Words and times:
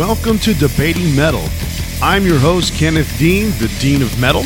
Welcome 0.00 0.38
to 0.38 0.54
Debating 0.54 1.14
Metal. 1.14 1.44
I'm 2.00 2.24
your 2.24 2.38
host, 2.38 2.72
Kenneth 2.72 3.18
Dean, 3.18 3.50
the 3.58 3.70
Dean 3.80 4.00
of 4.00 4.18
Metal. 4.18 4.44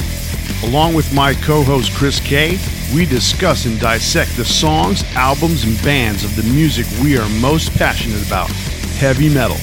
Along 0.69 0.95
with 0.95 1.15
my 1.15 1.33
co 1.33 1.63
host, 1.63 1.95
Chris 1.95 2.19
Kaye, 2.19 2.59
we 2.93 3.07
discuss 3.07 3.65
and 3.65 3.79
dissect 3.79 4.37
the 4.37 4.45
songs, 4.45 5.05
albums, 5.15 5.63
and 5.63 5.81
bands 5.85 6.25
of 6.25 6.35
the 6.35 6.43
music 6.53 6.87
we 7.01 7.17
are 7.17 7.29
most 7.41 7.73
passionate 7.79 8.27
about 8.27 8.51
heavy 8.99 9.33
metal. 9.33 9.59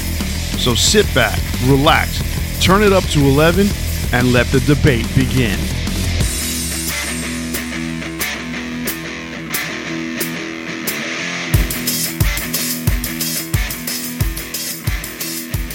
So 0.64 0.76
sit 0.76 1.14
back, 1.14 1.38
relax, 1.66 2.23
turn 2.64 2.84
it 2.84 2.94
up 2.94 3.04
to 3.10 3.20
11, 3.20 3.68
and 4.14 4.32
let 4.32 4.48
the 4.48 4.62
debate 4.62 5.14
begin. 5.14 5.59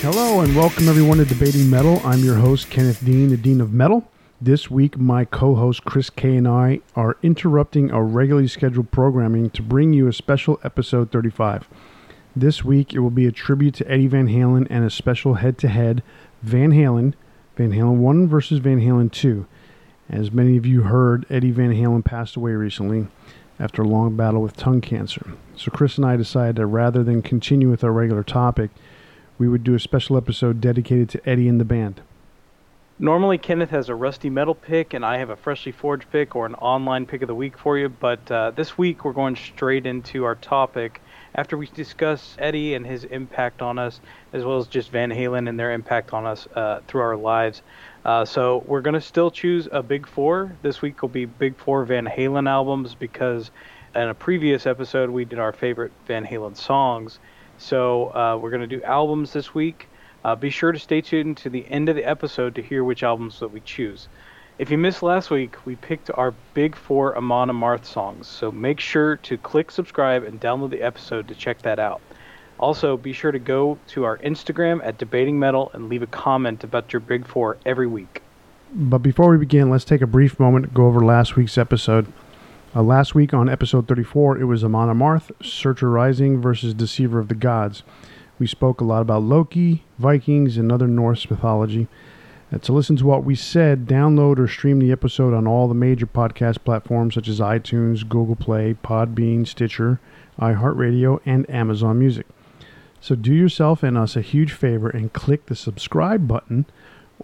Hello 0.09 0.41
and 0.41 0.55
welcome 0.55 0.89
everyone 0.89 1.19
to 1.19 1.25
Debating 1.25 1.69
Metal. 1.69 2.01
I'm 2.05 2.21
your 2.21 2.37
host, 2.37 2.71
Kenneth 2.71 3.05
Dean, 3.05 3.31
the 3.31 3.37
Dean 3.37 3.61
of 3.61 3.73
Metal. 3.73 4.09
This 4.41 4.71
week, 4.71 4.97
my 4.97 5.25
co 5.25 5.57
host 5.57 5.85
Chris 5.85 6.11
Kaye 6.11 6.37
and 6.37 6.47
I 6.47 6.79
are 6.95 7.17
interrupting 7.25 7.91
our 7.91 8.05
regularly 8.05 8.47
scheduled 8.47 8.93
programming 8.93 9.51
to 9.51 9.63
bring 9.63 9.93
you 9.93 10.07
a 10.07 10.13
special 10.13 10.61
episode 10.63 11.11
35. 11.11 11.69
This 12.37 12.65
week, 12.65 12.95
it 12.95 13.01
will 13.01 13.11
be 13.11 13.27
a 13.27 13.33
tribute 13.33 13.75
to 13.75 13.91
Eddie 13.91 14.07
Van 14.07 14.29
Halen 14.29 14.69
and 14.71 14.85
a 14.85 14.91
special 14.91 15.35
head 15.35 15.59
to 15.59 15.69
head 15.69 16.05
Van 16.41 16.71
Halen, 16.71 17.15
Van 17.57 17.73
Halen 17.73 17.97
1 17.97 18.29
versus 18.29 18.61
Van 18.61 18.79
Halen 18.79 19.11
2. 19.11 19.45
As 20.09 20.31
many 20.31 20.57
of 20.57 20.65
you 20.65 20.83
heard, 20.83 21.27
Eddie 21.29 21.51
Van 21.51 21.73
Halen 21.73 22.05
passed 22.05 22.37
away 22.37 22.53
recently 22.53 23.09
after 23.59 23.83
a 23.83 23.89
long 23.89 24.17
battle 24.17 24.41
with 24.41 24.57
tongue 24.57 24.81
cancer. 24.81 25.33
So, 25.57 25.73
Chris 25.73 25.97
and 25.97 26.07
I 26.07 26.15
decided 26.15 26.55
that 26.55 26.67
rather 26.67 27.03
than 27.03 27.23
continue 27.23 27.69
with 27.69 27.83
our 27.83 27.91
regular 27.91 28.23
topic, 28.23 28.71
we 29.39 29.49
would 29.49 29.65
do 29.65 29.75
a 29.75 29.81
special 29.81 30.17
episode 30.17 30.61
dedicated 30.61 31.09
to 31.11 31.29
Eddie 31.29 31.49
and 31.49 31.61
the 31.61 31.65
band. 31.65 32.01
Normally, 32.99 33.37
Kenneth 33.37 33.71
has 33.71 33.91
a 33.91 33.95
rusty 33.95 34.31
metal 34.31 34.55
pick, 34.55 34.95
and 34.95 35.05
I 35.05 35.19
have 35.19 35.29
a 35.29 35.37
freshly 35.37 35.71
forged 35.71 36.11
pick 36.11 36.35
or 36.35 36.47
an 36.47 36.55
online 36.55 37.05
pick 37.05 37.21
of 37.21 37.29
the 37.29 37.35
week 37.35 37.59
for 37.59 37.77
you. 37.77 37.91
But 37.91 38.31
uh, 38.31 38.53
this 38.53 38.79
week, 38.79 39.05
we're 39.05 39.13
going 39.13 39.37
straight 39.37 39.85
into 39.85 40.25
our 40.25 40.35
topic 40.35 41.03
after 41.35 41.59
we 41.59 41.67
discuss 41.67 42.35
Eddie 42.39 42.73
and 42.73 42.87
his 42.87 43.05
impact 43.05 43.61
on 43.61 43.79
us, 43.79 44.01
as 44.33 44.45
well 44.45 44.57
as 44.57 44.67
just 44.67 44.91
Van 44.91 45.11
Halen 45.11 45.47
and 45.47 45.61
their 45.61 45.73
impact 45.73 46.15
on 46.15 46.25
us 46.25 46.49
uh, 46.55 46.81
through 46.89 47.03
our 47.03 47.17
lives. 47.17 47.61
Uh, 48.07 48.25
so 48.25 48.65
we're 48.67 48.81
going 48.81 48.95
to 48.95 49.01
still 49.01 49.31
choose 49.31 49.69
a 49.71 49.83
big 49.83 50.07
four. 50.07 50.57
This 50.63 50.81
week 50.81 51.03
will 51.03 51.11
be 51.11 51.27
big 51.27 51.59
four 51.59 51.85
Van 51.85 52.07
Halen 52.07 52.49
albums 52.49 52.95
because 52.95 53.51
in 53.95 54.09
a 54.09 54.15
previous 54.15 54.65
episode 54.65 55.11
we 55.11 55.27
did 55.27 55.39
our 55.39 55.53
favorite 55.53 55.93
Van 56.07 56.25
Halen 56.25 56.57
songs. 56.57 57.19
So 57.59 58.15
uh, 58.15 58.39
we're 58.41 58.51
going 58.51 58.69
to 58.69 58.77
do 58.77 58.83
albums 58.83 59.33
this 59.33 59.55
week. 59.55 59.89
Uh, 60.25 60.35
be 60.35 60.51
sure 60.51 60.73
to 60.73 60.79
stay 60.79 61.01
tuned 61.01 61.37
to 61.39 61.51
the 61.51 61.67
end 61.69 61.89
of 61.89 61.97
the 61.97 62.05
episode 62.05 62.55
to 62.57 62.63
hear 62.63 62.83
which 62.83 63.03
albums 63.03 63.41
that 63.41 63.49
we 63.49 63.61
choose. 63.61 64.09
If 64.59 64.71
you 64.71 64.79
missed 64.79 65.03
last 65.03 65.31
week, 65.31 65.55
we 65.67 65.77
picked 65.77 66.11
our 66.15 66.33
big 66.55 66.75
four 66.75 67.17
Amon 67.17 67.51
Amarth 67.51 67.85
songs, 67.85 68.27
so 68.27 68.51
make 68.51 68.81
sure 68.81 69.17
to 69.19 69.37
click 69.37 69.71
subscribe 69.71 70.25
and 70.25 70.41
download 70.41 70.71
the 70.71 70.81
episode 70.81 71.29
to 71.29 71.35
check 71.35 71.61
that 71.63 71.79
out. 71.79 72.01
Also, 72.59 72.97
be 72.97 73.13
sure 73.13 73.33
to 73.33 73.39
go 73.39 73.79
to 73.89 74.05
our 74.05 74.17
Instagram 74.19 74.81
at 74.83 74.97
Debating 74.97 75.39
Metal 75.39 75.71
and 75.75 75.91
leave 75.91 76.03
a 76.03 76.07
comment 76.07 76.65
about 76.65 76.93
your 76.93 77.01
big 77.01 77.27
four 77.27 77.59
every 77.67 77.87
week. 77.87 78.23
But 78.73 78.99
before 78.99 79.31
we 79.31 79.37
begin, 79.37 79.69
let's 79.69 79.85
take 79.85 80.01
a 80.01 80.07
brief 80.07 80.41
moment 80.41 80.65
to 80.65 80.71
go 80.71 80.87
over 80.87 81.05
last 81.05 81.37
week's 81.37 81.59
episode. 81.59 82.11
Uh, 82.77 82.83
last 82.83 83.15
week 83.15 83.33
on 83.33 83.49
episode 83.49 83.89
34, 83.89 84.37
it 84.37 84.45
was 84.45 84.63
Amon 84.63 84.95
Amarth, 84.95 85.31
Surtur 85.43 85.89
Rising 85.89 86.43
versus 86.43 86.75
Deceiver 86.75 87.19
of 87.19 87.29
the 87.29 87.35
Gods. 87.35 87.83
We 88.39 88.47
spoke 88.47 88.83
a 88.83 88.85
lot 88.85 89.01
about 89.01 89.23
Loki, 89.23 89.83
Vikings, 89.99 90.59
and 90.59 90.71
other 90.71 90.87
Norse 90.87 91.31
mythology. 91.31 91.89
And 92.51 92.63
to 92.63 92.75
listen 92.75 92.95
to 92.97 93.07
what 93.07 93.25
we 93.25 93.35
said, 93.35 93.87
download 93.87 94.39
or 94.39 94.47
stream 94.47 94.79
the 94.79 94.93
episode 94.93 95.33
on 95.33 95.47
all 95.47 95.69
the 95.69 95.75
major 95.75 96.05
podcast 96.05 96.65
platforms 96.65 97.15
such 97.15 97.29
as 97.29 97.41
iTunes, 97.41 98.07
Google 98.07 98.37
Play, 98.37 98.75
Podbean, 98.75 99.47
Stitcher, 99.47 99.99
iHeartRadio, 100.39 101.21
and 101.25 101.49
Amazon 101.49 101.99
Music. 101.99 102.27
So 103.01 103.15
do 103.15 103.33
yourself 103.33 103.83
and 103.83 103.97
us 103.97 104.17
a 104.17 104.21
huge 104.21 104.53
favor 104.53 104.91
and 104.91 105.15
click 105.15 105.47
the 105.47 105.57
subscribe 105.57 106.29
button 106.29 106.67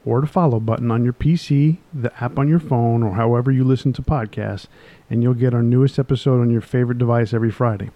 or 0.05 0.21
the 0.21 0.27
follow 0.27 0.59
button 0.59 0.91
on 0.91 1.05
your 1.05 1.13
PC, 1.13 1.79
the 1.93 2.13
app 2.23 2.39
on 2.39 2.49
your 2.49 2.59
phone, 2.59 3.03
or 3.03 3.15
however 3.15 3.53
you 3.53 3.65
listen 3.65 3.93
to 3.93 4.03
podcasts, 4.03 4.67
and 5.09 5.23
you'll 5.23 5.35
get 5.35 5.55
our 5.55 5.63
newest 5.63 5.99
episode 5.99 6.41
on 6.41 6.51
your 6.51 6.61
favorite 6.61 6.99
device 6.99 7.33
every 7.33 7.51
Friday. 7.51 7.91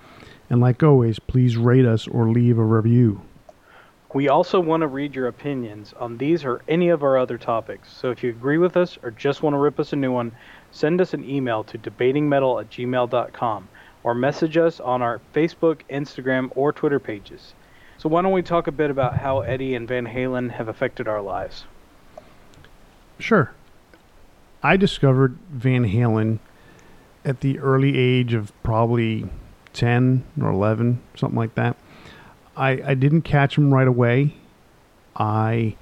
And 0.48 0.60
like 0.60 0.82
always, 0.82 1.18
please 1.18 1.56
rate 1.56 1.84
us 1.84 2.06
or 2.06 2.30
leave 2.30 2.58
a 2.58 2.64
review. 2.64 3.22
We 4.14 4.28
also 4.28 4.60
want 4.60 4.82
to 4.82 4.86
read 4.86 5.14
your 5.14 5.26
opinions 5.26 5.92
on 5.98 6.16
these 6.16 6.44
or 6.44 6.62
any 6.68 6.88
of 6.88 7.02
our 7.02 7.18
other 7.18 7.36
topics. 7.36 7.92
So 7.92 8.10
if 8.10 8.22
you 8.22 8.30
agree 8.30 8.56
with 8.56 8.76
us 8.76 8.96
or 9.02 9.10
just 9.10 9.42
want 9.42 9.54
to 9.54 9.58
rip 9.58 9.80
us 9.80 9.92
a 9.92 9.96
new 9.96 10.12
one, 10.12 10.32
send 10.70 11.00
us 11.00 11.12
an 11.12 11.28
email 11.28 11.64
to 11.64 11.76
debatingmetal 11.76 12.60
at 12.60 12.70
gmail.com 12.70 13.68
or 14.04 14.14
message 14.14 14.56
us 14.56 14.78
on 14.78 15.02
our 15.02 15.20
Facebook, 15.34 15.80
Instagram, 15.90 16.50
or 16.54 16.72
Twitter 16.72 17.00
pages. 17.00 17.54
So 17.98 18.08
why 18.08 18.22
don't 18.22 18.32
we 18.32 18.42
talk 18.42 18.68
a 18.68 18.72
bit 18.72 18.90
about 18.90 19.16
how 19.16 19.40
Eddie 19.40 19.74
and 19.74 19.88
Van 19.88 20.06
Halen 20.06 20.52
have 20.52 20.68
affected 20.68 21.08
our 21.08 21.20
lives? 21.20 21.64
Sure. 23.18 23.52
I 24.62 24.76
discovered 24.76 25.36
Van 25.50 25.84
Halen 25.84 26.38
at 27.24 27.40
the 27.40 27.58
early 27.58 27.96
age 27.96 28.34
of 28.34 28.52
probably 28.62 29.28
10 29.72 30.24
or 30.40 30.50
11, 30.50 31.00
something 31.14 31.36
like 31.36 31.54
that. 31.54 31.76
I, 32.56 32.80
I 32.84 32.94
didn't 32.94 33.22
catch 33.22 33.56
him 33.58 33.72
right 33.72 33.86
away. 33.86 34.34
I 35.14 35.76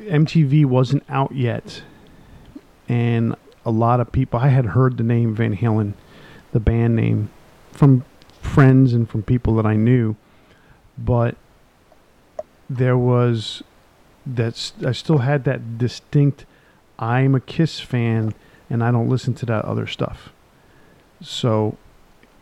MTV 0.00 0.66
wasn't 0.66 1.02
out 1.08 1.34
yet, 1.34 1.82
and 2.88 3.34
a 3.64 3.70
lot 3.70 4.00
of 4.00 4.12
people 4.12 4.38
I 4.38 4.48
had 4.48 4.66
heard 4.66 4.98
the 4.98 5.02
name 5.02 5.34
Van 5.34 5.56
Halen, 5.56 5.94
the 6.52 6.60
band 6.60 6.96
name, 6.96 7.30
from 7.72 8.04
friends 8.40 8.92
and 8.92 9.08
from 9.08 9.22
people 9.22 9.54
that 9.56 9.66
I 9.66 9.76
knew, 9.76 10.16
but 10.98 11.36
there 12.68 12.98
was 12.98 13.62
that's 14.26 14.72
I 14.84 14.92
still 14.92 15.18
had 15.18 15.44
that 15.44 15.78
distinct 15.78 16.46
I'm 16.98 17.34
a 17.34 17.40
Kiss 17.40 17.80
fan 17.80 18.34
and 18.70 18.82
I 18.82 18.90
don't 18.90 19.08
listen 19.08 19.34
to 19.34 19.46
that 19.46 19.64
other 19.64 19.86
stuff. 19.86 20.30
So 21.20 21.76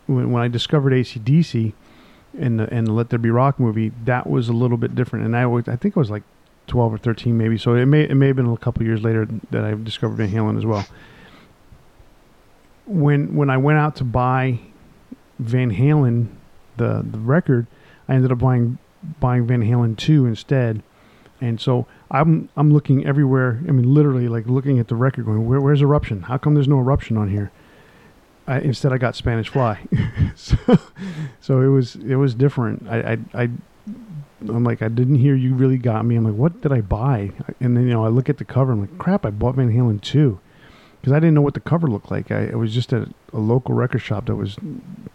when, 0.07 0.31
when 0.31 0.43
I 0.43 0.47
discovered 0.47 0.93
ACDC 0.93 1.73
and 2.37 2.59
the 2.59 2.73
and 2.73 2.87
the 2.87 2.91
Let 2.91 3.09
There 3.09 3.19
Be 3.19 3.29
Rock 3.29 3.59
movie, 3.59 3.91
that 4.05 4.29
was 4.29 4.49
a 4.49 4.53
little 4.53 4.77
bit 4.77 4.95
different. 4.95 5.25
And 5.25 5.35
I 5.35 5.45
was, 5.45 5.67
I 5.67 5.75
think 5.75 5.97
I 5.97 5.99
was 5.99 6.09
like 6.09 6.23
twelve 6.67 6.93
or 6.93 6.97
thirteen 6.97 7.37
maybe. 7.37 7.57
So 7.57 7.75
it 7.75 7.85
may 7.85 8.03
it 8.03 8.15
may 8.15 8.27
have 8.27 8.35
been 8.35 8.49
a 8.49 8.57
couple 8.57 8.83
years 8.83 9.01
later 9.01 9.27
that 9.51 9.63
I 9.63 9.73
discovered 9.73 10.15
Van 10.15 10.29
Halen 10.29 10.57
as 10.57 10.65
well. 10.65 10.85
When 12.85 13.35
when 13.35 13.49
I 13.49 13.57
went 13.57 13.79
out 13.79 13.95
to 13.97 14.03
buy 14.03 14.59
Van 15.39 15.71
Halen 15.71 16.27
the 16.77 17.05
the 17.09 17.19
record, 17.19 17.67
I 18.07 18.15
ended 18.15 18.31
up 18.31 18.39
buying 18.39 18.77
buying 19.19 19.45
Van 19.47 19.61
Halen 19.61 19.97
two 19.97 20.25
instead 20.25 20.83
and 21.43 21.59
so 21.59 21.85
I'm 22.09 22.49
I'm 22.55 22.71
looking 22.71 23.05
everywhere. 23.05 23.59
I 23.67 23.71
mean, 23.71 23.93
literally, 23.93 24.29
like 24.29 24.47
looking 24.47 24.79
at 24.79 24.87
the 24.87 24.95
record, 24.95 25.25
going, 25.25 25.45
Where, 25.45 25.59
"Where's 25.59 25.81
eruption? 25.81 26.21
How 26.23 26.37
come 26.37 26.53
there's 26.53 26.69
no 26.69 26.79
eruption 26.79 27.17
on 27.17 27.29
here?" 27.29 27.51
I, 28.47 28.59
instead, 28.59 28.93
I 28.93 28.97
got 28.97 29.15
Spanish 29.15 29.49
Fly. 29.49 29.79
so, 30.35 30.57
so 31.41 31.61
it 31.61 31.67
was 31.67 31.95
it 31.95 32.15
was 32.15 32.33
different. 32.33 32.87
I, 32.87 33.17
I 33.33 33.49
I'm 34.49 34.63
like 34.63 34.81
I 34.81 34.87
didn't 34.87 35.15
hear 35.15 35.35
you 35.35 35.53
really 35.53 35.77
got 35.77 36.05
me. 36.05 36.15
I'm 36.15 36.23
like, 36.23 36.33
what 36.33 36.61
did 36.61 36.71
I 36.71 36.79
buy? 36.79 37.31
And 37.59 37.75
then 37.75 37.87
you 37.87 37.93
know 37.93 38.05
I 38.05 38.09
look 38.09 38.29
at 38.29 38.37
the 38.37 38.45
cover. 38.45 38.71
I'm 38.71 38.81
like, 38.81 38.97
crap, 38.97 39.25
I 39.25 39.29
bought 39.29 39.55
Van 39.55 39.71
Halen 39.71 40.01
2, 40.01 40.39
because 41.01 41.13
I 41.13 41.19
didn't 41.19 41.33
know 41.33 41.41
what 41.41 41.55
the 41.55 41.59
cover 41.59 41.87
looked 41.87 42.09
like. 42.09 42.31
I 42.31 42.43
it 42.43 42.57
was 42.57 42.73
just 42.73 42.93
at 42.93 43.09
a 43.33 43.39
local 43.39 43.75
record 43.75 43.99
shop 43.99 44.27
that 44.27 44.35
was 44.35 44.55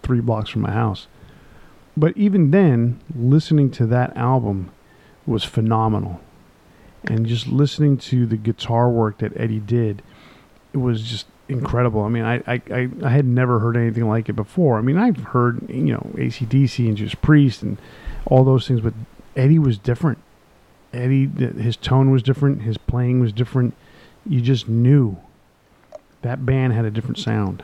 three 0.02 0.20
blocks 0.20 0.50
from 0.50 0.60
my 0.62 0.72
house. 0.72 1.06
But 1.96 2.16
even 2.16 2.50
then, 2.50 3.00
listening 3.14 3.70
to 3.72 3.86
that 3.86 4.16
album 4.16 4.70
was 5.28 5.44
phenomenal. 5.44 6.20
And 7.04 7.26
just 7.26 7.46
listening 7.46 7.96
to 7.98 8.26
the 8.26 8.36
guitar 8.36 8.90
work 8.90 9.18
that 9.18 9.32
Eddie 9.36 9.60
did, 9.60 10.02
it 10.72 10.78
was 10.78 11.02
just 11.02 11.26
incredible. 11.48 12.02
I 12.02 12.08
mean, 12.08 12.24
I, 12.24 12.42
I, 12.46 12.88
I, 13.02 13.08
had 13.08 13.24
never 13.24 13.58
heard 13.60 13.76
anything 13.76 14.08
like 14.08 14.28
it 14.28 14.34
before. 14.34 14.78
I 14.78 14.82
mean, 14.82 14.98
I've 14.98 15.18
heard, 15.18 15.68
you 15.70 15.92
know, 15.92 16.10
ACDC 16.14 16.86
and 16.86 16.96
Judas 16.96 17.14
Priest 17.14 17.62
and 17.62 17.78
all 18.26 18.44
those 18.44 18.68
things, 18.68 18.80
but 18.80 18.92
Eddie 19.36 19.58
was 19.58 19.78
different. 19.78 20.18
Eddie, 20.92 21.26
his 21.26 21.76
tone 21.76 22.10
was 22.10 22.22
different, 22.22 22.62
his 22.62 22.76
playing 22.76 23.20
was 23.20 23.32
different. 23.32 23.74
You 24.26 24.40
just 24.40 24.68
knew 24.68 25.16
that 26.22 26.44
band 26.44 26.72
had 26.72 26.84
a 26.84 26.90
different 26.90 27.18
sound. 27.18 27.62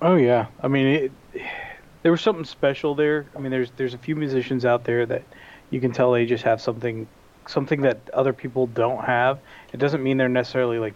Oh 0.00 0.16
yeah, 0.16 0.46
I 0.62 0.68
mean, 0.68 0.86
it, 0.86 1.12
there 2.02 2.12
was 2.12 2.20
something 2.20 2.44
special 2.44 2.94
there. 2.94 3.26
I 3.36 3.38
mean, 3.38 3.50
there's 3.50 3.70
there's 3.76 3.94
a 3.94 3.98
few 3.98 4.16
musicians 4.16 4.64
out 4.64 4.84
there 4.84 5.06
that 5.06 5.22
you 5.72 5.80
can 5.80 5.90
tell 5.90 6.12
they 6.12 6.26
just 6.26 6.44
have 6.44 6.60
something 6.60 7.08
something 7.48 7.80
that 7.80 7.98
other 8.14 8.32
people 8.32 8.68
don't 8.68 9.04
have. 9.04 9.40
It 9.72 9.78
doesn't 9.78 10.02
mean 10.02 10.16
they're 10.16 10.28
necessarily 10.28 10.78
like 10.78 10.94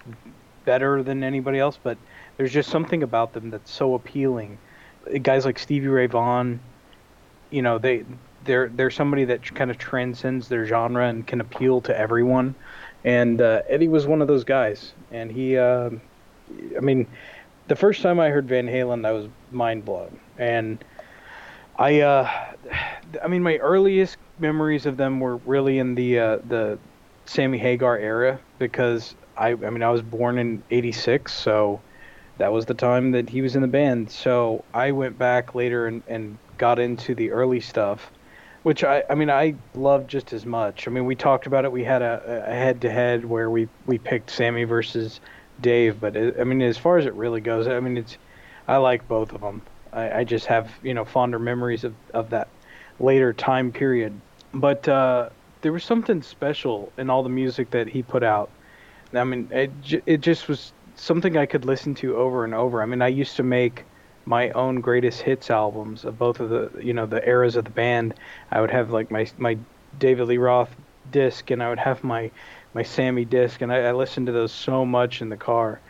better 0.64 1.02
than 1.02 1.24
anybody 1.24 1.58
else, 1.58 1.78
but 1.82 1.98
there's 2.36 2.52
just 2.52 2.70
something 2.70 3.02
about 3.02 3.32
them 3.32 3.50
that's 3.50 3.70
so 3.70 3.94
appealing. 3.94 4.58
Guys 5.22 5.44
like 5.44 5.58
Stevie 5.58 5.88
Ray 5.88 6.06
Vaughan, 6.06 6.60
you 7.50 7.62
know, 7.62 7.78
they 7.78 8.04
they're 8.44 8.68
they're 8.68 8.90
somebody 8.90 9.24
that 9.24 9.54
kind 9.54 9.70
of 9.70 9.78
transcends 9.78 10.48
their 10.48 10.66
genre 10.66 11.08
and 11.08 11.26
can 11.26 11.40
appeal 11.40 11.80
to 11.82 11.98
everyone. 11.98 12.54
And 13.04 13.40
uh, 13.40 13.62
Eddie 13.68 13.88
was 13.88 14.06
one 14.06 14.20
of 14.20 14.28
those 14.28 14.44
guys, 14.44 14.92
and 15.12 15.30
he, 15.30 15.56
uh, 15.56 15.90
I 16.76 16.80
mean, 16.80 17.06
the 17.68 17.76
first 17.76 18.02
time 18.02 18.18
I 18.18 18.30
heard 18.30 18.48
Van 18.48 18.66
Halen, 18.66 19.06
I 19.06 19.12
was 19.12 19.28
mind 19.52 19.84
blown, 19.84 20.18
and 20.38 20.84
I, 21.78 22.00
uh, 22.00 22.30
I 23.22 23.28
mean, 23.28 23.42
my 23.42 23.56
earliest 23.56 24.16
memories 24.38 24.86
of 24.86 24.96
them 24.96 25.20
were 25.20 25.36
really 25.36 25.78
in 25.78 25.94
the 25.94 26.18
uh, 26.18 26.38
the 26.48 26.78
Sammy 27.26 27.58
Hagar 27.58 27.98
era 27.98 28.38
because 28.58 29.14
I, 29.36 29.48
I 29.50 29.70
mean, 29.70 29.82
I 29.82 29.90
was 29.90 30.02
born 30.02 30.38
in 30.38 30.62
'86, 30.70 31.32
so 31.32 31.80
that 32.38 32.52
was 32.52 32.66
the 32.66 32.74
time 32.74 33.12
that 33.12 33.28
he 33.28 33.42
was 33.42 33.56
in 33.56 33.62
the 33.62 33.68
band. 33.68 34.10
So 34.10 34.64
I 34.72 34.92
went 34.92 35.18
back 35.18 35.54
later 35.54 35.86
and, 35.86 36.02
and 36.06 36.38
got 36.58 36.78
into 36.78 37.14
the 37.14 37.30
early 37.30 37.60
stuff, 37.60 38.10
which 38.62 38.84
I, 38.84 39.04
I 39.08 39.14
mean, 39.14 39.30
I 39.30 39.54
loved 39.74 40.08
just 40.08 40.32
as 40.32 40.46
much. 40.46 40.86
I 40.86 40.90
mean, 40.90 41.04
we 41.04 41.14
talked 41.14 41.46
about 41.46 41.64
it. 41.64 41.72
We 41.72 41.84
had 41.84 42.02
a, 42.02 42.44
a 42.46 42.54
head-to-head 42.54 43.24
where 43.24 43.50
we, 43.50 43.68
we 43.86 43.98
picked 43.98 44.30
Sammy 44.30 44.64
versus 44.64 45.20
Dave, 45.60 46.00
but 46.00 46.16
it, 46.16 46.36
I 46.38 46.44
mean, 46.44 46.62
as 46.62 46.76
far 46.76 46.98
as 46.98 47.06
it 47.06 47.14
really 47.14 47.40
goes, 47.40 47.66
I 47.66 47.80
mean, 47.80 47.96
it's 47.96 48.18
I 48.68 48.76
like 48.78 49.06
both 49.08 49.32
of 49.32 49.40
them. 49.40 49.62
I, 49.96 50.20
I 50.20 50.24
just 50.24 50.46
have 50.46 50.70
you 50.82 50.94
know 50.94 51.04
fonder 51.04 51.38
memories 51.38 51.84
of, 51.84 51.94
of 52.14 52.30
that 52.30 52.48
later 53.00 53.32
time 53.32 53.72
period. 53.72 54.12
But 54.54 54.86
uh, 54.88 55.30
there 55.62 55.72
was 55.72 55.84
something 55.84 56.22
special 56.22 56.92
in 56.98 57.10
all 57.10 57.22
the 57.22 57.28
music 57.28 57.70
that 57.70 57.88
he 57.88 58.02
put 58.02 58.22
out. 58.22 58.50
I 59.14 59.24
mean, 59.24 59.48
it 59.50 60.02
it 60.06 60.20
just 60.20 60.48
was 60.48 60.72
something 60.94 61.36
I 61.36 61.46
could 61.46 61.64
listen 61.64 61.94
to 61.96 62.16
over 62.16 62.44
and 62.44 62.54
over. 62.54 62.82
I 62.82 62.86
mean, 62.86 63.02
I 63.02 63.08
used 63.08 63.36
to 63.36 63.42
make 63.42 63.84
my 64.26 64.50
own 64.50 64.80
greatest 64.80 65.22
hits 65.22 65.50
albums 65.50 66.04
of 66.04 66.18
both 66.18 66.40
of 66.40 66.50
the 66.50 66.70
you 66.82 66.92
know 66.92 67.06
the 67.06 67.26
eras 67.26 67.56
of 67.56 67.64
the 67.64 67.70
band. 67.70 68.14
I 68.50 68.60
would 68.60 68.70
have 68.70 68.90
like 68.90 69.10
my 69.10 69.26
my 69.38 69.58
David 69.98 70.28
Lee 70.28 70.38
Roth 70.38 70.74
disc, 71.10 71.50
and 71.50 71.62
I 71.62 71.68
would 71.70 71.78
have 71.78 72.04
my 72.04 72.30
my 72.74 72.82
Sammy 72.82 73.24
disc, 73.24 73.60
and 73.62 73.72
I, 73.72 73.78
I 73.88 73.92
listened 73.92 74.26
to 74.26 74.32
those 74.32 74.52
so 74.52 74.84
much 74.84 75.22
in 75.22 75.28
the 75.30 75.36
car. 75.36 75.80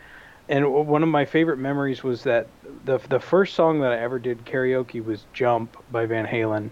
And 0.49 0.71
one 0.71 1.03
of 1.03 1.09
my 1.09 1.25
favorite 1.25 1.57
memories 1.57 2.03
was 2.03 2.23
that 2.23 2.47
the 2.85 2.99
the 3.09 3.19
first 3.19 3.53
song 3.53 3.81
that 3.81 3.91
I 3.91 3.97
ever 3.97 4.17
did 4.17 4.45
karaoke 4.45 5.03
was 5.03 5.25
"Jump" 5.33 5.75
by 5.91 6.05
Van 6.05 6.25
Halen. 6.25 6.69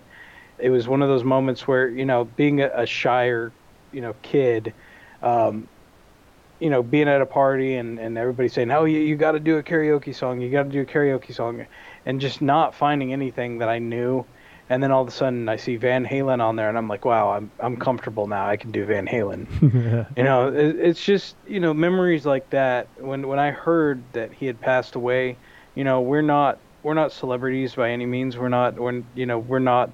It 0.59 0.69
was 0.69 0.87
one 0.87 1.01
of 1.01 1.09
those 1.09 1.25
moments 1.25 1.67
where 1.67 1.89
you 1.89 2.05
know, 2.05 2.23
being 2.23 2.61
a, 2.61 2.71
a 2.73 2.85
shyer, 2.85 3.51
you 3.91 3.99
know, 3.99 4.15
kid, 4.21 4.73
um, 5.21 5.67
you 6.59 6.69
know, 6.69 6.81
being 6.81 7.09
at 7.09 7.21
a 7.21 7.25
party 7.25 7.75
and, 7.75 7.99
and 7.99 8.17
everybody 8.17 8.47
saying, 8.47 8.71
"Oh, 8.71 8.85
you, 8.85 8.99
you 8.99 9.17
got 9.17 9.33
to 9.33 9.41
do 9.41 9.57
a 9.57 9.63
karaoke 9.63 10.15
song. 10.15 10.39
You 10.39 10.49
got 10.49 10.63
to 10.63 10.69
do 10.69 10.81
a 10.81 10.85
karaoke 10.85 11.33
song," 11.33 11.65
and 12.05 12.21
just 12.21 12.41
not 12.41 12.73
finding 12.73 13.11
anything 13.11 13.57
that 13.57 13.67
I 13.67 13.79
knew. 13.79 14.25
And 14.67 14.81
then 14.81 14.91
all 14.91 15.03
of 15.03 15.07
a 15.07 15.11
sudden, 15.11 15.47
I 15.47 15.57
see 15.57 15.75
Van 15.75 16.05
Halen 16.05 16.41
on 16.41 16.55
there, 16.55 16.69
and 16.69 16.77
I'm 16.77 16.87
like, 16.87 17.05
"Wow, 17.05 17.29
I'm 17.31 17.51
I'm 17.59 17.77
comfortable 17.77 18.25
now. 18.25 18.47
I 18.47 18.57
can 18.57 18.71
do 18.71 18.83
Van 18.85 19.05
Halen." 19.05 19.45
you 20.17 20.23
know, 20.23 20.47
it, 20.47 20.75
it's 20.77 21.03
just 21.03 21.35
you 21.47 21.59
know 21.59 21.73
memories 21.73 22.25
like 22.25 22.49
that. 22.49 22.87
When 22.99 23.27
when 23.27 23.37
I 23.37 23.51
heard 23.51 24.01
that 24.13 24.33
he 24.33 24.47
had 24.47 24.59
passed 24.59 24.95
away, 24.95 25.37
you 25.75 25.83
know, 25.83 26.01
we're 26.01 26.23
not 26.23 26.57
we're 26.81 26.95
not 26.95 27.11
celebrities 27.11 27.75
by 27.75 27.91
any 27.91 28.07
means. 28.07 28.37
We're 28.37 28.49
not 28.49 28.79
we're 28.79 29.03
you 29.13 29.27
know 29.27 29.37
we're 29.37 29.59
not 29.59 29.91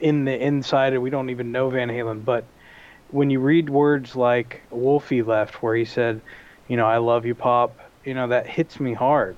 in 0.00 0.24
the 0.24 0.36
inside. 0.36 0.98
We 0.98 1.10
don't 1.10 1.30
even 1.30 1.52
know 1.52 1.70
Van 1.70 1.88
Halen, 1.88 2.24
but 2.24 2.44
when 3.10 3.30
you 3.30 3.40
read 3.40 3.70
words 3.70 4.16
like 4.16 4.62
Wolfie 4.70 5.22
left, 5.22 5.62
where 5.62 5.76
he 5.76 5.84
said, 5.84 6.20
you 6.68 6.76
know, 6.76 6.86
I 6.86 6.98
love 6.98 7.24
you, 7.24 7.34
Pop, 7.34 7.78
you 8.04 8.14
know, 8.14 8.28
that 8.28 8.46
hits 8.46 8.80
me 8.80 8.92
hard. 8.92 9.36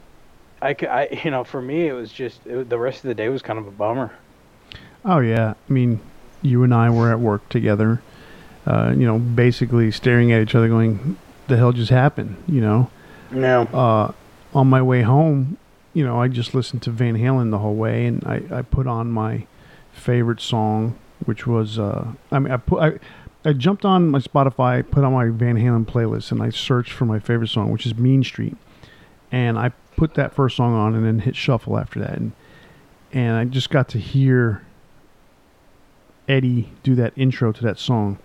I, 0.60 0.76
I 0.88 1.20
you 1.24 1.30
know, 1.30 1.44
for 1.44 1.60
me, 1.60 1.88
it 1.88 1.92
was 1.92 2.12
just 2.12 2.46
it, 2.46 2.68
the 2.68 2.78
rest 2.78 2.98
of 2.98 3.08
the 3.08 3.14
day 3.14 3.28
was 3.28 3.42
kind 3.42 3.58
of 3.58 3.66
a 3.66 3.70
bummer. 3.70 4.12
Oh 5.04 5.20
yeah, 5.20 5.54
I 5.68 5.72
mean, 5.72 6.00
you 6.42 6.62
and 6.62 6.74
I 6.74 6.90
were 6.90 7.10
at 7.10 7.20
work 7.20 7.48
together, 7.48 8.02
uh, 8.66 8.92
you 8.96 9.06
know, 9.06 9.18
basically 9.18 9.90
staring 9.90 10.32
at 10.32 10.42
each 10.42 10.54
other, 10.54 10.68
going, 10.68 11.16
"The 11.46 11.56
hell 11.56 11.72
just 11.72 11.90
happened?" 11.90 12.36
You 12.46 12.60
know. 12.60 12.90
No. 13.30 13.62
Uh, 13.64 14.12
on 14.54 14.68
my 14.68 14.80
way 14.80 15.02
home, 15.02 15.58
you 15.92 16.04
know, 16.04 16.20
I 16.20 16.28
just 16.28 16.54
listened 16.54 16.82
to 16.82 16.90
Van 16.90 17.16
Halen 17.16 17.50
the 17.50 17.58
whole 17.58 17.74
way, 17.74 18.06
and 18.06 18.24
I, 18.24 18.42
I 18.50 18.62
put 18.62 18.86
on 18.86 19.10
my 19.10 19.46
favorite 19.92 20.40
song, 20.40 20.96
which 21.24 21.46
was 21.46 21.78
uh, 21.78 22.12
I 22.32 22.38
mean, 22.38 22.52
I 22.52 22.56
put 22.56 22.82
I 22.82 22.98
I 23.44 23.52
jumped 23.52 23.84
on 23.84 24.08
my 24.08 24.18
Spotify, 24.18 24.88
put 24.88 25.04
on 25.04 25.12
my 25.12 25.28
Van 25.28 25.56
Halen 25.56 25.86
playlist, 25.86 26.32
and 26.32 26.42
I 26.42 26.50
searched 26.50 26.92
for 26.92 27.04
my 27.04 27.18
favorite 27.18 27.48
song, 27.48 27.70
which 27.70 27.86
is 27.86 27.96
Mean 27.96 28.24
Street. 28.24 28.56
And 29.30 29.58
I 29.58 29.72
put 29.98 30.14
that 30.14 30.32
first 30.32 30.56
song 30.56 30.74
on 30.74 30.94
and 30.94 31.04
then 31.04 31.18
hit 31.18 31.34
shuffle 31.34 31.76
after 31.76 31.98
that. 31.98 32.14
And, 32.14 32.32
and 33.12 33.36
I 33.36 33.44
just 33.44 33.68
got 33.68 33.88
to 33.90 33.98
hear 33.98 34.62
Eddie 36.28 36.70
do 36.84 36.94
that 36.94 37.12
intro 37.16 37.52
to 37.52 37.62
that 37.64 37.80
song 37.80 38.18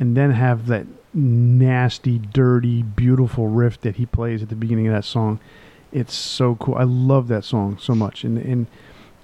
and 0.00 0.16
then 0.16 0.30
have 0.30 0.68
that 0.68 0.86
nasty, 1.12 2.18
dirty, 2.18 2.82
beautiful 2.82 3.48
riff 3.48 3.78
that 3.82 3.96
he 3.96 4.06
plays 4.06 4.42
at 4.42 4.48
the 4.48 4.56
beginning 4.56 4.86
of 4.86 4.94
that 4.94 5.04
song. 5.04 5.38
It's 5.92 6.14
so 6.14 6.54
cool. 6.54 6.76
I 6.76 6.84
love 6.84 7.28
that 7.28 7.44
song 7.44 7.76
so 7.78 7.94
much. 7.94 8.24
And, 8.24 8.38
and 8.38 8.66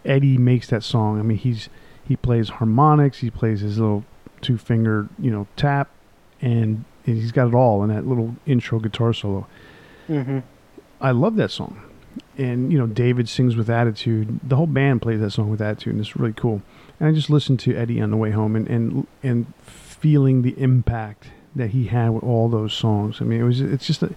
Eddie 0.05 0.37
makes 0.37 0.69
that 0.69 0.83
song. 0.83 1.19
I 1.19 1.23
mean, 1.23 1.39
he's 1.39 1.71
he 2.07 2.17
plays 2.17 2.51
harmonics, 2.51 3.19
he 3.19 3.31
plays 3.31 3.61
his 3.61 3.79
little 3.79 4.05
two 4.43 4.59
finger, 4.59 5.09
you 5.19 5.31
know, 5.31 5.47
tap, 5.57 5.89
and 6.43 6.85
he's 7.03 7.33
got 7.33 7.49
it 7.49 7.55
all 7.55 7.83
in 7.83 7.89
that 7.89 8.07
little 8.07 8.37
intro 8.45 8.79
guitar 8.79 9.15
solo. 9.15 9.47
Mm-hmm. 10.07 10.41
I 11.01 11.13
love 11.13 11.37
that 11.37 11.51
song, 11.51 11.81
and 12.37 12.73
you 12.73 12.79
know, 12.79 12.87
David 12.87 13.29
sings 13.29 13.57
with 13.57 13.71
attitude. 13.71 14.41
The 14.43 14.57
whole 14.57 14.67
band 14.67 15.03
plays 15.03 15.21
that 15.21 15.31
song 15.31 15.51
with 15.51 15.61
attitude, 15.61 15.95
and 15.95 16.01
it's 16.01 16.17
really 16.17 16.33
cool. 16.33 16.63
And 16.99 17.09
I 17.09 17.13
just 17.13 17.31
listened 17.31 17.61
to 17.61 17.75
Eddie 17.75 18.01
on 18.01 18.11
the 18.11 18.17
way 18.17 18.31
home, 18.31 18.57
and 18.57 18.69
and 18.69 19.07
and 19.23 19.53
feeling 19.63 20.43
the 20.43 20.59
impact 20.61 21.29
that 21.55 21.71
he 21.71 21.87
had 21.87 22.11
with 22.11 22.25
all 22.25 22.49
those 22.49 22.75
songs. 22.75 23.21
I 23.21 23.25
mean, 23.25 23.41
it 23.41 23.45
was 23.45 23.61
it's 23.61 23.87
just 23.87 24.03
a, 24.03 24.15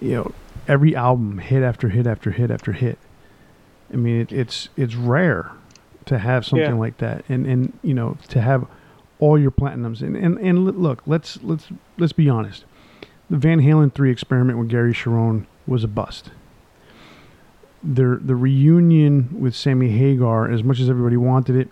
you 0.00 0.12
know, 0.12 0.32
every 0.66 0.96
album 0.96 1.38
hit 1.38 1.62
after 1.62 1.88
hit 1.88 2.06
after 2.06 2.30
hit 2.30 2.50
after 2.50 2.72
hit. 2.72 2.98
I 3.92 3.96
mean, 3.96 4.20
it, 4.20 4.32
it's 4.32 4.68
it's 4.76 4.94
rare 4.94 5.52
to 6.06 6.18
have 6.18 6.46
something 6.46 6.66
yeah. 6.66 6.74
like 6.74 6.98
that, 6.98 7.24
and 7.28 7.46
and 7.46 7.78
you 7.82 7.94
know, 7.94 8.18
to 8.28 8.40
have 8.40 8.66
all 9.18 9.38
your 9.38 9.50
platinums. 9.50 10.00
And, 10.00 10.16
and, 10.16 10.38
and 10.38 10.64
look, 10.78 11.02
let's, 11.06 11.42
let's, 11.42 11.68
let's 11.98 12.12
be 12.12 12.28
honest. 12.28 12.64
The 13.30 13.36
Van 13.36 13.60
Halen 13.60 13.92
3 13.92 14.10
experiment 14.10 14.58
with 14.58 14.68
Gary 14.68 14.92
Cherone 14.92 15.46
was 15.66 15.84
a 15.84 15.88
bust. 15.88 16.30
The, 17.82 18.20
the 18.22 18.34
reunion 18.34 19.40
with 19.40 19.54
Sammy 19.54 19.90
Hagar, 19.90 20.50
as 20.50 20.64
much 20.64 20.80
as 20.80 20.90
everybody 20.90 21.16
wanted 21.16 21.56
it, 21.56 21.68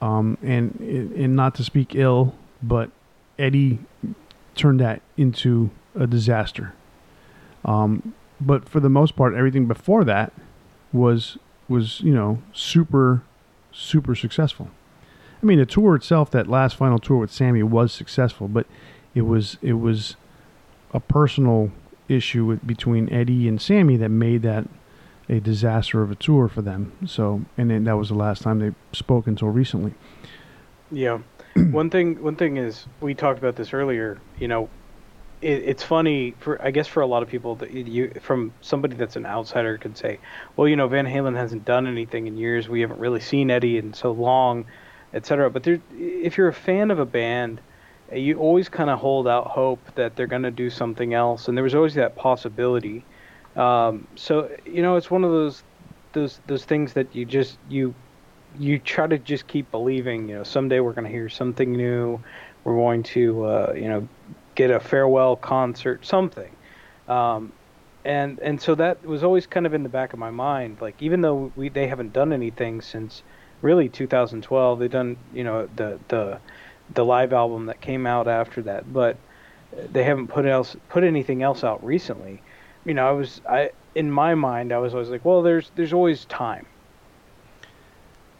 um, 0.00 0.38
and, 0.42 0.78
and 0.80 1.36
not 1.36 1.54
to 1.56 1.64
speak 1.64 1.94
ill, 1.94 2.34
but 2.62 2.90
Eddie 3.38 3.80
turned 4.54 4.80
that 4.80 5.02
into 5.16 5.70
a 5.94 6.06
disaster. 6.06 6.74
Um, 7.64 8.14
but 8.40 8.68
for 8.68 8.80
the 8.80 8.88
most 8.88 9.16
part, 9.16 9.34
everything 9.34 9.66
before 9.66 10.04
that 10.04 10.32
was 10.92 11.38
was 11.68 12.00
you 12.00 12.12
know 12.12 12.42
super 12.52 13.22
super 13.72 14.14
successful. 14.14 14.70
I 15.42 15.46
mean, 15.46 15.58
the 15.58 15.66
tour 15.66 15.94
itself, 15.94 16.30
that 16.32 16.48
last 16.48 16.76
final 16.76 16.98
tour 16.98 17.18
with 17.18 17.32
Sammy, 17.32 17.62
was 17.62 17.92
successful, 17.92 18.48
but 18.48 18.66
it 19.14 19.22
was 19.22 19.56
it 19.62 19.74
was 19.74 20.16
a 20.92 21.00
personal 21.00 21.70
issue 22.08 22.44
with, 22.44 22.66
between 22.66 23.10
Eddie 23.12 23.48
and 23.48 23.60
Sammy 23.60 23.96
that 23.96 24.08
made 24.08 24.42
that 24.42 24.66
a 25.30 25.40
disaster 25.40 26.02
of 26.02 26.10
a 26.10 26.14
tour 26.14 26.48
for 26.48 26.60
them. 26.60 26.92
So, 27.06 27.42
and 27.56 27.70
then 27.70 27.84
that 27.84 27.96
was 27.96 28.10
the 28.10 28.14
last 28.14 28.42
time 28.42 28.58
they 28.58 28.74
spoke 28.92 29.26
until 29.26 29.48
recently. 29.48 29.94
Yeah, 30.92 31.20
one 31.56 31.88
thing 31.88 32.22
one 32.22 32.36
thing 32.36 32.58
is 32.58 32.86
we 33.00 33.14
talked 33.14 33.38
about 33.38 33.56
this 33.56 33.72
earlier. 33.72 34.20
You 34.38 34.48
know, 34.48 34.68
it, 35.40 35.62
it's 35.64 35.82
funny 35.82 36.34
for 36.40 36.60
I 36.60 36.70
guess 36.70 36.88
for 36.88 37.00
a 37.00 37.06
lot 37.06 37.22
of 37.22 37.30
people 37.30 37.54
that 37.56 37.70
you 37.70 38.12
from 38.20 38.52
somebody 38.60 38.96
that's 38.96 39.16
an 39.16 39.24
outsider 39.24 39.78
could 39.78 39.96
say, 39.96 40.18
well, 40.56 40.68
you 40.68 40.76
know, 40.76 40.88
Van 40.88 41.06
Halen 41.06 41.36
hasn't 41.36 41.64
done 41.64 41.86
anything 41.86 42.26
in 42.26 42.36
years. 42.36 42.68
We 42.68 42.82
haven't 42.82 43.00
really 43.00 43.20
seen 43.20 43.50
Eddie 43.50 43.78
in 43.78 43.94
so 43.94 44.12
long 44.12 44.66
etc. 45.12 45.50
But 45.50 45.62
there, 45.62 45.80
if 45.98 46.36
you're 46.38 46.48
a 46.48 46.52
fan 46.52 46.90
of 46.90 46.98
a 46.98 47.06
band, 47.06 47.60
you 48.12 48.38
always 48.38 48.68
kind 48.68 48.90
of 48.90 48.98
hold 48.98 49.28
out 49.28 49.48
hope 49.48 49.80
that 49.94 50.16
they're 50.16 50.26
going 50.26 50.42
to 50.42 50.50
do 50.50 50.70
something 50.70 51.14
else, 51.14 51.48
and 51.48 51.56
there 51.56 51.64
was 51.64 51.74
always 51.74 51.94
that 51.94 52.16
possibility. 52.16 53.04
Um, 53.56 54.08
so 54.16 54.50
you 54.64 54.82
know, 54.82 54.96
it's 54.96 55.10
one 55.10 55.24
of 55.24 55.30
those 55.30 55.64
those 56.12 56.40
those 56.46 56.64
things 56.64 56.94
that 56.94 57.14
you 57.14 57.26
just 57.26 57.58
you 57.68 57.96
you 58.52 58.78
try 58.78 59.06
to 59.06 59.18
just 59.18 59.46
keep 59.46 59.70
believing. 59.70 60.28
You 60.28 60.36
know, 60.38 60.44
someday 60.44 60.80
we're 60.80 60.92
going 60.94 61.04
to 61.06 61.10
hear 61.10 61.28
something 61.28 61.72
new. 61.76 62.22
We're 62.64 62.76
going 62.76 63.02
to 63.04 63.44
uh, 63.44 63.72
you 63.76 63.88
know 63.88 64.08
get 64.54 64.70
a 64.70 64.80
farewell 64.80 65.36
concert, 65.36 66.04
something. 66.06 66.56
Um, 67.08 67.54
and 68.04 68.38
and 68.40 68.60
so 68.60 68.74
that 68.76 69.04
was 69.04 69.22
always 69.24 69.46
kind 69.46 69.66
of 69.66 69.74
in 69.74 69.82
the 69.82 69.88
back 69.90 70.12
of 70.12 70.18
my 70.18 70.30
mind. 70.30 70.80
Like 70.80 71.02
even 71.02 71.20
though 71.20 71.52
we 71.56 71.68
they 71.68 71.88
haven't 71.88 72.12
done 72.12 72.32
anything 72.32 72.80
since 72.80 73.22
really 73.62 73.88
2012. 73.90 74.78
They've 74.78 74.90
done 74.90 75.18
you 75.32 75.44
know 75.44 75.66
the 75.66 76.00
the 76.08 76.40
the 76.88 77.04
live 77.04 77.32
album 77.32 77.66
that 77.66 77.80
came 77.80 78.06
out 78.06 78.26
after 78.28 78.62
that, 78.64 78.90
but 78.92 79.22
they 79.72 80.04
haven't 80.04 80.28
put 80.28 80.46
else 80.46 80.76
put 80.88 81.04
anything 81.04 81.42
else 81.42 81.62
out 81.64 81.84
recently. 81.84 82.42
You 82.84 82.94
know, 82.94 83.08
I 83.08 83.12
was 83.12 83.40
I 83.48 83.70
in 83.94 84.10
my 84.10 84.34
mind 84.34 84.72
I 84.72 84.78
was 84.78 84.94
always 84.94 85.08
like, 85.08 85.24
well, 85.24 85.42
there's 85.42 85.70
there's 85.74 85.92
always 85.92 86.24
time. 86.26 86.66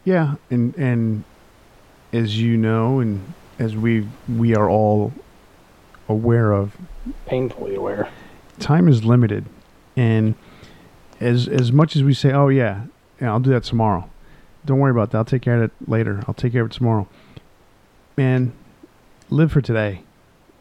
Yeah, 0.05 0.37
and 0.51 0.75
and 0.77 1.25
as 2.13 2.41
you 2.41 2.57
know, 2.57 3.01
and 3.01 3.35
as 3.59 3.77
we 3.77 4.07
we 4.29 4.57
are 4.57 4.69
all 4.69 5.13
aware 6.09 6.53
of, 6.53 6.77
painfully 7.27 7.75
aware, 7.75 8.09
time 8.59 8.89
is 8.89 9.05
limited, 9.05 9.45
and 9.97 10.35
as 11.21 11.47
as 11.47 11.71
much 11.71 11.97
as 11.97 12.03
we 12.03 12.15
say, 12.15 12.33
"Oh 12.33 12.49
yeah, 12.49 12.85
yeah, 13.21 13.31
I'll 13.31 13.41
do 13.41 13.51
that 13.51 13.65
tomorrow," 13.65 14.09
don't 14.65 14.79
worry 14.79 14.91
about 14.91 15.11
that. 15.11 15.19
I'll 15.19 15.25
take 15.25 15.43
care 15.43 15.57
of 15.57 15.65
it 15.65 15.73
later. 15.87 16.23
I'll 16.27 16.35
take 16.35 16.53
care 16.53 16.63
of 16.63 16.71
it 16.71 16.75
tomorrow. 16.75 17.07
Man, 18.17 18.53
live 19.29 19.53
for 19.53 19.61
today. 19.61 20.03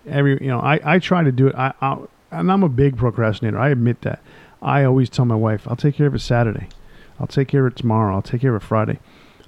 Every 0.05 0.33
you 0.41 0.49
know, 0.49 0.59
I 0.59 0.79
I 0.83 0.99
try 0.99 1.23
to 1.23 1.31
do 1.31 1.47
it. 1.47 1.55
I, 1.55 1.73
I 1.81 1.97
and 2.31 2.51
I'm 2.51 2.63
a 2.63 2.69
big 2.69 2.97
procrastinator. 2.97 3.59
I 3.59 3.69
admit 3.69 4.01
that. 4.01 4.19
I 4.61 4.83
always 4.83 5.09
tell 5.09 5.25
my 5.25 5.35
wife, 5.35 5.67
"I'll 5.67 5.75
take 5.75 5.95
care 5.95 6.07
of 6.07 6.15
it 6.15 6.19
Saturday. 6.19 6.67
I'll 7.19 7.27
take 7.27 7.47
care 7.47 7.65
of 7.65 7.73
it 7.73 7.77
tomorrow. 7.77 8.15
I'll 8.15 8.21
take 8.21 8.41
care 8.41 8.55
of 8.55 8.61
it 8.61 8.65
Friday." 8.65 8.99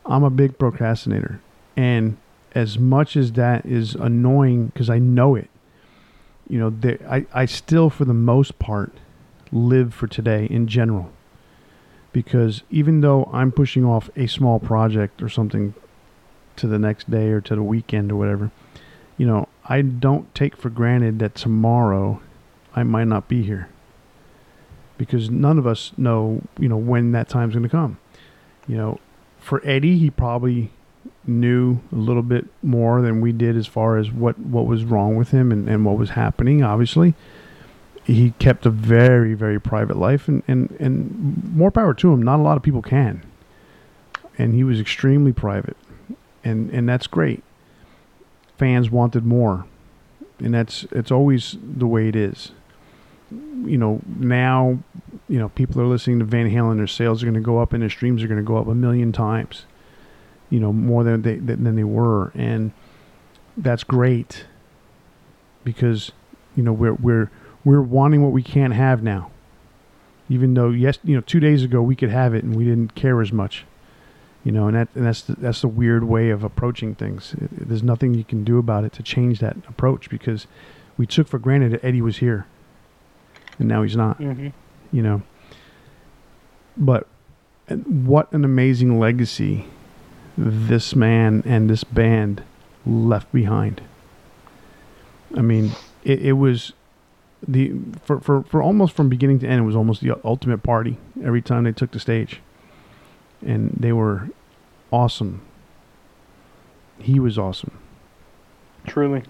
I'm 0.06 0.24
a 0.24 0.30
big 0.30 0.58
procrastinator, 0.58 1.40
and 1.76 2.18
as 2.54 2.80
much 2.80 3.16
as 3.16 3.34
that 3.34 3.66
is 3.66 3.96
annoying 3.96 4.68
because 4.68 4.90
I 4.90 5.00
know 5.00 5.36
it, 5.36 5.50
you 6.50 6.60
know, 6.60 6.70
there, 6.70 6.98
I 7.10 7.26
I 7.34 7.46
still 7.46 7.90
for 7.90 8.06
the 8.06 8.14
most 8.14 8.60
part 8.60 8.94
live 9.52 9.94
for 9.94 10.08
today 10.08 10.48
in 10.50 10.68
general. 10.68 11.12
Because 12.14 12.64
even 12.70 13.00
though 13.02 13.30
I'm 13.32 13.52
pushing 13.54 13.86
off 13.86 14.10
a 14.18 14.28
small 14.28 14.60
project 14.60 15.22
or 15.22 15.30
something 15.30 15.74
to 16.58 16.68
the 16.68 16.80
next 16.80 17.10
day 17.10 17.30
or 17.30 17.40
to 17.42 17.56
the 17.56 17.64
weekend 17.64 18.12
or 18.12 18.18
whatever, 18.18 18.52
you 19.18 19.26
know, 19.26 19.48
I 19.70 19.82
don't 19.82 20.34
take 20.36 20.58
for 20.58 20.70
granted 20.70 21.20
that 21.20 21.36
tomorrow 21.36 22.20
I 22.76 22.84
might 22.84 23.08
not 23.08 23.28
be 23.28 23.44
here. 23.44 23.70
Because 24.98 25.30
none 25.30 25.58
of 25.58 25.66
us 25.66 25.92
know, 25.98 26.42
you 26.60 26.70
know, 26.70 26.78
when 26.78 27.12
that 27.12 27.28
time's 27.28 27.54
going 27.54 27.64
to 27.64 27.70
come. 27.70 27.98
You 28.68 28.78
know, 28.78 29.00
for 29.40 29.62
Eddie, 29.66 29.98
he 29.98 30.10
probably 30.10 30.72
knew 31.26 31.80
a 31.92 31.96
little 31.96 32.24
bit 32.24 32.46
more 32.62 33.02
than 33.02 33.22
we 33.22 33.32
did 33.32 33.58
as 33.58 33.68
far 33.68 33.98
as 33.98 34.12
what, 34.12 34.38
what 34.40 34.66
was 34.66 34.84
wrong 34.84 35.16
with 35.16 35.32
him 35.32 35.52
and, 35.52 35.68
and 35.68 35.86
what 35.86 35.98
was 35.98 36.12
happening, 36.12 36.64
obviously. 36.64 37.14
He 38.04 38.32
kept 38.40 38.66
a 38.66 38.72
very 38.72 39.36
very 39.36 39.62
private 39.62 39.96
life 39.96 40.28
and, 40.28 40.42
and 40.48 40.72
and 40.80 41.54
more 41.56 41.70
power 41.70 41.94
to 41.94 42.12
him. 42.12 42.22
Not 42.24 42.40
a 42.40 42.42
lot 42.42 42.58
of 42.58 42.64
people 42.64 42.82
can. 42.82 43.24
And 44.40 44.56
he 44.56 44.64
was 44.64 44.80
extremely 44.80 45.32
private. 45.32 45.78
And 46.44 46.72
and 46.72 46.90
that's 46.90 47.06
great. 47.06 47.44
Fans 48.58 48.90
wanted 48.90 49.24
more. 49.24 49.66
And 50.40 50.54
that's 50.54 50.84
it's 50.92 51.12
always 51.12 51.58
the 51.62 51.86
way 51.86 52.08
it 52.08 52.16
is 52.16 52.52
you 53.32 53.78
know 53.78 54.02
now 54.18 54.78
you 55.30 55.40
know 55.40 55.50
people 55.50 55.82
are 55.82 55.88
listening 55.88 56.20
to 56.20 56.26
van 56.26 56.50
halen 56.50 56.78
their 56.78 56.88
sales 56.88 57.24
are 57.24 57.26
going 57.26 57.34
to 57.34 57.40
go 57.40 57.60
up 57.60 57.74
and 57.74 57.82
their 57.82 57.90
streams 57.90 58.22
are 58.24 58.28
going 58.28 58.40
to 58.40 58.44
go 58.46 58.58
up 58.58 58.68
a 58.68 58.76
million 58.76 59.12
times 59.12 59.66
you 60.50 60.60
know 60.60 60.74
more 60.74 61.04
than 61.04 61.22
they 61.22 61.36
than 61.36 61.76
they 61.76 61.84
were 61.84 62.32
and 62.36 62.72
that's 63.58 63.84
great 63.84 64.46
because 65.64 66.12
you 66.56 66.64
know 66.64 66.74
we're 66.74 66.94
we're 66.96 67.30
we're 67.64 67.82
wanting 67.82 68.24
what 68.24 68.32
we 68.32 68.44
can't 68.44 68.74
have 68.74 69.04
now. 69.04 69.30
Even 70.30 70.54
though 70.54 70.70
yes, 70.70 70.98
you 71.04 71.16
know, 71.16 71.22
two 71.22 71.40
days 71.40 71.64
ago 71.64 71.82
we 71.82 71.96
could 71.96 72.10
have 72.10 72.34
it 72.34 72.44
and 72.44 72.56
we 72.56 72.66
didn't 72.66 72.96
care 72.96 73.22
as 73.22 73.32
much. 73.32 73.66
You 74.44 74.52
know, 74.52 74.68
and 74.68 74.76
that 74.76 74.88
and 74.96 75.06
that's 75.06 75.22
the, 75.22 75.36
that's 75.36 75.62
the 75.62 75.68
weird 75.68 76.04
way 76.04 76.30
of 76.30 76.44
approaching 76.44 76.96
things. 76.96 77.36
It, 77.40 77.68
there's 77.68 77.84
nothing 77.84 78.14
you 78.14 78.24
can 78.24 78.44
do 78.44 78.58
about 78.58 78.84
it 78.84 78.94
to 78.94 79.04
change 79.04 79.40
that 79.40 79.58
approach 79.68 80.10
because 80.10 80.48
we 80.98 81.06
took 81.06 81.28
for 81.28 81.38
granted 81.38 81.74
that 81.74 81.86
Eddie 81.86 82.02
was 82.02 82.18
here, 82.18 82.48
and 83.62 83.70
now 83.70 83.84
he's 83.84 83.96
not. 83.96 84.20
Mm-hmm. 84.20 84.50
You 84.92 85.02
know, 85.02 85.22
but 86.76 87.08
what 87.86 88.32
an 88.34 88.44
amazing 88.44 89.00
legacy 89.00 89.68
this 90.38 90.96
man 90.96 91.44
and 91.46 91.70
this 91.70 91.84
band 91.84 92.44
left 92.86 93.32
behind. 93.32 93.82
I 95.38 95.42
mean, 95.42 95.72
it, 96.04 96.22
it 96.22 96.34
was 96.34 96.74
the 97.48 97.74
for, 98.04 98.20
for, 98.20 98.44
for 98.44 98.62
almost 98.62 98.96
from 98.96 99.10
beginning 99.10 99.40
to 99.40 99.48
end 99.48 99.62
it 99.62 99.66
was 99.66 99.76
almost 99.76 100.02
the 100.02 100.20
ultimate 100.24 100.62
party 100.62 100.98
every 101.24 101.42
time 101.42 101.64
they 101.64 101.72
took 101.72 101.92
the 101.92 102.00
stage 102.00 102.40
and 103.44 103.76
they 103.80 103.92
were 103.92 104.30
awesome 104.92 105.42
he 107.00 107.20
was 107.20 107.40
awesome 107.40 107.80
truly 108.86 109.24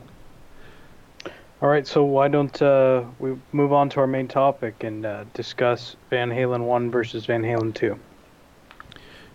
all 1.61 1.69
right 1.69 1.87
so 1.87 2.03
why 2.03 2.27
don't 2.27 2.61
uh, 2.61 3.03
we 3.19 3.37
move 3.51 3.71
on 3.73 3.89
to 3.89 3.99
our 3.99 4.07
main 4.07 4.27
topic 4.27 4.83
and 4.83 5.05
uh, 5.05 5.23
discuss 5.33 5.95
van 6.09 6.29
halen 6.29 6.65
1 6.65 6.91
versus 6.91 7.25
van 7.25 7.43
halen 7.43 7.73
2 7.73 7.97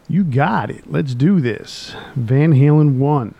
you 0.08 0.24
got 0.24 0.70
it 0.70 0.90
let's 0.90 1.14
do 1.14 1.40
this 1.40 1.94
van 2.14 2.52
halen 2.52 2.98
1 2.98 3.34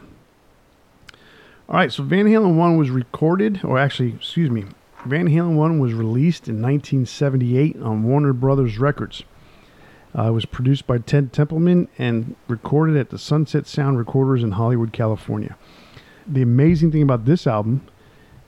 all 1.69 1.77
right 1.77 1.93
so 1.93 2.03
van 2.03 2.27
halen 2.27 2.57
1 2.57 2.77
was 2.77 2.91
recorded 2.91 3.65
or 3.65 3.79
actually 3.79 4.13
excuse 4.13 4.51
me 4.51 4.65
Van 5.07 5.29
Halen 5.29 5.55
1 5.55 5.79
was 5.79 5.95
released 5.95 6.49
in 6.49 6.61
1978 6.61 7.81
on 7.81 8.03
Warner 8.03 8.33
Brothers 8.33 8.79
Records. 8.79 9.23
Uh, 10.17 10.29
it 10.29 10.33
was 10.33 10.47
produced 10.47 10.87
by 10.87 10.99
Ted 10.99 11.33
Templeman 11.33 11.89
and 11.97 12.35
recorded 12.49 12.97
at 12.97 13.11
the 13.11 13.19
Sunset 13.19 13.67
Sound 13.67 13.99
Recorders 13.99 14.43
in 14.43 14.53
Hollywood, 14.53 14.93
California. 14.93 15.57
The 16.27 16.43
amazing 16.43 16.91
thing 16.91 17.03
about 17.03 17.25
this 17.25 17.47
album, 17.47 17.87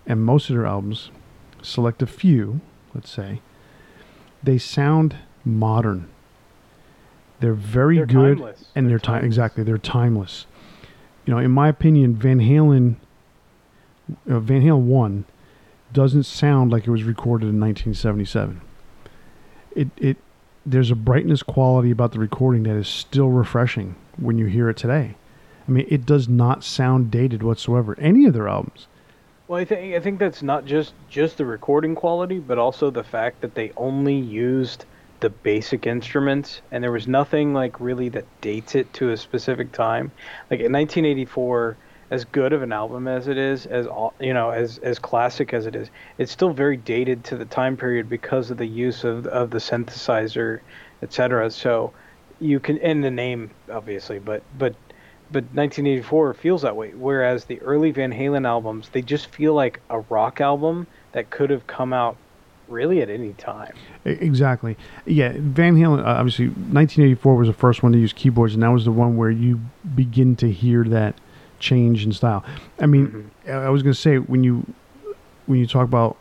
and 0.08 0.24
most 0.24 0.48
of 0.48 0.56
their 0.56 0.66
albums, 0.66 1.10
select 1.62 2.02
a 2.02 2.06
few, 2.06 2.60
let's 2.94 3.10
say, 3.10 3.40
they 4.42 4.58
sound 4.58 5.16
modern. 5.44 6.08
They're 7.40 7.52
very 7.52 7.96
they're 7.96 8.06
good, 8.06 8.38
timeless. 8.38 8.64
and 8.74 8.88
they're 8.88 8.98
they're, 8.98 9.24
exactly 9.24 9.62
they're 9.62 9.78
timeless. 9.78 10.46
You 11.26 11.34
know, 11.34 11.38
in 11.38 11.50
my 11.50 11.68
opinion, 11.68 12.16
Van 12.16 12.40
Halen, 12.40 12.96
uh, 14.28 14.40
Van 14.40 14.62
Halen 14.62 14.82
one, 14.84 15.26
doesn't 15.92 16.24
sound 16.24 16.72
like 16.72 16.86
it 16.86 16.90
was 16.90 17.04
recorded 17.04 17.48
in 17.48 17.60
1977. 17.60 18.60
It 19.76 19.88
it 19.96 20.16
there's 20.64 20.90
a 20.90 20.96
brightness 20.96 21.42
quality 21.42 21.90
about 21.90 22.12
the 22.12 22.18
recording 22.18 22.64
that 22.64 22.76
is 22.76 22.88
still 22.88 23.28
refreshing 23.28 23.94
when 24.16 24.38
you 24.38 24.46
hear 24.46 24.68
it 24.68 24.76
today. 24.76 25.16
I 25.66 25.70
mean, 25.70 25.86
it 25.90 26.06
does 26.06 26.28
not 26.28 26.64
sound 26.64 27.10
dated 27.10 27.42
whatsoever. 27.42 27.94
Any 28.00 28.24
of 28.24 28.32
their 28.32 28.48
albums. 28.48 28.86
Well, 29.48 29.58
I 29.58 29.64
think 29.64 29.94
I 29.94 30.00
think 30.00 30.18
that's 30.18 30.42
not 30.42 30.66
just 30.66 30.92
just 31.08 31.38
the 31.38 31.46
recording 31.46 31.94
quality, 31.94 32.38
but 32.38 32.58
also 32.58 32.90
the 32.90 33.02
fact 33.02 33.40
that 33.40 33.54
they 33.54 33.72
only 33.78 34.14
used 34.14 34.84
the 35.20 35.30
basic 35.30 35.86
instruments, 35.86 36.60
and 36.70 36.84
there 36.84 36.92
was 36.92 37.08
nothing 37.08 37.54
like 37.54 37.80
really 37.80 38.10
that 38.10 38.26
dates 38.42 38.74
it 38.74 38.92
to 38.94 39.10
a 39.10 39.16
specific 39.16 39.72
time. 39.72 40.12
Like 40.50 40.60
in 40.60 40.70
1984, 40.70 41.78
as 42.10 42.26
good 42.26 42.52
of 42.52 42.60
an 42.62 42.72
album 42.72 43.08
as 43.08 43.26
it 43.26 43.38
is, 43.38 43.64
as 43.64 43.86
you 44.20 44.34
know, 44.34 44.50
as 44.50 44.76
as 44.78 44.98
classic 44.98 45.54
as 45.54 45.64
it 45.64 45.74
is, 45.74 45.88
it's 46.18 46.30
still 46.30 46.52
very 46.52 46.76
dated 46.76 47.24
to 47.24 47.36
the 47.38 47.46
time 47.46 47.78
period 47.78 48.06
because 48.06 48.50
of 48.50 48.58
the 48.58 48.66
use 48.66 49.02
of 49.02 49.26
of 49.26 49.48
the 49.50 49.58
synthesizer, 49.58 50.60
etc. 51.02 51.50
So 51.50 51.94
you 52.38 52.60
can 52.60 52.76
and 52.78 53.02
the 53.02 53.10
name 53.10 53.50
obviously, 53.70 54.18
but 54.18 54.42
but 54.58 54.74
but 55.30 55.44
1984 55.44 56.34
feels 56.34 56.62
that 56.62 56.76
way. 56.76 56.92
Whereas 56.94 57.44
the 57.44 57.60
early 57.60 57.90
Van 57.90 58.12
Halen 58.12 58.46
albums, 58.46 58.88
they 58.90 59.02
just 59.02 59.26
feel 59.26 59.54
like 59.54 59.80
a 59.90 60.00
rock 60.00 60.40
album 60.40 60.86
that 61.12 61.30
could 61.30 61.50
have 61.50 61.66
come 61.66 61.92
out 61.92 62.16
really 62.68 63.02
at 63.02 63.10
any 63.10 63.32
time. 63.34 63.72
Exactly. 64.04 64.76
Yeah, 65.06 65.32
Van 65.36 65.76
Halen. 65.76 66.00
Uh, 66.00 66.18
obviously, 66.18 66.46
1984 66.46 67.34
was 67.36 67.48
the 67.48 67.54
first 67.54 67.82
one 67.82 67.92
to 67.92 67.98
use 67.98 68.12
keyboards, 68.12 68.54
and 68.54 68.62
that 68.62 68.72
was 68.72 68.84
the 68.84 68.92
one 68.92 69.16
where 69.16 69.30
you 69.30 69.60
begin 69.94 70.36
to 70.36 70.50
hear 70.50 70.84
that 70.84 71.14
change 71.58 72.04
in 72.04 72.12
style. 72.12 72.44
I 72.78 72.86
mean, 72.86 73.30
I 73.46 73.52
I 73.52 73.68
was 73.70 73.82
going 73.82 73.94
to 73.94 74.00
say 74.00 74.18
when 74.18 74.44
you 74.44 74.66
when 75.46 75.58
you 75.58 75.66
talk 75.66 75.84
about 75.84 76.16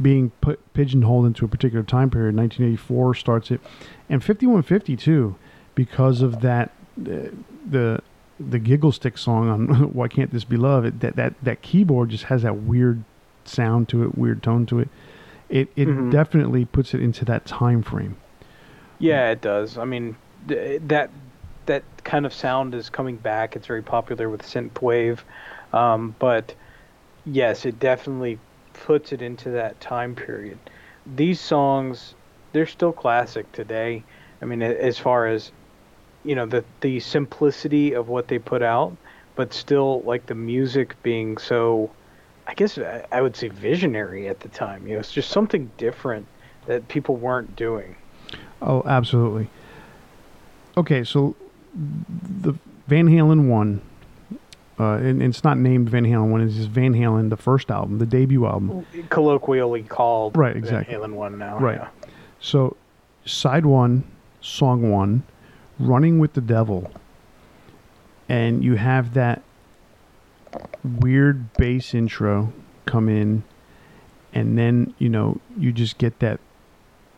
being 0.00 0.30
put 0.40 0.60
pigeonholed 0.74 1.26
into 1.26 1.44
a 1.44 1.48
particular 1.48 1.82
time 1.82 2.10
period, 2.10 2.36
1984 2.36 3.14
starts 3.14 3.50
it, 3.50 3.60
and 4.08 4.22
5150 4.22 4.96
too, 4.96 5.36
because 5.74 6.22
of 6.22 6.40
that 6.40 6.72
uh, 7.00 7.28
the 7.68 8.00
the 8.40 8.58
giggle 8.58 8.92
stick 8.92 9.18
song 9.18 9.48
on 9.48 9.66
"Why 9.92 10.08
Can't 10.08 10.32
This 10.32 10.44
Be 10.44 10.56
Love." 10.56 10.84
It, 10.84 11.00
that 11.00 11.16
that 11.16 11.34
that 11.42 11.62
keyboard 11.62 12.10
just 12.10 12.24
has 12.24 12.42
that 12.42 12.56
weird 12.58 13.02
sound 13.44 13.88
to 13.90 14.04
it, 14.04 14.16
weird 14.16 14.42
tone 14.42 14.66
to 14.66 14.80
it. 14.80 14.88
It 15.48 15.68
it 15.76 15.88
Mhm. 15.88 16.10
definitely 16.10 16.64
puts 16.64 16.94
it 16.94 17.00
into 17.00 17.24
that 17.26 17.44
time 17.44 17.82
frame. 17.82 18.16
Yeah, 18.98 19.30
it 19.30 19.40
does. 19.40 19.78
I 19.78 19.84
mean, 19.84 20.16
th- 20.48 20.80
that 20.86 21.10
that 21.66 21.82
kind 22.04 22.26
of 22.26 22.32
sound 22.32 22.74
is 22.74 22.90
coming 22.90 23.16
back. 23.16 23.54
It's 23.56 23.66
very 23.66 23.82
popular 23.82 24.28
with 24.28 24.42
synthwave, 24.42 25.18
um, 25.72 26.14
but 26.18 26.54
yes, 27.24 27.64
it 27.64 27.78
definitely 27.78 28.38
puts 28.72 29.12
it 29.12 29.22
into 29.22 29.50
that 29.50 29.80
time 29.80 30.14
period. 30.14 30.58
These 31.16 31.40
songs, 31.40 32.14
they're 32.52 32.66
still 32.66 32.92
classic 32.92 33.50
today. 33.52 34.02
I 34.40 34.44
mean, 34.44 34.62
as 34.62 34.98
far 34.98 35.26
as 35.26 35.52
you 36.24 36.34
know, 36.34 36.46
the 36.46 36.64
the 36.80 37.00
simplicity 37.00 37.92
of 37.92 38.08
what 38.08 38.28
they 38.28 38.38
put 38.38 38.62
out, 38.62 38.96
but 39.34 39.52
still 39.52 40.02
like 40.02 40.26
the 40.26 40.34
music 40.34 40.94
being 41.02 41.38
so. 41.38 41.90
I 42.46 42.54
guess 42.54 42.76
I 43.12 43.20
would 43.20 43.36
say 43.36 43.48
visionary 43.48 44.28
at 44.28 44.40
the 44.40 44.48
time. 44.48 44.86
You 44.86 44.94
know, 44.94 45.00
it's 45.00 45.12
just 45.12 45.30
something 45.30 45.70
different 45.78 46.26
that 46.66 46.88
people 46.88 47.14
weren't 47.16 47.54
doing. 47.54 47.94
Oh, 48.60 48.82
absolutely. 48.84 49.48
Okay, 50.76 51.04
so 51.04 51.36
the 51.74 52.52
Van 52.88 53.06
Halen 53.06 53.46
one 53.48 53.80
Uh, 54.80 54.94
and, 54.96 55.22
and 55.22 55.34
it's 55.34 55.44
not 55.44 55.56
named 55.58 55.88
Van 55.90 56.04
Halen 56.04 56.30
one. 56.30 56.40
It's 56.40 56.56
just 56.56 56.70
Van 56.70 56.92
Halen, 56.94 57.30
the 57.30 57.36
first 57.36 57.70
album, 57.70 57.98
the 57.98 58.06
debut 58.06 58.44
album. 58.46 58.84
Colloquially 59.10 59.82
called 59.84 60.36
Right, 60.36 60.56
exactly. 60.56 60.94
Van 60.94 61.02
Halen 61.10 61.14
one 61.14 61.38
now. 61.38 61.58
Right. 61.58 61.78
yeah. 61.78 61.88
So, 62.40 62.76
side 63.24 63.66
one, 63.66 64.02
song 64.40 64.90
one, 64.90 65.22
Running 65.82 66.20
with 66.20 66.34
the 66.34 66.40
Devil. 66.40 66.92
And 68.28 68.62
you 68.62 68.76
have 68.76 69.14
that 69.14 69.42
weird 70.84 71.52
bass 71.54 71.92
intro 71.92 72.52
come 72.86 73.08
in. 73.08 73.42
And 74.32 74.56
then, 74.56 74.94
you 74.98 75.08
know, 75.08 75.40
you 75.58 75.72
just 75.72 75.98
get 75.98 76.20
that 76.20 76.38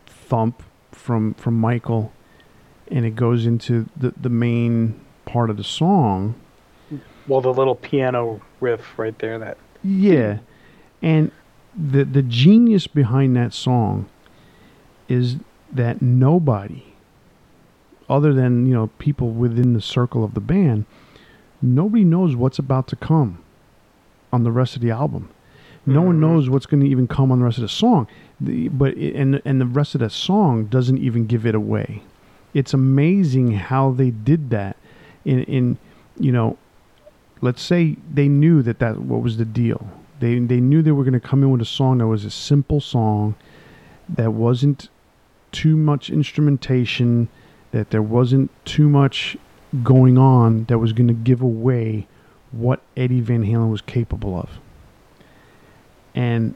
thump 0.07 0.63
from 0.91 1.35
from 1.35 1.59
Michael. 1.59 2.11
And 2.89 3.05
it 3.05 3.15
goes 3.15 3.45
into 3.45 3.87
the, 3.95 4.13
the 4.19 4.29
main 4.29 4.99
part 5.25 5.49
of 5.49 5.57
the 5.57 5.63
song. 5.63 6.35
Well, 7.27 7.41
the 7.41 7.53
little 7.53 7.75
piano 7.75 8.41
riff 8.59 8.97
right 8.97 9.17
there. 9.19 9.37
That 9.37 9.57
Yeah. 9.83 10.39
And 11.01 11.31
the 11.75 12.03
the 12.03 12.23
genius 12.23 12.87
behind 12.87 13.35
that 13.35 13.53
song 13.53 14.09
is 15.07 15.37
that 15.71 16.01
nobody 16.01 16.94
other 18.09 18.33
than, 18.33 18.65
you 18.65 18.73
know, 18.73 18.87
people 18.99 19.29
within 19.31 19.73
the 19.73 19.81
circle 19.81 20.23
of 20.23 20.33
the 20.33 20.39
band, 20.39 20.85
nobody 21.61 22.03
knows 22.03 22.35
what's 22.35 22.59
about 22.59 22.87
to 22.87 22.95
come 22.95 23.39
on 24.31 24.43
the 24.43 24.51
rest 24.51 24.75
of 24.75 24.81
the 24.81 24.91
album. 24.91 25.29
No 25.85 26.01
one 26.01 26.17
Mhm. 26.17 26.19
knows 26.19 26.49
what's 26.49 26.65
going 26.65 26.81
to 26.81 26.89
even 26.89 27.07
come 27.07 27.31
on 27.31 27.39
the 27.39 27.45
rest 27.45 27.57
of 27.59 27.63
the 27.63 27.67
song. 27.69 28.07
The, 28.41 28.69
but 28.69 28.97
it, 28.97 29.15
and 29.15 29.41
and 29.45 29.61
the 29.61 29.65
rest 29.67 29.93
of 29.95 30.01
the 30.01 30.09
song 30.09 30.65
doesn't 30.65 30.97
even 30.97 31.25
give 31.27 31.45
it 31.45 31.53
away. 31.55 32.01
It's 32.53 32.73
amazing 32.73 33.51
how 33.51 33.91
they 33.91 34.09
did 34.09 34.49
that 34.49 34.77
in 35.23 35.43
in 35.43 35.77
you 36.19 36.31
know 36.31 36.57
let's 37.41 37.61
say 37.61 37.97
they 38.11 38.27
knew 38.27 38.61
that 38.63 38.79
that 38.79 38.99
what 39.01 39.21
was 39.21 39.37
the 39.37 39.45
deal. 39.45 39.87
They 40.19 40.39
they 40.39 40.59
knew 40.59 40.81
they 40.81 40.91
were 40.91 41.03
going 41.03 41.13
to 41.13 41.19
come 41.19 41.43
in 41.43 41.51
with 41.51 41.61
a 41.61 41.65
song 41.65 41.99
that 41.99 42.07
was 42.07 42.25
a 42.25 42.31
simple 42.31 42.81
song 42.81 43.35
that 44.09 44.33
wasn't 44.33 44.89
too 45.51 45.75
much 45.77 46.09
instrumentation, 46.09 47.27
that 47.75 47.89
there 47.89 48.01
wasn't 48.01 48.49
too 48.63 48.87
much 48.87 49.35
going 49.83 50.17
on 50.17 50.63
that 50.69 50.79
was 50.79 50.93
going 50.93 51.09
to 51.09 51.13
give 51.13 51.41
away 51.41 52.07
what 52.53 52.81
Eddie 52.95 53.19
Van 53.19 53.43
Halen 53.43 53.69
was 53.69 53.81
capable 53.81 54.39
of. 54.39 54.49
And 56.15 56.55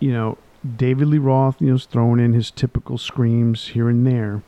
you 0.00 0.10
know, 0.10 0.38
David 0.76 1.08
Lee 1.08 1.18
Roth, 1.18 1.60
you 1.60 1.66
know, 1.66 1.74
is 1.74 1.84
throwing 1.84 2.18
in 2.18 2.32
his 2.32 2.50
typical 2.50 2.96
screams 2.96 3.68
here 3.68 3.90
and 3.90 4.06
there. 4.06 4.42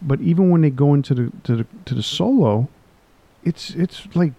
But 0.00 0.20
even 0.20 0.48
when 0.48 0.60
they 0.60 0.70
go 0.70 0.94
into 0.94 1.12
the 1.12 1.32
to 1.42 1.56
the 1.56 1.66
to 1.86 1.94
the 1.96 2.04
solo, 2.04 2.68
it's 3.42 3.70
it's 3.70 4.06
like 4.14 4.32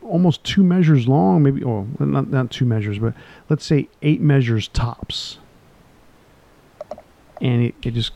almost 0.00 0.44
two 0.44 0.64
measures 0.64 1.06
long, 1.06 1.42
maybe, 1.42 1.62
or 1.62 1.86
not, 1.98 2.30
not 2.30 2.50
two 2.50 2.64
measures, 2.64 2.98
but 2.98 3.12
let's 3.50 3.66
say 3.66 3.86
eight 4.00 4.22
measures 4.22 4.68
tops. 4.68 5.36
And 7.38 7.64
it, 7.64 7.74
it 7.82 7.90
just 7.90 8.12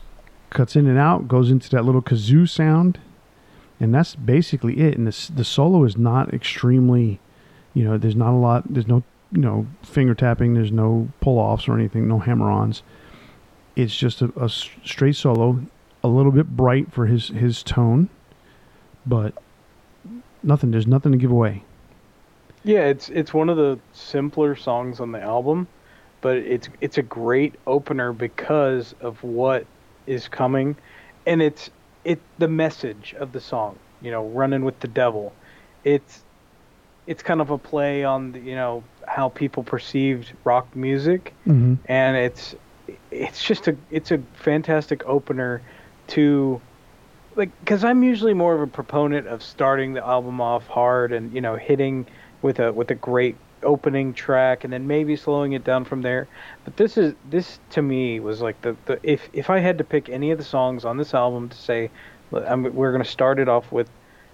cuts 0.49 0.75
in 0.75 0.87
and 0.87 0.97
out, 0.97 1.27
goes 1.27 1.51
into 1.51 1.69
that 1.71 1.85
little 1.85 2.01
kazoo 2.01 2.47
sound, 2.47 2.99
and 3.79 3.93
that's 3.93 4.15
basically 4.15 4.79
it. 4.79 4.97
And 4.97 5.07
the, 5.07 5.31
the 5.33 5.43
solo 5.43 5.83
is 5.83 5.97
not 5.97 6.33
extremely, 6.33 7.19
you 7.73 7.83
know, 7.83 7.97
there's 7.97 8.15
not 8.15 8.31
a 8.31 8.37
lot, 8.37 8.63
there's 8.71 8.87
no, 8.87 9.03
you 9.31 9.41
know, 9.41 9.67
finger 9.83 10.15
tapping, 10.15 10.53
there's 10.53 10.71
no 10.71 11.09
pull 11.21 11.37
offs 11.37 11.67
or 11.67 11.75
anything, 11.75 12.07
no 12.07 12.19
hammer 12.19 12.49
ons. 12.49 12.83
It's 13.75 13.95
just 13.95 14.21
a 14.21 14.49
straight 14.49 15.15
solo, 15.15 15.61
a 16.03 16.07
little 16.07 16.31
bit 16.31 16.55
bright 16.55 16.91
for 16.91 17.05
his, 17.05 17.27
his 17.27 17.61
tone, 17.61 18.09
but 19.05 19.33
nothing, 20.41 20.71
there's 20.71 20.87
nothing 20.87 21.11
to 21.11 21.17
give 21.17 21.31
away. 21.31 21.63
Yeah, 22.63 22.85
it's 22.85 23.07
it's 23.09 23.33
one 23.33 23.47
of 23.47 23.55
the 23.55 23.79
simpler 23.93 24.55
songs 24.55 24.99
on 24.99 25.13
the 25.13 25.21
album, 25.21 25.67
but 26.19 26.35
it's 26.37 26.67
it's 26.81 26.97
a 26.97 27.01
great 27.01 27.55
opener 27.65 28.11
because 28.11 28.93
of 28.99 29.23
what 29.23 29.65
is 30.07 30.27
coming, 30.27 30.75
and 31.25 31.41
it's 31.41 31.69
it 32.03 32.19
the 32.39 32.47
message 32.47 33.13
of 33.19 33.31
the 33.33 33.39
song. 33.41 33.77
You 34.01 34.11
know, 34.11 34.25
running 34.27 34.63
with 34.63 34.79
the 34.79 34.87
devil. 34.87 35.33
It's 35.83 36.23
it's 37.05 37.23
kind 37.23 37.39
of 37.41 37.49
a 37.51 37.57
play 37.57 38.03
on 38.03 38.31
the, 38.33 38.39
you 38.39 38.55
know 38.55 38.83
how 39.07 39.29
people 39.29 39.63
perceived 39.63 40.33
rock 40.43 40.75
music, 40.75 41.33
Mm-hmm. 41.47 41.75
and 41.85 42.17
it's 42.17 42.55
it's 43.11 43.43
just 43.43 43.67
a 43.67 43.75
it's 43.91 44.11
a 44.11 44.19
fantastic 44.43 45.05
opener 45.05 45.61
to 46.07 46.61
like 47.35 47.49
because 47.59 47.83
I'm 47.83 48.03
usually 48.03 48.33
more 48.33 48.53
of 48.55 48.61
a 48.61 48.67
proponent 48.67 49.27
of 49.27 49.43
starting 49.43 49.93
the 49.93 50.05
album 50.05 50.39
off 50.41 50.67
hard 50.67 51.11
and 51.11 51.33
you 51.33 51.41
know 51.41 51.55
hitting 51.55 52.05
with 52.41 52.59
a 52.59 52.71
with 52.71 52.91
a 52.91 52.95
great 52.95 53.35
opening 53.63 54.13
track 54.13 54.63
and 54.63 54.71
then 54.71 54.87
maybe 54.87 55.15
slowing 55.15 55.53
it 55.53 55.63
down 55.63 55.85
from 55.85 56.01
there. 56.01 56.27
But 56.63 56.77
this 56.77 56.97
is 56.97 57.13
this 57.29 57.59
to 57.71 57.81
me 57.81 58.19
was 58.19 58.41
like 58.41 58.61
the, 58.61 58.75
the 58.85 58.99
if 59.03 59.29
if 59.33 59.49
I 59.49 59.59
had 59.59 59.77
to 59.79 59.83
pick 59.83 60.09
any 60.09 60.31
of 60.31 60.37
the 60.37 60.43
songs 60.43 60.85
on 60.85 60.97
this 60.97 61.13
album 61.13 61.49
to 61.49 61.57
say 61.57 61.89
I'm, 62.31 62.63
we're 62.75 62.91
going 62.91 63.03
to 63.03 63.09
start 63.09 63.39
it 63.39 63.49
off 63.49 63.71
with 63.71 63.89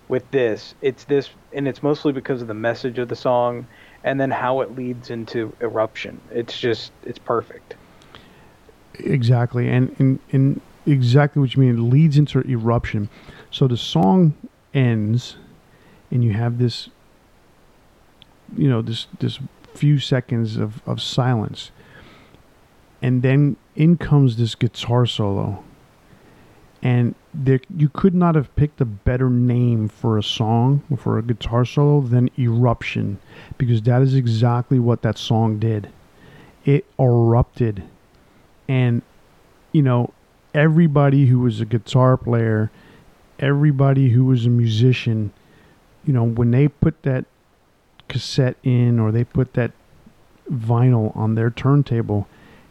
with 0.07 0.29
this, 0.31 0.75
it's 0.81 1.05
this 1.05 1.29
and 1.53 1.67
it's 1.67 1.81
mostly 1.81 2.11
because 2.11 2.41
of 2.41 2.47
the 2.47 2.53
message 2.53 2.99
of 2.99 3.07
the 3.07 3.15
song 3.15 3.67
and 4.03 4.19
then 4.19 4.31
how 4.31 4.61
it 4.61 4.75
leads 4.75 5.09
into 5.09 5.55
eruption. 5.61 6.19
It's 6.31 6.59
just 6.59 6.91
it's 7.03 7.19
perfect. 7.19 7.75
Exactly, 8.95 9.69
and, 9.69 10.19
and 10.31 10.61
exactly 10.85 11.39
what 11.39 11.55
you 11.55 11.61
mean. 11.61 11.77
It 11.77 11.81
leads 11.81 12.17
into 12.17 12.41
eruption. 12.41 13.09
So 13.49 13.67
the 13.67 13.77
song 13.77 14.35
ends, 14.73 15.37
and 16.11 16.23
you 16.23 16.33
have 16.33 16.59
this, 16.59 16.89
you 18.57 18.69
know, 18.69 18.81
this 18.81 19.07
this 19.19 19.39
few 19.73 19.99
seconds 19.99 20.57
of, 20.57 20.81
of 20.87 21.01
silence, 21.01 21.71
and 23.01 23.21
then 23.21 23.55
in 23.75 23.97
comes 23.97 24.37
this 24.37 24.55
guitar 24.55 25.05
solo, 25.05 25.63
and 26.81 27.15
there 27.33 27.59
you 27.75 27.89
could 27.89 28.13
not 28.13 28.35
have 28.35 28.55
picked 28.55 28.79
a 28.81 28.85
better 28.85 29.29
name 29.29 29.87
for 29.87 30.17
a 30.17 30.23
song 30.23 30.83
for 30.97 31.17
a 31.17 31.23
guitar 31.23 31.65
solo 31.65 32.01
than 32.01 32.29
eruption, 32.37 33.19
because 33.57 33.81
that 33.83 34.01
is 34.01 34.13
exactly 34.13 34.79
what 34.79 35.01
that 35.01 35.17
song 35.17 35.59
did. 35.59 35.89
It 36.65 36.85
erupted. 36.97 37.83
And 38.69 39.01
you 39.73 39.81
know 39.81 40.13
everybody 40.53 41.25
who 41.25 41.39
was 41.39 41.59
a 41.59 41.65
guitar 41.65 42.15
player 42.15 42.71
everybody 43.39 44.09
who 44.09 44.23
was 44.23 44.45
a 44.45 44.49
musician 44.49 45.33
you 46.05 46.13
know 46.13 46.23
when 46.23 46.51
they 46.51 46.67
put 46.67 47.01
that 47.01 47.25
cassette 48.07 48.57
in 48.63 48.99
or 48.99 49.11
they 49.11 49.23
put 49.23 49.53
that 49.53 49.71
vinyl 50.51 51.15
on 51.15 51.35
their 51.35 51.49
turntable 51.49 52.27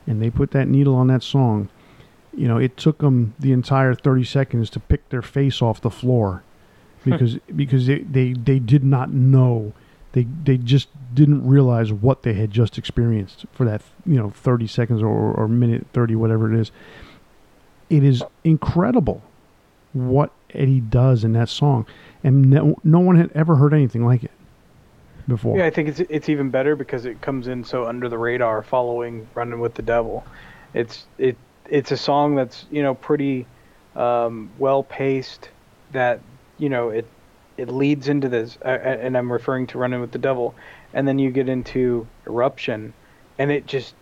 and 0.06 0.20
they 0.20 0.30
put 0.30 0.50
that 0.52 0.68
needle 0.68 0.94
on 0.94 1.06
that 1.08 1.22
song. 1.22 1.68
You 2.34 2.48
know 2.48 2.56
it 2.56 2.76
took 2.76 2.98
them 2.98 3.34
the 3.38 3.52
entire 3.52 3.94
30 3.94 4.24
seconds 4.24 4.70
to 4.70 4.80
pick 4.80 5.08
their 5.10 5.22
face 5.22 5.60
off 5.60 5.80
the 5.80 5.90
floor 5.90 6.42
hmm. 7.04 7.10
because 7.10 7.36
because 7.54 7.86
they, 7.86 8.00
they 8.00 8.32
they 8.32 8.58
did 8.58 8.84
not 8.84 9.12
know. 9.12 9.72
They 10.12 10.26
they 10.44 10.58
just 10.58 10.88
didn't 11.14 11.46
realize 11.46 11.92
what 11.92 12.22
they 12.22 12.34
had 12.34 12.50
just 12.50 12.78
experienced 12.78 13.46
for 13.52 13.64
that 13.64 13.82
you 14.06 14.16
know 14.16 14.30
30 14.30 14.66
seconds 14.66 15.02
or, 15.02 15.08
or 15.08 15.48
minute 15.48 15.86
30 15.92 16.14
whatever 16.16 16.52
it 16.52 16.58
is. 16.58 16.70
It 17.90 18.02
is 18.02 18.22
incredible 18.44 19.22
what 19.92 20.32
eddie 20.54 20.80
does 20.80 21.24
in 21.24 21.32
that 21.34 21.48
song 21.48 21.86
and 22.24 22.50
no, 22.50 22.76
no 22.82 23.00
one 23.00 23.16
had 23.16 23.30
ever 23.34 23.56
heard 23.56 23.74
anything 23.74 24.04
like 24.04 24.24
it 24.24 24.30
before 25.28 25.58
Yeah, 25.58 25.66
I 25.66 25.70
think 25.70 25.88
it's 25.88 26.00
it's 26.00 26.28
even 26.28 26.50
better 26.50 26.76
because 26.76 27.04
it 27.04 27.20
comes 27.20 27.46
in 27.46 27.64
so 27.64 27.86
under 27.86 28.08
the 28.08 28.18
radar, 28.18 28.62
following 28.62 29.26
"Running 29.34 29.60
with 29.60 29.74
the 29.74 29.82
Devil." 29.82 30.24
It's 30.74 31.06
it 31.18 31.36
it's 31.68 31.92
a 31.92 31.96
song 31.96 32.34
that's 32.34 32.66
you 32.70 32.82
know 32.82 32.94
pretty 32.94 33.46
um, 33.94 34.50
well 34.58 34.82
paced. 34.82 35.50
That 35.92 36.20
you 36.58 36.68
know 36.68 36.90
it 36.90 37.06
it 37.56 37.68
leads 37.68 38.08
into 38.08 38.28
this, 38.28 38.58
uh, 38.64 38.68
and 38.68 39.16
I'm 39.16 39.32
referring 39.32 39.66
to 39.68 39.78
"Running 39.78 40.00
with 40.00 40.12
the 40.12 40.18
Devil," 40.18 40.54
and 40.92 41.06
then 41.06 41.18
you 41.18 41.30
get 41.30 41.48
into 41.48 42.06
"Eruption," 42.26 42.94
and 43.38 43.50
it 43.50 43.66
just 43.66 43.94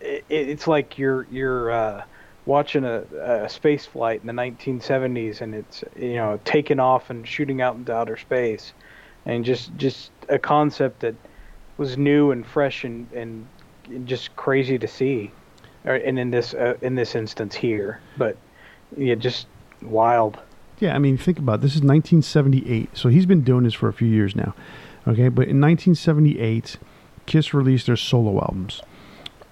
it, 0.00 0.24
it's 0.28 0.66
like 0.66 0.98
you're 0.98 1.26
you're 1.30 1.70
uh, 1.70 2.02
watching 2.46 2.84
a, 2.84 3.04
a 3.44 3.48
space 3.48 3.86
flight 3.86 4.20
in 4.20 4.26
the 4.26 4.32
1970s, 4.32 5.40
and 5.40 5.54
it's 5.54 5.84
you 5.96 6.14
know 6.14 6.40
taking 6.44 6.80
off 6.80 7.10
and 7.10 7.26
shooting 7.26 7.60
out 7.60 7.76
into 7.76 7.92
outer 7.92 8.16
space 8.16 8.72
and 9.26 9.44
just 9.44 9.74
just 9.76 10.10
a 10.30 10.38
concept 10.38 11.00
that 11.00 11.14
was 11.76 11.98
new 11.98 12.30
and 12.30 12.46
fresh 12.46 12.84
and 12.84 13.10
and 13.12 13.46
just 14.04 14.34
crazy 14.36 14.78
to 14.78 14.86
see, 14.86 15.30
and 15.84 16.18
in 16.18 16.30
this 16.30 16.54
uh, 16.54 16.74
in 16.82 16.94
this 16.94 17.14
instance 17.14 17.54
here, 17.54 18.00
but 18.16 18.36
yeah, 18.96 19.14
just 19.14 19.46
wild. 19.82 20.38
Yeah, 20.78 20.94
I 20.94 20.98
mean, 20.98 21.18
think 21.18 21.38
about 21.38 21.56
it. 21.56 21.62
this 21.62 21.72
is 21.72 21.82
1978, 21.82 22.96
so 22.96 23.10
he's 23.10 23.26
been 23.26 23.42
doing 23.42 23.64
this 23.64 23.74
for 23.74 23.88
a 23.88 23.92
few 23.92 24.08
years 24.08 24.34
now. 24.34 24.54
Okay, 25.06 25.28
but 25.28 25.48
in 25.48 25.60
1978, 25.60 26.78
Kiss 27.26 27.52
released 27.52 27.86
their 27.86 27.96
solo 27.96 28.40
albums. 28.40 28.80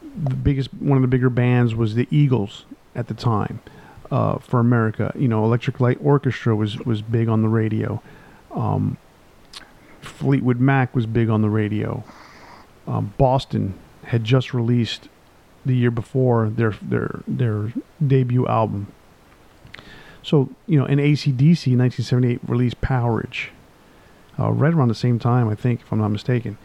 The 0.01 0.35
biggest, 0.35 0.73
one 0.75 0.97
of 0.97 1.03
the 1.03 1.09
bigger 1.09 1.29
bands 1.29 1.75
was 1.75 1.95
the 1.95 2.09
Eagles 2.11 2.65
at 2.95 3.09
the 3.09 3.15
time 3.15 3.61
uh, 4.11 4.39
for 4.39 4.59
America. 4.59 5.13
You 5.17 5.29
know, 5.29 5.45
Electric 5.45 5.81
Light 5.81 5.99
Orchestra 6.03 6.57
was 6.57 6.79
was 6.79 7.03
big 7.03 7.29
on 7.29 7.43
the 7.43 7.49
radio. 7.49 8.03
Um, 8.51 8.97
Fleetwood 10.01 10.61
Mac 10.61 10.95
was 10.95 11.07
big 11.07 11.29
on 11.29 11.43
the 11.43 11.51
radio. 11.51 12.05
Um, 12.87 13.13
Boston 13.19 13.75
had 14.05 14.25
just 14.25 14.55
released 14.55 15.09
the 15.65 15.75
year 15.75 15.91
before 15.91 16.49
their 16.49 16.75
their 16.83 17.21
their 17.27 17.73
debut 18.05 18.47
album. 18.47 18.93
So 20.23 20.51
you 20.67 20.79
know, 20.79 20.87
in 20.87 20.99
ACDC, 20.99 21.77
1978 21.77 22.41
released 22.47 22.81
Powerage, 22.81 23.49
uh, 24.39 24.51
right 24.51 24.73
around 24.73 24.89
the 24.89 24.95
same 24.95 25.19
time, 25.19 25.49
I 25.49 25.55
think, 25.55 25.81
if 25.81 25.93
I'm 25.93 26.01
not 26.01 26.09
mistaken. 26.09 26.59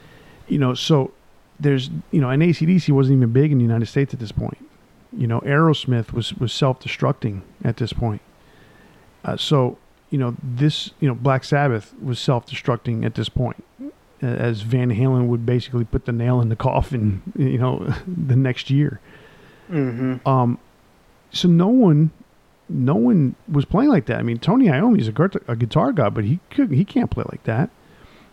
You 0.47 0.57
know, 0.57 0.73
so 0.73 1.11
there's 1.59 1.89
you 2.11 2.21
know, 2.21 2.29
and 2.29 2.41
ACDC 2.41 2.89
wasn't 2.89 3.17
even 3.17 3.31
big 3.31 3.51
in 3.51 3.57
the 3.57 3.63
United 3.63 3.87
States 3.87 4.13
at 4.13 4.19
this 4.19 4.31
point. 4.31 4.57
You 5.11 5.27
know, 5.27 5.41
Aerosmith 5.41 6.13
was 6.13 6.33
was 6.33 6.53
self 6.53 6.79
destructing 6.79 7.41
at 7.63 7.77
this 7.77 7.93
point. 7.93 8.21
Uh, 9.23 9.37
so 9.37 9.77
you 10.13 10.19
know, 10.19 10.35
this 10.43 10.91
you 10.99 11.07
know, 11.07 11.15
Black 11.15 11.43
Sabbath 11.43 11.91
was 11.99 12.19
self 12.19 12.45
destructing 12.45 13.03
at 13.03 13.15
this 13.15 13.29
point 13.29 13.63
as 14.21 14.61
Van 14.61 14.91
Halen 14.91 15.25
would 15.25 15.43
basically 15.43 15.85
put 15.85 16.05
the 16.05 16.11
nail 16.11 16.39
in 16.39 16.49
the 16.49 16.55
coffin, 16.55 17.23
you 17.35 17.57
know, 17.57 17.91
the 18.07 18.35
next 18.35 18.69
year. 18.69 18.99
Mm-hmm. 19.71 20.27
Um, 20.27 20.59
so 21.31 21.47
no 21.47 21.67
one, 21.67 22.11
no 22.69 22.93
one 22.93 23.35
was 23.51 23.65
playing 23.65 23.89
like 23.89 24.05
that. 24.05 24.19
I 24.19 24.21
mean, 24.21 24.37
Tony 24.37 24.69
Iommi's 24.69 25.07
a, 25.07 25.11
guitar, 25.11 25.41
a 25.47 25.55
guitar 25.55 25.91
guy, 25.91 26.09
but 26.09 26.25
he 26.25 26.39
could 26.51 26.69
he 26.69 26.85
can't 26.85 27.09
play 27.09 27.23
like 27.31 27.43
that, 27.45 27.71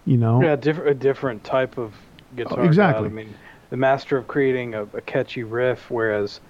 you 0.05 0.19
know. 0.19 0.43
Yeah, 0.43 0.57
different 0.57 0.91
a 0.91 0.95
different 0.95 1.45
type 1.45 1.79
of 1.79 1.95
guitar. 2.37 2.61
Oh, 2.61 2.65
exactly. 2.65 3.09
God. 3.09 3.13
I 3.13 3.15
mean, 3.15 3.35
the 3.71 3.79
master 3.79 4.19
of 4.19 4.29
creating 4.29 4.75
a, 4.75 4.83
a 4.83 5.01
catchy 5.01 5.45
riff, 5.45 5.91
whereas 5.91 6.41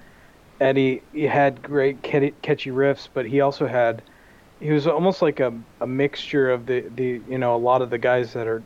Eddie 0.60 1.02
he 1.12 1.22
had 1.22 1.62
great 1.62 2.02
catchy 2.02 2.70
riffs, 2.70 3.08
but 3.14 3.26
he 3.26 3.40
also 3.40 3.68
had 3.68 4.02
he 4.60 4.70
was 4.70 4.86
almost 4.86 5.22
like 5.22 5.40
a, 5.40 5.52
a 5.80 5.86
mixture 5.86 6.50
of 6.50 6.66
the, 6.66 6.84
the 6.94 7.22
you 7.26 7.38
know 7.38 7.56
a 7.56 7.58
lot 7.58 7.82
of 7.82 7.90
the 7.90 7.98
guys 7.98 8.32
that 8.34 8.46
are 8.46 8.62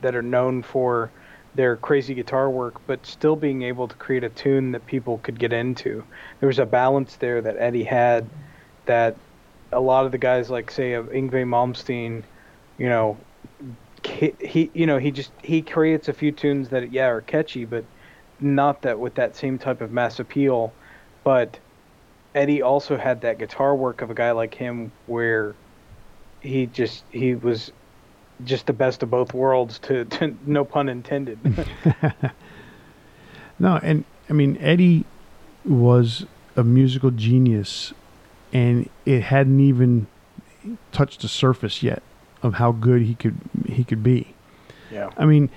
that 0.00 0.14
are 0.16 0.22
known 0.22 0.62
for 0.62 1.12
their 1.54 1.76
crazy 1.76 2.14
guitar 2.14 2.50
work, 2.50 2.82
but 2.86 3.06
still 3.06 3.36
being 3.36 3.62
able 3.62 3.88
to 3.88 3.96
create 3.96 4.24
a 4.24 4.28
tune 4.28 4.72
that 4.72 4.84
people 4.86 5.18
could 5.18 5.38
get 5.38 5.52
into. 5.52 6.04
There 6.40 6.48
was 6.48 6.58
a 6.58 6.66
balance 6.66 7.16
there 7.16 7.40
that 7.42 7.56
Eddie 7.58 7.84
had 7.84 8.30
that 8.86 9.16
a 9.72 9.80
lot 9.80 10.06
of 10.06 10.12
the 10.12 10.18
guys, 10.18 10.50
like 10.50 10.70
say 10.70 10.92
of 10.94 11.06
Yngwie 11.08 11.44
Malmsteen, 11.46 12.24
you 12.78 12.88
know, 12.88 13.18
he 14.04 14.70
you 14.74 14.86
know 14.86 14.98
he 14.98 15.10
just 15.10 15.32
he 15.42 15.62
creates 15.62 16.08
a 16.08 16.12
few 16.12 16.32
tunes 16.32 16.68
that 16.70 16.92
yeah 16.92 17.06
are 17.08 17.20
catchy, 17.22 17.64
but 17.64 17.84
not 18.40 18.82
that 18.82 18.98
with 19.00 19.14
that 19.16 19.36
same 19.36 19.58
type 19.58 19.80
of 19.80 19.90
mass 19.90 20.18
appeal. 20.20 20.72
But 21.24 21.58
Eddie 22.36 22.60
also 22.60 22.98
had 22.98 23.22
that 23.22 23.38
guitar 23.38 23.74
work 23.74 24.02
of 24.02 24.10
a 24.10 24.14
guy 24.14 24.30
like 24.30 24.54
him 24.54 24.92
where 25.06 25.54
he 26.40 26.66
just 26.66 27.02
he 27.10 27.34
was 27.34 27.72
just 28.44 28.66
the 28.66 28.72
best 28.74 29.02
of 29.02 29.10
both 29.10 29.32
worlds 29.32 29.78
to, 29.78 30.04
to 30.04 30.36
no 30.46 30.64
pun 30.64 30.88
intended. 30.88 31.38
No 33.58 33.80
and 33.82 34.04
i 34.28 34.34
mean 34.34 34.58
eddie 34.60 35.06
was 35.64 36.26
a 36.56 36.62
musical 36.62 37.10
genius 37.10 37.94
and 38.52 38.90
it 39.06 39.22
hadn't 39.22 39.60
even 39.60 40.06
touched 40.92 41.22
the 41.22 41.28
surface 41.28 41.82
yet 41.82 42.02
of 42.42 42.54
how 42.54 42.72
good 42.72 43.02
he 43.02 43.14
could 43.14 43.36
he 43.66 43.82
could 43.82 44.02
be. 44.02 44.34
Yeah. 44.90 45.10
I 45.16 45.24
mean 45.24 45.50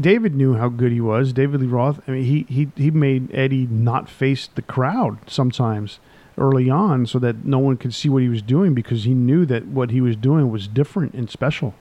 david 0.00 0.34
knew 0.34 0.54
how 0.54 0.70
good 0.70 0.92
he 0.92 1.00
was. 1.00 1.34
David 1.34 1.60
lee 1.60 1.66
roth 1.66 2.00
i 2.08 2.12
mean 2.12 2.24
he 2.24 2.46
he, 2.48 2.70
he 2.76 2.90
made 2.90 3.30
eddie 3.34 3.66
not 3.66 4.08
face 4.08 4.48
the 4.54 4.62
crowd 4.62 5.18
sometimes 5.26 6.00
early 6.38 6.70
on 6.70 7.06
so 7.06 7.18
that 7.18 7.44
no 7.44 7.58
one 7.58 7.76
could 7.76 7.92
see 7.92 8.08
what 8.08 8.22
he 8.22 8.28
was 8.28 8.42
doing 8.42 8.74
because 8.74 9.04
he 9.04 9.14
knew 9.14 9.44
that 9.46 9.66
what 9.66 9.90
he 9.90 10.00
was 10.00 10.16
doing 10.16 10.50
was 10.50 10.66
different 10.66 11.14
and 11.14 11.30
special 11.30 11.74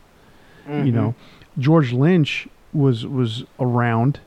Mm-hmm. 0.67 0.85
You 0.85 0.91
know, 0.91 1.15
George 1.57 1.93
Lynch 1.93 2.47
was 2.73 3.05
was 3.05 3.43
around 3.59 4.19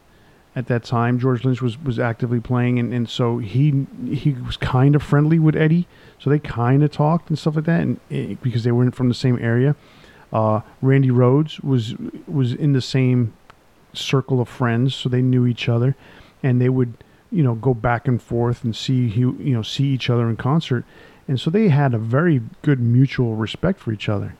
at 0.57 0.67
that 0.69 0.85
time. 0.85 1.19
George 1.19 1.45
Lynch 1.45 1.61
was, 1.63 1.81
was 1.83 1.99
actively 1.99 2.41
playing, 2.41 2.79
and, 2.79 2.93
and 2.93 3.09
so 3.09 3.39
he 3.39 3.87
he 4.07 4.33
was 4.33 4.57
kind 4.57 4.95
of 4.95 5.03
friendly 5.03 5.39
with 5.39 5.57
Eddie. 5.57 5.87
So 6.19 6.31
they 6.31 6.39
kind 6.39 6.83
of 6.83 6.91
talked 6.91 7.29
and 7.29 7.39
stuff 7.39 7.57
like 7.57 7.65
that, 7.65 7.81
and 7.81 8.01
it, 8.11 8.31
eh, 8.31 8.35
because 8.43 8.65
they 8.65 8.73
weren't 8.73 8.95
from 8.95 9.09
the 9.09 9.15
same 9.15 9.39
area. 9.41 9.77
Uh, 10.33 10.61
Randy 10.83 11.11
Rhoads 11.11 11.63
was 11.63 11.95
was 12.27 12.53
in 12.53 12.73
the 12.73 12.83
same 12.83 13.33
circle 13.93 14.41
of 14.41 14.49
friends, 14.49 14.95
so 14.95 15.09
they 15.09 15.23
knew 15.23 15.47
each 15.47 15.69
other, 15.69 15.97
and 16.43 16.61
they 16.61 16.69
would 16.69 16.95
you 17.35 17.43
know 17.43 17.57
go 17.57 17.75
back 17.75 18.07
and 18.07 18.23
forth 18.23 18.63
and 18.65 18.75
see 18.75 19.07
you 19.09 19.33
know 19.33 19.63
see 19.63 19.87
each 19.87 20.09
other 20.09 20.29
in 20.31 20.37
concert, 20.37 20.85
and 21.27 21.41
so 21.41 21.51
they 21.51 21.69
had 21.69 21.93
a 21.93 21.99
very 21.99 22.41
good 22.63 22.81
mutual 22.81 23.35
respect 23.35 23.81
for 23.81 23.93
each 23.93 24.09
other. 24.09 24.37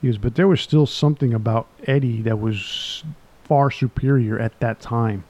He 0.00 0.08
goes, 0.08 0.18
but 0.18 0.36
there 0.36 0.48
was 0.48 0.60
still 0.60 0.86
something 0.86 1.34
about 1.34 1.66
Eddie 1.86 2.22
that 2.22 2.38
was 2.38 3.04
far 3.44 3.70
superior 3.70 4.38
at 4.38 4.58
that 4.60 4.80
time, 4.80 5.24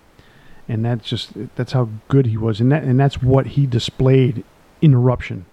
and 0.69 0.85
that's 0.85 1.09
just 1.09 1.33
that's 1.57 1.73
how 1.73 1.89
good 2.09 2.27
he 2.27 2.37
was, 2.37 2.61
and 2.61 2.71
that 2.71 2.85
and 2.85 3.01
that's 3.01 3.21
what 3.21 3.47
he 3.49 3.67
displayed 3.67 4.45
in 4.81 4.93
Eruption. 4.93 5.47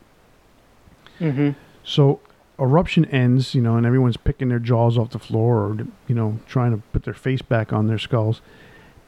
Mm-hmm. 1.19 1.51
So 1.83 2.19
Eruption 2.59 3.05
ends, 3.05 3.55
you 3.55 3.61
know, 3.61 3.75
and 3.75 3.85
everyone's 3.85 4.17
picking 4.17 4.49
their 4.49 4.59
jaws 4.59 4.97
off 4.97 5.09
the 5.09 5.19
floor, 5.19 5.59
or 5.59 5.77
you 6.07 6.15
know, 6.15 6.39
trying 6.45 6.71
to 6.71 6.83
put 6.93 7.03
their 7.03 7.13
face 7.13 7.41
back 7.41 7.73
on 7.73 7.87
their 7.87 7.97
skulls, 7.97 8.41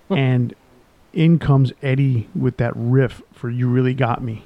and 0.09 0.55
in 1.13 1.39
comes 1.39 1.73
Eddie 1.81 2.29
with 2.35 2.57
that 2.57 2.73
riff 2.75 3.21
for 3.31 3.49
"You 3.49 3.67
Really 3.67 3.93
Got 3.93 4.23
Me." 4.23 4.43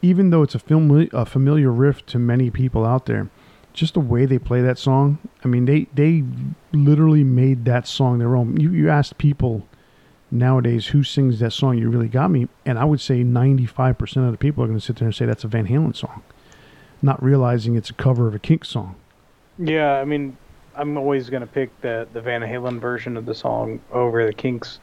Even 0.00 0.30
though 0.30 0.42
it's 0.42 0.54
a 0.54 0.58
film 0.58 1.08
a 1.12 1.24
familiar 1.24 1.70
riff 1.70 2.04
to 2.06 2.18
many 2.18 2.50
people 2.50 2.84
out 2.84 3.06
there 3.06 3.28
just 3.72 3.94
the 3.94 4.00
way 4.00 4.26
they 4.26 4.38
play 4.38 4.60
that 4.60 4.78
song. 4.78 5.18
I 5.44 5.48
mean, 5.48 5.64
they 5.64 5.86
they 5.94 6.24
literally 6.72 7.24
made 7.24 7.64
that 7.64 7.86
song 7.86 8.18
their 8.18 8.36
own. 8.36 8.58
You 8.60 8.70
you 8.70 8.90
asked 8.90 9.18
people 9.18 9.66
nowadays 10.30 10.88
who 10.88 11.02
sings 11.02 11.38
that 11.40 11.52
song, 11.52 11.78
you 11.78 11.90
really 11.90 12.08
got 12.08 12.30
me, 12.30 12.48
and 12.64 12.78
I 12.78 12.84
would 12.84 13.00
say 13.00 13.22
ninety 13.22 13.66
five 13.66 13.98
percent 13.98 14.26
of 14.26 14.32
the 14.32 14.38
people 14.38 14.62
are 14.64 14.66
going 14.66 14.78
to 14.78 14.84
sit 14.84 14.96
there 14.96 15.06
and 15.06 15.14
say 15.14 15.26
that's 15.26 15.44
a 15.44 15.48
Van 15.48 15.66
Halen 15.66 15.96
song, 15.96 16.22
not 17.00 17.22
realizing 17.22 17.76
it's 17.76 17.90
a 17.90 17.94
cover 17.94 18.28
of 18.28 18.34
a 18.34 18.38
Kinks 18.38 18.68
song. 18.68 18.96
Yeah, 19.58 20.00
I 20.00 20.04
mean, 20.04 20.36
I'm 20.74 20.96
always 20.96 21.30
going 21.30 21.42
to 21.42 21.46
pick 21.46 21.78
the 21.80 22.06
the 22.12 22.20
Van 22.20 22.42
Halen 22.42 22.80
version 22.80 23.16
of 23.16 23.26
the 23.26 23.34
song 23.34 23.80
over 23.92 24.24
the 24.26 24.32
Kinks, 24.32 24.80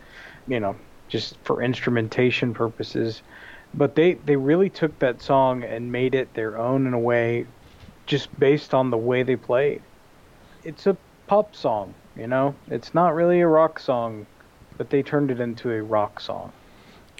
you 0.49 0.59
know, 0.59 0.75
just 1.07 1.37
for 1.43 1.61
instrumentation 1.61 2.53
purposes. 2.53 3.21
But 3.73 3.95
they, 3.95 4.15
they 4.15 4.35
really 4.35 4.69
took 4.69 4.97
that 4.99 5.21
song 5.21 5.63
and 5.63 5.91
made 5.91 6.15
it 6.15 6.33
their 6.33 6.57
own 6.57 6.87
in 6.87 6.93
a 6.93 6.99
way 6.99 7.45
just 8.05 8.37
based 8.39 8.73
on 8.73 8.89
the 8.89 8.97
way 8.97 9.21
they 9.23 9.35
played. 9.35 9.81
It's 10.63 10.87
a 10.87 10.97
pop 11.27 11.55
song, 11.55 11.93
you 12.17 12.27
know. 12.27 12.55
It's 12.69 12.93
not 12.93 13.13
really 13.13 13.39
a 13.39 13.47
rock 13.47 13.79
song, 13.79 14.25
but 14.77 14.89
they 14.89 15.03
turned 15.03 15.29
it 15.29 15.39
into 15.39 15.71
a 15.71 15.81
rock 15.83 16.19
song. 16.19 16.51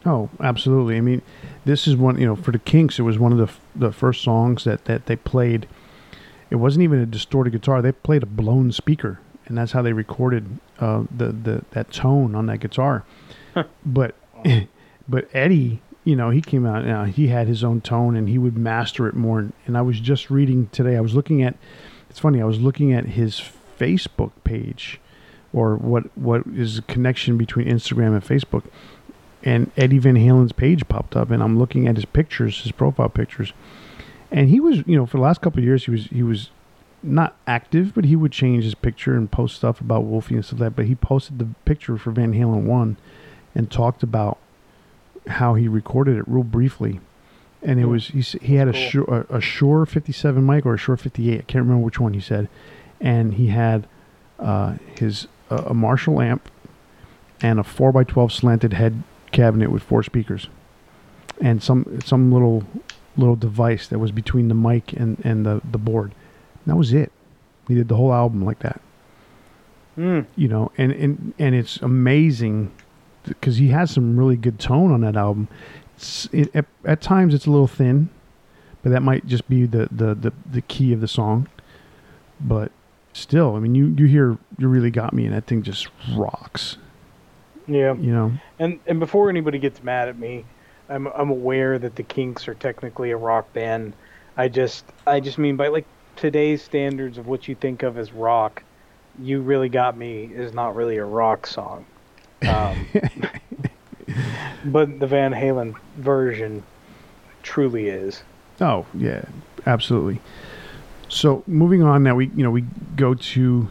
Oh, 0.06 0.30
absolutely. 0.40 0.98
I 0.98 1.02
mean, 1.02 1.22
this 1.66 1.88
is 1.88 1.96
one. 1.96 2.20
You 2.20 2.26
know, 2.26 2.36
for 2.36 2.52
the 2.52 2.60
Kinks, 2.60 3.00
it 3.00 3.04
was 3.04 3.20
one 3.20 3.32
of 3.32 3.38
the 3.38 3.50
the 3.76 3.92
first 3.92 4.24
songs 4.24 4.64
that 4.64 4.86
that 4.86 5.06
they 5.06 5.16
played. 5.16 5.68
It 6.50 6.56
wasn't 6.56 6.84
even 6.84 7.00
a 7.00 7.06
distorted 7.06 7.52
guitar; 7.52 7.82
they 7.82 7.92
played 7.92 8.24
a 8.24 8.26
blown 8.26 8.72
speaker, 8.72 9.20
and 9.50 9.58
that's 9.58 9.74
how 9.74 9.82
they 9.82 9.94
recorded 9.94 10.60
uh, 10.80 11.04
the 11.16 11.28
the 11.28 11.66
that 11.72 11.92
tone 11.92 12.36
on 12.36 12.46
that 12.46 12.60
guitar. 12.60 13.04
but 13.86 14.16
but 15.10 15.28
Eddie 15.34 15.82
you 16.10 16.16
know, 16.16 16.32
he 16.32 16.42
came 16.42 16.66
out, 16.66 16.84
you 16.84 16.90
know, 16.90 17.04
he 17.04 17.28
had 17.28 17.48
his 17.48 17.64
own 17.64 17.82
tone 17.82 18.16
and 18.16 18.30
he 18.30 18.40
would 18.40 18.58
master 18.58 19.08
it 19.08 19.16
more. 19.16 19.48
And 19.68 19.78
I 19.78 19.82
was 19.84 20.00
just 20.00 20.32
reading 20.32 20.68
today, 20.72 20.96
I 20.96 21.02
was 21.02 21.14
looking 21.14 21.44
at, 21.44 21.56
it's 22.10 22.18
funny, 22.18 22.42
I 22.42 22.46
was 22.46 22.60
looking 22.60 22.94
at 22.94 23.06
his 23.06 23.42
Facebook 23.80 24.32
page 24.44 25.00
or 25.54 25.76
what, 25.76 26.18
what 26.18 26.48
is 26.48 26.78
the 26.78 26.82
connection 26.84 27.38
between 27.38 27.68
Instagram 27.68 28.14
and 28.14 28.24
Facebook. 28.24 28.64
And 29.44 29.72
Eddie 29.78 30.00
Van 30.00 30.16
Halen's 30.16 30.52
page 30.52 30.88
popped 30.88 31.16
up 31.16 31.30
and 31.30 31.44
I'm 31.44 31.60
looking 31.60 31.88
at 31.88 31.96
his 31.96 32.06
pictures, 32.06 32.62
his 32.64 32.72
profile 32.72 33.10
pictures. 33.10 33.54
And 34.32 34.50
he 34.50 34.60
was, 34.60 34.84
you 34.88 34.96
know, 34.96 35.06
for 35.06 35.18
the 35.18 35.24
last 35.24 35.42
couple 35.42 35.60
of 35.60 35.66
years, 35.66 35.86
he 35.86 35.92
was, 35.92 36.06
he 36.06 36.24
was 36.24 36.50
not 37.02 37.36
active, 37.48 37.94
but 37.94 38.06
he 38.06 38.16
would 38.16 38.32
change 38.32 38.64
his 38.64 38.76
picture 38.76 39.16
and 39.16 39.32
post 39.32 39.56
stuff 39.56 39.82
about 39.82 40.04
Wolfie 40.04 40.36
and 40.36 40.46
stuff 40.46 40.60
like 40.60 40.70
that. 40.72 40.76
But 40.76 40.86
he 40.86 40.96
posted 40.96 41.40
the 41.40 41.48
picture 41.66 41.98
for 41.98 42.12
Van 42.12 42.34
Halen 42.34 42.64
1 42.64 42.98
and 43.56 43.72
talked 43.72 44.04
about 44.04 44.38
how 45.28 45.56
he 45.56 45.68
recorded 45.68 46.18
it 46.18 46.26
real 46.28 46.44
briefly. 46.44 47.00
And 47.62 47.80
it 47.80 47.86
was 47.86 48.08
he, 48.08 48.22
he 48.22 48.56
had 48.56 48.70
a 48.70 48.74
cool. 48.74 48.90
Shure, 48.90 49.26
a, 49.30 49.38
a 49.38 49.42
Shure 49.42 49.86
57 49.86 50.46
mic 50.46 50.66
or 50.66 50.76
a 50.76 50.78
Shure 50.78 50.98
58. 50.98 51.34
I 51.34 51.42
can't 51.44 51.64
remember 51.64 51.84
which 51.84 52.00
one 52.00 52.14
he 52.14 52.22
said. 52.22 52.48
And 53.02 53.34
he 53.34 53.48
had 53.48 53.88
uh, 54.40 54.76
his 54.98 55.28
uh, 55.50 55.64
a 55.68 55.74
Marshall 55.74 56.22
amp 56.22 56.50
and 57.42 57.60
a 57.60 57.64
4x12 57.64 58.32
slanted 58.32 58.74
head 58.74 59.04
cabinet 59.32 59.72
with 59.72 59.84
four 59.84 60.04
speakers 60.04 60.48
and 61.40 61.62
some 61.62 62.00
some 62.04 62.32
little 62.32 62.64
little 63.18 63.36
device 63.36 63.88
that 63.88 64.00
was 64.00 64.12
between 64.12 64.48
the 64.48 64.56
mic 64.56 64.94
and, 64.94 65.20
and 65.24 65.46
the, 65.46 65.62
the 65.70 65.78
board. 65.78 66.14
That 66.70 66.76
was 66.76 66.94
it. 66.94 67.12
He 67.68 67.76
did 67.76 67.88
the 67.88 67.96
whole 67.96 68.14
album 68.14 68.46
like 68.46 68.60
that. 68.60 68.80
Mm. 69.98 70.26
You 70.36 70.48
know, 70.48 70.72
and, 70.78 70.92
and 70.92 71.34
and 71.40 71.56
it's 71.56 71.78
amazing 71.78 72.72
because 73.24 73.58
he 73.58 73.70
has 73.70 73.92
some 73.92 74.18
really 74.18 74.38
good 74.38 74.60
tone 74.60 74.92
on 74.92 75.02
that 75.02 75.18
album. 75.18 75.48
It, 76.32 76.56
at, 76.56 76.66
at, 76.86 77.02
times 77.02 77.34
it's 77.34 77.46
a 77.46 77.52
little 77.52 77.68
thin, 77.68 78.10
but 78.82 78.92
that 78.92 79.02
might 79.02 79.26
just 79.26 79.50
be 79.50 79.66
the, 79.66 79.90
the, 79.92 80.16
the, 80.16 80.34
the 80.50 80.62
key 80.62 80.94
of 80.94 81.02
the 81.02 81.10
song. 81.10 81.50
But 82.40 82.72
still, 83.12 83.56
I 83.56 83.60
mean, 83.60 83.76
you 83.76 83.88
you 83.98 84.06
hear 84.06 84.38
you 84.58 84.68
really 84.68 84.92
got 84.92 85.12
me, 85.12 85.26
and 85.26 85.34
that 85.34 85.48
thing 85.48 85.64
just 85.64 85.90
rocks. 86.16 86.78
Yeah. 87.68 87.94
You 87.96 88.12
know. 88.14 88.32
And 88.58 88.80
and 88.88 89.00
before 89.00 89.30
anybody 89.30 89.60
gets 89.60 89.84
mad 89.84 90.08
at 90.08 90.18
me, 90.18 90.46
I'm 90.88 91.08
I'm 91.08 91.30
aware 91.30 91.78
that 91.78 91.96
the 91.96 92.04
Kinks 92.04 92.48
are 92.48 92.54
technically 92.54 93.12
a 93.12 93.18
rock 93.18 93.52
band. 93.54 93.94
I 94.38 94.48
just 94.48 94.86
I 95.06 95.20
just 95.20 95.38
mean 95.38 95.58
by 95.58 95.68
like 95.68 95.86
today's 96.20 96.62
standards 96.62 97.18
of 97.18 97.28
what 97.28 97.48
you 97.48 97.56
think 97.56 97.82
of 97.82 97.98
as 97.98 98.12
rock, 98.12 98.64
you 99.20 99.42
really 99.42 99.70
got 99.70 99.98
me 99.98 100.26
is 100.26 100.54
not 100.54 100.76
really 100.76 100.98
a 100.98 101.06
rock 101.06 101.48
song. 101.48 101.86
Um, 102.48 102.88
but 104.66 105.00
the 105.00 105.08
Van 105.08 105.34
Halen 105.34 105.76
version 105.98 106.64
truly 107.44 107.88
is. 107.88 108.24
Oh 108.60 108.86
yeah, 108.94 109.24
absolutely. 109.66 110.20
So 111.08 111.44
moving 111.48 111.82
on 111.84 112.04
now, 112.04 112.16
we 112.16 112.28
you 112.28 112.44
know 112.44 112.52
we 112.52 112.66
go 112.96 113.14
to 113.14 113.70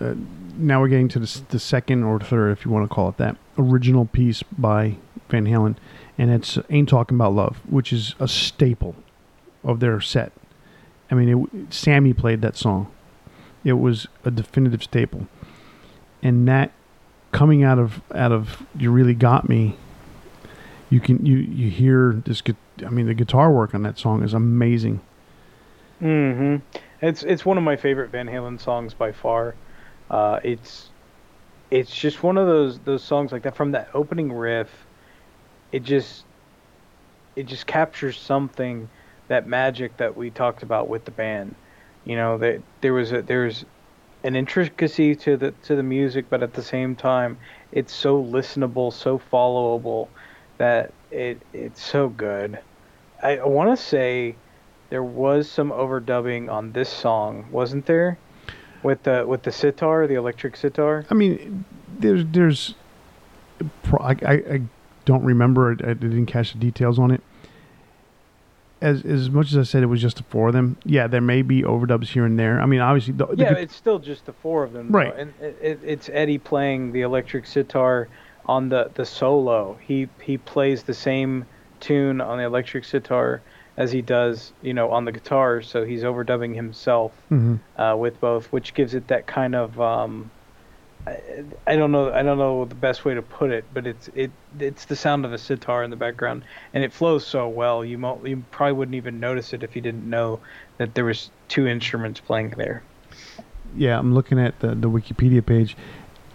uh, 0.00 0.14
now 0.56 0.80
we're 0.80 0.88
getting 0.88 1.08
to 1.08 1.18
the, 1.18 1.42
the 1.50 1.58
second 1.58 2.02
or 2.02 2.20
third, 2.20 2.50
if 2.50 2.64
you 2.64 2.70
want 2.70 2.88
to 2.88 2.94
call 2.94 3.08
it 3.08 3.16
that, 3.18 3.36
original 3.56 4.06
piece 4.06 4.42
by 4.42 4.96
Van 5.28 5.46
Halen, 5.46 5.76
and 6.18 6.30
it's 6.30 6.58
"Ain't 6.70 6.88
Talking 6.88 7.16
About 7.16 7.34
Love," 7.34 7.60
which 7.68 7.92
is 7.92 8.14
a 8.18 8.28
staple 8.28 8.96
of 9.62 9.80
their 9.80 10.00
set. 10.00 10.32
I 11.10 11.14
mean, 11.14 11.28
it, 11.28 11.72
Sammy 11.74 12.12
played 12.12 12.40
that 12.42 12.56
song. 12.56 12.90
It 13.64 13.74
was 13.74 14.06
a 14.24 14.30
definitive 14.30 14.82
staple, 14.82 15.26
and 16.22 16.46
that 16.48 16.72
coming 17.32 17.62
out 17.62 17.78
of 17.78 18.00
out 18.14 18.32
of 18.32 18.62
"You 18.78 18.90
Really 18.90 19.14
Got 19.14 19.48
Me," 19.48 19.76
you 20.90 21.00
can 21.00 21.24
you 21.24 21.36
you 21.38 21.70
hear 21.70 22.12
this. 22.24 22.42
I 22.84 22.90
mean, 22.90 23.06
the 23.06 23.14
guitar 23.14 23.50
work 23.50 23.74
on 23.74 23.82
that 23.82 23.98
song 23.98 24.22
is 24.22 24.34
amazing. 24.34 25.00
hmm 26.00 26.56
It's 27.00 27.22
it's 27.22 27.44
one 27.44 27.58
of 27.58 27.64
my 27.64 27.76
favorite 27.76 28.10
Van 28.10 28.26
Halen 28.26 28.60
songs 28.60 28.94
by 28.94 29.12
far. 29.12 29.54
Uh, 30.10 30.40
it's 30.44 30.90
it's 31.70 31.94
just 31.94 32.22
one 32.22 32.36
of 32.36 32.46
those 32.46 32.78
those 32.80 33.02
songs 33.02 33.32
like 33.32 33.42
that 33.42 33.56
from 33.56 33.72
that 33.72 33.88
opening 33.94 34.32
riff. 34.32 34.68
It 35.72 35.82
just 35.82 36.24
it 37.36 37.46
just 37.46 37.66
captures 37.66 38.18
something 38.18 38.88
that 39.28 39.46
magic 39.46 39.96
that 39.96 40.16
we 40.16 40.30
talked 40.30 40.62
about 40.62 40.88
with 40.88 41.04
the 41.04 41.10
band. 41.10 41.54
You 42.04 42.16
know, 42.16 42.38
that 42.38 42.62
there 42.80 42.92
was 42.92 43.12
a 43.12 43.22
there's 43.22 43.64
an 44.22 44.36
intricacy 44.36 45.14
to 45.16 45.36
the 45.36 45.52
to 45.64 45.76
the 45.76 45.82
music, 45.82 46.26
but 46.28 46.42
at 46.42 46.54
the 46.54 46.62
same 46.62 46.96
time, 46.96 47.38
it's 47.72 47.92
so 47.92 48.22
listenable, 48.22 48.92
so 48.92 49.20
followable 49.32 50.08
that 50.58 50.92
it 51.10 51.40
it's 51.52 51.82
so 51.82 52.08
good. 52.08 52.58
I, 53.22 53.38
I 53.38 53.46
want 53.46 53.76
to 53.76 53.82
say 53.82 54.36
there 54.90 55.02
was 55.02 55.50
some 55.50 55.70
overdubbing 55.70 56.50
on 56.50 56.72
this 56.72 56.88
song, 56.88 57.46
wasn't 57.50 57.86
there? 57.86 58.18
With 58.82 59.02
the 59.04 59.24
with 59.26 59.42
the 59.42 59.52
sitar, 59.52 60.06
the 60.06 60.14
electric 60.14 60.56
sitar. 60.56 61.06
I 61.10 61.14
mean, 61.14 61.64
there's 61.98 62.24
there's 62.26 62.74
I, 63.98 64.16
I, 64.26 64.32
I 64.32 64.62
don't 65.04 65.24
remember. 65.24 65.70
I, 65.70 65.90
I 65.90 65.94
didn't 65.94 66.26
catch 66.26 66.52
the 66.52 66.58
details 66.58 66.98
on 66.98 67.10
it. 67.10 67.22
As 68.84 69.02
as 69.04 69.30
much 69.30 69.52
as 69.52 69.56
I 69.56 69.62
said 69.62 69.82
it 69.82 69.86
was 69.86 70.02
just 70.02 70.18
the 70.18 70.22
four 70.24 70.48
of 70.48 70.52
them, 70.52 70.76
yeah, 70.84 71.06
there 71.06 71.22
may 71.22 71.40
be 71.40 71.62
overdubs 71.62 72.08
here 72.08 72.26
and 72.26 72.38
there. 72.38 72.60
I 72.60 72.66
mean, 72.66 72.80
obviously, 72.80 73.14
the, 73.14 73.26
yeah, 73.34 73.54
the, 73.54 73.60
it's 73.60 73.74
still 73.74 73.98
just 73.98 74.26
the 74.26 74.34
four 74.34 74.62
of 74.62 74.72
them, 74.72 74.90
right? 74.90 75.14
Though. 75.14 75.22
And 75.22 75.34
it, 75.40 75.58
it, 75.62 75.80
it's 75.82 76.10
Eddie 76.12 76.38
playing 76.38 76.92
the 76.92 77.00
electric 77.00 77.46
sitar 77.46 78.08
on 78.46 78.68
the 78.68 78.90
the 78.94 79.06
solo. 79.06 79.78
He 79.80 80.08
he 80.20 80.36
plays 80.36 80.82
the 80.82 80.92
same 80.92 81.46
tune 81.80 82.20
on 82.20 82.38
the 82.38 82.44
electric 82.44 82.84
sitar 82.84 83.40
as 83.76 83.90
he 83.90 84.02
does, 84.02 84.52
you 84.62 84.74
know, 84.74 84.90
on 84.90 85.04
the 85.04 85.12
guitar. 85.12 85.62
So 85.62 85.84
he's 85.84 86.02
overdubbing 86.02 86.54
himself 86.54 87.12
mm-hmm. 87.30 87.80
uh, 87.80 87.96
with 87.96 88.20
both, 88.20 88.46
which 88.52 88.74
gives 88.74 88.94
it 88.94 89.08
that 89.08 89.26
kind 89.26 89.54
of 89.54 89.80
um, 89.80 90.30
I, 91.06 91.44
I, 91.66 91.76
don't 91.76 91.92
know 91.92 92.12
I 92.12 92.22
don't 92.22 92.38
know 92.38 92.64
the 92.64 92.74
best 92.74 93.04
way 93.04 93.14
to 93.14 93.22
put 93.22 93.50
it, 93.50 93.64
but 93.74 93.86
it's 93.86 94.08
it 94.14 94.30
it's 94.58 94.86
the 94.86 94.96
sound 94.96 95.24
of 95.24 95.32
a 95.32 95.38
sitar 95.38 95.82
in 95.84 95.90
the 95.90 95.96
background, 95.96 96.44
and 96.72 96.82
it 96.82 96.92
flows 96.92 97.26
so 97.26 97.48
well. 97.48 97.84
You 97.84 97.98
mo- 97.98 98.20
you 98.24 98.44
probably 98.50 98.72
wouldn't 98.72 98.94
even 98.94 99.20
notice 99.20 99.52
it 99.52 99.62
if 99.62 99.76
you 99.76 99.82
didn't 99.82 100.08
know 100.08 100.40
that 100.78 100.94
there 100.94 101.04
was 101.04 101.30
two 101.48 101.66
instruments 101.66 102.20
playing 102.20 102.50
there. 102.56 102.82
Yeah, 103.76 103.98
I'm 103.98 104.14
looking 104.14 104.38
at 104.38 104.60
the 104.60 104.68
the 104.68 104.88
Wikipedia 104.88 105.44
page 105.44 105.76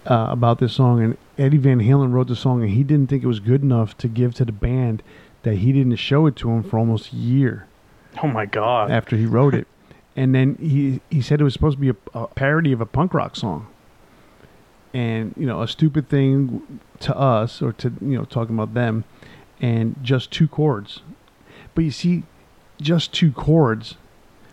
uh, 0.06 0.26
about 0.30 0.58
this 0.58 0.72
song, 0.72 1.02
and 1.02 1.16
Eddie 1.38 1.58
Van 1.58 1.80
Halen 1.80 2.12
wrote 2.12 2.28
the 2.28 2.36
song, 2.36 2.62
and 2.62 2.70
he 2.70 2.82
didn't 2.82 3.08
think 3.08 3.22
it 3.22 3.28
was 3.28 3.40
good 3.40 3.62
enough 3.62 3.96
to 3.98 4.08
give 4.08 4.34
to 4.34 4.44
the 4.44 4.52
band 4.52 5.02
that 5.42 5.56
he 5.56 5.72
didn't 5.72 5.96
show 5.96 6.26
it 6.26 6.36
to 6.36 6.50
him 6.50 6.62
for 6.62 6.78
almost 6.78 7.12
a 7.12 7.16
year. 7.16 7.66
Oh 8.22 8.28
my 8.28 8.46
god! 8.46 8.90
After 8.90 9.16
he 9.16 9.26
wrote 9.26 9.54
it, 9.54 9.66
and 10.16 10.34
then 10.34 10.56
he 10.56 11.00
he 11.10 11.22
said 11.22 11.40
it 11.40 11.44
was 11.44 11.52
supposed 11.52 11.76
to 11.76 11.80
be 11.80 11.90
a, 11.90 11.96
a, 12.18 12.26
parody 12.28 12.72
of 12.72 12.80
a 12.80 12.86
punk 12.86 13.14
rock 13.14 13.36
song. 13.36 13.66
And 14.92 15.34
you 15.36 15.46
know, 15.46 15.62
a 15.62 15.68
stupid 15.68 16.08
thing 16.08 16.80
to 17.00 17.16
us, 17.16 17.62
or 17.62 17.72
to 17.74 17.92
you 18.00 18.18
know, 18.18 18.24
talking 18.24 18.54
about 18.54 18.74
them, 18.74 19.04
and 19.60 19.96
just 20.02 20.30
two 20.30 20.48
chords. 20.48 21.00
But 21.74 21.84
you 21.84 21.90
see, 21.90 22.24
just 22.80 23.12
two 23.12 23.32
chords. 23.32 23.96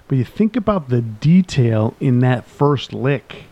But 0.08 0.18
you 0.18 0.24
think 0.24 0.56
about 0.56 0.90
the 0.90 1.02
detail 1.02 1.96
in 2.00 2.20
that 2.20 2.46
first 2.46 2.94
lick, 2.94 3.46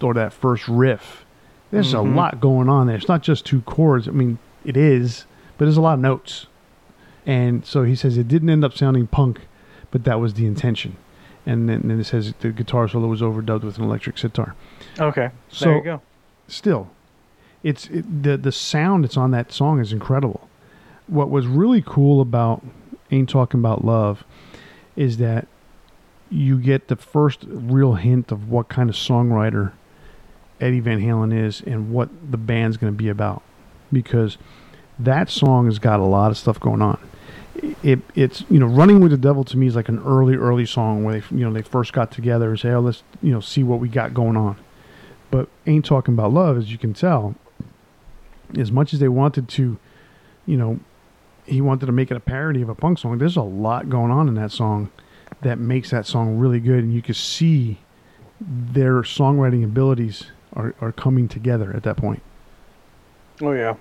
or 0.00 0.14
that 0.14 0.32
first 0.32 0.68
riff. 0.68 1.24
There's 1.70 1.92
mm-hmm. 1.92 2.14
a 2.14 2.16
lot 2.16 2.40
going 2.40 2.68
on 2.68 2.86
there. 2.86 2.96
It's 2.96 3.08
not 3.08 3.22
just 3.22 3.44
two 3.44 3.62
chords. 3.62 4.06
I 4.06 4.12
mean, 4.12 4.38
it 4.64 4.76
is, 4.76 5.24
but 5.56 5.64
there's 5.64 5.76
a 5.76 5.82
lot 5.82 5.94
of 5.94 6.00
notes. 6.00 6.46
And 7.26 7.64
so 7.64 7.84
he 7.84 7.94
says 7.94 8.16
it 8.16 8.28
didn't 8.28 8.50
end 8.50 8.64
up 8.64 8.76
sounding 8.76 9.06
punk, 9.06 9.40
but 9.90 10.04
that 10.04 10.20
was 10.20 10.34
the 10.34 10.46
intention. 10.46 10.96
And 11.46 11.68
then, 11.68 11.82
then 11.84 12.00
it 12.00 12.04
says 12.04 12.34
the 12.40 12.50
guitar 12.50 12.88
solo 12.88 13.08
was 13.08 13.20
overdubbed 13.20 13.62
with 13.62 13.78
an 13.78 13.84
electric 13.84 14.18
sitar. 14.18 14.54
Okay, 14.98 15.30
so 15.48 15.64
there 15.66 15.76
you 15.76 15.84
go. 15.84 16.02
Still, 16.52 16.90
it's 17.62 17.86
it, 17.86 18.22
the 18.22 18.36
the 18.36 18.52
sound 18.52 19.04
that's 19.04 19.16
on 19.16 19.30
that 19.30 19.52
song 19.52 19.80
is 19.80 19.90
incredible. 19.90 20.50
What 21.06 21.30
was 21.30 21.46
really 21.46 21.80
cool 21.80 22.20
about 22.20 22.62
"Ain't 23.10 23.30
Talking 23.30 23.58
About 23.58 23.86
Love" 23.86 24.22
is 24.94 25.16
that 25.16 25.48
you 26.28 26.58
get 26.58 26.88
the 26.88 26.96
first 26.96 27.46
real 27.48 27.94
hint 27.94 28.30
of 28.30 28.50
what 28.50 28.68
kind 28.68 28.90
of 28.90 28.96
songwriter 28.96 29.72
Eddie 30.60 30.80
Van 30.80 31.00
Halen 31.00 31.34
is 31.34 31.62
and 31.62 31.90
what 31.90 32.10
the 32.30 32.36
band's 32.36 32.76
going 32.76 32.92
to 32.92 32.96
be 32.96 33.08
about, 33.08 33.42
because 33.90 34.36
that 34.98 35.30
song 35.30 35.64
has 35.64 35.78
got 35.78 36.00
a 36.00 36.04
lot 36.04 36.30
of 36.30 36.36
stuff 36.36 36.60
going 36.60 36.82
on 36.82 36.98
it 37.82 38.00
it's 38.14 38.44
you 38.50 38.58
know 38.58 38.66
running 38.66 39.00
with 39.00 39.10
the 39.10 39.16
devil 39.16 39.44
to 39.44 39.56
me 39.56 39.66
is 39.66 39.76
like 39.76 39.88
an 39.88 39.98
early 40.00 40.36
early 40.36 40.64
song 40.64 41.04
where 41.04 41.20
they 41.20 41.36
you 41.36 41.44
know 41.44 41.52
they 41.52 41.62
first 41.62 41.92
got 41.92 42.10
together 42.10 42.50
and 42.50 42.60
say 42.60 42.70
oh 42.70 42.80
let's 42.80 43.02
you 43.22 43.30
know 43.30 43.40
see 43.40 43.62
what 43.62 43.78
we 43.78 43.88
got 43.88 44.14
going 44.14 44.36
on 44.36 44.56
but 45.32 45.48
ain't 45.66 45.84
talking 45.84 46.14
about 46.14 46.32
love 46.32 46.56
as 46.56 46.70
you 46.70 46.78
can 46.78 46.94
tell. 46.94 47.34
As 48.56 48.70
much 48.70 48.92
as 48.92 49.00
they 49.00 49.08
wanted 49.08 49.48
to 49.48 49.78
you 50.46 50.56
know 50.56 50.78
he 51.44 51.60
wanted 51.60 51.86
to 51.86 51.92
make 51.92 52.12
it 52.12 52.16
a 52.16 52.20
parody 52.20 52.62
of 52.62 52.68
a 52.68 52.74
punk 52.74 52.98
song 52.98 53.18
there's 53.18 53.36
a 53.36 53.42
lot 53.42 53.88
going 53.88 54.12
on 54.12 54.28
in 54.28 54.34
that 54.34 54.52
song 54.52 54.90
that 55.40 55.58
makes 55.58 55.90
that 55.90 56.06
song 56.06 56.38
really 56.38 56.60
good 56.60 56.84
and 56.84 56.92
you 56.92 57.02
can 57.02 57.14
see 57.14 57.78
their 58.40 59.02
songwriting 59.02 59.64
abilities 59.64 60.26
are, 60.52 60.74
are 60.80 60.92
coming 60.92 61.28
together 61.28 61.72
at 61.74 61.82
that 61.84 61.96
point. 61.96 62.22
Oh 63.40 63.52
yeah. 63.52 63.74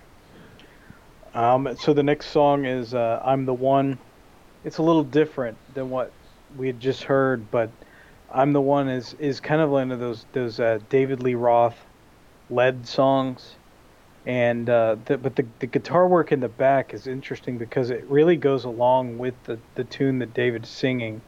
Um, 1.34 1.76
so 1.80 1.94
the 1.94 2.04
next 2.04 2.28
song 2.28 2.66
is 2.66 2.94
uh, 2.94 3.22
"I'm 3.24 3.46
the 3.46 3.54
One." 3.54 3.98
It's 4.64 4.78
a 4.78 4.84
little 4.84 5.04
different 5.04 5.58
than 5.74 5.90
what 5.90 6.12
we 6.58 6.68
had 6.68 6.80
just 6.80 7.04
heard, 7.04 7.50
but 7.52 7.72
"I'm 8.34 8.54
the 8.54 8.62
One" 8.62 8.90
is 8.90 9.16
is 9.20 9.40
kind 9.40 9.62
of 9.62 9.70
one 9.70 9.92
of 9.92 10.00
those 10.00 10.26
those 10.34 10.60
uh, 10.60 10.80
David 10.90 11.22
Lee 11.22 11.36
Roth 11.36 11.78
led 12.50 12.88
songs, 12.88 13.56
and 14.26 14.70
uh, 14.70 14.98
the, 15.06 15.18
but 15.18 15.36
the 15.36 15.46
the 15.60 15.68
guitar 15.68 16.08
work 16.08 16.32
in 16.32 16.40
the 16.40 16.50
back 16.50 16.94
is 16.94 17.08
interesting 17.08 17.58
because 17.58 17.90
it 17.90 18.04
really 18.08 18.38
goes 18.38 18.64
along 18.64 19.18
with 19.18 19.36
the 19.46 19.60
the 19.76 19.84
tune 19.84 20.20
that 20.20 20.34
David's 20.34 20.70
singing. 20.70 21.22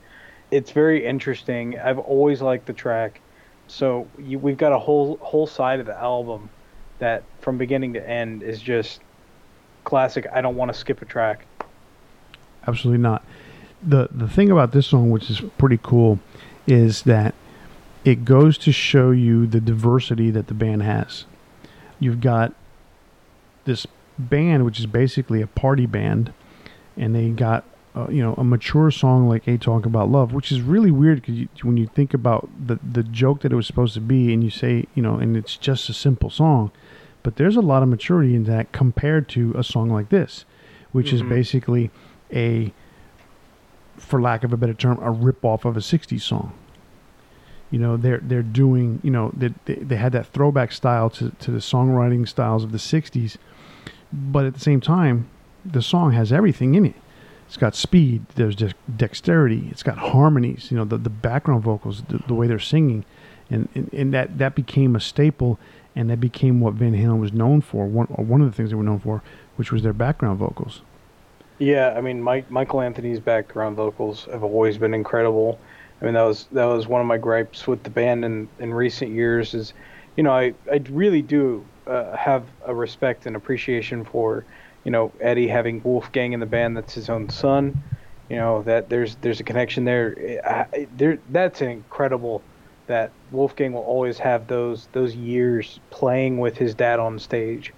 It's 0.52 0.72
very 0.72 1.06
interesting. 1.06 1.80
I've 1.80 2.00
always 2.00 2.42
liked 2.42 2.68
the 2.68 2.74
track. 2.74 3.22
So 3.68 4.08
you, 4.20 4.38
we've 4.40 4.58
got 4.58 4.72
a 4.72 4.80
whole 4.80 5.18
whole 5.18 5.48
side 5.48 5.80
of 5.80 5.86
the 5.86 5.98
album 5.98 6.50
that 7.00 7.24
from 7.42 7.58
beginning 7.58 7.94
to 7.94 8.10
end 8.10 8.44
is 8.44 8.62
just 8.62 9.02
classic. 9.84 10.28
I 10.32 10.42
don't 10.42 10.56
want 10.56 10.72
to 10.72 10.78
skip 10.78 11.02
a 11.02 11.06
track. 11.06 11.46
Absolutely 12.68 13.02
not. 13.02 13.26
the 13.82 14.10
The 14.12 14.28
thing 14.28 14.52
about 14.52 14.72
this 14.72 14.88
song, 14.88 15.10
which 15.10 15.30
is 15.30 15.42
pretty 15.58 15.80
cool, 15.82 16.20
is 16.68 17.04
that 17.04 17.34
it 18.06 18.26
goes 18.26 18.58
to 18.60 18.72
show 18.72 19.12
you 19.12 19.48
the 19.48 19.62
diversity 19.62 20.30
that 20.32 20.48
the 20.48 20.54
band 20.54 20.84
has. 20.84 21.26
You've 22.00 22.22
got 22.22 22.54
this 23.66 23.88
band, 24.20 24.66
which 24.66 24.80
is 24.80 24.86
basically 24.86 25.42
a 25.42 25.48
party 25.48 25.86
band, 25.86 26.34
and 26.98 27.16
they 27.16 27.30
got 27.30 27.64
uh, 27.96 28.08
you 28.10 28.22
know 28.22 28.34
a 28.38 28.44
mature 28.44 28.92
song 28.92 29.30
like 29.30 29.48
"A 29.48 29.58
Talk 29.58 29.86
About 29.86 30.10
Love," 30.10 30.34
which 30.34 30.52
is 30.52 30.62
really 30.62 30.92
weird 30.92 31.22
because 31.22 31.64
when 31.64 31.78
you 31.78 31.88
think 31.88 32.14
about 32.14 32.50
the 32.68 32.80
the 32.84 33.04
joke 33.04 33.42
that 33.42 33.52
it 33.52 33.56
was 33.56 33.68
supposed 33.68 33.94
to 33.94 34.02
be, 34.02 34.34
and 34.34 34.44
you 34.44 34.50
say 34.50 34.86
you 34.96 35.04
know, 35.04 35.16
and 35.16 35.38
it's 35.38 35.56
just 35.56 35.90
a 35.90 35.94
simple 35.94 36.30
song, 36.30 36.72
but 37.24 37.38
there's 37.38 37.56
a 37.56 37.62
lot 37.62 37.84
of 37.84 37.90
maturity 37.90 38.36
in 38.36 38.44
that 38.46 38.72
compared 38.72 39.30
to 39.30 39.54
a 39.58 39.64
song 39.64 39.90
like 39.90 40.10
this, 40.10 40.46
which 40.92 41.08
mm-hmm. 41.08 41.16
is 41.16 41.22
basically 41.24 41.92
a, 42.32 42.74
for 43.98 44.22
lack 44.22 44.44
of 44.44 44.54
a 44.54 44.58
better 44.58 44.74
term, 44.74 45.00
a 45.02 45.12
rip 45.12 45.44
off 45.46 45.66
of 45.66 45.78
a 45.78 45.82
60s 45.82 46.22
song. 46.22 46.54
You 47.72 47.80
know, 47.80 47.98
they're 47.98 48.20
they're 48.20 48.44
doing. 48.44 49.00
You 49.04 49.10
know, 49.10 49.32
they 49.36 49.50
they, 49.66 49.74
they 49.74 49.96
had 49.96 50.12
that 50.12 50.28
throwback 50.28 50.72
style 50.72 51.10
to 51.10 51.32
to 51.32 51.50
the 51.50 51.58
songwriting 51.58 52.28
styles 52.28 52.64
of 52.64 52.72
the 52.72 52.78
'60s, 52.78 53.38
but 54.14 54.46
at 54.46 54.54
the 54.54 54.60
same 54.60 54.80
time, 54.80 55.28
the 55.66 55.82
song 55.82 56.12
has 56.12 56.32
everything 56.32 56.76
in 56.76 56.86
it. 56.86 56.94
It's 57.48 57.58
got 57.58 57.74
speed. 57.74 58.28
There's 58.36 58.56
just 58.56 58.76
dexterity. 58.96 59.70
It's 59.72 59.82
got 59.82 59.98
harmonies. 59.98 60.70
You 60.70 60.78
know, 60.78 60.86
the 60.86 60.98
the 60.98 61.10
background 61.10 61.64
vocals, 61.64 62.04
the, 62.10 62.20
the 62.28 62.36
way 62.36 62.46
they're 62.46 62.60
singing, 62.60 63.06
and, 63.50 63.68
and 63.74 63.92
and 63.92 64.14
that 64.14 64.38
that 64.38 64.54
became 64.54 64.96
a 64.96 65.00
staple, 65.00 65.58
and 65.96 66.12
that 66.12 66.20
became 66.20 66.60
what 66.60 66.76
Van 66.76 66.94
Halen 66.94 67.20
was 67.20 67.34
known 67.34 67.62
for. 67.62 67.88
One 67.88 68.06
one 68.06 68.42
of 68.42 68.52
the 68.52 68.56
things 68.56 68.70
they 68.70 68.76
were 68.76 68.84
known 68.84 69.00
for, 69.00 69.24
which 69.56 69.72
was 69.72 69.82
their 69.82 69.94
background 69.94 70.38
vocals. 70.38 70.82
Yeah, 71.64 71.94
I 71.96 72.02
mean, 72.02 72.22
Mike, 72.22 72.50
Michael 72.50 72.82
Anthony's 72.82 73.22
background 73.22 73.78
vocals 73.78 74.26
have 74.26 74.44
always 74.44 74.78
been 74.78 74.94
incredible. 74.94 75.64
I 76.02 76.06
mean, 76.06 76.14
that 76.16 76.24
was 76.24 76.48
that 76.52 76.66
was 76.66 76.88
one 76.88 77.00
of 77.00 77.08
my 77.08 77.18
gripes 77.18 77.66
with 77.68 77.84
the 77.84 77.90
band 77.90 78.26
in 78.26 78.50
in 78.60 78.74
recent 78.74 79.12
years. 79.12 79.54
Is, 79.54 79.74
you 80.18 80.24
know, 80.24 80.32
I 80.32 80.56
I 80.72 80.82
really 80.90 81.22
do 81.22 81.72
uh, 81.88 82.18
have 82.18 82.54
a 82.66 82.76
respect 82.76 83.26
and 83.26 83.36
appreciation 83.38 84.04
for, 84.04 84.46
you 84.84 84.92
know, 84.92 85.16
Eddie 85.22 85.48
having 85.48 85.82
Wolfgang 85.84 86.34
in 86.34 86.42
the 86.42 86.46
band. 86.46 86.76
That's 86.76 86.94
his 86.94 87.10
own 87.10 87.30
son. 87.30 87.78
You 88.30 88.38
know 88.38 88.64
that 88.64 88.90
there's 88.90 89.16
there's 89.18 89.40
a 89.40 89.44
connection 89.46 89.86
there. 89.86 90.42
I, 90.46 90.88
there 90.92 91.20
that's 91.30 91.62
incredible 91.62 92.46
that 92.88 93.16
Wolfgang 93.30 93.72
will 93.74 93.84
always 93.84 94.18
have 94.20 94.48
those 94.48 94.88
those 94.92 95.16
years 95.16 95.80
playing 95.92 96.40
with 96.40 96.58
his 96.58 96.76
dad 96.76 97.00
on 97.00 97.20
stage. 97.20 97.74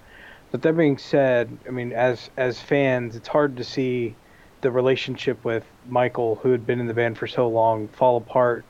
But 0.50 0.62
that 0.62 0.76
being 0.76 0.98
said, 0.98 1.56
I 1.66 1.70
mean, 1.70 1.92
as 1.92 2.30
as 2.36 2.60
fans, 2.60 3.16
it's 3.16 3.28
hard 3.28 3.56
to 3.56 3.64
see 3.64 4.14
the 4.60 4.70
relationship 4.70 5.44
with 5.44 5.64
Michael, 5.88 6.36
who 6.36 6.52
had 6.52 6.66
been 6.66 6.80
in 6.80 6.86
the 6.86 6.94
band 6.94 7.18
for 7.18 7.26
so 7.26 7.48
long, 7.48 7.88
fall 7.88 8.16
apart. 8.16 8.64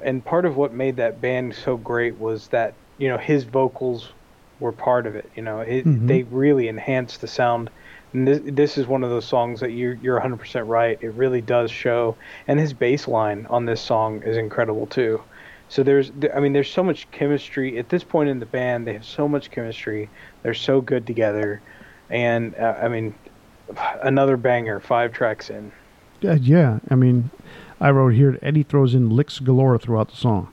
And 0.00 0.24
part 0.24 0.44
of 0.44 0.56
what 0.56 0.72
made 0.72 0.96
that 0.96 1.20
band 1.20 1.54
so 1.54 1.76
great 1.76 2.18
was 2.18 2.48
that 2.48 2.74
you 2.98 3.08
know 3.08 3.18
his 3.18 3.44
vocals 3.44 4.12
were 4.60 4.72
part 4.72 5.06
of 5.06 5.14
it. 5.16 5.30
You 5.34 5.42
know, 5.42 5.60
it, 5.60 5.84
mm-hmm. 5.84 6.06
they 6.06 6.22
really 6.24 6.68
enhanced 6.68 7.20
the 7.20 7.28
sound. 7.28 7.70
And 8.12 8.26
this, 8.26 8.40
this 8.44 8.78
is 8.78 8.86
one 8.86 9.04
of 9.04 9.10
those 9.10 9.24
songs 9.24 9.60
that 9.60 9.70
you're 9.70 9.94
you're 9.94 10.20
100% 10.20 10.66
right. 10.66 10.98
It 11.00 11.12
really 11.12 11.40
does 11.40 11.70
show. 11.70 12.16
And 12.48 12.58
his 12.58 12.72
bass 12.72 13.06
line 13.06 13.46
on 13.50 13.66
this 13.66 13.80
song 13.80 14.22
is 14.22 14.36
incredible 14.36 14.86
too. 14.86 15.22
So 15.70 15.84
there's, 15.84 16.10
I 16.34 16.40
mean, 16.40 16.52
there's 16.52 16.70
so 16.70 16.82
much 16.82 17.08
chemistry 17.12 17.78
at 17.78 17.88
this 17.88 18.02
point 18.02 18.28
in 18.28 18.40
the 18.40 18.46
band. 18.46 18.88
They 18.88 18.92
have 18.92 19.04
so 19.04 19.28
much 19.28 19.52
chemistry. 19.52 20.10
They're 20.42 20.54
so 20.54 20.80
good 20.80 21.06
together, 21.06 21.60
and 22.08 22.54
uh, 22.56 22.78
I 22.80 22.88
mean, 22.88 23.14
another 24.02 24.36
banger, 24.36 24.80
five 24.80 25.12
tracks 25.12 25.50
in. 25.50 25.72
Yeah, 26.20 26.34
yeah. 26.34 26.78
I 26.90 26.94
mean, 26.94 27.30
I 27.80 27.90
wrote 27.90 28.14
here 28.14 28.38
Eddie 28.42 28.62
throws 28.62 28.94
in 28.94 29.10
licks 29.10 29.38
galore 29.38 29.78
throughout 29.78 30.10
the 30.10 30.16
song, 30.16 30.52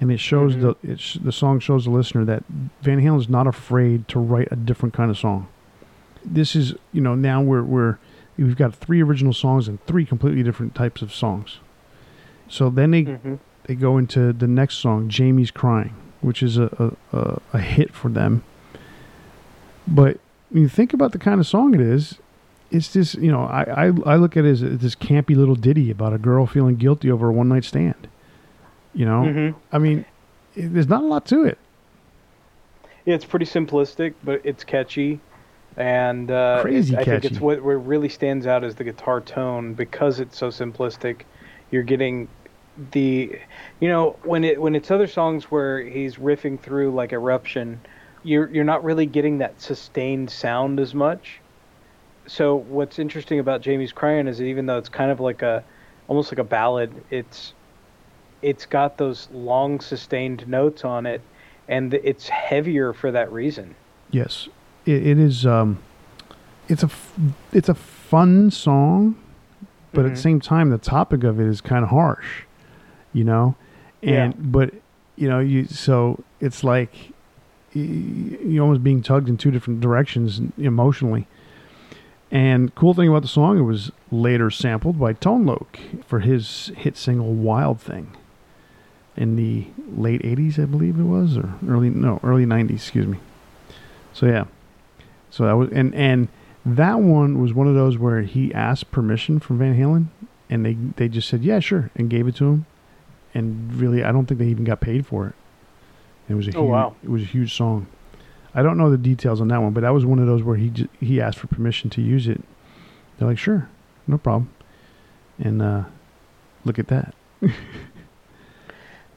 and 0.00 0.10
it 0.10 0.18
shows 0.18 0.54
mm-hmm. 0.54 0.62
the 0.62 0.92
it 0.92 1.00
sh- 1.00 1.18
the 1.22 1.32
song 1.32 1.60
shows 1.60 1.84
the 1.84 1.90
listener 1.90 2.24
that 2.24 2.44
Van 2.82 3.00
Halen 3.00 3.20
is 3.20 3.28
not 3.28 3.46
afraid 3.46 4.08
to 4.08 4.18
write 4.18 4.48
a 4.50 4.56
different 4.56 4.94
kind 4.94 5.10
of 5.10 5.18
song. 5.18 5.48
This 6.24 6.56
is, 6.56 6.74
you 6.92 7.00
know, 7.00 7.14
now 7.14 7.40
we're 7.40 7.62
we're 7.62 7.98
we've 8.36 8.56
got 8.56 8.74
three 8.74 9.02
original 9.02 9.32
songs 9.32 9.68
and 9.68 9.84
three 9.86 10.04
completely 10.04 10.42
different 10.42 10.74
types 10.74 11.00
of 11.00 11.14
songs. 11.14 11.58
So 12.48 12.70
then 12.70 12.90
they 12.90 13.04
mm-hmm 13.04 13.34
they 13.68 13.74
go 13.74 13.98
into 13.98 14.32
the 14.32 14.48
next 14.48 14.76
song, 14.76 15.10
Jamie's 15.10 15.50
Crying, 15.50 15.94
which 16.22 16.42
is 16.42 16.56
a, 16.56 16.96
a, 17.12 17.40
a 17.52 17.60
hit 17.60 17.94
for 17.94 18.08
them. 18.08 18.42
But 19.88 20.18
when 20.50 20.62
you 20.62 20.68
think 20.68 20.92
about 20.92 21.12
the 21.12 21.18
kind 21.18 21.40
of 21.40 21.46
song 21.46 21.74
it 21.74 21.80
is, 21.80 22.18
it's 22.70 22.92
just, 22.92 23.14
you 23.14 23.32
know, 23.32 23.44
I, 23.44 23.62
I, 23.62 23.84
I 23.86 24.16
look 24.16 24.36
at 24.36 24.44
it 24.44 24.50
as 24.50 24.60
this 24.60 24.94
campy 24.94 25.34
little 25.34 25.54
ditty 25.54 25.90
about 25.90 26.12
a 26.12 26.18
girl 26.18 26.46
feeling 26.46 26.76
guilty 26.76 27.10
over 27.10 27.28
a 27.28 27.32
one 27.32 27.48
night 27.48 27.64
stand. 27.64 28.08
You 28.94 29.06
know? 29.06 29.22
Mm-hmm. 29.22 29.58
I 29.72 29.78
mean, 29.78 30.04
it, 30.54 30.74
there's 30.74 30.88
not 30.88 31.02
a 31.02 31.06
lot 31.06 31.24
to 31.26 31.44
it. 31.44 31.58
Yeah, 33.06 33.14
it's 33.14 33.24
pretty 33.24 33.46
simplistic, 33.46 34.14
but 34.22 34.42
it's 34.44 34.64
catchy. 34.64 35.20
And 35.78 36.30
uh, 36.30 36.60
Crazy 36.60 36.94
it, 36.94 37.00
I 37.00 37.04
think 37.04 37.24
it's 37.24 37.40
what, 37.40 37.62
what 37.62 37.74
really 37.86 38.08
stands 38.08 38.46
out 38.46 38.64
is 38.64 38.74
the 38.74 38.84
guitar 38.84 39.20
tone 39.20 39.74
because 39.74 40.20
it's 40.20 40.36
so 40.36 40.48
simplistic. 40.48 41.22
You're 41.70 41.84
getting 41.84 42.28
the 42.92 43.38
you 43.80 43.88
know 43.88 44.16
when 44.22 44.44
it 44.44 44.60
when 44.60 44.74
it's 44.74 44.90
other 44.90 45.06
songs 45.06 45.44
where 45.50 45.80
he's 45.80 46.16
riffing 46.16 46.60
through 46.60 46.92
like 46.92 47.12
eruption 47.12 47.80
you're 48.22 48.48
you're 48.50 48.64
not 48.64 48.84
really 48.84 49.06
getting 49.06 49.38
that 49.38 49.60
sustained 49.60 50.30
sound 50.30 50.80
as 50.80 50.94
much 50.94 51.40
so 52.26 52.56
what's 52.56 52.98
interesting 52.98 53.38
about 53.38 53.62
Jamie's 53.62 53.92
crying 53.92 54.28
is 54.28 54.38
that 54.38 54.44
even 54.44 54.66
though 54.66 54.76
it's 54.76 54.88
kind 54.88 55.10
of 55.10 55.18
like 55.20 55.42
a 55.42 55.64
almost 56.08 56.32
like 56.32 56.38
a 56.38 56.44
ballad 56.44 56.92
it's 57.10 57.54
it's 58.42 58.66
got 58.66 58.98
those 58.98 59.28
long 59.32 59.80
sustained 59.80 60.46
notes 60.46 60.84
on 60.84 61.06
it 61.06 61.20
and 61.68 61.92
it's 61.94 62.28
heavier 62.28 62.92
for 62.92 63.10
that 63.10 63.30
reason 63.32 63.74
yes 64.10 64.48
it, 64.86 65.06
it 65.06 65.18
is 65.18 65.46
um 65.46 65.78
it's 66.68 66.82
a 66.82 66.90
it's 67.52 67.68
a 67.68 67.74
fun 67.74 68.50
song 68.50 69.16
but 69.92 70.00
mm-hmm. 70.00 70.00
at 70.00 70.02
the 70.02 70.08
mm-hmm. 70.08 70.22
same 70.22 70.40
time 70.40 70.70
the 70.70 70.78
topic 70.78 71.24
of 71.24 71.40
it 71.40 71.46
is 71.46 71.60
kind 71.60 71.82
of 71.82 71.90
harsh 71.90 72.44
you 73.12 73.24
know, 73.24 73.56
and 74.02 74.34
yeah. 74.34 74.40
but 74.40 74.74
you 75.16 75.28
know 75.28 75.40
you 75.40 75.64
so 75.66 76.22
it's 76.40 76.62
like 76.62 77.12
you're 77.72 78.64
almost 78.64 78.82
being 78.82 79.02
tugged 79.02 79.28
in 79.28 79.36
two 79.36 79.50
different 79.50 79.80
directions 79.80 80.40
emotionally. 80.56 81.26
And 82.30 82.74
cool 82.74 82.94
thing 82.94 83.08
about 83.08 83.22
the 83.22 83.28
song, 83.28 83.58
it 83.58 83.62
was 83.62 83.90
later 84.10 84.50
sampled 84.50 84.98
by 84.98 85.14
Tone 85.14 85.46
Loc 85.46 85.78
for 86.06 86.20
his 86.20 86.70
hit 86.76 86.96
single 86.96 87.32
"Wild 87.32 87.80
Thing" 87.80 88.16
in 89.16 89.36
the 89.36 89.66
late 89.96 90.22
'80s, 90.22 90.58
I 90.58 90.66
believe 90.66 90.98
it 90.98 91.04
was, 91.04 91.38
or 91.38 91.54
early 91.66 91.88
no 91.88 92.20
early 92.22 92.44
'90s, 92.44 92.74
excuse 92.74 93.06
me. 93.06 93.18
So 94.12 94.26
yeah, 94.26 94.44
so 95.30 95.44
that 95.44 95.54
was 95.54 95.70
and 95.70 95.94
and 95.94 96.28
that 96.66 97.00
one 97.00 97.40
was 97.40 97.54
one 97.54 97.66
of 97.66 97.74
those 97.74 97.96
where 97.96 98.22
he 98.22 98.52
asked 98.52 98.90
permission 98.90 99.40
from 99.40 99.58
Van 99.58 99.78
Halen, 99.78 100.08
and 100.50 100.66
they 100.66 100.74
they 100.96 101.08
just 101.08 101.28
said 101.28 101.42
yeah 101.42 101.60
sure 101.60 101.90
and 101.96 102.10
gave 102.10 102.26
it 102.28 102.36
to 102.36 102.44
him, 102.44 102.66
and 103.32 103.72
really, 103.74 104.04
I 104.04 104.12
don't 104.12 104.26
think 104.26 104.38
they 104.38 104.48
even 104.48 104.64
got 104.64 104.80
paid 104.80 105.06
for 105.06 105.28
it. 105.28 105.34
It 106.28 106.34
was 106.34 106.46
a 106.48 106.56
oh, 106.56 106.62
huge, 106.62 106.70
wow. 106.70 106.96
it 107.02 107.08
was 107.08 107.22
a 107.22 107.26
huge 107.26 107.56
song. 107.56 107.86
I 108.54 108.62
don't 108.62 108.76
know 108.76 108.90
the 108.90 108.98
details 108.98 109.40
on 109.40 109.48
that 109.48 109.62
one, 109.62 109.72
but 109.72 109.82
that 109.82 109.90
was 109.90 110.04
one 110.04 110.18
of 110.18 110.26
those 110.26 110.42
where 110.42 110.56
he 110.56 110.70
j- 110.70 110.88
he 111.00 111.20
asked 111.20 111.38
for 111.38 111.46
permission 111.46 111.90
to 111.90 112.02
use 112.02 112.28
it. 112.28 112.42
They're 113.18 113.28
like, 113.28 113.38
sure, 113.38 113.68
no 114.06 114.18
problem. 114.18 114.50
And 115.38 115.62
uh, 115.62 115.84
look 116.64 116.78
at 116.78 116.88
that. 116.88 117.14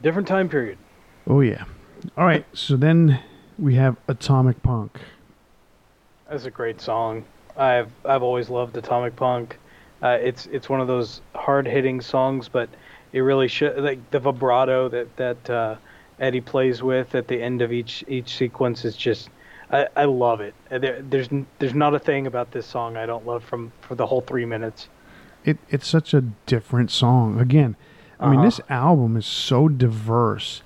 Different 0.02 0.28
time 0.28 0.50
period. 0.50 0.78
Oh 1.28 1.42
yeah. 1.42 1.66
All 2.18 2.26
right. 2.26 2.46
So 2.54 2.76
then 2.76 3.20
we 3.60 3.76
have 3.76 3.98
Atomic 4.08 4.62
Punk. 4.64 5.00
That's 6.30 6.46
a 6.46 6.52
great 6.52 6.82
song. 6.82 7.26
I've 7.58 7.92
I've 8.06 8.24
always 8.24 8.50
loved 8.50 8.78
Atomic 8.78 9.16
Punk. 9.16 9.58
Uh, 10.02 10.18
it's 10.22 10.48
it's 10.48 10.70
one 10.70 10.82
of 10.82 10.88
those 10.88 11.22
hard 11.36 11.68
hitting 11.68 12.02
songs, 12.02 12.50
but 12.50 12.70
it 13.14 13.20
really 13.20 13.48
should 13.48 13.78
like 13.78 14.10
the 14.12 14.20
vibrato 14.20 14.90
that 14.90 15.16
that 15.18 15.50
uh, 15.50 15.76
Eddie 16.22 16.40
plays 16.40 16.82
with 16.82 17.16
at 17.16 17.28
the 17.28 17.42
end 17.42 17.62
of 17.62 17.74
each 17.74 18.06
each 18.08 18.38
sequence 18.38 18.86
is 18.86 18.96
just 18.96 19.30
I, 19.72 19.88
I 19.96 20.06
love 20.06 20.40
it. 20.40 20.54
Uh, 20.70 20.78
there, 20.78 21.02
there's 21.02 21.30
there's 21.60 21.74
not 21.74 21.94
a 21.94 22.00
thing 22.00 22.28
about 22.28 22.52
this 22.52 22.66
song 22.66 22.96
I 22.96 23.06
don't 23.06 23.26
love 23.26 23.44
from 23.44 23.74
for 23.82 23.96
the 23.96 24.06
whole 24.06 24.22
three 24.22 24.46
minutes. 24.46 24.88
It 25.44 25.58
it's 25.70 25.88
such 25.88 26.14
a 26.14 26.22
different 26.22 26.92
song. 26.92 27.40
Again, 27.40 27.76
I 28.20 28.26
uh-huh. 28.26 28.34
mean 28.34 28.42
this 28.46 28.62
album 28.70 29.18
is 29.18 29.26
so 29.26 29.68
diverse 29.68 30.62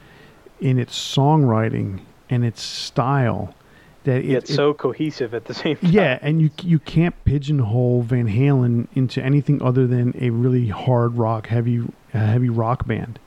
in 0.60 0.78
its 0.78 0.98
songwriting 0.98 2.02
and 2.30 2.44
its 2.44 2.62
style 2.62 3.56
that 4.04 4.18
it, 4.18 4.32
it's 4.32 4.50
it, 4.50 4.56
so 4.56 4.74
cohesive 4.74 5.34
at 5.34 5.46
the 5.46 5.54
same 5.64 5.78
time. 5.78 5.90
Yeah, 5.90 6.20
and 6.22 6.42
you 6.42 6.50
you 6.64 6.80
can't 6.80 7.16
pigeonhole 7.24 8.02
Van 8.02 8.28
Halen 8.28 8.88
into 8.94 9.24
anything 9.24 9.62
other 9.62 9.88
than 9.88 10.14
a 10.20 10.32
really 10.32 10.68
hard 10.68 11.16
rock, 11.18 11.48
heavy 11.48 11.82
a 12.14 12.20
heavy 12.20 12.50
rock 12.50 12.86
band. 12.86 13.20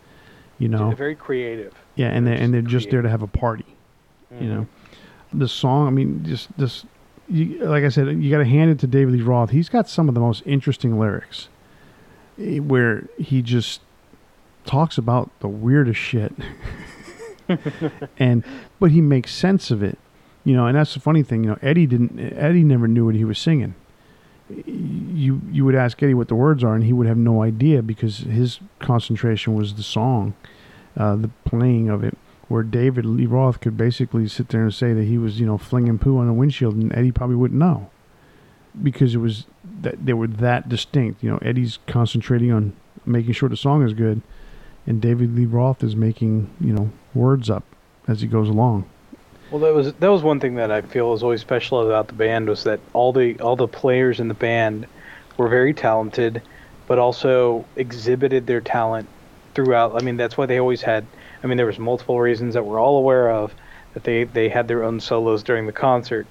You 0.58 0.68
know, 0.68 0.88
they're 0.88 0.96
very 0.96 1.14
creative. 1.14 1.74
Yeah, 1.98 2.10
and 2.10 2.28
they 2.28 2.36
and 2.36 2.54
they're 2.54 2.62
just 2.62 2.90
there 2.90 3.02
to 3.02 3.08
have 3.08 3.22
a 3.22 3.26
party. 3.26 3.66
Mm-hmm. 4.32 4.44
You 4.44 4.50
know, 4.50 4.66
the 5.34 5.48
song. 5.48 5.88
I 5.88 5.90
mean, 5.90 6.24
just 6.24 6.56
this. 6.56 6.86
You, 7.28 7.64
like 7.64 7.82
I 7.82 7.88
said, 7.88 8.06
you 8.22 8.30
got 8.30 8.38
to 8.38 8.44
hand 8.44 8.70
it 8.70 8.78
to 8.78 8.86
David 8.86 9.14
Lee 9.14 9.20
Roth. 9.20 9.50
He's 9.50 9.68
got 9.68 9.88
some 9.88 10.08
of 10.08 10.14
the 10.14 10.20
most 10.20 10.44
interesting 10.46 10.98
lyrics, 10.98 11.48
eh, 12.40 12.58
where 12.58 13.08
he 13.18 13.42
just 13.42 13.80
talks 14.64 14.96
about 14.96 15.28
the 15.40 15.48
weirdest 15.48 15.98
shit, 15.98 16.32
and 18.18 18.44
but 18.78 18.92
he 18.92 19.00
makes 19.00 19.34
sense 19.34 19.72
of 19.72 19.82
it. 19.82 19.98
You 20.44 20.54
know, 20.54 20.66
and 20.66 20.76
that's 20.76 20.94
the 20.94 21.00
funny 21.00 21.24
thing. 21.24 21.42
You 21.42 21.50
know, 21.50 21.58
Eddie 21.62 21.86
didn't. 21.86 22.16
Eddie 22.18 22.62
never 22.62 22.86
knew 22.86 23.06
what 23.06 23.16
he 23.16 23.24
was 23.24 23.40
singing 23.40 23.74
you 24.64 25.40
you 25.50 25.64
would 25.64 25.74
ask 25.74 26.02
Eddie 26.02 26.14
what 26.14 26.28
the 26.28 26.34
words 26.34 26.64
are, 26.64 26.74
and 26.74 26.84
he 26.84 26.92
would 26.92 27.06
have 27.06 27.18
no 27.18 27.42
idea 27.42 27.82
because 27.82 28.18
his 28.18 28.60
concentration 28.78 29.54
was 29.54 29.74
the 29.74 29.82
song, 29.82 30.34
uh, 30.98 31.16
the 31.16 31.30
playing 31.44 31.88
of 31.88 32.04
it. 32.04 32.18
Where 32.48 32.62
David 32.62 33.04
Lee 33.04 33.26
Roth 33.26 33.60
could 33.60 33.76
basically 33.76 34.26
sit 34.26 34.48
there 34.48 34.62
and 34.62 34.72
say 34.72 34.94
that 34.94 35.04
he 35.04 35.18
was, 35.18 35.38
you 35.38 35.44
know, 35.44 35.58
flinging 35.58 35.98
poo 35.98 36.16
on 36.16 36.28
a 36.28 36.32
windshield, 36.32 36.74
and 36.74 36.94
Eddie 36.96 37.12
probably 37.12 37.36
wouldn't 37.36 37.60
know, 37.60 37.90
because 38.82 39.14
it 39.14 39.18
was 39.18 39.44
that 39.82 40.06
they 40.06 40.14
were 40.14 40.26
that 40.26 40.66
distinct. 40.66 41.22
You 41.22 41.30
know, 41.30 41.38
Eddie's 41.42 41.78
concentrating 41.86 42.50
on 42.50 42.74
making 43.04 43.34
sure 43.34 43.50
the 43.50 43.56
song 43.56 43.82
is 43.82 43.92
good, 43.92 44.22
and 44.86 44.98
David 45.00 45.36
Lee 45.36 45.44
Roth 45.44 45.84
is 45.84 45.94
making 45.94 46.50
you 46.58 46.72
know 46.72 46.90
words 47.14 47.50
up 47.50 47.64
as 48.06 48.22
he 48.22 48.26
goes 48.26 48.48
along. 48.48 48.88
Well, 49.50 49.60
that 49.60 49.74
was 49.74 49.92
that 49.92 50.10
was 50.10 50.22
one 50.22 50.40
thing 50.40 50.54
that 50.54 50.70
I 50.70 50.80
feel 50.80 51.10
was 51.10 51.22
always 51.22 51.42
special 51.42 51.84
about 51.86 52.08
the 52.08 52.14
band 52.14 52.48
was 52.48 52.64
that 52.64 52.80
all 52.94 53.12
the 53.12 53.38
all 53.40 53.56
the 53.56 53.68
players 53.68 54.20
in 54.20 54.28
the 54.28 54.34
band 54.34 54.86
were 55.36 55.48
very 55.48 55.74
talented, 55.74 56.40
but 56.86 56.98
also 56.98 57.66
exhibited 57.76 58.46
their 58.46 58.62
talent 58.62 59.06
throughout. 59.58 60.00
I 60.00 60.04
mean, 60.04 60.16
that's 60.16 60.36
why 60.36 60.46
they 60.46 60.60
always 60.60 60.82
had. 60.82 61.04
I 61.42 61.48
mean, 61.48 61.56
there 61.56 61.66
was 61.66 61.80
multiple 61.80 62.20
reasons 62.20 62.54
that 62.54 62.64
we're 62.64 62.80
all 62.80 62.96
aware 62.96 63.28
of 63.28 63.52
that 63.94 64.04
they 64.04 64.22
they 64.22 64.48
had 64.48 64.68
their 64.68 64.84
own 64.84 65.00
solos 65.00 65.42
during 65.42 65.66
the 65.66 65.72
concert, 65.72 66.28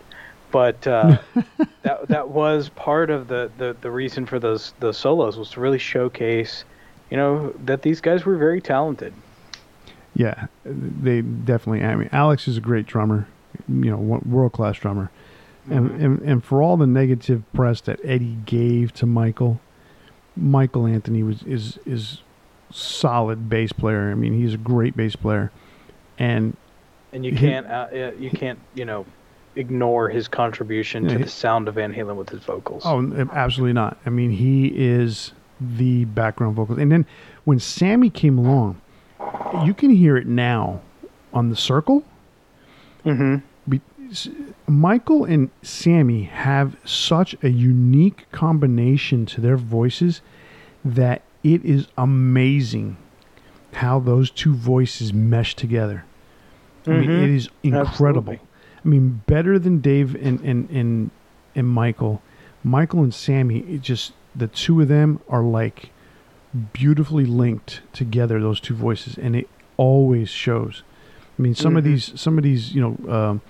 but 0.50 0.88
uh, 0.88 1.18
that 1.82 2.08
that 2.08 2.30
was 2.30 2.70
part 2.70 3.10
of 3.10 3.28
the, 3.28 3.52
the 3.58 3.76
the 3.82 3.92
reason 3.92 4.26
for 4.26 4.40
those 4.40 4.74
those 4.80 4.98
solos 4.98 5.38
was 5.38 5.50
to 5.52 5.60
really 5.60 5.78
showcase, 5.78 6.64
you 7.12 7.18
know, 7.18 7.54
that 7.66 7.82
these 7.82 8.00
guys 8.00 8.24
were 8.24 8.38
very 8.38 8.62
talented. 8.62 9.14
Yeah, 10.16 10.48
they 10.64 11.22
definitely. 11.22 11.84
I 11.84 11.96
mean, 11.96 12.10
Alex 12.14 12.48
is 12.48 12.56
a 12.56 12.62
great 12.62 12.86
drummer, 12.86 13.28
you 13.68 13.92
know, 13.92 13.98
world 13.98 14.54
class 14.54 14.78
drummer, 14.78 15.12
mm-hmm. 15.68 15.74
and, 15.74 16.02
and 16.02 16.22
and 16.22 16.44
for 16.46 16.62
all 16.62 16.78
the 16.78 16.88
negative 16.88 17.44
press 17.54 17.82
that 17.82 18.00
Eddie 18.06 18.38
gave 18.46 18.94
to 18.94 19.06
Michael, 19.06 19.60
Michael 20.38 20.88
Anthony 20.88 21.24
was 21.24 21.44
is 21.44 21.78
is 21.86 22.22
solid 22.72 23.50
bass 23.50 23.72
player. 23.72 24.12
I 24.12 24.16
mean, 24.16 24.34
he's 24.34 24.54
a 24.54 24.58
great 24.58 24.96
bass 24.96 25.16
player, 25.16 25.52
and 26.18 26.56
and 27.14 27.26
you 27.26 27.36
can't 27.36 27.68
uh, 27.68 28.12
you 28.20 28.30
can't 28.30 28.60
you 28.76 28.86
know 28.86 29.06
ignore 29.56 30.10
his 30.10 30.28
contribution 30.28 31.08
to 31.08 31.18
the 31.18 31.28
sound 31.28 31.68
of 31.68 31.76
Van 31.76 31.94
Halen 31.94 32.16
with 32.16 32.30
his 32.30 32.44
vocals. 32.44 32.84
Oh, 32.86 33.28
absolutely 33.34 33.74
not. 33.74 33.98
I 34.06 34.12
mean, 34.12 34.30
he 34.30 34.68
is 34.68 35.32
the 35.60 36.06
background 36.06 36.56
vocals, 36.56 36.78
and 36.78 36.92
then 36.92 37.06
when 37.46 37.60
Sammy 37.60 38.10
came 38.10 38.38
along 38.38 38.80
you 39.64 39.74
can 39.74 39.90
hear 39.90 40.18
it 40.18 40.28
now 40.28 40.82
on 41.34 41.50
the 41.50 41.56
circle. 41.56 42.04
Mm-hmm. 43.06 43.38
Michael 44.68 45.26
and 45.26 45.50
Sammy 45.62 46.24
have 46.24 46.78
such 46.86 47.36
a 47.44 47.50
unique 47.50 48.30
combination 48.32 49.26
to 49.28 49.42
their 49.42 49.58
voices 49.58 50.22
that 50.86 51.22
it 51.44 51.64
is 51.64 51.88
amazing 51.98 52.98
how 53.74 54.00
those 54.00 54.30
two 54.30 54.54
voices 54.54 55.14
mesh 55.14 55.56
together. 55.56 56.06
I 56.86 56.92
mean, 56.92 57.10
mm-hmm. 57.10 57.24
it 57.24 57.30
is 57.30 57.50
incredible. 57.64 58.34
Absolutely. 58.34 58.40
I 58.84 58.88
mean, 58.88 59.22
better 59.28 59.60
than 59.60 59.82
Dave 59.82 60.16
and, 60.16 60.40
and, 60.42 60.70
and, 60.70 61.12
and 61.54 61.68
Michael. 61.68 62.22
Michael 62.64 63.04
and 63.04 63.14
Sammy, 63.14 63.60
it 63.60 63.82
just 63.82 64.14
the 64.38 64.48
two 64.48 64.80
of 64.82 64.88
them 64.88 65.20
are 65.28 65.42
like 65.42 65.92
beautifully 66.74 67.26
linked 67.26 67.82
together 67.92 68.40
those 68.40 68.60
two 68.60 68.76
voices 68.76 69.18
and 69.18 69.36
it 69.36 69.50
always 69.76 70.30
shows 70.30 70.84
i 71.38 71.42
mean 71.42 71.54
some 71.54 71.72
mm-hmm. 71.72 71.78
of 71.78 71.84
these 71.84 72.20
some 72.20 72.38
of 72.38 72.44
these 72.44 72.74
you 72.74 72.82
know 72.82 73.42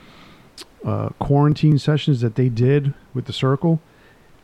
uh, 0.84 0.88
uh, 0.88 1.10
quarantine 1.20 1.78
sessions 1.78 2.22
that 2.22 2.36
they 2.36 2.50
did 2.50 2.94
with 3.14 3.26
the 3.26 3.34
circle 3.34 3.80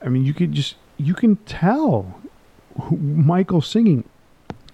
i 0.02 0.10
mean 0.10 0.24
you 0.24 0.34
could 0.34 0.52
just 0.52 0.76
you 0.98 1.14
can 1.14 1.36
tell 1.38 2.20
michael 2.92 3.62
singing 3.62 4.04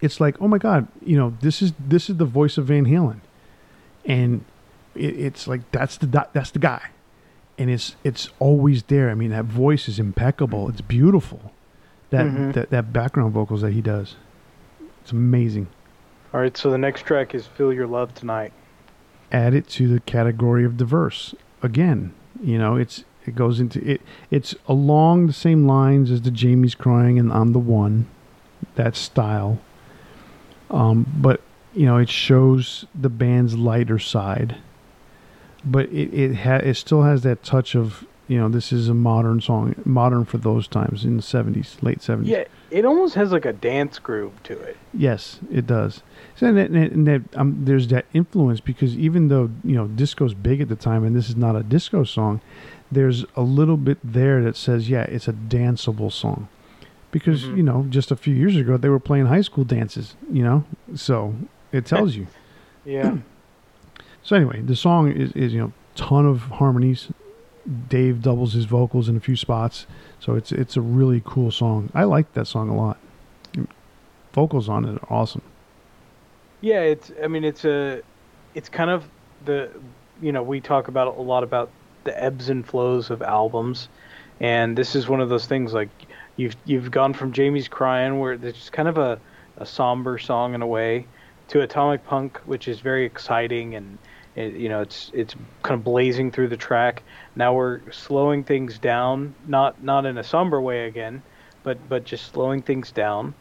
it's 0.01 0.19
like 0.19 0.41
oh 0.41 0.47
my 0.47 0.57
god 0.57 0.87
you 1.05 1.17
know 1.17 1.35
this 1.41 1.61
is 1.61 1.73
this 1.79 2.09
is 2.09 2.17
the 2.17 2.25
voice 2.25 2.57
of 2.57 2.65
van 2.65 2.85
halen 2.85 3.19
and 4.05 4.45
it, 4.95 5.19
it's 5.19 5.47
like 5.47 5.69
that's 5.71 5.97
the 5.97 6.27
that's 6.33 6.51
the 6.51 6.59
guy 6.59 6.89
and 7.57 7.69
it's 7.69 7.95
it's 8.03 8.29
always 8.39 8.83
there 8.83 9.09
i 9.09 9.13
mean 9.13 9.31
that 9.31 9.45
voice 9.45 9.89
is 9.89 9.99
impeccable 9.99 10.69
it's 10.69 10.81
beautiful 10.81 11.51
that, 12.09 12.25
mm-hmm. 12.25 12.51
that 12.51 12.69
that 12.71 12.91
background 12.93 13.33
vocals 13.33 13.61
that 13.61 13.71
he 13.73 13.81
does. 13.81 14.15
It's 15.01 15.11
amazing. 15.11 15.67
All 16.33 16.41
right, 16.41 16.55
so 16.55 16.69
the 16.69 16.77
next 16.77 17.03
track 17.05 17.33
is 17.33 17.47
"Feel 17.47 17.73
Your 17.73 17.87
Love 17.87 18.13
Tonight." 18.13 18.51
Add 19.31 19.53
it 19.53 19.67
to 19.69 19.87
the 19.87 19.99
category 20.01 20.65
of 20.65 20.77
diverse. 20.77 21.35
Again, 21.61 22.13
you 22.41 22.57
know, 22.57 22.75
it's 22.75 23.03
it 23.25 23.35
goes 23.35 23.59
into 23.59 23.85
it. 23.87 24.01
It's 24.31 24.55
along 24.67 25.27
the 25.27 25.33
same 25.33 25.67
lines 25.67 26.11
as 26.11 26.21
the 26.21 26.31
Jamie's 26.31 26.75
crying 26.75 27.19
and 27.19 27.31
I'm 27.31 27.53
the 27.53 27.59
one, 27.59 28.07
that 28.75 28.95
style. 28.95 29.59
Um, 30.69 31.05
but 31.17 31.41
you 31.73 31.85
know, 31.85 31.97
it 31.97 32.09
shows 32.09 32.85
the 32.99 33.09
band's 33.09 33.55
lighter 33.55 33.99
side. 33.99 34.57
But 35.63 35.89
it 35.89 36.13
it 36.13 36.35
ha- 36.35 36.55
it 36.63 36.75
still 36.75 37.03
has 37.03 37.23
that 37.23 37.43
touch 37.43 37.75
of 37.75 38.05
you 38.29 38.37
know, 38.37 38.47
this 38.47 38.71
is 38.71 38.87
a 38.87 38.93
modern 38.93 39.41
song, 39.41 39.73
modern 39.85 40.23
for 40.23 40.37
those 40.37 40.67
times 40.67 41.03
in 41.03 41.17
the 41.17 41.23
70s, 41.23 41.81
late 41.81 41.97
70s. 41.97 42.27
Yeah, 42.27 42.43
it 42.69 42.85
almost 42.85 43.15
has 43.15 43.31
like 43.31 43.45
a 43.45 43.51
dance 43.51 43.97
groove 43.97 44.41
to 44.43 44.53
it. 44.53 44.77
Yes, 44.93 45.39
it 45.51 45.65
does. 45.65 46.03
So, 46.35 46.45
and, 46.45 46.57
that, 46.57 46.69
and 46.69 47.07
that, 47.07 47.21
um, 47.33 47.65
there's 47.65 47.87
that 47.87 48.05
influence 48.13 48.59
because 48.59 48.95
even 48.95 49.29
though, 49.29 49.49
you 49.63 49.75
know, 49.75 49.87
disco's 49.87 50.35
big 50.35 50.61
at 50.61 50.69
the 50.69 50.75
time 50.75 51.03
and 51.03 51.15
this 51.15 51.27
is 51.27 51.35
not 51.35 51.55
a 51.55 51.63
disco 51.63 52.03
song, 52.03 52.39
there's 52.91 53.25
a 53.35 53.41
little 53.41 53.77
bit 53.77 53.97
there 54.03 54.43
that 54.43 54.55
says, 54.55 54.89
yeah, 54.89 55.03
it's 55.03 55.27
a 55.27 55.33
danceable 55.33 56.11
song. 56.11 56.47
Because, 57.11 57.43
mm-hmm. 57.43 57.57
you 57.57 57.63
know, 57.63 57.85
just 57.89 58.11
a 58.11 58.15
few 58.15 58.35
years 58.35 58.55
ago, 58.55 58.77
they 58.77 58.89
were 58.89 58.99
playing 58.99 59.27
high 59.27 59.41
school 59.41 59.63
dances, 59.63 60.15
you 60.31 60.43
know? 60.43 60.63
So 60.95 61.35
it 61.71 61.85
tells 61.85 62.15
you. 62.15 62.27
yeah. 62.85 63.17
So 64.21 64.35
anyway, 64.35 64.61
the 64.61 64.75
song 64.75 65.11
is, 65.11 65.31
is, 65.31 65.53
you 65.53 65.59
know, 65.59 65.73
ton 65.95 66.25
of 66.25 66.41
harmonies, 66.41 67.07
Dave 67.87 68.21
doubles 68.21 68.53
his 68.53 68.65
vocals 68.65 69.09
in 69.09 69.17
a 69.17 69.19
few 69.19 69.35
spots, 69.35 69.85
so 70.19 70.35
it's 70.35 70.51
it's 70.51 70.75
a 70.75 70.81
really 70.81 71.21
cool 71.25 71.51
song. 71.51 71.91
I 71.93 72.03
like 72.05 72.33
that 72.33 72.47
song 72.47 72.69
a 72.69 72.75
lot. 72.75 72.97
Vocals 74.33 74.69
on 74.69 74.85
it 74.85 74.99
are 75.03 75.13
awesome. 75.13 75.41
Yeah, 76.61 76.81
it's. 76.81 77.11
I 77.23 77.27
mean, 77.27 77.43
it's 77.43 77.65
a. 77.65 78.01
It's 78.55 78.69
kind 78.69 78.89
of 78.89 79.05
the. 79.45 79.69
You 80.21 80.31
know, 80.31 80.43
we 80.43 80.61
talk 80.61 80.87
about 80.87 81.17
a 81.17 81.21
lot 81.21 81.43
about 81.43 81.71
the 82.09 82.23
ebbs 82.23 82.49
and 82.49 82.65
flows 82.65 83.11
of 83.11 83.21
albums, 83.21 83.87
and 84.39 84.77
this 84.77 84.95
is 84.95 85.07
one 85.07 85.21
of 85.21 85.29
those 85.29 85.45
things. 85.45 85.73
Like 85.73 85.89
you've 86.35 86.55
you've 86.65 86.89
gone 86.91 87.13
from 87.13 87.33
Jamie's 87.33 87.67
Crying, 87.67 88.19
where 88.19 88.33
it's 88.33 88.69
kind 88.69 88.87
of 88.87 88.97
a 88.97 89.19
a 89.57 89.65
somber 89.65 90.17
song 90.17 90.55
in 90.55 90.61
a 90.61 90.67
way, 90.67 91.05
to 91.49 91.61
Atomic 91.61 92.05
Punk, 92.05 92.39
which 92.45 92.67
is 92.67 92.79
very 92.79 93.05
exciting 93.05 93.75
and 93.75 93.97
it, 94.35 94.53
you 94.53 94.69
know, 94.69 94.81
it's 94.81 95.11
it's 95.13 95.35
kind 95.63 95.77
of 95.77 95.83
blazing 95.83 96.31
through 96.31 96.47
the 96.47 96.57
track. 96.57 97.03
Now 97.35 97.53
we're 97.53 97.91
slowing 97.91 98.43
things 98.43 98.79
down, 98.79 99.35
not 99.47 99.83
not 99.83 100.05
in 100.05 100.17
a 100.17 100.23
somber 100.23 100.61
way 100.61 100.87
again, 100.87 101.21
but 101.63 101.77
but 101.89 102.05
just 102.05 102.31
slowing 102.31 102.61
things 102.61 102.91
down. 102.91 103.33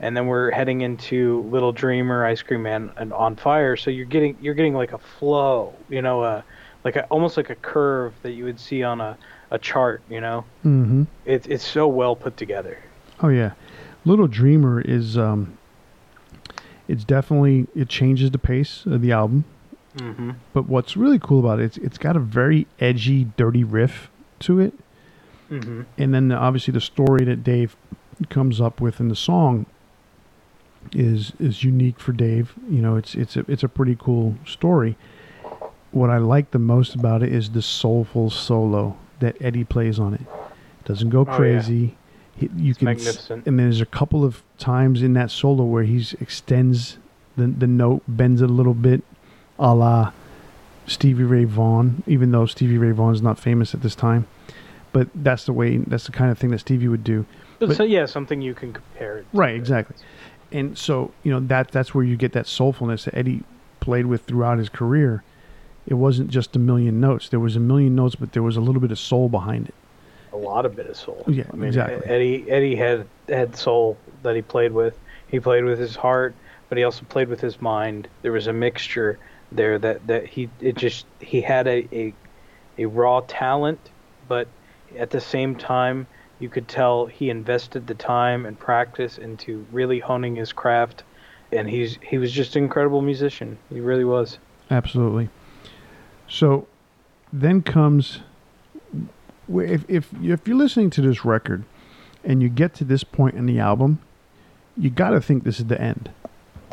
And 0.00 0.16
then 0.16 0.26
we're 0.26 0.50
heading 0.50 0.80
into 0.80 1.42
Little 1.48 1.70
Dreamer, 1.72 2.26
Ice 2.26 2.42
Cream 2.42 2.62
Man, 2.62 2.92
and 2.96 3.12
On 3.12 3.36
Fire. 3.36 3.76
So 3.76 3.90
you're 3.90 4.04
getting 4.04 4.36
you're 4.40 4.54
getting 4.54 4.74
like 4.74 4.92
a 4.92 4.98
flow, 4.98 5.74
you 5.88 6.02
know, 6.02 6.22
uh, 6.22 6.42
like 6.84 6.96
a, 6.96 7.04
almost 7.06 7.36
like 7.36 7.50
a 7.50 7.54
curve 7.54 8.14
that 8.22 8.32
you 8.32 8.44
would 8.44 8.58
see 8.58 8.82
on 8.82 9.00
a, 9.00 9.16
a 9.50 9.58
chart, 9.58 10.02
you 10.08 10.20
know. 10.20 10.44
Mm-hmm. 10.64 11.04
It's 11.24 11.46
it's 11.46 11.66
so 11.66 11.86
well 11.88 12.16
put 12.16 12.36
together. 12.36 12.78
Oh 13.20 13.28
yeah, 13.28 13.52
Little 14.04 14.26
Dreamer 14.26 14.80
is 14.80 15.16
um, 15.16 15.56
it's 16.88 17.04
definitely 17.04 17.66
it 17.74 17.88
changes 17.88 18.30
the 18.30 18.38
pace 18.38 18.84
of 18.86 19.02
the 19.02 19.12
album. 19.12 19.44
Mm-hmm. 19.96 20.30
But 20.52 20.68
what's 20.68 20.96
really 20.96 21.18
cool 21.18 21.40
about 21.40 21.60
it, 21.60 21.64
it's, 21.64 21.76
it's 21.78 21.98
got 21.98 22.16
a 22.16 22.20
very 22.20 22.66
edgy, 22.80 23.24
dirty 23.36 23.62
riff 23.62 24.10
to 24.40 24.58
it. 24.58 24.72
Mm-hmm. 25.50 25.82
And 25.98 26.14
then 26.14 26.32
obviously 26.32 26.72
the 26.72 26.80
story 26.80 27.24
that 27.26 27.44
Dave 27.44 27.76
comes 28.30 28.60
up 28.60 28.80
with 28.80 29.00
in 29.00 29.08
the 29.08 29.16
song 29.16 29.66
is 30.92 31.32
is 31.38 31.62
unique 31.62 32.00
for 32.00 32.12
Dave. 32.12 32.54
You 32.68 32.80
know, 32.80 32.96
it's 32.96 33.14
it's 33.14 33.36
a 33.36 33.44
it's 33.48 33.62
a 33.62 33.68
pretty 33.68 33.96
cool 33.98 34.36
story. 34.46 34.96
What 35.92 36.10
I 36.10 36.18
like 36.18 36.50
the 36.50 36.58
most 36.58 36.94
about 36.94 37.22
it 37.22 37.32
is 37.32 37.50
the 37.50 37.62
soulful 37.62 38.30
solo 38.30 38.96
that 39.20 39.40
Eddie 39.40 39.64
plays 39.64 39.98
on 39.98 40.14
it. 40.14 40.22
Doesn't 40.84 41.10
go 41.10 41.24
crazy. 41.24 41.94
Oh, 41.94 42.38
yeah. 42.40 42.48
he, 42.48 42.64
you 42.64 42.70
it's 42.70 42.78
can 42.78 42.86
magnificent. 42.86 43.46
and 43.46 43.58
there's 43.58 43.80
a 43.80 43.86
couple 43.86 44.24
of 44.24 44.42
times 44.58 45.02
in 45.02 45.12
that 45.12 45.30
solo 45.30 45.64
where 45.64 45.84
he 45.84 46.04
extends 46.20 46.98
the 47.36 47.46
the 47.46 47.66
note, 47.66 48.02
bends 48.08 48.42
it 48.42 48.50
a 48.50 48.52
little 48.52 48.74
bit, 48.74 49.02
a 49.58 49.74
la 49.74 50.12
Stevie 50.86 51.24
Ray 51.24 51.44
Vaughan, 51.44 52.02
even 52.06 52.32
though 52.32 52.46
Stevie 52.46 52.78
Ray 52.78 52.90
Vaughan 52.90 53.14
is 53.14 53.22
not 53.22 53.38
famous 53.38 53.74
at 53.74 53.82
this 53.82 53.94
time. 53.94 54.26
But 54.92 55.08
that's 55.14 55.46
the 55.46 55.52
way, 55.52 55.78
that's 55.78 56.04
the 56.04 56.12
kind 56.12 56.30
of 56.30 56.38
thing 56.38 56.50
that 56.50 56.58
Stevie 56.58 56.88
would 56.88 57.04
do. 57.04 57.24
But, 57.58 57.76
so 57.76 57.84
yeah, 57.84 58.06
something 58.06 58.42
you 58.42 58.54
can 58.54 58.72
compare 58.72 59.18
it. 59.18 59.26
right, 59.32 59.54
exactly. 59.54 59.96
And 60.50 60.76
so 60.76 61.12
you 61.22 61.32
know 61.32 61.40
that 61.40 61.70
that's 61.70 61.94
where 61.94 62.04
you 62.04 62.16
get 62.16 62.32
that 62.32 62.46
soulfulness 62.46 63.04
that 63.04 63.14
Eddie 63.16 63.44
played 63.80 64.06
with 64.06 64.24
throughout 64.24 64.58
his 64.58 64.68
career. 64.68 65.22
It 65.86 65.94
wasn't 65.94 66.30
just 66.30 66.54
a 66.54 66.58
million 66.58 67.00
notes. 67.00 67.28
There 67.28 67.40
was 67.40 67.56
a 67.56 67.60
million 67.60 67.94
notes, 67.94 68.14
but 68.14 68.32
there 68.32 68.42
was 68.42 68.56
a 68.56 68.60
little 68.60 68.80
bit 68.80 68.92
of 68.92 68.98
soul 68.98 69.28
behind 69.28 69.68
it. 69.68 69.74
A 70.32 70.36
lot 70.36 70.64
of 70.64 70.76
bit 70.76 70.86
of 70.86 70.96
soul. 70.96 71.24
Yeah, 71.26 71.44
I 71.52 71.56
mean, 71.56 71.68
exactly. 71.68 72.08
Eddie 72.08 72.50
Eddie 72.50 72.76
had 72.76 73.06
had 73.28 73.56
soul 73.56 73.98
that 74.22 74.34
he 74.34 74.42
played 74.42 74.72
with. 74.72 74.98
He 75.28 75.40
played 75.40 75.64
with 75.64 75.78
his 75.78 75.96
heart, 75.96 76.34
but 76.68 76.78
he 76.78 76.84
also 76.84 77.04
played 77.08 77.28
with 77.28 77.40
his 77.40 77.60
mind. 77.60 78.08
There 78.22 78.32
was 78.32 78.46
a 78.46 78.52
mixture 78.52 79.18
there 79.50 79.78
that 79.78 80.06
that 80.06 80.26
he 80.26 80.48
it 80.60 80.76
just 80.76 81.04
he 81.20 81.42
had 81.42 81.66
a 81.66 81.86
a, 81.92 82.14
a 82.78 82.86
raw 82.86 83.20
talent, 83.26 83.80
but 84.28 84.48
at 84.96 85.10
the 85.10 85.20
same 85.20 85.56
time 85.56 86.06
you 86.38 86.48
could 86.48 86.66
tell 86.66 87.06
he 87.06 87.28
invested 87.28 87.86
the 87.86 87.94
time 87.94 88.46
and 88.46 88.58
practice 88.58 89.18
into 89.18 89.66
really 89.70 90.00
honing 90.00 90.34
his 90.34 90.52
craft 90.52 91.04
and 91.52 91.68
he's 91.68 91.98
he 92.02 92.18
was 92.18 92.32
just 92.32 92.56
an 92.56 92.64
incredible 92.64 93.02
musician. 93.02 93.58
He 93.70 93.80
really 93.80 94.04
was. 94.04 94.38
Absolutely. 94.70 95.28
So 96.32 96.66
then 97.30 97.60
comes 97.60 98.20
if 99.54 99.84
if 99.86 100.08
if 100.22 100.48
you're 100.48 100.56
listening 100.56 100.88
to 100.90 101.02
this 101.02 101.26
record 101.26 101.64
and 102.24 102.40
you 102.40 102.48
get 102.48 102.72
to 102.76 102.84
this 102.84 103.04
point 103.04 103.34
in 103.34 103.44
the 103.44 103.58
album, 103.58 104.00
you 104.74 104.88
got 104.88 105.10
to 105.10 105.20
think 105.20 105.44
this 105.44 105.60
is 105.60 105.66
the 105.66 105.78
end. 105.78 106.10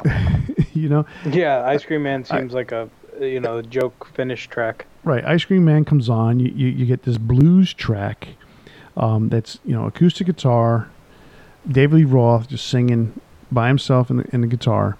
you 0.74 0.88
know? 0.88 1.06
Yeah, 1.26 1.66
Ice 1.66 1.84
Cream 1.84 2.04
Man 2.04 2.24
seems 2.24 2.56
I, 2.56 2.58
like 2.58 2.72
a 2.72 2.90
you 3.20 3.42
know 3.42 3.62
joke 3.62 4.08
finish 4.14 4.48
track. 4.48 4.86
Right, 5.04 5.26
Ice 5.26 5.44
Cream 5.44 5.66
Man 5.66 5.84
comes 5.84 6.10
on. 6.10 6.40
You 6.40 6.54
you, 6.56 6.68
you 6.70 6.86
get 6.86 7.04
this 7.04 7.18
blues 7.18 7.74
track 7.74 8.30
um, 8.96 9.28
that's 9.28 9.60
you 9.66 9.74
know 9.74 9.88
acoustic 9.88 10.28
guitar, 10.28 10.90
David 11.70 11.98
Lee 11.98 12.06
Roth 12.06 12.48
just 12.48 12.66
singing 12.66 13.20
by 13.52 13.68
himself 13.68 14.10
in 14.10 14.18
the, 14.18 14.30
in 14.34 14.40
the 14.40 14.48
guitar. 14.48 14.98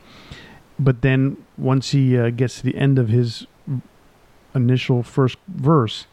But 0.78 1.02
then 1.02 1.38
once 1.58 1.92
he 1.92 2.18
uh, 2.18 2.30
gets 2.30 2.58
to 2.58 2.64
the 2.64 2.76
end 2.76 3.00
of 3.00 3.08
his 3.08 3.48
initial 4.56 5.04
first 5.04 5.38
verse, 5.48 6.06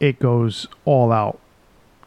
it 0.00 0.18
goes 0.18 0.66
all 0.84 1.12
out. 1.12 1.38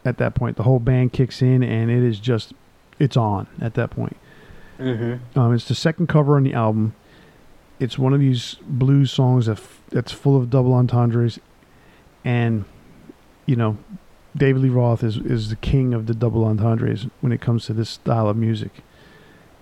At 0.04 0.18
that 0.18 0.34
point, 0.34 0.56
the 0.56 0.64
whole 0.64 0.80
band 0.80 1.12
kicks 1.12 1.42
in, 1.42 1.62
and 1.62 1.90
it 1.90 2.02
is 2.02 2.18
just 2.18 2.52
it's 2.98 3.16
on 3.16 3.46
at 3.60 3.74
that 3.74 3.90
point. 3.90 4.16
Mm-hmm. 4.78 5.38
Um, 5.38 5.54
it's 5.54 5.68
the 5.68 5.74
second 5.74 6.08
cover 6.08 6.36
on 6.36 6.42
the 6.42 6.54
album. 6.54 6.94
It's 7.78 7.98
one 7.98 8.12
of 8.12 8.20
these 8.20 8.56
blues 8.62 9.12
songs 9.12 9.46
that 9.46 9.58
f- 9.58 9.82
that's 9.90 10.10
full 10.10 10.36
of 10.36 10.50
double 10.50 10.72
entendres, 10.72 11.38
and 12.24 12.64
you 13.46 13.54
know, 13.54 13.78
David 14.36 14.62
Lee 14.62 14.68
Roth 14.70 15.04
is 15.04 15.16
is 15.18 15.50
the 15.50 15.56
king 15.56 15.94
of 15.94 16.06
the 16.06 16.14
double 16.14 16.44
entendres 16.44 17.06
when 17.20 17.32
it 17.32 17.40
comes 17.40 17.66
to 17.66 17.72
this 17.72 17.90
style 17.90 18.28
of 18.28 18.36
music, 18.36 18.72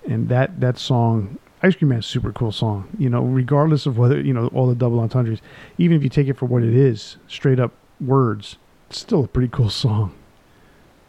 and 0.09 0.29
that 0.29 0.61
that 0.61 0.79
song 0.79 1.39
Ice 1.63 1.77
Cream 1.77 1.91
Man 1.91 2.03
super 2.03 2.33
cool 2.33 2.53
song. 2.53 2.89
You 2.99 3.11
know, 3.11 3.23
regardless 3.23 3.87
of 3.87 3.99
whether 3.99 4.21
you 4.21 4.33
know 4.33 4.49
all 4.49 4.67
the 4.67 4.75
double 4.75 5.01
entendres, 5.01 5.41
even 5.79 5.97
if 5.97 6.03
you 6.03 6.09
take 6.09 6.29
it 6.29 6.37
for 6.37 6.47
what 6.47 6.63
it 6.63 6.75
is, 6.75 7.17
straight 7.29 7.61
up 7.61 7.73
words, 8.01 8.57
it's 8.89 8.99
still 8.99 9.25
a 9.25 9.29
pretty 9.29 9.49
cool 9.49 9.71
song. 9.71 10.15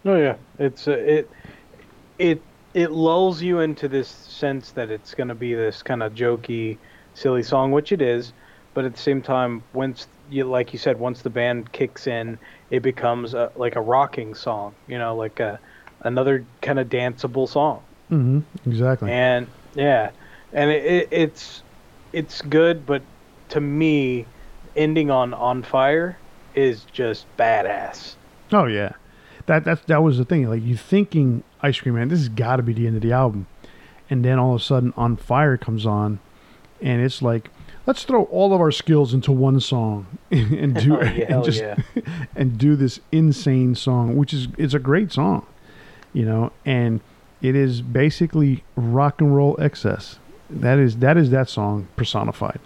Oh 0.05 0.15
yeah, 0.15 0.35
it's 0.59 0.87
uh, 0.87 0.91
it 0.91 1.29
it 2.19 2.41
it 2.73 2.91
lulls 2.91 3.41
you 3.41 3.59
into 3.59 3.87
this 3.87 4.07
sense 4.07 4.71
that 4.71 4.89
it's 4.89 5.13
going 5.13 5.27
to 5.27 5.35
be 5.35 5.53
this 5.53 5.83
kind 5.83 6.01
of 6.01 6.13
jokey, 6.13 6.77
silly 7.13 7.43
song, 7.43 7.71
which 7.71 7.91
it 7.91 8.01
is. 8.01 8.33
But 8.73 8.85
at 8.85 8.93
the 8.93 9.01
same 9.01 9.21
time, 9.21 9.63
once 9.73 10.07
you 10.29 10.45
like 10.45 10.73
you 10.73 10.79
said, 10.79 10.99
once 10.99 11.21
the 11.21 11.29
band 11.29 11.71
kicks 11.71 12.07
in, 12.07 12.39
it 12.69 12.81
becomes 12.81 13.33
a, 13.33 13.51
like 13.55 13.75
a 13.75 13.81
rocking 13.81 14.33
song. 14.33 14.73
You 14.87 14.97
know, 14.97 15.15
like 15.15 15.39
a 15.39 15.59
another 16.01 16.45
kind 16.61 16.79
of 16.79 16.89
danceable 16.89 17.47
song. 17.47 17.83
Mm-hmm. 18.09 18.69
Exactly. 18.69 19.11
And 19.11 19.47
yeah, 19.75 20.11
and 20.53 20.69
it, 20.71 20.85
it, 20.85 21.07
it's 21.11 21.63
it's 22.13 22.41
good, 22.41 22.85
but 22.85 23.01
to 23.49 23.61
me, 23.61 24.25
ending 24.75 25.09
on 25.11 25.33
on 25.33 25.63
fire 25.63 26.17
is 26.55 26.85
just 26.91 27.25
badass. 27.37 28.15
Oh 28.51 28.65
yeah, 28.65 28.93
that 29.45 29.65
that 29.65 29.87
that 29.87 30.03
was 30.03 30.17
the 30.17 30.25
thing. 30.25 30.49
Like 30.49 30.63
you 30.63 30.75
thinking 30.75 31.43
Ice 31.61 31.79
Cream 31.79 31.95
Man, 31.95 32.09
this 32.09 32.19
has 32.19 32.29
got 32.29 32.57
to 32.57 32.63
be 32.63 32.73
the 32.73 32.87
end 32.87 32.95
of 32.95 33.01
the 33.01 33.11
album, 33.11 33.47
and 34.09 34.25
then 34.25 34.39
all 34.39 34.55
of 34.55 34.61
a 34.61 34.63
sudden, 34.63 34.93
On 34.97 35.15
Fire 35.15 35.57
comes 35.57 35.85
on, 35.85 36.19
and 36.81 37.01
it's 37.01 37.21
like 37.21 37.49
let's 37.85 38.03
throw 38.03 38.23
all 38.25 38.53
of 38.53 38.61
our 38.61 38.71
skills 38.71 39.13
into 39.13 39.31
one 39.31 39.59
song 39.59 40.05
and 40.31 40.75
do 40.75 40.97
oh, 41.01 41.03
yeah, 41.03 41.35
and 41.35 41.43
just 41.43 41.61
yeah. 41.61 41.75
and 42.35 42.57
do 42.57 42.75
this 42.75 42.99
insane 43.11 43.75
song, 43.75 44.15
which 44.15 44.33
is 44.33 44.47
it's 44.57 44.73
a 44.73 44.79
great 44.79 45.11
song, 45.11 45.45
you 46.13 46.25
know, 46.25 46.51
and 46.65 47.01
it 47.41 47.55
is 47.55 47.81
basically 47.81 48.63
rock 48.75 49.19
and 49.19 49.35
roll 49.35 49.59
excess. 49.59 50.19
That 50.51 50.79
is 50.79 50.97
that 50.97 51.17
is 51.17 51.29
that 51.29 51.49
song 51.49 51.87
personified. 51.95 52.59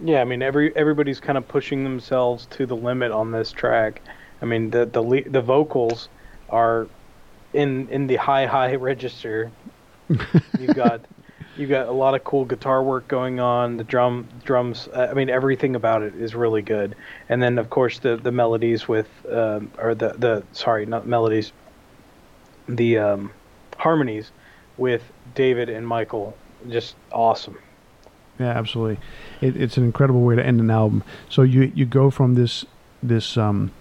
Yeah, 0.00 0.20
I 0.20 0.24
mean 0.24 0.42
every 0.42 0.74
everybody's 0.74 1.20
kind 1.20 1.36
of 1.36 1.46
pushing 1.46 1.84
themselves 1.84 2.46
to 2.52 2.66
the 2.66 2.76
limit 2.76 3.12
on 3.12 3.32
this 3.32 3.52
track. 3.52 4.00
I 4.40 4.46
mean 4.46 4.70
the 4.70 4.86
the 4.86 5.24
the 5.28 5.42
vocals 5.42 6.08
are 6.48 6.86
in 7.52 7.88
in 7.88 8.06
the 8.06 8.16
high 8.16 8.46
high 8.46 8.74
register. 8.76 9.50
you 10.08 10.68
got 10.72 11.02
you 11.58 11.66
got 11.66 11.88
a 11.88 11.92
lot 11.92 12.14
of 12.14 12.24
cool 12.24 12.46
guitar 12.46 12.82
work 12.82 13.08
going 13.08 13.40
on. 13.40 13.76
The 13.76 13.84
drum 13.84 14.26
drums, 14.44 14.88
uh, 14.94 15.08
I 15.10 15.14
mean 15.14 15.28
everything 15.28 15.76
about 15.76 16.02
it 16.02 16.14
is 16.14 16.34
really 16.34 16.62
good. 16.62 16.96
And 17.28 17.42
then 17.42 17.58
of 17.58 17.68
course 17.68 17.98
the 17.98 18.16
the 18.16 18.32
melodies 18.32 18.88
with 18.88 19.08
um, 19.30 19.70
or 19.76 19.94
the 19.94 20.14
the 20.16 20.44
sorry 20.52 20.86
not 20.86 21.06
melodies, 21.06 21.52
the 22.66 22.98
um, 22.98 23.32
harmonies 23.76 24.30
with 24.78 25.02
David 25.34 25.68
and 25.68 25.86
Michael, 25.86 26.36
just 26.68 26.96
awesome. 27.12 27.58
Yeah, 28.38 28.50
absolutely. 28.50 28.98
It, 29.40 29.56
it's 29.56 29.76
an 29.76 29.84
incredible 29.84 30.22
way 30.22 30.36
to 30.36 30.44
end 30.44 30.60
an 30.60 30.70
album. 30.70 31.02
So 31.28 31.42
you 31.42 31.72
you 31.74 31.84
go 31.84 32.10
from 32.10 32.34
this 32.34 32.64
this 33.02 33.36
um, 33.36 33.72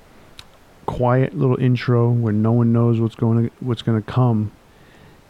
quiet 0.86 1.38
little 1.38 1.58
intro 1.58 2.10
where 2.10 2.34
no 2.34 2.52
one 2.52 2.74
knows 2.74 3.00
what's 3.00 3.16
going 3.16 3.50
to 3.50 3.56
what's 3.60 3.84
going 3.84 4.02
to 4.02 4.12
come, 4.12 4.52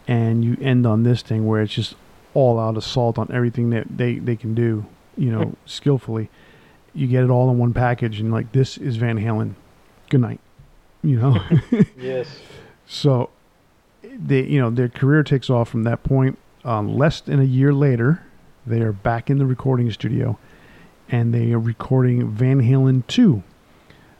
and 0.06 0.44
you 0.44 0.56
end 0.60 0.86
on 0.86 1.02
this 1.02 1.22
thing 1.22 1.46
where 1.46 1.60
it's 1.60 1.74
just 1.74 1.94
all 2.34 2.58
out 2.58 2.76
assault 2.76 3.18
on 3.18 3.30
everything 3.32 3.70
that 3.70 3.86
they 3.98 4.14
they 4.18 4.36
can 4.36 4.54
do, 4.54 4.86
you 5.16 5.30
know, 5.30 5.54
skillfully. 5.66 6.30
You 6.94 7.06
get 7.06 7.22
it 7.22 7.30
all 7.30 7.50
in 7.50 7.58
one 7.58 7.74
package, 7.74 8.18
and 8.18 8.32
like 8.32 8.52
this 8.52 8.78
is 8.78 8.96
Van 8.96 9.18
Halen. 9.18 9.54
Good 10.08 10.22
night, 10.22 10.40
you 11.02 11.20
know. 11.20 11.42
yes. 11.98 12.28
So, 12.90 13.28
they 14.02 14.42
you 14.42 14.60
know 14.60 14.70
their 14.70 14.88
career 14.88 15.22
takes 15.22 15.50
off 15.50 15.68
from 15.68 15.84
that 15.84 16.02
point. 16.02 16.38
Um, 16.64 16.96
less 16.96 17.20
than 17.20 17.40
a 17.40 17.44
year 17.44 17.72
later, 17.72 18.22
they 18.66 18.80
are 18.80 18.92
back 18.92 19.30
in 19.30 19.38
the 19.38 19.46
recording 19.46 19.90
studio, 19.90 20.38
and 21.08 21.32
they 21.32 21.52
are 21.52 21.58
recording 21.58 22.28
Van 22.30 22.60
Halen 22.60 23.06
two. 23.06 23.42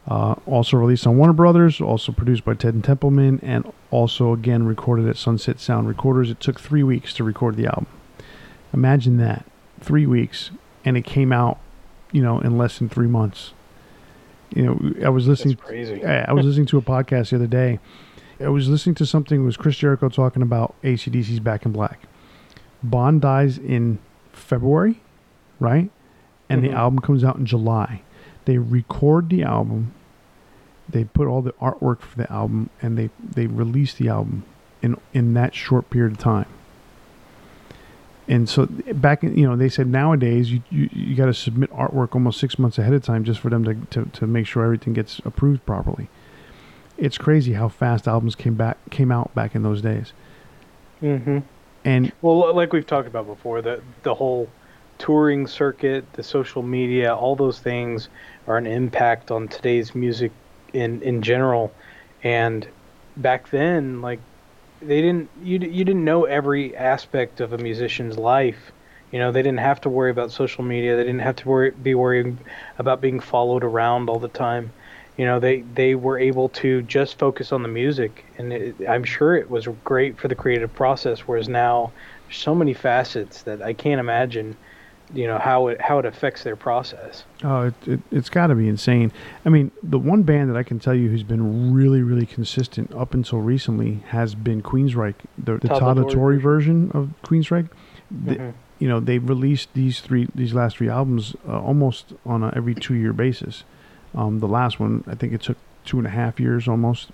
Uh, 0.06 0.34
also 0.46 0.78
released 0.78 1.06
on 1.06 1.18
Warner 1.18 1.34
Brothers, 1.34 1.82
also 1.82 2.12
produced 2.12 2.42
by 2.42 2.54
Ted 2.54 2.72
and 2.72 2.82
Templeman, 2.82 3.40
and 3.42 3.70
also 3.90 4.32
again 4.32 4.64
recorded 4.64 5.06
at 5.06 5.18
Sunset 5.18 5.60
Sound 5.60 5.86
Recorders. 5.86 6.30
It 6.30 6.40
took 6.40 6.58
three 6.58 6.82
weeks 6.82 7.12
to 7.14 7.24
record 7.24 7.56
the 7.56 7.66
album. 7.66 7.86
Imagine 8.72 9.18
that, 9.18 9.44
three 9.80 10.06
weeks, 10.06 10.50
and 10.82 10.96
it 10.96 11.04
came 11.04 11.30
out, 11.30 11.58
you 12.10 12.22
know, 12.22 12.40
in 12.40 12.56
less 12.56 12.78
than 12.78 12.88
three 12.88 13.06
months. 13.06 13.52
You 14.54 14.62
know, 14.64 15.04
I 15.04 15.10
was 15.10 15.28
listening. 15.28 15.56
That's 15.56 15.68
crazy. 15.68 16.04
I 16.04 16.32
was 16.32 16.46
listening 16.46 16.66
to 16.66 16.78
a 16.78 16.82
podcast 16.82 17.30
the 17.30 17.36
other 17.36 17.46
day. 17.46 17.78
I 18.40 18.48
was 18.48 18.68
listening 18.68 18.94
to 18.96 19.06
something. 19.06 19.40
It 19.40 19.44
was 19.44 19.56
Chris 19.56 19.76
Jericho 19.76 20.08
talking 20.08 20.42
about 20.42 20.74
ACDC's 20.82 21.40
Back 21.40 21.66
in 21.66 21.72
Black. 21.72 22.00
Bon 22.82 23.18
dies 23.18 23.58
in 23.58 23.98
February, 24.32 25.00
right? 25.58 25.90
And 26.48 26.62
mm-hmm. 26.62 26.72
the 26.72 26.78
album 26.78 27.00
comes 27.00 27.24
out 27.24 27.36
in 27.36 27.46
July. 27.46 28.02
They 28.44 28.58
record 28.58 29.28
the 29.28 29.42
album. 29.42 29.92
They 30.88 31.04
put 31.04 31.26
all 31.26 31.42
the 31.42 31.52
artwork 31.54 32.00
for 32.00 32.16
the 32.16 32.32
album, 32.32 32.70
and 32.80 32.96
they 32.96 33.10
they 33.22 33.46
release 33.46 33.92
the 33.92 34.08
album 34.08 34.44
in 34.80 34.96
in 35.12 35.34
that 35.34 35.54
short 35.54 35.90
period 35.90 36.12
of 36.12 36.18
time. 36.18 36.46
And 38.26 38.48
so 38.48 38.66
back, 38.66 39.24
in, 39.24 39.36
you 39.36 39.48
know, 39.48 39.56
they 39.56 39.68
said 39.68 39.86
nowadays 39.88 40.50
you 40.50 40.62
you, 40.70 40.88
you 40.92 41.16
got 41.16 41.26
to 41.26 41.34
submit 41.34 41.70
artwork 41.72 42.14
almost 42.14 42.38
six 42.38 42.58
months 42.58 42.78
ahead 42.78 42.94
of 42.94 43.02
time 43.02 43.24
just 43.24 43.40
for 43.40 43.50
them 43.50 43.64
to, 43.64 43.74
to 43.90 44.10
to 44.18 44.26
make 44.26 44.46
sure 44.46 44.64
everything 44.64 44.94
gets 44.94 45.18
approved 45.24 45.66
properly. 45.66 46.08
It's 46.98 47.16
crazy 47.16 47.52
how 47.52 47.68
fast 47.68 48.08
albums 48.08 48.34
came 48.34 48.54
back 48.54 48.76
came 48.90 49.12
out 49.12 49.34
back 49.34 49.54
in 49.54 49.62
those 49.62 49.80
days. 49.80 50.12
Mm-hmm. 51.00 51.38
And 51.84 52.12
well, 52.22 52.54
like 52.54 52.72
we've 52.72 52.86
talked 52.86 53.06
about 53.06 53.26
before, 53.26 53.62
the 53.62 53.80
the 54.02 54.14
whole 54.14 54.48
touring 54.98 55.46
circuit, 55.46 56.12
the 56.14 56.22
social 56.22 56.62
media, 56.62 57.14
all 57.14 57.36
those 57.36 57.60
things 57.60 58.08
are 58.46 58.56
an 58.56 58.66
impact 58.66 59.30
on 59.30 59.48
today's 59.48 59.94
music 59.94 60.32
in 60.72 61.00
in 61.02 61.22
general. 61.22 61.72
And 62.24 62.68
back 63.16 63.50
then, 63.50 64.02
like 64.02 64.20
they 64.82 65.00
didn't 65.00 65.30
you 65.42 65.58
you 65.60 65.84
didn't 65.84 66.04
know 66.04 66.24
every 66.24 66.76
aspect 66.76 67.40
of 67.40 67.52
a 67.52 67.58
musician's 67.58 68.18
life. 68.18 68.72
You 69.12 69.18
know, 69.18 69.32
they 69.32 69.40
didn't 69.40 69.60
have 69.60 69.80
to 69.82 69.88
worry 69.88 70.10
about 70.10 70.32
social 70.32 70.64
media. 70.64 70.96
They 70.96 71.04
didn't 71.04 71.20
have 71.20 71.36
to 71.36 71.48
worry, 71.48 71.70
be 71.70 71.94
worried 71.94 72.36
about 72.78 73.00
being 73.00 73.20
followed 73.20 73.64
around 73.64 74.10
all 74.10 74.18
the 74.18 74.28
time. 74.28 74.70
You 75.18 75.26
know, 75.26 75.38
they 75.38 75.60
they 75.74 75.94
were 75.94 76.18
able 76.18 76.48
to 76.50 76.80
just 76.82 77.18
focus 77.18 77.52
on 77.52 77.62
the 77.62 77.68
music, 77.68 78.24
and 78.38 78.52
it, 78.52 78.76
I'm 78.88 79.04
sure 79.04 79.36
it 79.36 79.50
was 79.50 79.68
great 79.84 80.18
for 80.18 80.28
the 80.28 80.34
creative 80.34 80.72
process. 80.74 81.20
Whereas 81.20 81.48
now, 81.48 81.92
there's 82.26 82.38
so 82.38 82.54
many 82.54 82.72
facets 82.72 83.42
that 83.42 83.60
I 83.60 83.74
can't 83.74 84.00
imagine 84.00 84.56
you 85.14 85.26
know 85.26 85.38
how 85.38 85.68
it 85.68 85.80
how 85.80 85.98
it 85.98 86.04
affects 86.04 86.42
their 86.42 86.56
process. 86.56 87.24
Oh, 87.42 87.62
it, 87.62 87.74
it 87.86 88.00
has 88.12 88.28
got 88.28 88.48
to 88.48 88.54
be 88.54 88.68
insane. 88.68 89.12
I 89.44 89.48
mean, 89.48 89.70
the 89.82 89.98
one 89.98 90.22
band 90.22 90.50
that 90.50 90.56
I 90.56 90.62
can 90.62 90.78
tell 90.78 90.94
you 90.94 91.08
who's 91.08 91.22
been 91.22 91.72
really 91.72 92.02
really 92.02 92.26
consistent 92.26 92.92
up 92.94 93.14
until 93.14 93.40
recently 93.40 94.02
has 94.08 94.34
been 94.34 94.62
Queensryche, 94.62 95.14
the, 95.36 95.58
the 95.58 95.68
Todd 95.68 95.96
version. 95.96 96.40
version 96.40 96.90
of 96.92 97.10
Queensryche. 97.22 97.68
The, 98.10 98.34
mm-hmm. 98.34 98.50
You 98.78 98.88
know, 98.88 99.00
they've 99.00 99.26
released 99.26 99.70
these 99.74 100.00
three 100.00 100.28
these 100.34 100.54
last 100.54 100.76
three 100.76 100.88
albums 100.88 101.34
uh, 101.48 101.58
almost 101.58 102.12
on 102.24 102.42
a 102.42 102.52
every 102.54 102.74
two 102.74 102.94
year 102.94 103.12
basis. 103.12 103.64
Um, 104.14 104.40
the 104.40 104.48
last 104.48 104.80
one, 104.80 105.04
I 105.06 105.14
think 105.14 105.32
it 105.32 105.42
took 105.42 105.56
two 105.84 105.98
and 105.98 106.06
a 106.06 106.10
half 106.10 106.40
years 106.40 106.68
almost. 106.68 107.10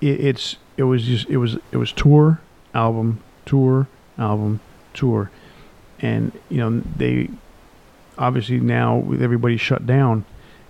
It, 0.00 0.20
it's 0.20 0.56
it 0.76 0.84
was 0.84 1.04
just 1.04 1.28
it 1.28 1.38
was 1.38 1.56
it 1.72 1.76
was 1.76 1.92
tour 1.92 2.40
album 2.74 3.22
tour 3.46 3.86
album 4.18 4.60
tour, 4.92 5.30
and 6.00 6.32
you 6.48 6.58
know 6.58 6.82
they 6.96 7.30
obviously 8.18 8.60
now 8.60 8.96
with 8.96 9.22
everybody 9.22 9.56
shut 9.56 9.86
down, 9.86 10.24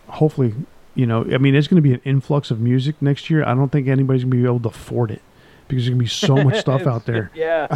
hopefully 0.09 0.55
you 0.95 1.07
know 1.07 1.25
I 1.33 1.39
mean 1.39 1.55
it's 1.55 1.69
going 1.69 1.83
to 1.83 1.89
be 1.89 1.95
an 1.95 2.03
influx 2.05 2.51
of 2.51 2.61
music 2.61 3.01
next 3.01 3.31
year. 3.31 3.45
I 3.45 3.55
don't 3.55 3.71
think 3.71 3.89
anybody's 3.89 4.23
going 4.23 4.33
to 4.33 4.37
be 4.37 4.45
able 4.45 4.61
to 4.61 4.69
afford 4.69 5.11
it 5.11 5.23
because 5.69 5.85
there's 5.85 5.89
going 5.89 5.99
to 5.99 6.05
be 6.05 6.09
so 6.09 6.37
much 6.37 6.61
stuff 6.61 6.87
out 6.87 7.07
there. 7.07 7.31
yeah, 7.35 7.67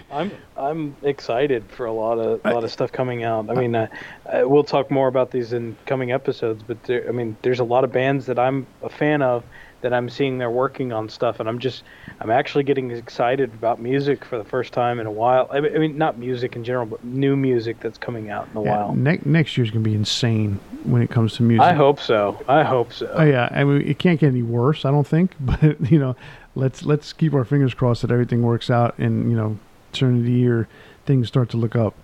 I'm 0.10 0.32
I'm 0.56 0.96
excited 1.02 1.64
for 1.68 1.86
a 1.86 1.92
lot 1.92 2.18
of 2.18 2.40
a 2.44 2.52
lot 2.52 2.64
of 2.64 2.70
stuff 2.70 2.92
coming 2.92 3.24
out. 3.24 3.50
I 3.50 3.54
mean, 3.54 3.74
uh, 3.74 3.88
uh, 4.26 4.42
we'll 4.44 4.64
talk 4.64 4.90
more 4.90 5.08
about 5.08 5.30
these 5.30 5.52
in 5.52 5.76
coming 5.86 6.12
episodes, 6.12 6.62
but 6.66 6.82
there, 6.84 7.08
I 7.08 7.12
mean, 7.12 7.36
there's 7.42 7.60
a 7.60 7.64
lot 7.64 7.84
of 7.84 7.92
bands 7.92 8.26
that 8.26 8.38
I'm 8.38 8.66
a 8.82 8.88
fan 8.88 9.22
of 9.22 9.44
that 9.80 9.92
I'm 9.92 10.08
seeing 10.08 10.38
they're 10.38 10.50
working 10.50 10.92
on 10.92 11.08
stuff, 11.08 11.40
and 11.40 11.48
I'm 11.48 11.58
just 11.58 11.84
I'm 12.20 12.30
actually 12.30 12.64
getting 12.64 12.90
excited 12.90 13.52
about 13.54 13.80
music 13.80 14.24
for 14.24 14.38
the 14.38 14.44
first 14.44 14.72
time 14.72 14.98
in 14.98 15.06
a 15.06 15.10
while. 15.10 15.48
I 15.50 15.60
mean, 15.60 15.96
not 15.96 16.18
music 16.18 16.56
in 16.56 16.64
general, 16.64 16.86
but 16.86 17.04
new 17.04 17.36
music 17.36 17.80
that's 17.80 17.98
coming 17.98 18.30
out 18.30 18.48
in 18.50 18.56
a 18.56 18.64
yeah, 18.64 18.70
while. 18.70 18.94
Ne- 18.94 19.20
next 19.24 19.56
year's 19.56 19.70
gonna 19.70 19.84
be 19.84 19.94
insane 19.94 20.58
when 20.84 21.02
it 21.02 21.10
comes 21.10 21.34
to 21.34 21.42
music. 21.42 21.62
I 21.62 21.72
hope 21.72 22.00
so. 22.00 22.42
I 22.48 22.64
hope 22.64 22.92
so. 22.92 23.10
Oh 23.12 23.24
yeah, 23.24 23.48
I 23.52 23.64
mean 23.64 23.82
it 23.82 23.98
can't 23.98 24.18
get 24.18 24.28
any 24.28 24.42
worse. 24.42 24.84
I 24.84 24.90
don't 24.90 25.06
think, 25.06 25.32
but 25.40 25.90
you 25.90 25.98
know, 25.98 26.16
let's 26.58 26.82
let's 26.84 27.12
keep 27.12 27.32
our 27.32 27.44
fingers 27.44 27.72
crossed 27.72 28.02
that 28.02 28.10
everything 28.10 28.42
works 28.42 28.68
out 28.68 28.98
and 28.98 29.30
you 29.30 29.36
know, 29.36 29.58
eternity 29.92 30.46
or 30.46 30.68
things 31.06 31.28
start 31.28 31.48
to 31.50 31.56
look 31.56 31.76
up. 31.76 31.94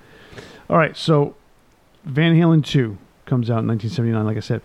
All 0.70 0.78
right, 0.78 0.96
so 0.96 1.34
Van 2.04 2.34
Halen 2.34 2.64
two 2.64 2.96
comes 3.26 3.50
out 3.50 3.60
in 3.60 3.68
1979, 3.68 4.24
like 4.24 4.36
I 4.36 4.40
said. 4.40 4.62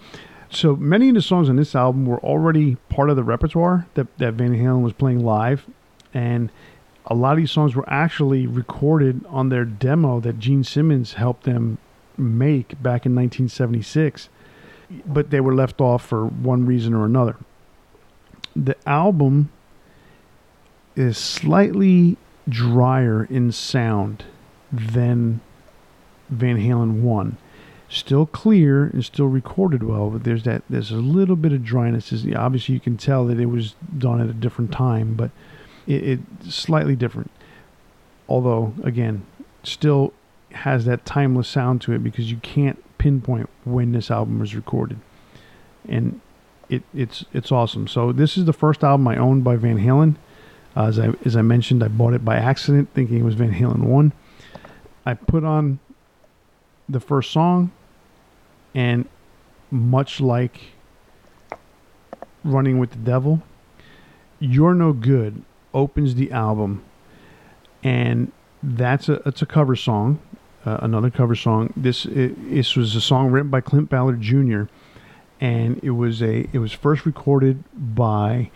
So 0.51 0.75
many 0.75 1.09
of 1.09 1.15
the 1.15 1.21
songs 1.21 1.49
on 1.49 1.57
this 1.57 1.75
album 1.75 2.05
were 2.05 2.19
already 2.19 2.75
part 2.89 3.09
of 3.09 3.15
the 3.15 3.23
repertoire 3.23 3.87
that, 3.93 4.17
that 4.17 4.33
Van 4.33 4.55
Halen 4.55 4.81
was 4.81 4.93
playing 4.93 5.23
live. 5.23 5.65
And 6.13 6.51
a 7.05 7.13
lot 7.13 7.33
of 7.33 7.37
these 7.37 7.51
songs 7.51 7.75
were 7.75 7.87
actually 7.87 8.47
recorded 8.47 9.23
on 9.27 9.49
their 9.49 9.65
demo 9.65 10.19
that 10.21 10.39
Gene 10.39 10.63
Simmons 10.63 11.13
helped 11.13 11.43
them 11.43 11.77
make 12.17 12.69
back 12.81 13.05
in 13.05 13.13
1976. 13.13 14.29
But 15.05 15.29
they 15.29 15.39
were 15.39 15.53
left 15.53 15.81
off 15.81 16.03
for 16.03 16.25
one 16.25 16.65
reason 16.65 16.95
or 16.95 17.05
another. 17.05 17.35
The 18.55 18.75
album 18.87 19.51
is 20.99 21.17
slightly 21.17 22.17
drier 22.47 23.25
in 23.25 23.51
sound 23.51 24.25
than 24.71 25.41
Van 26.29 26.57
Halen 26.57 27.01
1 27.01 27.37
still 27.89 28.27
clear 28.27 28.85
and 28.85 29.03
still 29.03 29.27
recorded 29.27 29.83
well, 29.83 30.11
but 30.11 30.23
there's 30.23 30.43
that 30.43 30.61
there's 30.69 30.91
a 30.91 30.97
little 30.97 31.35
bit 31.35 31.51
of 31.51 31.63
dryness. 31.63 32.13
Obviously, 32.35 32.75
you 32.75 32.79
can 32.79 32.97
tell 32.97 33.25
that 33.25 33.39
it 33.39 33.47
was 33.47 33.75
done 33.97 34.21
at 34.21 34.29
a 34.29 34.33
different 34.33 34.71
time, 34.71 35.15
but 35.15 35.31
it, 35.87 36.21
it's 36.43 36.55
slightly 36.55 36.95
different. 36.95 37.31
Although, 38.29 38.73
again, 38.83 39.25
still 39.63 40.13
has 40.51 40.85
that 40.85 41.05
timeless 41.05 41.47
sound 41.47 41.81
to 41.81 41.93
it 41.93 42.03
because 42.03 42.31
you 42.31 42.37
can't 42.37 42.81
pinpoint 42.97 43.49
when 43.65 43.91
this 43.91 44.11
album 44.11 44.39
was 44.39 44.55
recorded, 44.55 44.99
and 45.87 46.21
it, 46.69 46.83
it's 46.93 47.25
it's 47.33 47.51
awesome. 47.51 47.87
So 47.87 48.11
this 48.11 48.37
is 48.37 48.45
the 48.45 48.53
first 48.53 48.83
album 48.83 49.07
I 49.07 49.17
owned 49.17 49.43
by 49.43 49.55
Van 49.55 49.79
Halen. 49.79 50.15
As 50.79 50.97
I 50.97 51.11
as 51.25 51.35
I 51.35 51.41
mentioned, 51.41 51.83
I 51.83 51.89
bought 51.89 52.13
it 52.13 52.23
by 52.23 52.37
accident, 52.37 52.89
thinking 52.93 53.19
it 53.19 53.23
was 53.23 53.35
Van 53.35 53.53
Halen 53.53 53.79
one. 53.79 54.13
I 55.05 55.13
put 55.13 55.43
on 55.43 55.79
the 56.87 57.01
first 57.01 57.31
song 57.31 57.71
and 58.73 59.07
much 59.71 60.21
like 60.21 60.61
Running 62.45 62.79
with 62.79 62.91
the 62.91 62.97
Devil, 62.97 63.41
You're 64.39 64.73
No 64.73 64.93
Good 64.93 65.43
opens 65.73 66.15
the 66.15 66.31
album, 66.31 66.85
and 67.83 68.31
that's 68.63 69.09
a 69.09 69.15
it's 69.25 69.41
a 69.41 69.45
cover 69.45 69.75
song, 69.75 70.19
uh, 70.65 70.77
another 70.81 71.09
cover 71.09 71.35
song. 71.35 71.73
This 71.75 72.05
it, 72.05 72.49
this 72.49 72.77
was 72.77 72.95
a 72.95 73.01
song 73.01 73.31
written 73.31 73.49
by 73.49 73.59
Clint 73.59 73.89
Ballard 73.89 74.21
Jr. 74.21 74.63
and 75.41 75.77
it 75.83 75.91
was 75.91 76.21
a 76.21 76.47
it 76.53 76.59
was 76.59 76.71
first 76.71 77.05
recorded 77.05 77.65
by 77.73 78.49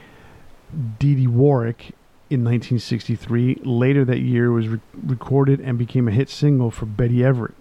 Dee 0.99 1.15
Dee 1.15 1.27
Warwick 1.27 1.93
in 2.33 2.43
1963. 2.43 3.61
Later 3.63 4.03
that 4.05 4.19
year, 4.19 4.51
was 4.51 4.67
re- 4.67 4.79
recorded 5.03 5.59
and 5.59 5.77
became 5.77 6.07
a 6.07 6.11
hit 6.11 6.29
single 6.29 6.71
for 6.71 6.85
Betty 6.85 7.23
Everett 7.23 7.55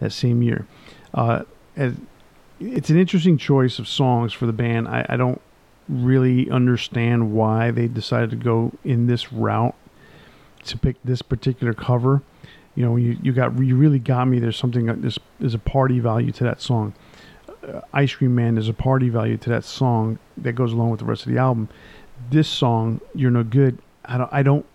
that 0.00 0.12
same 0.12 0.42
year. 0.42 0.66
Uh, 1.14 1.44
as, 1.76 1.94
it's 2.60 2.90
an 2.90 2.98
interesting 2.98 3.38
choice 3.38 3.78
of 3.78 3.88
songs 3.88 4.32
for 4.32 4.46
the 4.46 4.52
band. 4.52 4.88
I, 4.88 5.06
I 5.08 5.16
don't 5.16 5.40
really 5.88 6.50
understand 6.50 7.32
why 7.32 7.70
they 7.70 7.88
decided 7.88 8.30
to 8.30 8.36
go 8.36 8.72
in 8.84 9.06
this 9.06 9.32
route 9.32 9.74
to 10.64 10.78
pick 10.78 10.96
this 11.04 11.22
particular 11.22 11.74
cover. 11.74 12.22
You 12.74 12.84
know, 12.84 12.96
you 12.96 13.18
you 13.22 13.32
got 13.32 13.58
you 13.58 13.76
really 13.76 13.98
got 13.98 14.26
me. 14.26 14.38
There's 14.38 14.56
something 14.56 14.86
this 15.00 15.18
there's 15.40 15.54
a 15.54 15.58
party 15.58 15.98
value 15.98 16.32
to 16.32 16.44
that 16.44 16.60
song. 16.60 16.94
Uh, 17.66 17.80
Ice 17.92 18.14
Cream 18.14 18.34
Man 18.34 18.54
there's 18.54 18.68
a 18.68 18.74
party 18.74 19.08
value 19.08 19.36
to 19.38 19.50
that 19.50 19.64
song 19.64 20.18
that 20.36 20.52
goes 20.52 20.72
along 20.72 20.90
with 20.90 21.00
the 21.00 21.06
rest 21.06 21.26
of 21.26 21.32
the 21.32 21.38
album. 21.38 21.68
This 22.30 22.48
song, 22.48 23.00
You're 23.14 23.30
No 23.30 23.42
Good. 23.42 23.78
I 24.04 24.18
don't 24.18 24.32
I 24.32 24.42
don't 24.42 24.66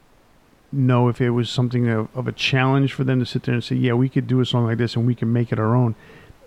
know 0.72 1.08
if 1.08 1.22
it 1.22 1.30
was 1.30 1.50
something 1.50 1.88
of, 1.88 2.10
of 2.14 2.28
a 2.28 2.32
challenge 2.32 2.94
for 2.94 3.04
them 3.04 3.20
to 3.20 3.26
sit 3.26 3.44
there 3.44 3.54
and 3.54 3.64
say, 3.64 3.76
yeah, 3.76 3.94
we 3.94 4.10
could 4.10 4.28
do 4.28 4.42
a 4.42 4.46
song 4.46 4.66
like 4.66 4.78
this 4.78 4.96
and 4.96 5.08
we 5.08 5.16
can 5.16 5.32
make 5.32 5.52
it 5.52 5.60
our 5.60 5.76
own 5.76 5.96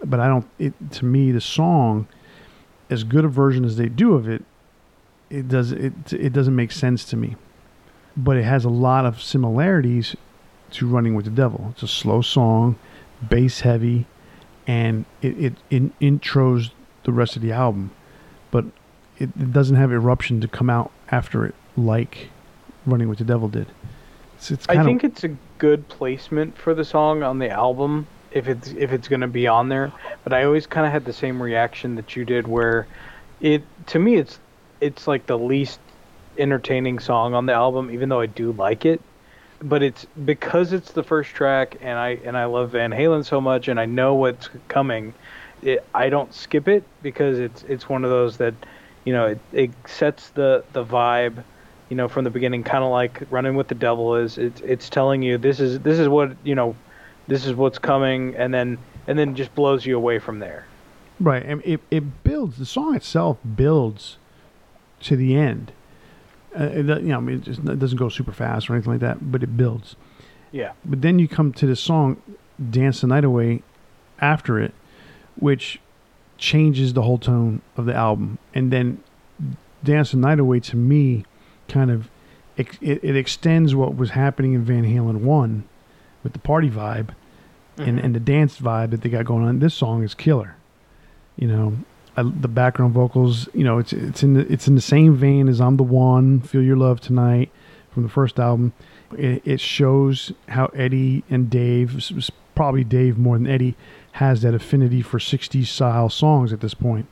but 0.05 0.21
I 0.21 0.29
don't. 0.29 0.47
It 0.59 0.75
to 0.93 1.05
me, 1.05 1.33
the 1.33 1.41
song, 1.41 2.09
as 2.89 3.05
good 3.05 3.25
a 3.25 3.29
version 3.29 3.65
as 3.65 3.77
they 3.77 3.89
do 3.89 4.15
of 4.15 4.29
it, 4.29 4.45
it 5.29 5.49
does 5.49 5.73
it 5.73 6.13
it 6.13 6.33
doesn't 6.33 6.57
make 6.57 6.73
sense 6.73 7.05
to 7.07 7.17
me. 7.17 7.37
But 8.17 8.37
it 8.37 8.45
has 8.45 8.65
a 8.65 8.71
lot 8.71 9.07
of 9.07 9.23
similarities 9.23 10.17
to 10.73 10.87
Running 10.87 11.15
with 11.15 11.27
the 11.27 11.31
Devil. 11.31 11.69
It's 11.73 11.83
a 11.83 11.89
slow 11.89 12.23
song, 12.23 12.79
bass 13.29 13.61
heavy, 13.61 14.07
and 14.67 15.05
it 15.23 15.39
it, 15.39 15.55
it 15.71 15.99
intros 16.01 16.71
the 17.05 17.13
rest 17.13 17.37
of 17.37 17.43
the 17.43 17.53
album, 17.53 17.91
but 18.51 18.65
it, 19.19 19.31
it 19.39 19.53
doesn't 19.53 19.77
have 19.77 19.93
eruption 19.93 20.41
to 20.41 20.49
come 20.49 20.71
out 20.71 20.91
after 21.11 21.45
it 21.45 21.55
like 21.77 22.31
Running 22.87 23.09
with 23.09 23.19
the 23.19 23.25
Devil 23.25 23.49
did. 23.49 23.67
It's, 24.37 24.51
it's 24.51 24.69
I 24.69 24.83
think 24.83 25.05
it's 25.05 25.25
a 25.25 25.37
good 25.59 25.87
placement 25.89 26.57
for 26.57 26.75
the 26.75 26.85
song 26.85 27.23
on 27.23 27.39
the 27.39 27.51
album 27.51 28.07
if 28.31 28.49
it's 28.49 28.69
if 28.69 28.93
it's 28.93 29.09
going 29.09 29.21
to 29.21 29.29
be 29.29 29.47
on 29.47 29.69
there. 29.69 29.93
But 30.25 30.33
I 30.33 30.45
always 30.45 30.67
kind 30.67 30.87
of 30.87 30.93
had 30.93 31.05
the 31.05 31.13
same 31.13 31.43
reaction 31.43 31.97
that 31.97 32.17
you 32.17 32.25
did, 32.25 32.49
where 32.49 32.87
it 33.41 33.63
to 33.89 33.99
me 33.99 34.17
it's 34.17 34.39
it's 34.81 35.07
like 35.07 35.27
the 35.27 35.39
least 35.39 35.81
entertaining 36.39 36.99
song 36.99 37.35
on 37.35 37.47
the 37.47 37.53
album, 37.53 37.91
even 37.91 38.09
though 38.09 38.21
I 38.21 38.27
do 38.27 38.53
like 38.53 38.85
it. 38.85 39.01
But 39.63 39.83
it's 39.83 40.07
because 40.25 40.73
it's 40.73 40.93
the 40.93 41.03
first 41.03 41.31
track, 41.31 41.77
and 41.83 41.99
I 41.99 42.19
and 42.25 42.37
I 42.37 42.47
love 42.47 42.71
Van 42.71 42.91
Halen 42.93 43.25
so 43.25 43.41
much, 43.41 43.69
and 43.69 43.79
I 43.79 43.85
know 43.85 44.15
what's 44.15 44.49
coming. 44.69 45.13
It, 45.63 45.85
I 45.95 46.09
don't 46.09 46.33
skip 46.33 46.67
it 46.67 46.83
because 47.03 47.39
it's 47.39 47.63
it's 47.65 47.87
one 47.87 48.05
of 48.05 48.11
those 48.11 48.39
that, 48.39 48.55
you 49.05 49.13
know, 49.13 49.27
it, 49.27 49.39
it 49.53 49.71
sets 49.87 50.31
the 50.31 50.65
the 50.73 50.83
vibe, 50.83 51.45
you 51.91 51.97
know, 51.97 52.09
from 52.09 52.25
the 52.25 52.31
beginning, 52.31 52.63
kind 52.63 52.83
of 52.83 52.91
like 52.91 53.23
Running 53.31 53.57
with 53.57 53.69
the 53.69 53.75
Devil 53.75 54.17
is. 54.17 54.39
It's 54.39 54.61
it's 54.63 54.89
telling 54.89 55.23
you 55.23 55.37
this 55.37 55.61
is 55.61 55.81
this 55.81 55.99
is 55.99 56.09
what 56.09 56.35
you 56.45 56.55
know 56.55 56.75
this 57.27 57.45
is 57.45 57.55
what's 57.55 57.79
coming, 57.79 58.35
and 58.37 58.55
then 58.55 58.79
and 59.07 59.19
then 59.19 59.35
just 59.35 59.55
blows 59.55 59.85
you 59.85 59.97
away 59.97 60.19
from 60.21 60.39
there. 60.39 60.67
Right, 61.19 61.45
and 61.45 61.61
it 61.65 61.81
it 61.91 62.25
builds. 62.25 62.57
The 62.57 62.65
song 62.65 62.95
itself 62.95 63.39
builds 63.57 64.17
to 65.03 65.17
the 65.17 65.37
end. 65.37 65.73
Uh, 66.59 66.65
it, 66.65 66.87
you 66.87 67.09
know, 67.09 67.19
I 67.19 67.21
mean, 67.21 67.39
it, 67.39 67.43
just, 67.43 67.61
it 67.61 67.79
doesn't 67.79 67.99
go 67.99 68.09
super 68.09 68.33
fast 68.33 68.71
or 68.71 68.75
anything 68.75 68.93
like 68.93 69.01
that, 69.01 69.31
but 69.31 69.43
it 69.43 69.57
builds. 69.57 69.97
Yeah. 70.53 70.73
But 70.85 71.03
then 71.03 71.19
you 71.19 71.29
come 71.29 71.53
to 71.55 71.67
the 71.67 71.77
song 71.77 72.23
"Dance 72.71 73.01
the 73.01 73.09
Night 73.09 73.25
Away" 73.25 73.63
after 74.21 74.61
it, 74.61 74.73
which 75.37 75.81
changes 76.39 76.95
the 76.95 77.03
whole 77.03 77.19
tone 77.19 77.63
of 77.77 77.85
the 77.85 77.95
album, 77.95 78.39
and 78.55 78.73
then 78.73 79.03
"Dance 79.83 80.13
the 80.13 80.19
Night 80.19 80.39
Away" 80.39 80.61
to 80.61 80.77
me 80.77 81.25
kind 81.71 81.91
of 81.91 82.11
it, 82.57 82.79
it 82.83 83.17
extends 83.17 83.75
what 83.75 83.97
was 83.97 84.11
happening 84.11 84.53
in 84.53 84.63
Van 84.63 84.85
Halen 84.85 85.21
one 85.21 85.65
with 86.23 86.33
the 86.33 86.39
party 86.39 86.69
vibe 86.69 87.15
mm-hmm. 87.77 87.83
and, 87.83 87.99
and 87.99 88.15
the 88.15 88.21
dance 88.21 88.59
vibe 88.59 88.91
that 88.91 89.03
they 89.03 89.09
got 89.09 89.25
going 89.25 89.45
on. 89.45 89.59
This 89.61 89.75
song 89.75 90.03
is 90.03 90.15
killer. 90.15 90.57
You 91.37 91.49
know, 91.49 91.77
I, 92.17 92.23
the 92.23 92.49
background 92.49 92.93
vocals. 92.93 93.49
You 93.55 93.65
know, 93.65 93.79
it's 93.79 93.93
it's 93.93 94.23
in 94.23 94.35
the 94.35 94.53
it's 94.53 94.69
in 94.69 94.75
the 94.75 94.81
same 94.81 95.17
vein 95.17 95.49
as 95.49 95.61
"I'm 95.61 95.77
the 95.77 95.83
One," 95.83 96.41
"Feel 96.41 96.63
Your 96.63 96.77
Love 96.77 97.01
Tonight" 97.01 97.51
from 97.91 98.03
the 98.03 98.09
first 98.09 98.39
album. 98.39 98.73
It, 99.17 99.43
it 99.45 99.61
shows 99.61 100.33
how 100.49 100.67
Eddie 100.67 101.25
and 101.31 101.51
Dave, 101.51 102.11
probably 102.55 102.85
Dave 102.85 103.19
more 103.19 103.37
than 103.39 103.47
Eddie, 103.47 103.75
has 104.13 104.43
that 104.43 104.55
affinity 104.55 105.03
for 105.03 105.19
'60s 105.19 105.67
style 105.67 106.11
songs 106.11 106.53
at 106.53 106.61
this 106.61 106.75
point. 106.75 107.07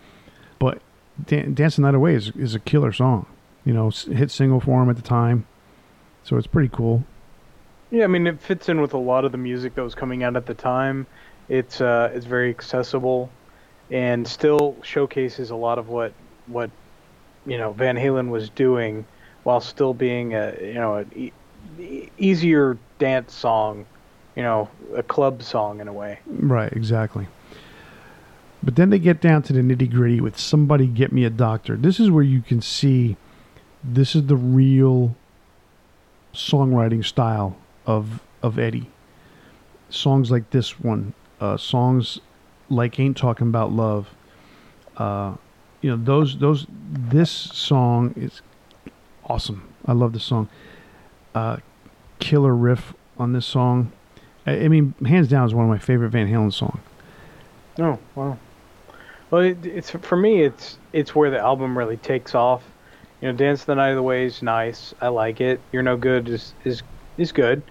But 0.59 0.83
Dan- 1.25 1.55
"Dancing 1.55 1.83
Night 1.83 1.95
Away" 1.95 2.15
is 2.15 2.31
is 2.37 2.55
a 2.55 2.61
killer 2.61 2.93
song. 2.93 3.27
You 3.65 3.75
know, 3.75 3.91
hit 3.91 4.31
single 4.31 4.61
for 4.61 4.83
him 4.83 4.89
at 4.89 4.97
the 4.97 5.03
time, 5.03 5.47
so 6.25 6.37
it's 6.37 6.47
pretty 6.47 6.71
cool. 6.73 7.05
Yeah, 7.91 8.05
I 8.05 8.07
mean 8.07 8.27
it 8.27 8.41
fits 8.41 8.69
in 8.69 8.81
with 8.81 8.95
a 8.95 8.99
lot 8.99 9.25
of 9.25 9.33
the 9.33 9.39
music 9.39 9.75
that 9.75 9.83
was 9.83 9.95
coming 9.95 10.23
out 10.23 10.37
at 10.37 10.47
the 10.47 10.55
time. 10.55 11.07
It's 11.49 11.81
uh, 11.81 12.11
it's 12.15 12.27
very 12.27 12.51
accessible, 12.51 13.31
and 13.91 14.27
still 14.27 14.77
showcases 14.83 15.51
a 15.51 15.57
lot 15.57 15.79
of 15.79 15.89
what 15.89 16.13
what 16.47 16.71
you 17.47 17.59
know 17.59 17.73
Van 17.73 17.97
Halen 17.97 18.31
was 18.31 18.49
doing, 18.51 19.05
while 19.43 19.61
still 19.61 19.93
being 19.93 20.35
a 20.35 20.55
you 20.61 20.75
know 20.75 20.97
an 20.97 21.11
e- 21.15 22.11
easier 22.19 22.79
dance 22.99 23.35
song 23.35 23.87
you 24.39 24.45
know, 24.45 24.69
a 24.95 25.03
club 25.03 25.43
song 25.43 25.81
in 25.81 25.89
a 25.89 25.93
way. 25.93 26.21
Right, 26.25 26.73
exactly. 26.73 27.27
But 28.63 28.77
then 28.77 28.91
they 28.91 29.01
get 29.01 29.21
down 29.21 29.43
to 29.43 29.53
the 29.53 29.63
nitty 29.63 29.91
gritty 29.91 30.21
with 30.21 30.39
somebody 30.39 30.87
get 30.87 31.13
me 31.13 31.25
a 31.25 31.31
doctor. 31.31 31.77
This 31.77 31.99
is 31.99 32.09
where 32.09 32.23
you 32.23 32.41
can 32.41 32.63
see 32.63 33.17
this 33.83 34.15
is 34.15 34.27
the 34.27 34.37
real 34.37 35.15
songwriting 36.35 37.05
style 37.05 37.57
of 37.87 38.21
of 38.43 38.59
Eddie. 38.59 38.91
Songs 39.91 40.31
like 40.31 40.51
this 40.51 40.79
one, 40.79 41.15
uh, 41.41 41.57
songs 41.57 42.21
like 42.69 42.99
"Ain't 43.01 43.17
Talking 43.17 43.49
About 43.49 43.73
Love," 43.73 44.09
uh, 44.97 45.35
you 45.81 45.91
know 45.91 45.97
those 45.97 46.39
those. 46.39 46.67
This 46.91 47.31
song 47.31 48.15
is 48.17 48.43
awesome. 49.25 49.69
I 49.87 49.93
love 49.93 50.13
this 50.13 50.25
song. 50.25 50.49
Uh, 51.35 51.59
killer 52.19 52.55
riff 52.55 52.95
on 53.19 53.33
this 53.33 53.47
song. 53.47 53.93
I, 54.47 54.65
I 54.65 54.69
mean, 54.69 54.95
hands 55.07 55.29
down, 55.29 55.47
is 55.47 55.55
one 55.55 55.65
of 55.65 55.71
my 55.71 55.79
favorite 55.79 56.11
Van 56.11 56.29
Halen 56.29 56.53
songs. 56.53 56.81
Oh 57.79 57.99
wow. 58.15 58.39
Well, 59.31 59.43
it, 59.43 59.65
it's 59.65 59.91
for 59.91 60.17
me. 60.17 60.43
It's 60.43 60.79
it's 60.93 61.15
where 61.15 61.31
the 61.31 61.39
album 61.39 61.77
really 61.77 61.97
takes 61.97 62.35
off. 62.35 62.63
You 63.21 63.29
know, 63.29 63.37
"Dance 63.37 63.65
the 63.65 63.75
Night 63.75 63.91
of 63.91 63.97
the 63.97 64.03
Way" 64.03 64.27
is 64.27 64.43
nice. 64.43 64.95
I 65.01 65.09
like 65.09 65.41
it. 65.41 65.61
"You're 65.73 65.83
No 65.83 65.97
Good" 65.97 66.29
is 66.29 66.55
is 66.65 66.83
is 67.17 67.33
good. 67.33 67.63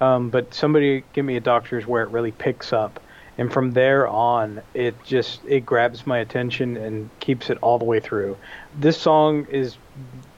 Um, 0.00 0.28
but 0.28 0.52
somebody 0.52 1.04
give 1.12 1.24
me 1.24 1.36
a 1.36 1.40
doctor 1.40 1.78
is 1.78 1.86
where 1.86 2.02
it 2.02 2.10
really 2.10 2.32
picks 2.32 2.72
up, 2.72 3.00
and 3.38 3.52
from 3.52 3.72
there 3.72 4.06
on, 4.06 4.60
it 4.74 4.94
just 5.04 5.40
it 5.46 5.64
grabs 5.64 6.06
my 6.06 6.18
attention 6.18 6.76
and 6.76 7.08
keeps 7.20 7.50
it 7.50 7.58
all 7.62 7.78
the 7.78 7.84
way 7.84 8.00
through. 8.00 8.36
This 8.78 8.98
song 8.98 9.46
is 9.50 9.76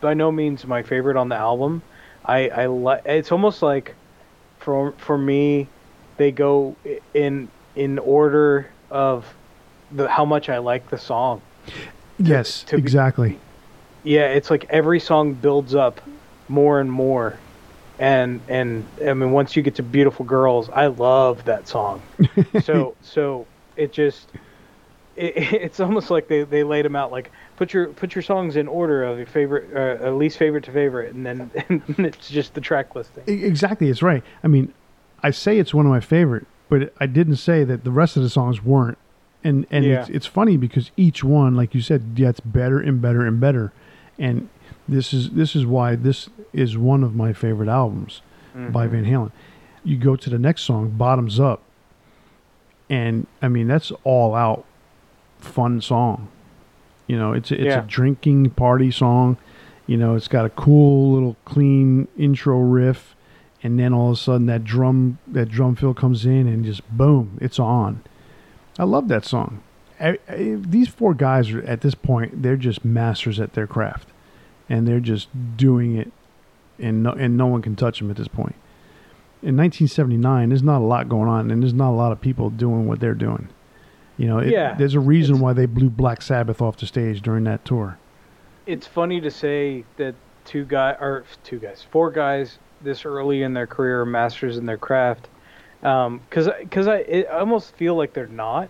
by 0.00 0.14
no 0.14 0.30
means 0.30 0.66
my 0.66 0.82
favorite 0.82 1.16
on 1.16 1.28
the 1.28 1.36
album. 1.36 1.82
I 2.24 2.48
I 2.48 2.66
li- 2.66 3.00
it's 3.04 3.32
almost 3.32 3.62
like 3.62 3.94
for 4.58 4.92
for 4.98 5.16
me, 5.18 5.66
they 6.18 6.30
go 6.30 6.76
in 7.14 7.48
in 7.74 7.98
order 7.98 8.68
of 8.90 9.34
the 9.90 10.08
how 10.08 10.24
much 10.24 10.48
I 10.48 10.58
like 10.58 10.90
the 10.90 10.98
song. 10.98 11.40
Yes, 12.18 12.62
to 12.64 12.76
exactly. 12.76 13.30
Be, 13.30 13.38
yeah, 14.04 14.28
it's 14.28 14.50
like 14.50 14.66
every 14.70 15.00
song 15.00 15.34
builds 15.34 15.74
up 15.74 16.00
more 16.48 16.80
and 16.80 16.90
more. 16.90 17.38
And 17.98 18.40
and 18.48 18.86
I 19.04 19.12
mean 19.14 19.32
once 19.32 19.56
you 19.56 19.62
get 19.62 19.74
to 19.76 19.82
Beautiful 19.82 20.24
Girls, 20.24 20.70
I 20.70 20.86
love 20.86 21.44
that 21.46 21.66
song. 21.66 22.00
so 22.62 22.94
so 23.02 23.46
it 23.76 23.92
just 23.92 24.28
it, 25.16 25.32
it's 25.52 25.80
almost 25.80 26.10
like 26.10 26.28
they, 26.28 26.44
they 26.44 26.62
laid 26.62 26.84
them 26.84 26.94
out 26.94 27.10
like 27.10 27.32
put 27.56 27.72
your 27.72 27.88
put 27.88 28.14
your 28.14 28.22
songs 28.22 28.56
in 28.56 28.68
order 28.68 29.02
of 29.04 29.18
your 29.18 29.26
favorite 29.26 30.00
uh, 30.00 30.10
least 30.12 30.38
favorite 30.38 30.64
to 30.64 30.72
favorite 30.72 31.14
and 31.14 31.26
then 31.26 31.50
and 31.68 32.06
it's 32.06 32.28
just 32.28 32.54
the 32.54 32.60
track 32.60 32.94
listing. 32.94 33.24
Exactly, 33.26 33.88
it's 33.88 34.02
right. 34.02 34.22
I 34.44 34.46
mean, 34.46 34.72
I 35.22 35.32
say 35.32 35.58
it's 35.58 35.74
one 35.74 35.86
of 35.86 35.90
my 35.90 36.00
favorite, 36.00 36.46
but 36.68 36.92
I 37.00 37.06
didn't 37.06 37.36
say 37.36 37.64
that 37.64 37.82
the 37.82 37.90
rest 37.90 38.16
of 38.16 38.22
the 38.22 38.30
songs 38.30 38.62
weren't 38.62 38.98
and 39.44 39.66
and 39.70 39.84
yeah. 39.84 40.00
it's, 40.00 40.10
it's 40.10 40.26
funny 40.26 40.56
because 40.56 40.90
each 40.96 41.22
one, 41.22 41.54
like 41.54 41.74
you 41.74 41.80
said, 41.80 42.14
gets 42.14 42.40
better 42.40 42.80
and 42.80 43.00
better 43.00 43.26
and 43.26 43.40
better, 43.40 43.72
and 44.18 44.48
this 44.88 45.12
is 45.12 45.30
this 45.30 45.54
is 45.54 45.66
why 45.66 45.94
this 45.94 46.28
is 46.52 46.76
one 46.76 47.04
of 47.04 47.14
my 47.14 47.32
favorite 47.32 47.68
albums 47.68 48.22
mm-hmm. 48.54 48.72
by 48.72 48.86
Van 48.86 49.04
Halen. 49.04 49.30
You 49.84 49.96
go 49.96 50.16
to 50.16 50.30
the 50.30 50.38
next 50.38 50.62
song, 50.62 50.90
Bottoms 50.90 51.38
Up, 51.38 51.62
and 52.88 53.26
I 53.40 53.48
mean 53.48 53.68
that's 53.68 53.92
all 54.04 54.34
out 54.34 54.64
fun 55.38 55.80
song. 55.80 56.28
You 57.06 57.16
know, 57.16 57.32
it's 57.32 57.50
a, 57.50 57.54
it's 57.54 57.64
yeah. 57.64 57.82
a 57.82 57.86
drinking 57.86 58.50
party 58.50 58.90
song. 58.90 59.36
You 59.86 59.96
know, 59.96 60.14
it's 60.14 60.28
got 60.28 60.44
a 60.44 60.50
cool 60.50 61.12
little 61.14 61.36
clean 61.44 62.08
intro 62.18 62.58
riff, 62.58 63.14
and 63.62 63.78
then 63.78 63.94
all 63.94 64.10
of 64.10 64.14
a 64.14 64.20
sudden 64.20 64.46
that 64.46 64.64
drum 64.64 65.18
that 65.26 65.48
drum 65.48 65.76
fill 65.76 65.94
comes 65.94 66.26
in 66.26 66.46
and 66.46 66.64
just 66.64 66.88
boom, 66.90 67.38
it's 67.40 67.58
on. 67.58 68.02
I 68.78 68.84
love 68.84 69.08
that 69.08 69.24
song. 69.24 69.62
I, 70.00 70.18
I, 70.28 70.56
these 70.58 70.88
four 70.88 71.14
guys 71.14 71.50
are 71.50 71.62
at 71.62 71.80
this 71.80 71.94
point 71.94 72.42
they're 72.42 72.56
just 72.56 72.84
masters 72.84 73.40
at 73.40 73.54
their 73.54 73.66
craft, 73.66 74.08
and 74.68 74.86
they're 74.86 75.00
just 75.00 75.28
doing 75.56 75.96
it, 75.96 76.12
and 76.78 77.02
no, 77.02 77.12
and 77.12 77.36
no 77.36 77.46
one 77.46 77.62
can 77.62 77.76
touch 77.76 77.98
them 77.98 78.10
at 78.10 78.16
this 78.16 78.28
point. 78.28 78.54
In 79.40 79.56
1979, 79.56 80.48
there's 80.48 80.62
not 80.62 80.78
a 80.78 80.84
lot 80.84 81.08
going 81.08 81.28
on, 81.28 81.50
and 81.50 81.62
there's 81.62 81.74
not 81.74 81.90
a 81.90 81.96
lot 81.96 82.12
of 82.12 82.20
people 82.20 82.50
doing 82.50 82.86
what 82.86 83.00
they're 83.00 83.14
doing. 83.14 83.48
You 84.16 84.26
know, 84.26 84.38
it, 84.38 84.50
yeah, 84.50 84.74
there's 84.74 84.94
a 84.94 85.00
reason 85.00 85.38
why 85.40 85.52
they 85.52 85.66
blew 85.66 85.90
Black 85.90 86.22
Sabbath 86.22 86.60
off 86.60 86.76
the 86.76 86.86
stage 86.86 87.22
during 87.22 87.44
that 87.44 87.64
tour. 87.64 87.98
It's 88.66 88.86
funny 88.86 89.20
to 89.20 89.30
say 89.30 89.84
that 89.96 90.14
two 90.44 90.64
guys 90.64 90.96
or 91.00 91.24
two 91.44 91.58
guys, 91.58 91.86
four 91.90 92.10
guys 92.10 92.58
this 92.80 93.04
early 93.04 93.42
in 93.42 93.54
their 93.54 93.66
career 93.66 94.02
are 94.02 94.06
masters 94.06 94.56
in 94.56 94.66
their 94.66 94.78
craft 94.78 95.28
because 95.80 96.48
um, 96.48 96.54
because 96.60 96.88
I, 96.88 97.24
I 97.30 97.38
almost 97.38 97.74
feel 97.76 97.94
like 97.94 98.12
they're 98.12 98.26
not. 98.26 98.68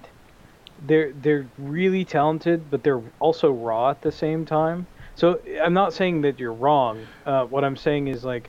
They're 0.86 1.12
they're 1.12 1.46
really 1.58 2.04
talented, 2.04 2.70
but 2.70 2.82
they're 2.82 3.02
also 3.20 3.50
raw 3.50 3.90
at 3.90 4.02
the 4.02 4.12
same 4.12 4.46
time. 4.46 4.86
So 5.16 5.40
I'm 5.60 5.74
not 5.74 5.92
saying 5.92 6.20
that 6.22 6.38
you're 6.38 6.52
wrong. 6.52 7.04
Uh, 7.26 7.44
what 7.46 7.64
I'm 7.64 7.76
saying 7.76 8.06
is 8.06 8.24
like, 8.24 8.48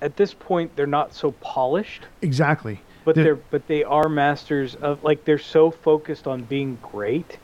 at 0.00 0.16
this 0.16 0.32
point, 0.32 0.76
they're 0.76 0.86
not 0.86 1.12
so 1.12 1.32
polished. 1.32 2.04
Exactly. 2.22 2.80
But 3.04 3.16
they're, 3.16 3.24
they're 3.24 3.36
but 3.50 3.66
they 3.66 3.82
are 3.82 4.08
masters 4.08 4.76
of 4.76 5.02
like 5.02 5.24
they're 5.24 5.38
so 5.38 5.72
focused 5.72 6.28
on 6.28 6.42
being 6.42 6.78
great, 6.80 7.38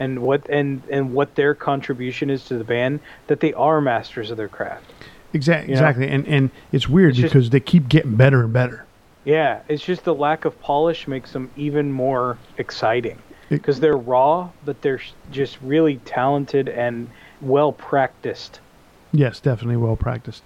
and 0.00 0.20
what 0.20 0.48
and 0.50 0.82
and 0.90 1.12
what 1.12 1.36
their 1.36 1.54
contribution 1.54 2.30
is 2.30 2.44
to 2.46 2.58
the 2.58 2.64
band 2.64 2.98
that 3.28 3.38
they 3.38 3.52
are 3.54 3.80
masters 3.80 4.32
of 4.32 4.36
their 4.36 4.48
craft. 4.48 4.92
Exactly. 5.32 5.72
Exactly. 5.72 6.08
And 6.08 6.26
and 6.26 6.50
it's 6.72 6.88
weird 6.88 7.12
it's 7.12 7.20
because 7.20 7.44
just, 7.44 7.52
they 7.52 7.60
keep 7.60 7.88
getting 7.88 8.16
better 8.16 8.42
and 8.42 8.52
better. 8.52 8.86
Yeah, 9.24 9.60
it's 9.68 9.84
just 9.84 10.04
the 10.04 10.14
lack 10.14 10.44
of 10.44 10.60
polish 10.60 11.06
makes 11.06 11.32
them 11.32 11.50
even 11.56 11.92
more 11.92 12.38
exciting 12.58 13.18
because 13.58 13.80
they're 13.80 13.96
raw, 13.96 14.50
but 14.64 14.80
they're 14.82 15.00
just 15.30 15.58
really 15.62 15.96
talented 16.04 16.68
and 16.68 17.10
well 17.40 17.72
practiced. 17.72 18.60
Yes, 19.12 19.40
definitely 19.40 19.76
well 19.76 19.96
practiced. 19.96 20.42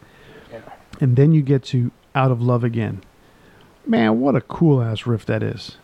Yeah. 0.50 0.61
And 1.00 1.16
then 1.16 1.32
you 1.32 1.42
get 1.42 1.62
to 1.64 1.90
Out 2.14 2.30
of 2.30 2.42
Love 2.42 2.64
Again. 2.64 3.02
Man, 3.86 4.20
what 4.20 4.36
a 4.36 4.40
cool 4.40 4.82
ass 4.82 5.06
riff 5.06 5.24
that 5.26 5.42
is. 5.42 5.78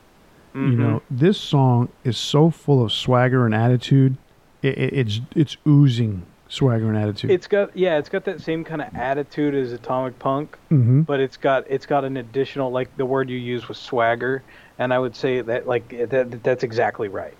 Mm-hmm. 0.55 0.70
You 0.70 0.77
know, 0.79 1.03
this 1.11 1.39
song 1.39 1.89
is 2.05 2.16
so 2.16 2.51
full 2.51 2.85
of 2.85 2.93
swagger 2.93 3.47
and 3.47 3.55
attitude. 3.55 4.16
It, 4.62 4.79
it, 4.79 4.93
it's 4.95 5.20
it's 5.35 5.57
oozing 5.66 6.27
swagger 6.55 6.89
and 6.89 6.97
attitude. 6.97 7.31
It's 7.31 7.47
got 7.47 7.77
yeah, 7.77 7.99
it's 7.99 8.09
got 8.09 8.25
that 8.25 8.41
same 8.41 8.65
kind 8.65 8.81
of 8.81 8.95
attitude 8.95 9.55
as 9.55 9.73
Atomic 9.73 10.19
Punk, 10.19 10.57
mm-hmm. 10.71 11.03
but 11.03 11.21
it's 11.21 11.37
got 11.37 11.65
it's 11.69 11.87
got 11.87 12.05
an 12.05 12.17
additional 12.17 12.71
like 12.71 12.97
the 12.97 13.07
word 13.07 13.29
you 13.29 13.39
use 13.39 13.69
was 13.69 13.79
swagger, 13.79 14.43
and 14.79 14.93
I 14.93 14.99
would 14.99 15.17
say 15.17 15.41
that 15.41 15.67
like 15.67 15.89
that 16.11 16.43
that's 16.43 16.63
exactly 16.63 17.09
right. 17.09 17.35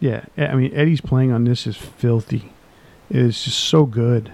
Yeah, 0.00 0.24
I 0.36 0.54
mean 0.54 0.74
Eddie's 0.74 1.00
playing 1.00 1.32
on 1.32 1.44
this 1.44 1.66
is 1.66 1.76
filthy. 1.76 2.52
It 3.10 3.16
is 3.16 3.42
just 3.44 3.58
so 3.58 3.86
good, 3.86 4.32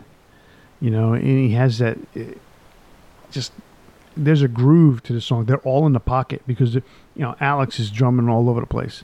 you 0.81 0.91
know, 0.91 1.13
and 1.13 1.25
he 1.25 1.51
has 1.51 1.79
that 1.79 1.99
just 3.31 3.53
there's 4.17 4.43
a 4.43 4.49
groove 4.49 5.03
to 5.05 5.13
the 5.13 5.21
song. 5.21 5.45
They're 5.45 5.59
all 5.59 5.87
in 5.87 5.93
the 5.93 6.01
pocket 6.01 6.43
because 6.47 6.75
you 6.75 6.83
know 7.17 7.35
Alex 7.41 7.79
is 7.81 7.91
drumming 7.91 8.29
all 8.29 8.49
over 8.49 8.61
the 8.61 8.67
place 8.67 9.03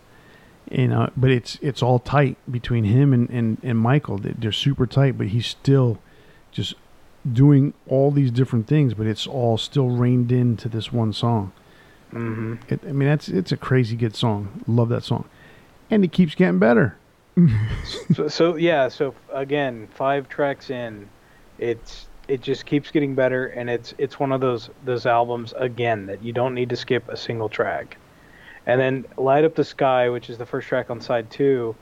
you 0.73 0.89
know, 0.89 1.11
but 1.17 1.31
it's 1.31 1.59
it's 1.61 1.83
all 1.83 1.99
tight 1.99 2.37
between 2.51 2.85
him 2.85 3.13
and, 3.13 3.29
and, 3.29 3.59
and 3.63 3.79
Michael. 3.79 4.19
They're 4.19 4.53
super 4.53 4.87
tight, 4.87 5.19
but 5.19 5.29
he's 5.29 5.47
still 5.47 5.99
just 6.51 6.75
doing 7.31 7.75
all 7.87 8.11
these 8.11 8.31
different 8.31 8.67
things, 8.67 8.95
but 8.95 9.07
it's 9.07 9.27
all 9.27 9.59
still 9.59 9.91
reined 9.91 10.33
into 10.33 10.69
this 10.69 10.91
one 10.91 11.13
song. 11.13 11.53
Mm-hmm. 12.13 12.55
It, 12.69 12.81
I 12.85 12.93
mean, 12.93 13.09
that's 13.09 13.29
it's 13.29 13.53
a 13.53 13.57
crazy 13.57 13.97
good 13.97 14.17
song. 14.17 14.65
Love 14.67 14.89
that 14.89 15.05
song, 15.05 15.27
and 15.91 16.05
it 16.05 16.13
keeps 16.13 16.35
getting 16.35 16.59
better. 16.59 16.97
so, 18.15 18.29
so 18.29 18.57
yeah, 18.57 18.89
so 18.89 19.15
again, 19.33 19.89
five 19.95 20.29
tracks 20.29 20.71
in, 20.71 21.09
it's 21.59 22.09
it 22.29 22.41
just 22.41 22.65
keeps 22.65 22.91
getting 22.91 23.15
better, 23.15 23.47
and 23.47 23.69
it's 23.69 23.95
it's 23.99 24.19
one 24.19 24.33
of 24.33 24.41
those 24.41 24.71
those 24.85 25.05
albums 25.05 25.53
again 25.57 26.07
that 26.07 26.23
you 26.23 26.33
don't 26.33 26.55
need 26.55 26.71
to 26.71 26.77
skip 26.77 27.09
a 27.09 27.17
single 27.17 27.51
track. 27.51 27.99
And 28.67 28.81
then 28.81 29.05
Light 29.17 29.45
Up 29.45 29.55
the 29.55 29.65
Sky, 29.65 30.09
which 30.09 30.31
is 30.31 30.39
the 30.39 30.47
first 30.47 30.69
track 30.69 30.91
on 30.91 31.01
side 31.01 31.31
two, 31.31 31.75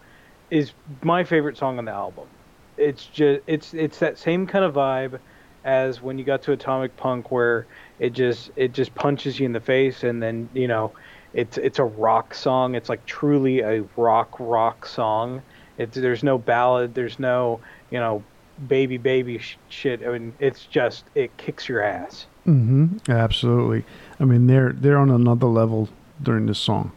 is 0.51 0.73
my 1.03 1.25
favorite 1.25 1.57
song 1.57 1.79
on 1.79 1.85
the 1.85 1.93
album. 1.93 2.27
It's 2.77 3.05
just 3.07 3.41
it's 3.47 3.75
it's 3.75 3.99
that 3.99 4.19
same 4.19 4.47
kind 4.47 4.65
of 4.65 4.75
vibe 4.75 5.19
as 5.65 6.01
when 6.01 6.19
you 6.19 6.25
got 6.25 6.41
to 6.43 6.53
Atomic 6.53 6.97
Punk 6.97 7.31
where 7.31 7.67
it 7.99 8.15
just 8.15 8.51
it 8.57 8.73
just 8.73 8.95
punches 8.95 9.39
you 9.39 9.45
in 9.47 9.53
the 9.53 9.61
face 9.61 10.03
and 10.05 10.23
then, 10.23 10.49
you 10.55 10.67
know, 10.67 10.93
it's 11.35 11.59
it's 11.59 11.79
a 11.79 11.85
rock 11.85 12.33
song. 12.35 12.75
It's 12.75 12.89
like 12.89 13.05
truly 13.05 13.61
a 13.61 13.83
rock 13.97 14.35
rock 14.39 14.87
song. 14.87 15.43
It's 15.77 15.97
there's 15.97 16.23
no 16.25 16.39
ballad, 16.39 16.95
there's 16.95 17.19
no, 17.19 17.61
you 17.91 17.99
know, 17.99 18.23
baby 18.69 18.97
baby 18.97 19.39
sh- 19.39 19.59
shit. 19.69 20.03
I 20.03 20.13
mean, 20.13 20.33
it's 20.39 20.65
just 20.65 21.05
it 21.15 21.37
kicks 21.37 21.69
your 21.69 21.83
ass. 21.83 22.27
Mhm. 22.47 23.07
Absolutely. 23.09 23.85
I 24.19 24.25
mean, 24.25 24.47
they're 24.47 24.73
they're 24.73 24.99
on 24.99 25.11
another 25.11 25.47
level 25.47 25.91
during 26.23 26.47
this 26.47 26.59
song. 26.59 26.93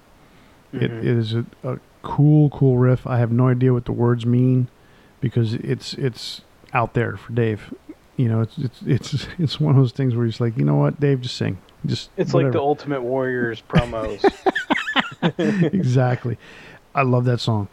Mm-hmm. 0.74 0.86
It, 0.86 0.92
it 0.92 1.06
is 1.06 1.34
a, 1.34 1.46
a, 1.64 1.80
cool, 2.02 2.50
cool 2.50 2.78
riff. 2.78 3.08
I 3.08 3.18
have 3.18 3.32
no 3.32 3.48
idea 3.48 3.74
what 3.74 3.86
the 3.86 3.92
words 3.92 4.26
mean 4.26 4.68
because 5.22 5.54
it's 5.54 5.94
it's 5.94 6.42
out 6.74 6.94
there 6.94 7.16
for 7.18 7.32
Dave. 7.34 7.74
You 8.18 8.28
know, 8.28 8.42
it's 8.42 8.58
it's 8.58 8.82
it's 8.86 9.28
it's 9.40 9.60
one 9.60 9.72
of 9.72 9.78
those 9.78 9.92
things 9.92 10.16
where 10.16 10.26
he's 10.26 10.42
like, 10.42 10.58
you 10.58 10.66
know 10.66 10.76
what, 10.76 11.00
Dave, 11.00 11.22
just 11.22 11.38
sing. 11.38 11.58
Just 11.86 12.10
It's 12.16 12.34
like 12.34 12.52
the 12.52 12.60
Ultimate 12.60 13.02
Warriors 13.02 13.62
promos. 13.70 14.24
exactly. 15.74 16.38
I 16.96 17.02
love 17.02 17.26
that 17.26 17.40
song, 17.40 17.68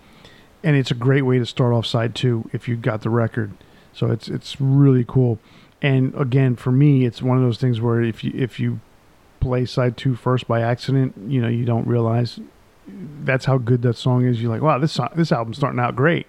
and 0.62 0.76
it's 0.76 0.90
a 0.90 0.94
great 0.94 1.22
way 1.22 1.38
to 1.38 1.46
start 1.46 1.72
off 1.72 1.86
side 1.86 2.14
two 2.14 2.48
if 2.52 2.68
you 2.68 2.76
got 2.76 3.02
the 3.02 3.10
record. 3.10 3.52
So 3.92 4.10
it's 4.10 4.28
it's 4.28 4.60
really 4.60 5.04
cool. 5.06 5.38
And 5.82 6.14
again, 6.14 6.56
for 6.56 6.70
me, 6.70 7.04
it's 7.04 7.22
one 7.22 7.38
of 7.38 7.42
those 7.42 7.58
things 7.58 7.80
where 7.80 8.02
if 8.02 8.22
you 8.22 8.32
if 8.34 8.60
you 8.60 8.80
play 9.40 9.64
side 9.64 9.96
two 9.96 10.14
first 10.14 10.46
by 10.46 10.60
accident, 10.60 11.14
you 11.26 11.40
know 11.40 11.48
you 11.48 11.64
don't 11.64 11.86
realize 11.86 12.40
that's 13.24 13.44
how 13.44 13.58
good 13.58 13.82
that 13.82 13.96
song 13.96 14.24
is. 14.24 14.40
You're 14.40 14.50
like, 14.50 14.62
wow, 14.62 14.78
this 14.78 14.92
song, 14.92 15.10
this 15.14 15.32
album's 15.32 15.56
starting 15.56 15.80
out 15.80 15.96
great. 15.96 16.26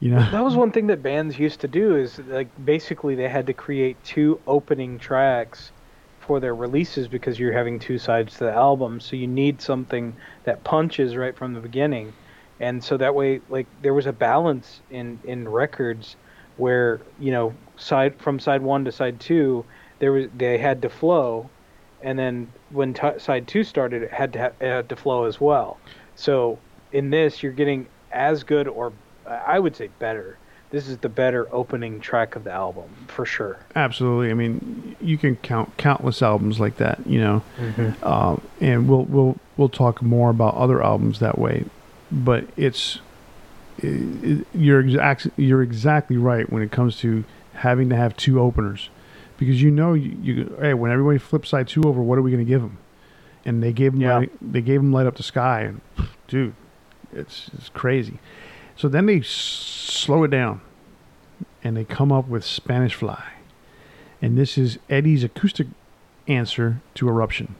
You 0.00 0.10
know, 0.10 0.30
that 0.32 0.42
was 0.42 0.56
one 0.56 0.72
thing 0.72 0.88
that 0.88 1.00
bands 1.00 1.38
used 1.38 1.60
to 1.60 1.68
do 1.68 1.94
is 1.94 2.18
like 2.26 2.48
basically 2.64 3.14
they 3.14 3.28
had 3.28 3.46
to 3.46 3.52
create 3.52 4.02
two 4.02 4.40
opening 4.48 4.98
tracks 4.98 5.70
for 6.18 6.40
their 6.40 6.54
releases 6.54 7.06
because 7.06 7.38
you're 7.38 7.52
having 7.52 7.78
two 7.78 7.98
sides 7.98 8.34
to 8.38 8.44
the 8.44 8.52
album. 8.52 9.00
So 9.00 9.14
you 9.14 9.28
need 9.28 9.60
something 9.62 10.16
that 10.44 10.64
punches 10.64 11.16
right 11.16 11.36
from 11.36 11.54
the 11.54 11.60
beginning. 11.60 12.12
And 12.58 12.82
so 12.82 12.96
that 12.96 13.14
way 13.14 13.40
like 13.48 13.66
there 13.82 13.94
was 13.94 14.06
a 14.06 14.12
balance 14.12 14.80
in 14.90 15.20
in 15.24 15.48
records 15.48 16.16
where, 16.56 17.00
you 17.20 17.30
know, 17.30 17.54
side 17.76 18.20
from 18.20 18.38
side 18.38 18.62
1 18.62 18.84
to 18.84 18.92
side 18.92 19.20
2, 19.20 19.64
there 20.00 20.12
was 20.12 20.26
they 20.36 20.58
had 20.58 20.82
to 20.82 20.88
flow 20.88 21.48
and 22.02 22.18
then 22.18 22.52
when 22.70 22.94
t- 22.94 23.18
side 23.18 23.46
2 23.46 23.64
started 23.64 24.02
it 24.02 24.12
had 24.12 24.32
to 24.32 24.38
ha- 24.38 24.52
it 24.60 24.68
had 24.68 24.88
to 24.88 24.96
flow 24.96 25.24
as 25.24 25.40
well. 25.40 25.78
So 26.16 26.58
in 26.92 27.10
this 27.10 27.42
you're 27.42 27.52
getting 27.52 27.86
as 28.10 28.44
good 28.44 28.68
or 28.68 28.92
I 29.26 29.58
would 29.58 29.76
say 29.76 29.88
better. 29.98 30.38
This 30.70 30.88
is 30.88 30.98
the 30.98 31.08
better 31.10 31.46
opening 31.54 32.00
track 32.00 32.34
of 32.34 32.44
the 32.44 32.50
album 32.50 32.88
for 33.06 33.26
sure. 33.26 33.58
absolutely. 33.76 34.30
I 34.30 34.34
mean, 34.34 34.96
you 35.02 35.18
can 35.18 35.36
count 35.36 35.76
countless 35.76 36.22
albums 36.22 36.58
like 36.58 36.78
that. 36.78 37.06
You 37.06 37.20
know, 37.20 37.42
uh, 38.02 38.36
and 38.60 38.88
we'll 38.88 39.04
we'll 39.04 39.36
we'll 39.56 39.68
talk 39.68 40.00
more 40.00 40.30
about 40.30 40.54
other 40.54 40.82
albums 40.82 41.18
that 41.18 41.38
way. 41.38 41.66
But 42.10 42.46
it's 42.56 43.00
it, 43.78 44.46
you're 44.54 44.80
exact 44.80 45.28
you're 45.36 45.62
exactly 45.62 46.16
right 46.16 46.50
when 46.50 46.62
it 46.62 46.70
comes 46.70 46.96
to 46.98 47.24
having 47.54 47.90
to 47.90 47.96
have 47.96 48.16
two 48.16 48.40
openers 48.40 48.88
because 49.38 49.60
you 49.62 49.70
know 49.70 49.94
you, 49.94 50.16
you 50.22 50.56
hey 50.60 50.74
when 50.74 50.90
everybody 50.90 51.18
flips 51.18 51.48
side 51.50 51.68
two 51.68 51.82
over, 51.84 52.02
what 52.02 52.18
are 52.18 52.22
we 52.22 52.30
going 52.30 52.44
to 52.44 52.48
give 52.48 52.60
them? 52.62 52.78
And 53.44 53.62
they 53.62 53.72
gave 53.72 53.92
them 53.92 54.00
Yeah. 54.00 54.18
light, 54.18 54.32
they 54.40 54.60
gave 54.60 54.80
them 54.80 54.92
light 54.92 55.06
up 55.06 55.16
the 55.16 55.22
sky, 55.22 55.62
and 55.62 55.80
dude, 56.28 56.54
it's 57.12 57.50
it's 57.56 57.68
crazy. 57.68 58.18
So 58.76 58.88
then 58.88 59.06
they 59.06 59.18
s- 59.18 59.26
slow 59.28 60.24
it 60.24 60.28
down, 60.28 60.60
and 61.64 61.76
they 61.76 61.84
come 61.84 62.10
up 62.12 62.28
with 62.28 62.44
Spanish 62.44 62.94
Fly, 62.94 63.22
and 64.20 64.38
this 64.38 64.56
is 64.56 64.78
Eddie's 64.88 65.24
acoustic 65.24 65.66
answer 66.28 66.80
to 66.94 67.08
Eruption. 67.08 67.54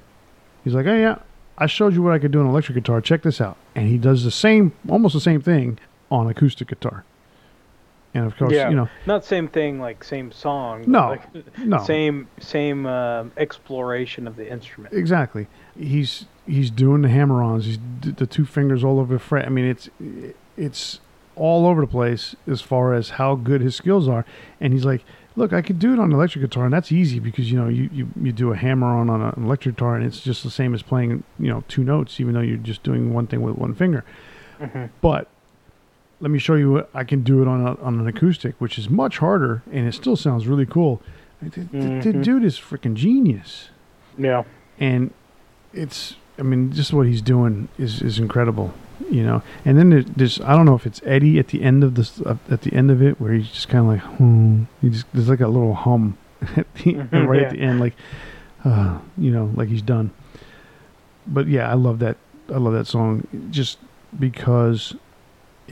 He's 0.65 0.75
like, 0.75 0.87
"Oh 0.87 0.97
yeah, 0.97 1.19
I 1.59 1.67
showed 1.67 1.95
you 1.95 2.03
what 2.03 2.13
I 2.13 2.19
could 2.19 2.31
do 2.31 2.41
on 2.41 2.47
electric 2.47 2.77
guitar. 2.77 3.01
Check 3.01 3.23
this 3.23 3.41
out." 3.41 3.57
And 3.75 3.89
he 3.89 3.99
does 3.99 4.23
the 4.25 4.31
same, 4.31 4.73
almost 4.89 5.15
the 5.15 5.21
same 5.21 5.41
thing 5.41 5.79
on 6.11 6.29
acoustic 6.29 6.69
guitar. 6.69 7.05
And 8.15 8.27
of 8.27 8.37
course, 8.37 8.53
yeah, 8.53 8.69
you 8.69 8.77
know, 8.77 8.89
not 9.07 9.25
same 9.25 9.49
thing 9.49 9.81
like 9.81 10.05
same 10.05 10.33
song. 10.33 10.85
No, 10.87 11.09
like, 11.09 11.59
no. 11.59 11.79
same 11.79 12.29
same 12.41 12.85
um 12.87 13.33
exploration 13.37 14.27
of 14.27 14.37
the 14.37 14.51
instrument. 14.51 14.95
Exactly. 14.95 15.47
He's 15.79 16.27
he's 16.47 16.71
doing 16.71 17.03
the 17.03 17.09
hammer-ons. 17.09 17.65
He's 17.65 17.79
d- 17.79 18.11
the 18.11 18.27
two 18.27 18.45
fingers 18.45 18.85
all 18.85 19.01
over 19.01 19.15
the 19.15 19.21
fret. 19.21 19.47
I 19.47 19.49
mean, 19.49 19.65
it's 19.65 19.89
it's 20.57 21.01
all 21.37 21.67
over 21.67 21.81
the 21.81 21.87
place 21.87 22.37
as 22.47 22.61
far 22.61 22.93
as 22.93 23.11
how 23.11 23.35
good 23.35 23.63
his 23.63 23.75
skills 23.75 24.07
are. 24.09 24.27
And 24.61 24.75
he's 24.75 24.85
like, 24.85 25.03
"Look, 25.35 25.55
I 25.55 25.63
could 25.63 25.79
do 25.79 25.95
it 25.95 25.99
on 25.99 26.11
an 26.11 26.13
electric 26.13 26.45
guitar, 26.45 26.67
and 26.67 26.73
that's 26.75 26.93
easy 26.93 27.19
because 27.19 27.51
you 27.51 27.59
know 27.59 27.69
you 27.69 27.89
you, 27.91 28.09
you 28.21 28.33
do 28.33 28.53
a 28.53 28.57
hammer-on 28.57 29.09
on 29.09 29.23
an 29.23 29.43
electric 29.43 29.77
guitar, 29.77 29.97
and 29.97 30.05
it's 30.05 30.21
just 30.21 30.43
the 30.45 30.51
same 30.51 30.75
as 30.75 30.83
playing 30.83 31.25
you 31.39 31.49
know 31.49 31.65
two 31.69 31.83
notes, 31.83 32.21
even 32.21 32.35
though 32.35 32.41
you're 32.41 32.59
just 32.59 32.83
doing 32.83 33.15
one 33.15 33.27
thing 33.27 33.41
with 33.41 33.57
one 33.57 33.75
finger. 33.75 34.05
Mhm. 34.61 34.91
But 35.01 35.29
let 36.23 36.31
me 36.31 36.39
show 36.39 36.55
you 36.55 36.71
what 36.73 36.89
I 36.95 37.05
can 37.05 37.23
do 37.23 37.43
it 37.43 37.49
on 37.49 37.67
a, 37.67 37.75
on 37.83 38.01
an 38.01 38.07
acoustic, 38.09 38.55
which 38.59 38.79
is 38.79 38.89
much 38.89 39.19
harder, 39.19 39.63
and 39.71 39.87
it 39.87 39.93
still 39.93 40.17
sounds 40.17 40.47
really 40.47 40.65
cool. 40.67 41.03
The, 41.43 41.61
the- 41.61 42.01
the 42.13 42.13
dude 42.23 42.45
is 42.45 42.59
freaking 42.59 42.95
genius 42.95 43.69
Yeah. 44.17 44.45
and 44.79 45.13
it's 45.75 46.15
I 46.39 46.43
mean 46.43 46.73
just 46.73 46.93
what 46.93 47.07
he's 47.07 47.21
doing 47.23 47.69
is 47.79 48.01
is 48.01 48.19
incredible, 48.21 48.73
you 49.11 49.25
know. 49.25 49.43
And 49.65 49.77
then 49.77 49.91
there- 49.91 50.03
there's 50.05 50.41
I 50.41 50.55
don't 50.57 50.65
know 50.67 50.75
if 50.77 50.87
it's 50.87 51.01
Eddie 51.05 51.39
at 51.41 51.49
the 51.49 51.63
end 51.63 51.83
of 51.85 51.97
this 51.97 52.21
uh, 52.23 52.37
at 52.49 52.63
the 52.63 52.73
end 52.73 52.91
of 52.93 53.03
it 53.03 53.21
where 53.21 53.33
he's 53.33 53.49
just 53.51 53.69
kind 53.69 53.81
of 53.85 53.87
like 53.93 54.01
hmm, 54.19 54.63
he 54.81 54.89
just 54.91 55.07
there's 55.13 55.29
like 55.29 55.41
a 55.41 55.49
little 55.49 55.75
hum 55.75 56.17
at 56.57 56.73
the, 56.75 56.95
Mhm, 56.95 57.27
right 57.27 57.41
yeah. 57.41 57.47
at 57.49 57.53
the 57.53 57.61
end 57.61 57.81
like 57.81 57.95
uh, 58.65 58.99
you 59.19 59.31
know 59.33 59.51
like 59.57 59.69
he's 59.69 59.83
done. 59.83 60.13
But 61.27 61.49
yeah, 61.49 61.69
I 61.69 61.75
love 61.75 61.99
that 61.99 62.17
I 62.55 62.59
love 62.59 62.73
that 62.75 62.87
song 62.87 63.27
just 63.51 63.79
because 64.19 64.95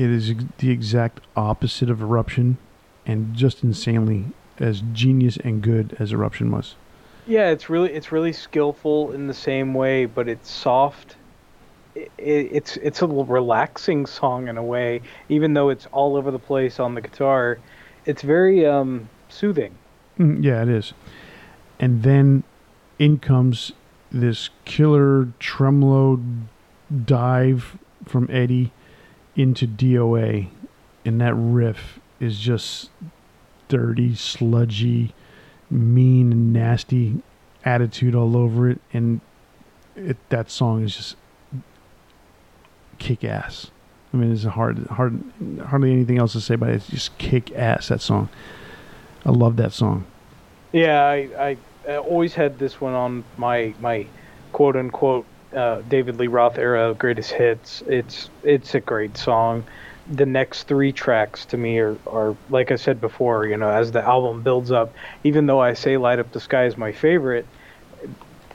it 0.00 0.10
is 0.10 0.32
the 0.58 0.70
exact 0.70 1.20
opposite 1.36 1.90
of 1.90 2.00
Eruption 2.00 2.56
and 3.04 3.34
just 3.34 3.62
insanely 3.62 4.24
as 4.58 4.82
genius 4.94 5.36
and 5.36 5.60
good 5.60 5.94
as 5.98 6.12
Eruption 6.12 6.50
was. 6.50 6.74
Yeah, 7.26 7.50
it's 7.50 7.68
really 7.68 7.92
it's 7.92 8.10
really 8.10 8.32
skillful 8.32 9.12
in 9.12 9.26
the 9.26 9.34
same 9.34 9.74
way, 9.74 10.06
but 10.06 10.26
it's 10.26 10.50
soft. 10.50 11.16
It, 11.94 12.10
it's 12.16 12.78
it's 12.78 13.02
a 13.02 13.06
little 13.06 13.26
relaxing 13.26 14.06
song 14.06 14.48
in 14.48 14.56
a 14.56 14.62
way, 14.62 15.02
even 15.28 15.52
though 15.52 15.68
it's 15.68 15.86
all 15.92 16.16
over 16.16 16.30
the 16.30 16.38
place 16.38 16.80
on 16.80 16.94
the 16.94 17.02
guitar. 17.02 17.58
It's 18.06 18.22
very 18.22 18.64
um, 18.64 19.06
soothing. 19.28 19.76
Mm, 20.18 20.42
yeah, 20.42 20.62
it 20.62 20.70
is. 20.70 20.94
And 21.78 22.02
then 22.02 22.42
in 22.98 23.18
comes 23.18 23.72
this 24.10 24.48
killer 24.64 25.28
tremolo 25.38 26.20
dive 27.04 27.76
from 28.06 28.28
Eddie 28.30 28.72
into 29.40 29.66
DOA. 29.66 30.48
And 31.04 31.20
that 31.20 31.34
riff 31.34 31.98
is 32.18 32.38
just 32.38 32.90
dirty, 33.68 34.14
sludgy, 34.14 35.14
mean, 35.70 36.32
and 36.32 36.52
nasty 36.52 37.22
attitude 37.64 38.14
all 38.14 38.36
over 38.36 38.68
it. 38.68 38.80
And 38.92 39.20
it, 39.96 40.16
that 40.28 40.50
song 40.50 40.82
is 40.82 40.96
just 40.96 41.16
kick 42.98 43.24
ass. 43.24 43.70
I 44.12 44.16
mean, 44.16 44.32
it's 44.32 44.44
hard, 44.44 44.86
hard, 44.88 45.22
hardly 45.66 45.92
anything 45.92 46.18
else 46.18 46.32
to 46.32 46.40
say, 46.40 46.56
but 46.56 46.70
it's 46.70 46.88
just 46.88 47.16
kick 47.18 47.52
ass. 47.52 47.88
That 47.88 48.00
song, 48.00 48.28
I 49.24 49.30
love 49.30 49.56
that 49.56 49.72
song. 49.72 50.04
Yeah, 50.72 51.02
I, 51.02 51.16
I, 51.38 51.56
I 51.88 51.96
always 51.96 52.34
had 52.34 52.58
this 52.58 52.80
one 52.80 52.92
on 52.92 53.24
my 53.36 53.74
my 53.80 54.06
quote 54.52 54.76
unquote 54.76 55.26
uh, 55.54 55.82
David 55.88 56.16
Lee 56.16 56.26
Roth 56.26 56.58
era 56.58 56.94
greatest 56.94 57.32
hits. 57.32 57.82
It's 57.86 58.30
it's 58.42 58.74
a 58.74 58.80
great 58.80 59.16
song. 59.16 59.64
The 60.10 60.26
next 60.26 60.64
three 60.64 60.92
tracks 60.92 61.44
to 61.46 61.56
me 61.56 61.78
are, 61.78 61.96
are 62.06 62.36
like 62.48 62.72
I 62.72 62.76
said 62.76 63.00
before, 63.00 63.46
you 63.46 63.56
know, 63.56 63.68
as 63.70 63.92
the 63.92 64.02
album 64.02 64.42
builds 64.42 64.72
up, 64.72 64.92
even 65.24 65.46
though 65.46 65.60
I 65.60 65.74
say 65.74 65.96
Light 65.96 66.18
Up 66.18 66.32
the 66.32 66.40
Sky 66.40 66.64
is 66.64 66.76
my 66.76 66.92
favorite, 66.92 67.46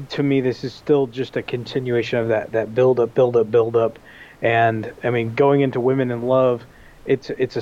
to 0.10 0.24
me 0.24 0.42
this 0.42 0.64
is 0.64 0.74
still 0.74 1.08
just 1.08 1.38
a 1.38 1.42
continuation 1.42 2.20
of 2.20 2.28
that 2.30 2.52
that 2.52 2.76
build 2.76 3.00
up, 3.00 3.14
build 3.14 3.38
up, 3.38 3.50
build 3.52 3.76
up. 3.76 4.00
And 4.42 4.92
I 5.04 5.10
mean, 5.10 5.34
going 5.36 5.62
into 5.62 5.80
Women 5.80 6.12
in 6.12 6.24
Love, 6.24 6.64
it's 7.06 7.30
it's 7.32 7.56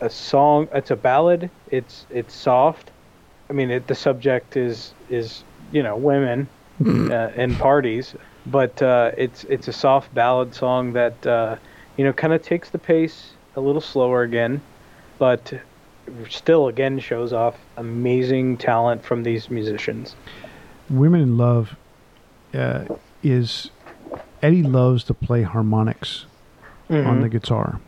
a, 0.00 0.04
a 0.06 0.10
song, 0.10 0.68
it's 0.72 0.90
a 0.90 0.96
ballad. 0.96 1.50
It's 1.70 2.06
it's 2.10 2.34
soft. 2.34 2.90
I 3.50 3.52
mean, 3.52 3.70
it, 3.70 3.86
the 3.86 3.94
subject 3.94 4.56
is 4.56 4.92
is 5.08 5.42
you 5.72 5.82
know 5.82 5.96
women 5.96 6.48
uh, 6.84 7.30
and 7.36 7.56
parties, 7.58 8.14
but 8.50 8.80
uh, 8.82 9.12
it's 9.16 9.44
it's 9.44 9.68
a 9.68 9.72
soft 9.72 10.12
ballad 10.14 10.54
song 10.54 10.92
that 10.92 11.26
uh, 11.26 11.56
you 11.96 12.04
know 12.04 12.12
kind 12.12 12.32
of 12.32 12.42
takes 12.42 12.70
the 12.70 12.78
pace 12.78 13.32
a 13.56 13.60
little 13.60 13.80
slower 13.80 14.22
again, 14.22 14.60
but 15.18 15.52
still 16.28 16.68
again 16.68 16.98
shows 16.98 17.32
off 17.32 17.56
amazing 17.76 18.56
talent 18.56 19.04
from 19.04 19.22
these 19.22 19.50
musicians. 19.50 20.16
Women 20.88 21.20
in 21.20 21.36
Love 21.36 21.76
uh, 22.54 22.84
is 23.22 23.70
Eddie 24.42 24.62
loves 24.62 25.04
to 25.04 25.14
play 25.14 25.42
harmonics 25.42 26.26
on 26.90 27.20
the 27.20 27.28
guitar. 27.28 27.80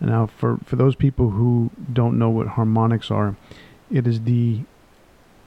Now, 0.00 0.26
for, 0.26 0.58
for 0.64 0.76
those 0.76 0.94
people 0.94 1.30
who 1.30 1.70
don't 1.92 2.18
know 2.18 2.30
what 2.30 2.48
harmonics 2.48 3.10
are, 3.10 3.36
it 3.90 4.06
is 4.06 4.22
the 4.22 4.60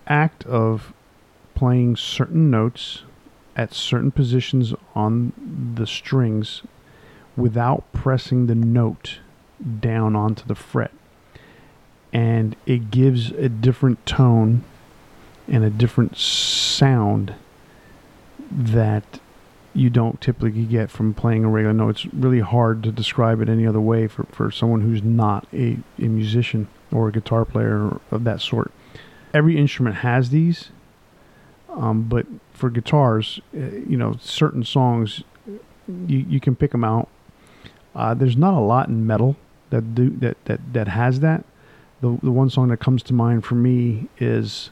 act 0.07 0.45
of 0.45 0.93
playing 1.55 1.95
certain 1.95 2.51
notes 2.51 3.03
at 3.55 3.73
certain 3.73 4.11
positions 4.11 4.73
on 4.95 5.33
the 5.75 5.87
strings 5.87 6.61
without 7.35 7.83
pressing 7.93 8.47
the 8.47 8.55
note 8.55 9.19
down 9.79 10.15
onto 10.15 10.45
the 10.45 10.55
fret. 10.55 10.91
And 12.13 12.55
it 12.65 12.91
gives 12.91 13.31
a 13.31 13.49
different 13.49 14.05
tone 14.05 14.63
and 15.47 15.63
a 15.63 15.69
different 15.69 16.17
sound 16.17 17.33
that 18.51 19.19
you 19.73 19.89
don't 19.89 20.19
typically 20.19 20.65
get 20.65 20.89
from 20.89 21.13
playing 21.13 21.45
a 21.45 21.49
regular 21.49 21.73
note. 21.73 21.89
It's 21.89 22.05
really 22.13 22.41
hard 22.41 22.83
to 22.83 22.91
describe 22.91 23.41
it 23.41 23.47
any 23.47 23.65
other 23.65 23.79
way 23.79 24.07
for, 24.07 24.23
for 24.23 24.51
someone 24.51 24.81
who's 24.81 25.03
not 25.03 25.47
a, 25.53 25.77
a 25.97 26.07
musician 26.07 26.67
or 26.91 27.07
a 27.07 27.11
guitar 27.11 27.45
player 27.45 27.97
of 28.11 28.23
that 28.25 28.41
sort. 28.41 28.71
Every 29.33 29.57
instrument 29.57 29.97
has 29.97 30.29
these. 30.29 30.71
Um, 31.71 32.03
but 32.03 32.25
for 32.53 32.69
guitars, 32.69 33.39
uh, 33.55 33.59
you 33.59 33.97
know, 33.97 34.15
certain 34.19 34.63
songs, 34.63 35.23
you 35.87 36.25
you 36.27 36.39
can 36.39 36.55
pick 36.55 36.71
them 36.71 36.83
out. 36.83 37.07
Uh, 37.95 38.13
there's 38.13 38.37
not 38.37 38.53
a 38.53 38.59
lot 38.59 38.87
in 38.87 39.05
metal 39.05 39.35
that 39.69 39.95
do 39.95 40.09
that 40.17 40.37
that 40.45 40.59
that 40.73 40.87
has 40.89 41.19
that. 41.21 41.45
The 42.01 42.17
the 42.21 42.31
one 42.31 42.49
song 42.49 42.69
that 42.69 42.77
comes 42.77 43.03
to 43.03 43.13
mind 43.13 43.45
for 43.45 43.55
me 43.55 44.07
is 44.17 44.69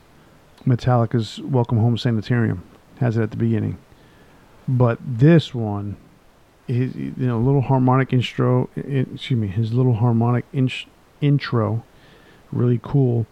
Metallica's 0.65 1.39
"Welcome 1.41 1.77
Home 1.79 1.97
Sanitarium." 1.97 2.63
Has 2.99 3.15
it 3.17 3.23
at 3.23 3.31
the 3.31 3.37
beginning, 3.37 3.77
but 4.67 4.99
this 5.01 5.55
one, 5.55 5.95
his 6.67 6.95
you 6.95 7.13
know 7.17 7.39
little 7.39 7.61
harmonic 7.61 8.11
intro, 8.11 8.69
excuse 8.75 9.39
me, 9.39 9.47
his 9.47 9.73
little 9.73 9.95
harmonic 9.95 10.45
in, 10.51 10.69
intro, 11.21 11.83
really 12.51 12.79
cool. 12.83 13.25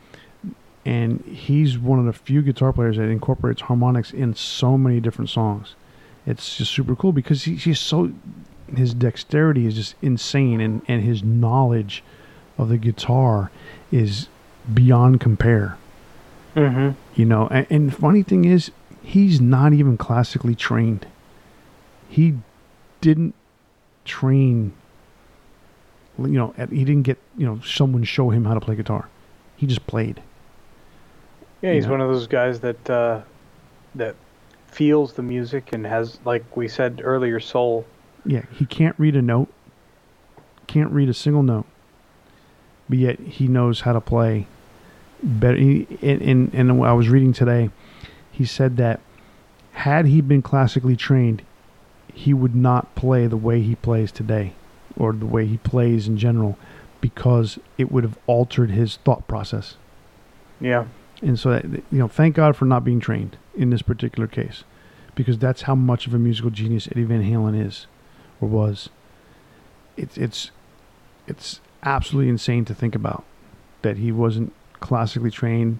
And 0.87 1.19
he's 1.25 1.77
one 1.77 1.99
of 1.99 2.05
the 2.05 2.13
few 2.13 2.41
guitar 2.41 2.71
players 2.71 2.95
that 2.95 3.09
incorporates 3.09 3.63
harmonics 3.63 4.11
in 4.11 4.33
so 4.33 4.77
many 4.77 5.01
different 5.01 5.29
songs. 5.29 5.75
It's 6.25 6.55
just 6.55 6.71
super 6.71 6.95
cool 6.95 7.11
because 7.11 7.43
he, 7.43 7.55
he's 7.55 7.77
so 7.77 8.13
his 8.73 8.93
dexterity 8.93 9.65
is 9.65 9.75
just 9.75 9.95
insane, 10.01 10.61
and 10.61 10.81
and 10.87 11.03
his 11.03 11.23
knowledge 11.23 12.05
of 12.57 12.69
the 12.69 12.77
guitar 12.77 13.51
is 13.91 14.29
beyond 14.73 15.19
compare. 15.19 15.77
Mm-hmm. 16.55 16.91
You 17.19 17.25
know, 17.25 17.49
and, 17.49 17.67
and 17.69 17.93
funny 17.93 18.23
thing 18.23 18.45
is, 18.45 18.71
he's 19.03 19.41
not 19.41 19.73
even 19.73 19.97
classically 19.97 20.55
trained. 20.55 21.05
He 22.07 22.35
didn't 23.01 23.35
train. 24.05 24.71
You 26.17 26.27
know, 26.27 26.53
he 26.69 26.85
didn't 26.85 27.03
get 27.03 27.17
you 27.37 27.45
know 27.45 27.59
someone 27.59 28.05
show 28.05 28.29
him 28.29 28.45
how 28.45 28.53
to 28.53 28.61
play 28.61 28.77
guitar. 28.77 29.09
He 29.57 29.67
just 29.67 29.85
played. 29.85 30.21
Yeah, 31.61 31.73
he's 31.73 31.87
one 31.87 32.01
of 32.01 32.09
those 32.09 32.27
guys 32.27 32.59
that 32.59 32.89
uh, 32.89 33.21
that 33.95 34.15
feels 34.67 35.13
the 35.13 35.23
music 35.23 35.73
and 35.73 35.85
has, 35.85 36.19
like 36.23 36.55
we 36.55 36.67
said 36.67 37.01
earlier, 37.03 37.39
soul. 37.39 37.85
Yeah, 38.25 38.43
he 38.51 38.65
can't 38.65 38.95
read 38.99 39.15
a 39.15 39.21
note. 39.21 39.51
Can't 40.67 40.91
read 40.91 41.09
a 41.09 41.13
single 41.13 41.43
note. 41.43 41.65
But 42.89 42.99
yet 42.99 43.19
he 43.19 43.47
knows 43.47 43.81
how 43.81 43.93
to 43.93 44.01
play 44.01 44.47
better. 45.23 45.57
He, 45.57 45.87
and, 46.01 46.21
and, 46.21 46.53
and 46.53 46.83
I 46.83 46.93
was 46.93 47.09
reading 47.09 47.33
today, 47.33 47.69
he 48.31 48.45
said 48.45 48.77
that 48.77 48.99
had 49.71 50.05
he 50.05 50.21
been 50.21 50.41
classically 50.41 50.95
trained, 50.95 51.43
he 52.13 52.33
would 52.33 52.55
not 52.55 52.93
play 52.95 53.27
the 53.27 53.37
way 53.37 53.61
he 53.61 53.75
plays 53.75 54.11
today 54.11 54.53
or 54.95 55.13
the 55.13 55.25
way 55.25 55.45
he 55.45 55.57
plays 55.57 56.07
in 56.07 56.17
general 56.17 56.57
because 57.01 57.59
it 57.77 57.91
would 57.91 58.03
have 58.03 58.17
altered 58.25 58.71
his 58.71 58.97
thought 58.97 59.27
process. 59.27 59.75
Yeah. 60.59 60.85
And 61.21 61.39
so, 61.39 61.51
that, 61.51 61.65
you 61.65 61.83
know, 61.91 62.07
thank 62.07 62.35
God 62.35 62.55
for 62.55 62.65
not 62.65 62.83
being 62.83 62.99
trained 62.99 63.37
in 63.55 63.69
this 63.69 63.81
particular 63.81 64.27
case 64.27 64.63
because 65.15 65.37
that's 65.39 65.63
how 65.63 65.75
much 65.75 66.05
of 66.05 66.13
a 66.13 66.19
musical 66.19 66.51
genius 66.51 66.87
Eddie 66.91 67.03
Van 67.03 67.23
Halen 67.23 67.59
is 67.65 67.87
or 68.39 68.47
was. 68.47 68.89
It's 69.97 70.15
it's 70.17 70.51
it's 71.27 71.59
absolutely 71.83 72.29
insane 72.29 72.65
to 72.65 72.75
think 72.75 72.93
about 72.93 73.23
that 73.81 73.97
he 73.97 74.11
wasn't 74.11 74.53
classically 74.79 75.31
trained. 75.31 75.79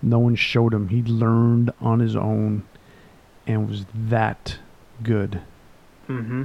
No 0.00 0.18
one 0.18 0.36
showed 0.36 0.72
him. 0.72 0.88
He 0.88 1.02
learned 1.02 1.70
on 1.80 2.00
his 2.00 2.16
own 2.16 2.62
and 3.46 3.68
was 3.68 3.84
that 3.94 4.58
good. 5.02 5.40
Mm-hmm. 6.08 6.44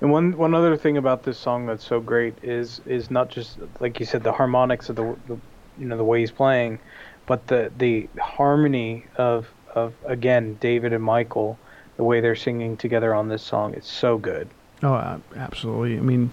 And 0.00 0.10
one 0.10 0.36
one 0.36 0.54
other 0.54 0.76
thing 0.76 0.96
about 0.96 1.22
this 1.22 1.38
song 1.38 1.66
that's 1.66 1.84
so 1.84 2.00
great 2.00 2.34
is 2.42 2.80
is 2.86 3.10
not 3.10 3.28
just 3.28 3.58
like 3.80 3.98
you 3.98 4.06
said 4.06 4.22
the 4.22 4.32
harmonics 4.32 4.88
of 4.88 4.96
the, 4.96 5.16
the 5.26 5.38
you 5.78 5.86
know 5.86 5.96
the 5.96 6.04
way 6.04 6.20
he's 6.20 6.30
playing, 6.30 6.78
but 7.26 7.46
the 7.48 7.70
the 7.78 8.08
harmony 8.20 9.04
of 9.16 9.48
of 9.74 9.92
again 10.06 10.56
David 10.60 10.92
and 10.92 11.02
Michael, 11.02 11.58
the 11.96 12.04
way 12.04 12.20
they're 12.20 12.36
singing 12.36 12.76
together 12.76 13.14
on 13.14 13.28
this 13.28 13.42
song, 13.42 13.74
it's 13.74 13.90
so 13.90 14.18
good. 14.18 14.48
Oh, 14.82 15.20
absolutely. 15.36 15.96
I 15.96 16.00
mean, 16.00 16.32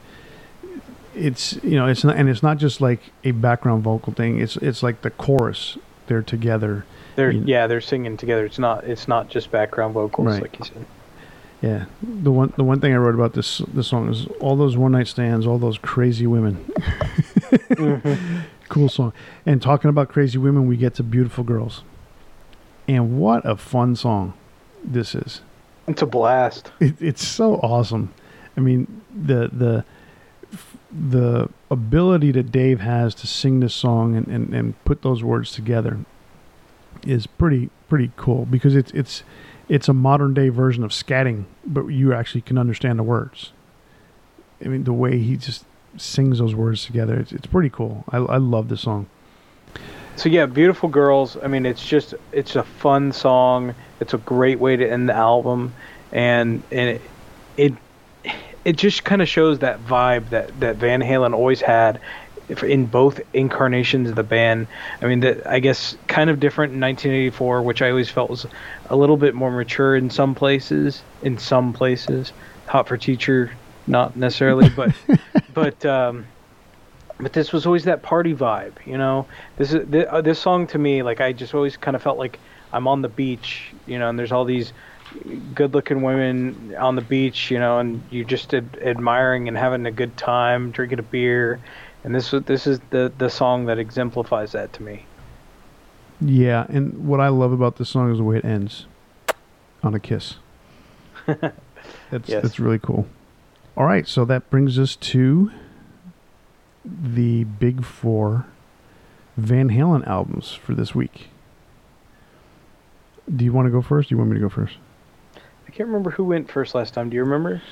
it's 1.16 1.54
you 1.64 1.76
know 1.76 1.88
it's 1.88 2.04
not 2.04 2.16
and 2.16 2.30
it's 2.30 2.44
not 2.44 2.58
just 2.58 2.82
like 2.82 3.00
a 3.24 3.32
background 3.32 3.84
vocal 3.84 4.14
thing. 4.14 4.40
It's 4.40 4.58
it's 4.58 4.84
like 4.84 5.02
the 5.02 5.12
chorus. 5.12 5.78
They're 6.08 6.22
together. 6.22 6.86
They're 7.16 7.32
you 7.32 7.40
know. 7.42 7.48
yeah 7.48 7.68
they're 7.68 7.82
singing 7.82 8.18
together. 8.18 8.46
It's 8.46 8.60
not 8.60 8.84
it's 8.84 9.08
not 9.08 9.30
just 9.30 9.52
background 9.52 9.94
vocals 9.94 10.28
right. 10.28 10.42
like 10.42 10.60
you 10.60 10.66
said. 10.66 10.86
Yeah, 11.62 11.86
the 12.02 12.32
one 12.32 12.54
the 12.58 12.64
one 12.66 12.82
thing 12.82 12.94
I 12.94 12.98
wrote 12.98 13.16
about 13.16 13.34
this 13.34 13.60
this 13.74 13.88
song 13.88 14.10
is 14.10 14.28
all 14.42 14.58
those 14.58 14.76
one 14.76 14.92
night 14.92 15.08
stands, 15.08 15.48
all 15.48 15.58
those 15.58 15.78
crazy 15.78 16.28
women. 16.28 16.56
mm-hmm. 16.76 18.40
Cool 18.70 18.90
song. 18.90 19.14
And 19.46 19.62
talking 19.62 19.90
about 19.90 20.10
crazy 20.10 20.38
women, 20.38 20.68
we 20.68 20.78
get 20.78 20.96
to 20.96 21.04
beautiful 21.04 21.44
girls. 21.44 21.84
And 22.88 23.20
what 23.20 23.46
a 23.46 23.56
fun 23.56 23.96
song 23.96 24.34
this 24.84 25.16
is. 25.16 25.42
It's 25.88 26.02
a 26.02 26.06
blast. 26.06 26.72
It, 26.80 27.02
it's 27.02 27.26
so 27.28 27.56
awesome. 27.56 28.14
I 28.56 28.62
mean, 28.62 29.02
the 29.14 29.50
the 29.52 29.86
the 30.92 31.50
ability 31.72 32.32
that 32.32 32.52
Dave 32.52 32.80
has 32.80 33.16
to 33.16 33.28
sing 33.28 33.60
this 33.60 33.74
song 33.74 34.16
and, 34.16 34.28
and, 34.28 34.54
and 34.54 34.86
put 34.86 35.02
those 35.02 35.24
words 35.24 35.52
together 35.52 36.00
is 37.06 37.26
pretty 37.26 37.70
pretty 37.90 38.12
cool 38.16 38.46
because 38.46 38.76
it's 38.76 38.92
it's 38.92 39.24
it's 39.70 39.88
a 39.88 39.94
modern 39.94 40.34
day 40.34 40.50
version 40.50 40.84
of 40.84 40.92
scatting, 40.92 41.46
but 41.66 41.88
you 41.88 42.14
actually 42.14 42.42
can 42.42 42.58
understand 42.58 43.00
the 43.00 43.04
words. 43.04 43.52
I 44.64 44.68
mean, 44.68 44.84
the 44.84 44.94
way 44.94 45.20
he 45.20 45.36
just 45.36 45.66
sings 45.98 46.40
those 46.40 46.56
words 46.56 46.86
together, 46.86 47.20
it's, 47.20 47.32
it's 47.32 47.48
pretty 47.48 47.70
cool. 47.70 48.04
I, 48.10 48.18
I 48.18 48.38
love 48.38 48.70
the 48.70 48.78
song. 48.78 49.08
So 50.16 50.30
yeah, 50.30 50.46
beautiful 50.46 50.90
girls. 50.90 51.38
I 51.42 51.48
mean, 51.48 51.66
it's 51.66 51.84
just 51.84 52.14
it's 52.32 52.56
a 52.56 52.64
fun 52.64 53.12
song. 53.12 53.74
It's 54.00 54.14
a 54.14 54.20
great 54.20 54.60
way 54.60 54.76
to 54.76 54.88
end 54.88 55.10
the 55.10 55.16
album, 55.16 55.74
and 56.12 56.62
and 56.72 56.90
it 56.90 57.02
it, 57.58 57.74
it 58.64 58.78
just 58.78 59.04
kind 59.04 59.22
of 59.22 59.28
shows 59.28 59.60
that 59.60 59.84
vibe 59.86 60.30
that 60.30 60.60
that 60.60 60.76
Van 60.76 61.02
Halen 61.02 61.34
always 61.34 61.62
had 61.62 62.00
in 62.62 62.86
both 62.86 63.22
incarnations 63.34 64.10
of 64.10 64.16
the 64.16 64.24
band. 64.24 64.68
I 65.02 65.08
mean, 65.08 65.22
that 65.22 65.48
I 65.48 65.60
guess 65.60 65.98
kind 66.08 66.30
of 66.30 66.40
different 66.40 66.74
in 66.74 66.82
1984, 66.82 67.62
which 67.64 67.82
I 67.82 67.90
always 67.90 68.10
felt 68.10 68.30
was 68.30 68.46
a 68.90 68.96
little 68.96 69.18
bit 69.18 69.34
more 69.34 69.50
mature 69.50 69.96
in 69.96 70.10
some 70.10 70.36
places. 70.36 71.02
In 71.24 71.40
some 71.40 71.74
places, 71.74 72.34
Hot 72.68 72.88
for 72.88 72.98
Teacher, 72.98 73.52
not 73.88 74.16
necessarily, 74.16 74.70
but 74.70 74.94
but 75.54 75.86
um, 75.86 76.26
but 77.20 77.34
this 77.34 77.52
was 77.52 77.66
always 77.66 77.86
that 77.86 78.02
party 78.04 78.34
vibe, 78.34 78.74
you 78.86 78.98
know. 78.98 79.26
This 79.58 79.74
is 79.74 79.88
this, 79.88 80.06
uh, 80.10 80.22
this 80.22 80.40
song 80.40 80.68
to 80.68 80.78
me, 80.78 81.04
like 81.04 81.22
I 81.22 81.34
just 81.34 81.54
always 81.54 81.78
kind 81.78 81.96
of 81.96 82.02
felt 82.02 82.18
like 82.18 82.40
I'm 82.72 82.88
on 82.88 83.02
the 83.02 83.10
beach, 83.10 83.74
you 83.86 84.00
know, 84.00 84.10
and 84.10 84.18
there's 84.18 84.32
all 84.32 84.46
these 84.46 84.74
good-looking 85.54 86.02
women 86.02 86.76
on 86.80 86.96
the 86.96 87.02
beach, 87.02 87.52
you 87.52 87.60
know, 87.60 87.80
and 87.80 88.02
you're 88.10 88.26
just 88.26 88.54
ad- 88.54 88.80
admiring 88.82 89.48
and 89.48 89.56
having 89.56 89.86
a 89.86 89.92
good 89.92 90.18
time, 90.18 90.72
drinking 90.72 91.00
a 91.00 91.04
beer, 91.04 91.60
and 92.04 92.14
this 92.14 92.32
this 92.46 92.68
is 92.68 92.80
the 92.90 93.12
the 93.18 93.30
song 93.30 93.66
that 93.66 93.80
exemplifies 93.80 94.52
that 94.54 94.74
to 94.74 94.84
me. 94.84 95.06
Yeah, 96.20 96.66
and 96.70 97.08
what 97.08 97.20
I 97.20 97.28
love 97.28 97.52
about 97.52 97.78
this 97.78 97.90
song 97.90 98.12
is 98.12 98.18
the 98.18 98.24
way 98.24 98.38
it 98.38 98.46
ends 98.46 98.86
on 99.82 99.94
a 99.94 100.00
kiss. 100.00 100.36
that's 101.26 102.30
yes. 102.30 102.42
that's 102.42 102.60
really 102.60 102.80
cool. 102.80 103.08
All 103.76 103.86
right, 103.86 104.08
so 104.08 104.24
that 104.26 104.50
brings 104.52 104.78
us 104.78 104.96
to 104.98 105.52
the 106.86 107.44
big 107.44 107.84
four 107.84 108.46
Van 109.36 109.70
Halen 109.70 110.06
albums 110.06 110.54
for 110.54 110.76
this 110.76 110.94
week. 110.94 111.30
Do 113.36 113.44
you 113.44 113.52
want 113.52 113.66
to 113.66 113.72
go 113.72 113.82
first? 113.82 114.10
Do 114.10 114.14
you 114.16 114.20
want 114.20 114.30
me 114.30 114.36
to 114.36 114.42
go 114.42 114.50
first? 114.50 114.78
I 115.68 115.72
can't 115.72 115.88
remember 115.88 116.12
who 116.12 116.24
went 116.24 116.52
first 116.52 116.76
last 116.76 116.94
time. 116.94 117.10
Do 117.10 117.16
you 117.16 117.24
remember? 117.24 117.64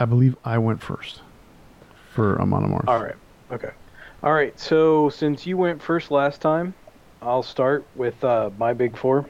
I 0.00 0.06
believe 0.06 0.36
I 0.42 0.56
went 0.56 0.82
first 0.82 1.20
for 2.14 2.40
Amon 2.40 2.62
Amarth. 2.62 2.88
All 2.88 3.02
right. 3.02 3.16
Okay. 3.52 3.72
All 4.22 4.32
right. 4.32 4.58
So 4.58 5.10
since 5.10 5.46
you 5.46 5.58
went 5.58 5.82
first 5.82 6.10
last 6.10 6.40
time, 6.40 6.72
I'll 7.20 7.42
start 7.42 7.84
with 7.94 8.24
uh, 8.24 8.50
my 8.56 8.72
big 8.72 8.96
four. 8.96 9.28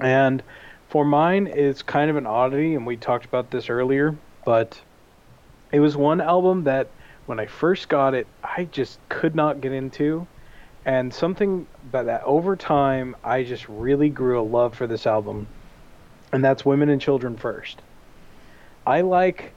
And 0.00 0.42
for 0.88 1.04
mine, 1.04 1.46
it's 1.46 1.82
kind 1.82 2.10
of 2.10 2.16
an 2.16 2.26
oddity, 2.26 2.74
and 2.74 2.84
we 2.84 2.96
talked 2.96 3.26
about 3.26 3.52
this 3.52 3.70
earlier, 3.70 4.16
but 4.44 4.80
it 5.74 5.80
was 5.80 5.96
one 5.96 6.20
album 6.20 6.64
that– 6.64 6.88
when 7.26 7.40
I 7.40 7.46
first 7.46 7.88
got 7.88 8.14
it, 8.14 8.26
I 8.42 8.64
just 8.64 8.98
could 9.08 9.34
not 9.34 9.60
get 9.60 9.72
into. 9.72 10.26
And 10.84 11.12
something 11.12 11.66
about 11.88 12.06
that 12.06 12.22
over 12.24 12.56
time, 12.56 13.16
I 13.24 13.44
just 13.44 13.68
really 13.68 14.10
grew 14.10 14.40
a 14.40 14.42
love 14.42 14.74
for 14.74 14.86
this 14.86 15.06
album. 15.06 15.46
And 16.32 16.44
that's 16.44 16.64
Women 16.64 16.90
and 16.90 17.00
Children 17.00 17.36
First. 17.36 17.80
I 18.86 19.00
like 19.00 19.54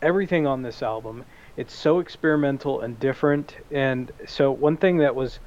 everything 0.00 0.46
on 0.46 0.62
this 0.62 0.82
album. 0.82 1.24
It's 1.58 1.74
so 1.74 1.98
experimental 1.98 2.80
and 2.80 2.98
different. 2.98 3.56
And 3.70 4.10
so, 4.26 4.50
one 4.50 4.78
thing 4.78 4.98
that 4.98 5.14
was 5.14 5.40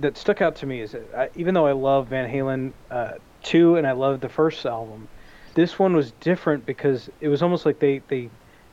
that 0.00 0.18
stuck 0.18 0.42
out 0.42 0.56
to 0.56 0.66
me 0.66 0.80
is 0.80 0.92
that 0.92 1.14
I, 1.14 1.30
even 1.34 1.54
though 1.54 1.66
I 1.66 1.72
love 1.72 2.08
Van 2.08 2.30
Halen 2.30 2.72
uh, 2.90 3.12
2 3.44 3.76
and 3.76 3.86
I 3.86 3.92
love 3.92 4.20
the 4.20 4.28
first 4.28 4.66
album, 4.66 5.08
this 5.54 5.78
one 5.78 5.96
was 5.96 6.12
different 6.20 6.66
because 6.66 7.08
it 7.20 7.28
was 7.28 7.42
almost 7.42 7.64
like 7.64 7.78
they, 7.78 8.02
they 8.08 8.28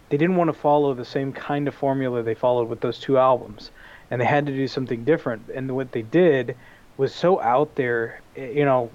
they 0.10 0.18
didn't 0.18 0.36
want 0.36 0.50
to 0.50 0.60
follow 0.60 0.94
the 0.94 1.06
same 1.06 1.32
kind 1.34 1.68
of 1.68 1.76
formula 1.76 2.24
they 2.24 2.36
followed 2.36 2.68
with 2.70 2.82
those 2.82 3.00
two 3.00 3.18
albums, 3.18 3.72
and 4.12 4.20
they 4.20 4.26
had 4.26 4.46
to 4.46 4.52
do 4.52 4.68
something 4.68 5.04
different. 5.04 5.50
And 5.54 5.76
what 5.76 5.92
they 5.92 6.02
did 6.02 6.56
was 6.98 7.14
so 7.14 7.40
out 7.42 7.76
there, 7.76 8.22
you 8.36 8.66
know, 8.66 8.90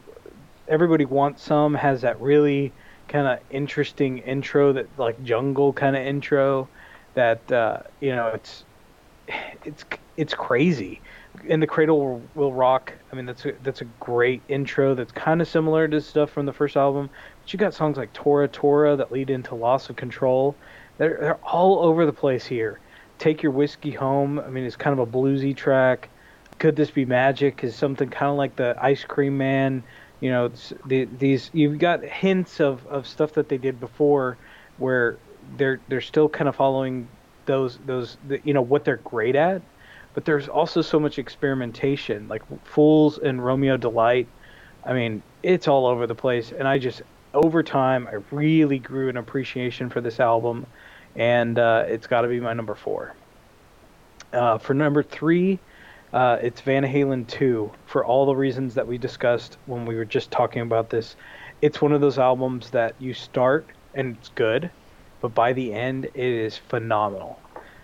Everybody 0.67 1.05
Wants 1.05 1.43
Some 1.43 1.75
has 1.75 2.03
that 2.03 2.21
really 2.21 2.73
kind 3.09 3.27
of 3.27 3.39
interesting 3.51 4.19
intro 4.19 4.73
that 4.73 4.87
like 4.99 5.23
jungle 5.25 5.73
kind 5.73 5.95
of 5.95 6.03
intro 6.03 6.69
that 7.15 7.53
uh, 7.53 7.81
you 8.01 8.15
know 8.15 8.29
it's 8.29 8.65
it's 9.65 9.85
it's 10.17 10.35
crazy. 10.35 11.01
And 11.49 11.61
the 11.61 11.67
Cradle 11.67 11.99
will, 11.99 12.23
will 12.35 12.53
Rock. 12.53 12.93
I 13.11 13.17
mean, 13.17 13.27
that's 13.27 13.45
a, 13.45 13.53
that's 13.63 13.81
a 13.81 13.87
great 13.99 14.41
intro. 14.49 14.95
That's 14.95 15.11
kind 15.13 15.43
of 15.43 15.49
similar 15.49 15.89
to 15.89 16.01
stuff 16.01 16.31
from 16.31 16.47
the 16.47 16.53
first 16.53 16.77
album. 16.77 17.11
But 17.43 17.53
you 17.53 17.59
got 17.59 17.75
songs 17.75 17.97
like 17.97 18.13
Tora 18.13 18.47
Tora 18.47 18.97
that 18.97 19.11
lead 19.11 19.31
into 19.31 19.55
Loss 19.55 19.91
of 19.91 19.97
Control. 19.97 20.55
They're 20.99 21.19
they're 21.21 21.41
all 21.45 21.81
over 21.81 22.07
the 22.07 22.13
place 22.13 22.47
here. 22.47 22.81
Take 23.19 23.43
Your 23.43 23.53
Whiskey 23.53 23.93
Home. 23.93 24.39
I 24.39 24.49
mean, 24.49 24.65
it's 24.65 24.77
kind 24.77 24.99
of 24.99 25.09
a 25.09 25.11
bluesy 25.11 25.57
track. 25.57 26.09
Could 26.59 26.77
This 26.77 26.91
Be 26.91 27.05
Magic 27.05 27.65
is 27.65 27.75
something 27.75 28.09
kind 28.09 28.31
of 28.31 28.37
like 28.37 28.57
the 28.57 28.77
Ice 28.81 29.05
Cream 29.05 29.37
Man. 29.37 29.83
You 30.21 30.31
know, 30.31 30.51
the, 30.87 31.05
these 31.19 31.51
you've 31.53 31.79
got 31.79 32.03
hints 32.03 32.61
of, 32.61 32.87
of 32.87 33.07
stuff 33.07 33.33
that 33.33 33.49
they 33.49 33.59
did 33.59 33.81
before, 33.81 34.39
where 34.79 35.19
they're 35.57 35.81
they're 35.89 36.01
still 36.01 36.29
kind 36.29 36.49
of 36.49 36.57
following 36.57 37.09
those 37.47 37.79
those 37.87 38.17
the, 38.29 38.41
you 38.45 38.55
know 38.55 38.63
what 38.63 38.85
they're 38.85 38.97
great 38.99 39.37
at, 39.37 39.63
but 40.15 40.25
there's 40.25 40.49
also 40.49 40.81
so 40.81 40.99
much 40.99 41.19
experimentation. 41.19 42.29
Like 42.29 42.43
Fools 42.65 43.19
and 43.19 43.45
Romeo 43.45 43.77
Delight. 43.77 44.29
I 44.85 44.93
mean, 44.93 45.23
it's 45.43 45.67
all 45.67 45.87
over 45.87 46.07
the 46.07 46.15
place, 46.15 46.53
and 46.53 46.69
I 46.69 46.79
just 46.79 47.03
over 47.35 47.63
time 47.63 48.07
I 48.07 48.21
really 48.31 48.79
grew 48.79 49.09
an 49.09 49.17
appreciation 49.17 49.91
for 49.91 50.01
this 50.01 50.21
album, 50.21 50.67
and 51.17 51.59
uh, 51.59 51.85
it's 51.87 52.07
got 52.07 52.23
to 52.23 52.29
be 52.29 52.41
my 52.41 52.53
number 52.53 52.75
four. 52.75 53.15
Uh, 54.33 54.59
for 54.59 54.75
number 54.75 55.03
three, 55.03 55.59
uh, 56.13 56.39
it's 56.41 56.61
Van 56.61 56.85
Halen 56.85 57.27
2 57.27 57.71
for 57.87 58.05
all 58.05 58.27
the 58.27 58.35
reasons 58.37 58.75
that 58.75 58.87
we 58.87 58.99
discussed 58.99 59.59
when 59.67 59.87
we 59.87 59.95
were 59.95 60.05
just 60.05 60.31
talking 60.31 60.63
about 60.63 60.91
this. 60.91 61.17
It's 61.63 61.81
one 61.81 61.93
of 61.93 62.01
those 62.01 62.19
albums 62.19 62.71
that 62.71 62.95
you 62.99 63.15
start 63.15 63.67
and 63.95 64.17
it's 64.17 64.29
good, 64.31 64.71
but 65.21 65.35
by 65.35 65.53
the 65.53 65.73
end, 65.73 66.07
it 66.07 66.17
is 66.17 66.57
phenomenal. 66.57 67.41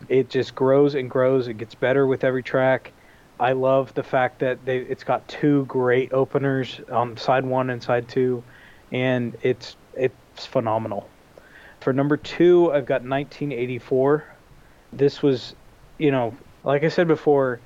It 0.09 0.29
just 0.31 0.55
grows 0.55 0.95
and 0.95 1.11
grows. 1.11 1.49
It 1.49 1.55
gets 1.55 1.75
better 1.75 2.07
with 2.07 2.25
every 2.25 2.43
track. 2.43 2.93
I 3.39 3.53
love 3.53 3.95
the 3.95 4.03
fact 4.03 4.41
that 4.41 4.65
they, 4.65 4.79
it's 4.79 5.05
got 5.05 5.27
two 5.27 5.65
great 5.67 6.13
openers 6.13 6.81
on 6.91 7.17
side 7.17 7.45
one 7.45 7.71
and 7.71 7.83
side 7.83 8.09
two, 8.09 8.43
and 8.93 9.37
it's 9.43 9.77
it's 9.95 10.47
phenomenal. 10.47 11.09
For 11.81 11.93
number 11.93 12.17
two, 12.17 12.73
I've 12.73 12.87
got 12.87 13.03
1984. 13.03 14.25
This 14.93 15.23
was, 15.23 15.55
you 15.99 16.11
know, 16.11 16.37
like 16.65 16.85
I 16.85 16.89
said 16.89 17.09
before, 17.09 17.61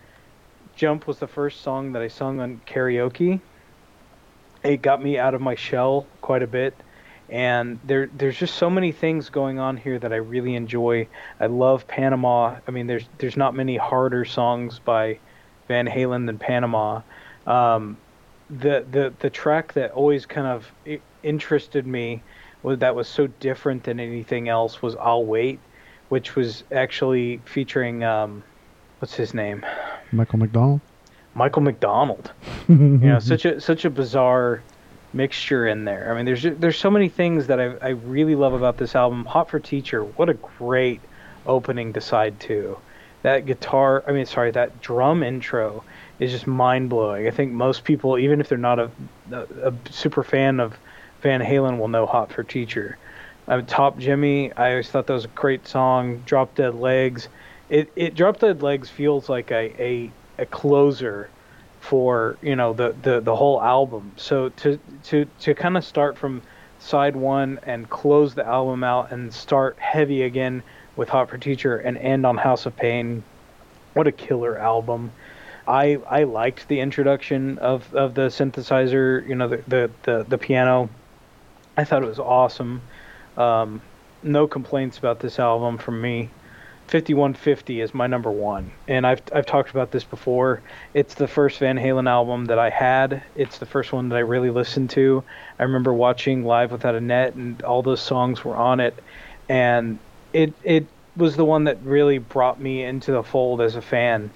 Jump 0.76 1.06
was 1.06 1.18
the 1.18 1.26
first 1.26 1.62
song 1.62 1.92
that 1.92 2.02
I 2.02 2.08
sung 2.08 2.40
on 2.40 2.60
karaoke. 2.66 3.40
It 4.62 4.82
got 4.82 5.02
me 5.02 5.18
out 5.18 5.34
of 5.34 5.40
my 5.40 5.54
shell 5.54 6.06
quite 6.20 6.42
a 6.42 6.46
bit 6.46 6.74
and 7.28 7.78
there 7.84 8.08
there's 8.14 8.36
just 8.36 8.54
so 8.56 8.68
many 8.68 8.92
things 8.92 9.30
going 9.30 9.58
on 9.58 9.76
here 9.76 9.98
that 9.98 10.12
I 10.12 10.16
really 10.16 10.54
enjoy. 10.54 11.08
I 11.40 11.46
love 11.46 11.88
Panama. 11.88 12.56
I 12.66 12.70
mean, 12.70 12.86
there's 12.86 13.04
there's 13.18 13.36
not 13.36 13.54
many 13.54 13.76
harder 13.76 14.24
songs 14.24 14.78
by 14.78 15.18
Van 15.68 15.86
Halen 15.86 16.26
than 16.26 16.38
Panama. 16.38 17.00
Um, 17.46 17.96
the 18.50 18.84
the 18.90 19.14
the 19.18 19.30
track 19.30 19.72
that 19.72 19.92
always 19.92 20.26
kind 20.26 20.46
of 20.46 20.70
interested 21.22 21.86
me 21.86 22.22
that 22.64 22.94
was 22.94 23.08
so 23.08 23.26
different 23.26 23.84
than 23.84 24.00
anything 24.00 24.48
else 24.48 24.80
was 24.82 24.96
I'll 24.96 25.24
Wait, 25.24 25.60
which 26.08 26.34
was 26.34 26.64
actually 26.72 27.38
featuring 27.44 28.02
um, 28.04 28.42
what's 28.98 29.14
his 29.14 29.34
name? 29.34 29.64
Michael 30.12 30.38
McDonald. 30.38 30.80
Michael 31.34 31.62
McDonald. 31.62 32.32
you 32.68 32.76
know, 32.76 33.18
such 33.18 33.44
a 33.44 33.60
such 33.60 33.84
a 33.84 33.90
bizarre 33.90 34.62
mixture 35.12 35.66
in 35.66 35.84
there. 35.84 36.12
I 36.12 36.16
mean, 36.16 36.24
there's 36.24 36.42
there's 36.42 36.78
so 36.78 36.90
many 36.90 37.08
things 37.08 37.46
that 37.48 37.60
I 37.60 37.74
I 37.82 37.88
really 37.90 38.34
love 38.34 38.52
about 38.52 38.78
this 38.78 38.94
album. 38.94 39.24
Hot 39.26 39.50
for 39.50 39.60
Teacher, 39.60 40.04
what 40.04 40.28
a 40.28 40.34
great 40.34 41.00
opening 41.46 41.92
to 41.92 42.00
side 42.00 42.38
two. 42.40 42.78
That 43.22 43.46
guitar, 43.46 44.04
I 44.06 44.12
mean, 44.12 44.26
sorry, 44.26 44.50
that 44.50 44.80
drum 44.82 45.22
intro 45.22 45.82
is 46.18 46.30
just 46.30 46.46
mind 46.46 46.90
blowing. 46.90 47.26
I 47.26 47.30
think 47.30 47.52
most 47.52 47.84
people, 47.84 48.18
even 48.18 48.40
if 48.40 48.48
they're 48.48 48.58
not 48.58 48.78
a, 48.78 48.90
a, 49.32 49.68
a 49.68 49.74
super 49.90 50.22
fan 50.22 50.60
of 50.60 50.76
Van 51.24 51.40
Halen, 51.40 51.78
will 51.78 51.88
know 51.88 52.04
Hot 52.04 52.30
for 52.30 52.42
Teacher. 52.42 52.98
Um, 53.48 53.64
Top 53.64 53.98
Jimmy, 53.98 54.52
I 54.52 54.72
always 54.72 54.90
thought 54.90 55.06
that 55.06 55.14
was 55.14 55.24
a 55.24 55.28
great 55.28 55.66
song. 55.66 56.22
Drop 56.26 56.54
Dead 56.54 56.74
Legs, 56.74 57.28
it 57.70 57.90
it 57.96 58.14
Drop 58.14 58.38
Dead 58.38 58.62
Legs 58.62 58.90
feels 58.90 59.30
like 59.30 59.50
a 59.50 59.82
a, 59.82 60.10
a 60.38 60.46
closer 60.46 61.30
for 61.80 62.36
you 62.42 62.54
know 62.54 62.74
the, 62.74 62.94
the 63.02 63.20
the 63.20 63.34
whole 63.34 63.60
album. 63.60 64.12
So 64.16 64.50
to 64.50 64.78
to 65.04 65.26
to 65.40 65.54
kind 65.54 65.78
of 65.78 65.84
start 65.84 66.18
from 66.18 66.42
side 66.78 67.16
one 67.16 67.58
and 67.62 67.88
close 67.88 68.34
the 68.34 68.46
album 68.46 68.84
out 68.84 69.10
and 69.10 69.32
start 69.32 69.78
heavy 69.78 70.22
again 70.22 70.62
with 70.94 71.08
Hot 71.08 71.30
for 71.30 71.38
Teacher 71.38 71.78
and 71.78 71.96
end 71.96 72.26
on 72.26 72.36
House 72.36 72.66
of 72.66 72.76
Pain. 72.76 73.24
What 73.94 74.06
a 74.06 74.12
killer 74.12 74.58
album. 74.58 75.10
I 75.66 75.98
I 76.06 76.24
liked 76.24 76.68
the 76.68 76.80
introduction 76.80 77.58
of, 77.58 77.94
of 77.94 78.14
the 78.14 78.28
synthesizer, 78.28 79.26
you 79.26 79.34
know, 79.34 79.48
the, 79.48 79.62
the, 79.66 79.90
the, 80.02 80.26
the 80.28 80.38
piano. 80.38 80.90
I 81.76 81.84
thought 81.84 82.02
it 82.02 82.08
was 82.08 82.18
awesome. 82.18 82.82
Um, 83.36 83.82
no 84.22 84.46
complaints 84.46 84.98
about 84.98 85.20
this 85.20 85.38
album 85.38 85.78
from 85.78 86.00
me. 86.00 86.30
5150 86.88 87.80
is 87.80 87.94
my 87.94 88.06
number 88.06 88.30
one, 88.30 88.70
and 88.86 89.06
I've 89.06 89.22
I've 89.32 89.46
talked 89.46 89.70
about 89.70 89.90
this 89.90 90.04
before. 90.04 90.60
It's 90.92 91.14
the 91.14 91.26
first 91.26 91.58
Van 91.58 91.78
Halen 91.78 92.08
album 92.08 92.44
that 92.46 92.58
I 92.58 92.68
had. 92.68 93.22
It's 93.36 93.56
the 93.56 93.64
first 93.64 93.92
one 93.92 94.10
that 94.10 94.16
I 94.16 94.20
really 94.20 94.50
listened 94.50 94.90
to. 94.90 95.24
I 95.58 95.62
remember 95.62 95.94
watching 95.94 96.44
Live 96.44 96.72
Without 96.72 96.94
a 96.94 97.00
Net, 97.00 97.34
and 97.36 97.62
all 97.62 97.82
those 97.82 98.02
songs 98.02 98.44
were 98.44 98.54
on 98.54 98.80
it, 98.80 98.94
and 99.48 99.98
it 100.34 100.52
it 100.62 100.86
was 101.16 101.36
the 101.36 101.44
one 101.44 101.64
that 101.64 101.78
really 101.82 102.18
brought 102.18 102.60
me 102.60 102.84
into 102.84 103.12
the 103.12 103.22
fold 103.22 103.62
as 103.62 103.76
a 103.76 103.82
fan. 103.82 104.30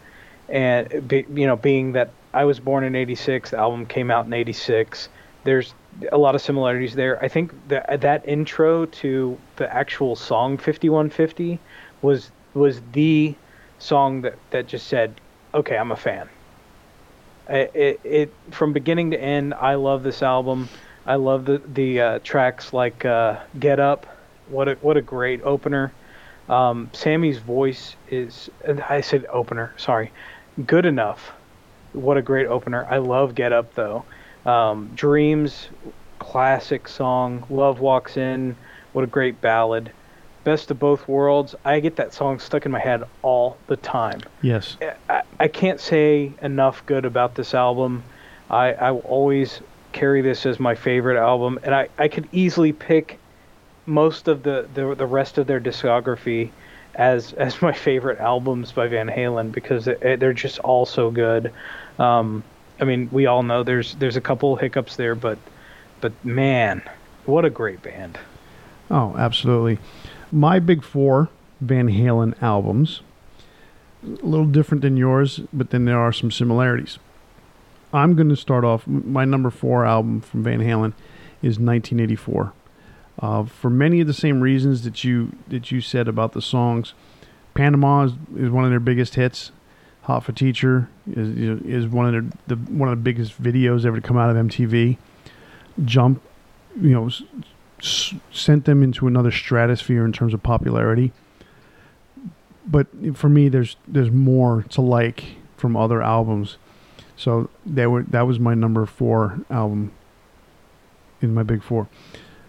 And 0.49 1.13
you 1.13 1.47
know, 1.47 1.57
being 1.57 1.93
that 1.93 2.11
I 2.33 2.45
was 2.45 2.61
born 2.61 2.83
in 2.83 2.95
'86, 2.95 3.51
the 3.51 3.59
album 3.59 3.85
came 3.85 4.11
out 4.11 4.25
in 4.25 4.33
'86. 4.33 5.11
There's 5.49 5.73
a 6.13 6.19
lot 6.19 6.35
of 6.35 6.43
similarities 6.43 6.95
there. 6.95 7.19
I 7.25 7.29
think 7.29 7.55
that 7.69 8.03
that 8.03 8.29
intro 8.29 8.85
to 8.85 9.39
the 9.57 9.75
actual 9.75 10.15
song 10.15 10.59
5150 10.59 11.59
was 12.03 12.31
was 12.53 12.83
the 12.93 13.35
song 13.79 14.21
that, 14.21 14.35
that 14.51 14.67
just 14.67 14.89
said, 14.89 15.19
okay, 15.55 15.79
I'm 15.79 15.91
a 15.91 15.97
fan. 15.97 16.29
It, 17.49 17.71
it, 17.75 18.01
it 18.05 18.35
from 18.51 18.75
beginning 18.75 19.13
to 19.13 19.19
end, 19.19 19.55
I 19.55 19.77
love 19.77 20.03
this 20.03 20.23
album. 20.23 20.69
I 21.07 21.15
love 21.15 21.47
the 21.47 21.63
the 21.73 21.99
uh, 21.99 22.19
tracks 22.23 22.75
like 22.75 23.07
uh, 23.07 23.39
"Get 23.59 23.81
Up." 23.81 24.07
What 24.51 24.69
a 24.69 24.75
what 24.83 24.99
a 24.99 25.03
great 25.03 25.41
opener. 25.45 25.95
Um, 26.51 26.91
Sammy's 26.93 27.39
voice 27.39 27.97
is. 28.11 28.51
I 28.87 29.01
said 29.01 29.25
opener. 29.33 29.73
Sorry. 29.79 30.13
Good 30.67 30.85
enough. 30.85 31.33
What 31.95 32.19
a 32.19 32.23
great 32.23 32.49
opener. 32.49 32.87
I 32.91 32.99
love 32.99 33.35
"Get 33.35 33.55
Up" 33.55 33.73
though. 33.75 34.05
Um, 34.47 34.91
Dreams, 34.95 35.69
classic 36.19 36.89
song. 36.89 37.45
Love 37.51 37.81
walks 37.81 38.17
in. 38.17 38.57
What 38.93 39.05
a 39.05 39.07
great 39.07 39.41
ballad. 39.41 39.91
Best 40.45 40.71
of 40.71 40.79
Both 40.79 41.09
Worlds, 41.09 41.55
I 41.65 41.81
get 41.81 41.97
that 41.97 42.15
song 42.15 42.39
stuck 42.39 42.65
in 42.65 42.73
my 42.73 42.79
head 42.79 43.05
all 43.23 43.59
the 43.67 43.77
time. 43.77 44.21
Yes. 44.41 44.77
I, 45.11 45.23
I 45.39 45.49
can't 45.49 45.81
say 45.81 46.33
enough 46.41 46.87
good 46.87 47.05
about 47.05 47.35
this 47.35 47.53
album. 47.55 48.03
I, 48.49 48.73
I 48.73 48.91
will 48.93 49.01
always 49.01 49.61
carry 49.93 50.23
this 50.23 50.47
as 50.47 50.59
my 50.59 50.75
favorite 50.75 51.19
album, 51.19 51.59
and 51.63 51.75
I, 51.75 51.89
I 51.99 52.09
could 52.09 52.29
easily 52.33 52.73
pick 52.73 53.19
most 53.85 54.29
of 54.29 54.43
the, 54.43 54.69
the, 54.75 54.95
the 54.95 55.07
rest 55.07 55.39
of 55.39 55.47
their 55.47 55.61
discography 55.61 56.51
as 56.95 57.33
as 57.39 57.63
my 57.63 57.73
favorite 57.73 58.19
albums 58.19 58.73
by 58.73 58.89
Van 58.89 59.09
Halen 59.09 59.53
because 59.53 59.89
it, 59.89 60.21
they're 60.21 60.33
just 60.33 60.59
all 60.61 60.87
so 60.87 61.11
good. 61.11 61.53
Um, 61.99 62.45
I 62.81 62.85
mean, 62.85 63.09
we 63.11 63.27
all 63.27 63.43
know 63.43 63.63
there's 63.63 63.95
there's 63.97 64.17
a 64.17 64.21
couple 64.21 64.57
hiccups 64.57 64.97
there, 64.97 65.15
but 65.15 65.39
but 66.01 66.13
man, 66.25 66.83
what 67.27 67.45
a 67.45 67.51
great 67.51 67.83
band! 67.83 68.19
Oh, 68.91 69.15
absolutely 69.19 69.79
my 70.31 70.59
big 70.59 70.83
four 70.83 71.29
Van 71.61 71.89
Halen 71.89 72.41
albums. 72.43 73.01
A 74.05 74.07
little 74.07 74.47
different 74.47 74.83
than 74.83 74.97
yours, 74.97 75.41
but 75.53 75.71
then 75.71 75.85
there 75.85 75.99
are 75.99 76.13
some 76.13 76.31
similarities. 76.31 76.99
I'm 77.93 78.15
going 78.15 78.29
to 78.29 78.37
start 78.37 78.65
off. 78.65 78.87
My 78.87 79.25
number 79.25 79.51
four 79.51 79.85
album 79.85 80.21
from 80.21 80.45
Van 80.45 80.61
Halen 80.61 80.93
is 81.43 81.59
1984. 81.59 82.53
Uh, 83.21 83.45
for 83.45 83.71
many 83.71 84.01
of 84.01 84.07
the 84.07 84.15
same 84.15 84.41
reasons 84.41 84.85
that 84.85 85.03
you 85.03 85.33
that 85.49 85.73
you 85.73 85.81
said 85.81 86.07
about 86.07 86.33
the 86.33 86.43
songs, 86.43 86.95
Panama 87.55 88.05
is, 88.05 88.13
is 88.37 88.51
one 88.51 88.65
of 88.65 88.71
their 88.71 88.79
biggest 88.79 89.17
hits. 89.17 89.51
Hot 90.09 90.25
for 90.25 90.33
Teacher 90.33 90.89
is 91.07 91.61
is 91.67 91.87
one 91.87 92.07
of 92.07 92.13
their, 92.13 92.57
the 92.57 92.57
one 92.73 92.89
of 92.89 92.97
the 92.97 93.03
biggest 93.03 93.43
videos 93.43 93.85
ever 93.85 94.01
to 94.01 94.07
come 94.07 94.17
out 94.17 94.35
of 94.35 94.37
MTV. 94.37 94.97
Jump, 95.85 96.23
you 96.81 96.93
know, 96.93 97.11
sent 98.33 98.65
them 98.65 98.83
into 98.83 99.07
another 99.07 99.31
stratosphere 99.31 100.07
in 100.07 100.13
terms 100.15 100.33
of 100.33 100.43
popularity. 100.43 101.13
But 102.67 102.87
for 103.13 103.29
me, 103.29 103.51
there's 103.51 103.77
there's 103.87 104.11
more 104.11 104.63
to 104.71 104.81
like 104.81 105.25
from 105.59 105.77
other 105.77 106.01
albums. 106.01 106.57
So 107.19 107.51
that 107.67 107.91
were 107.91 108.05
that 108.05 108.23
was 108.23 108.41
my 108.41 108.55
number 108.55 108.87
four 108.87 109.41
album 109.51 109.93
in 111.21 111.35
my 111.35 111.43
big 111.43 111.63
four. 111.63 111.87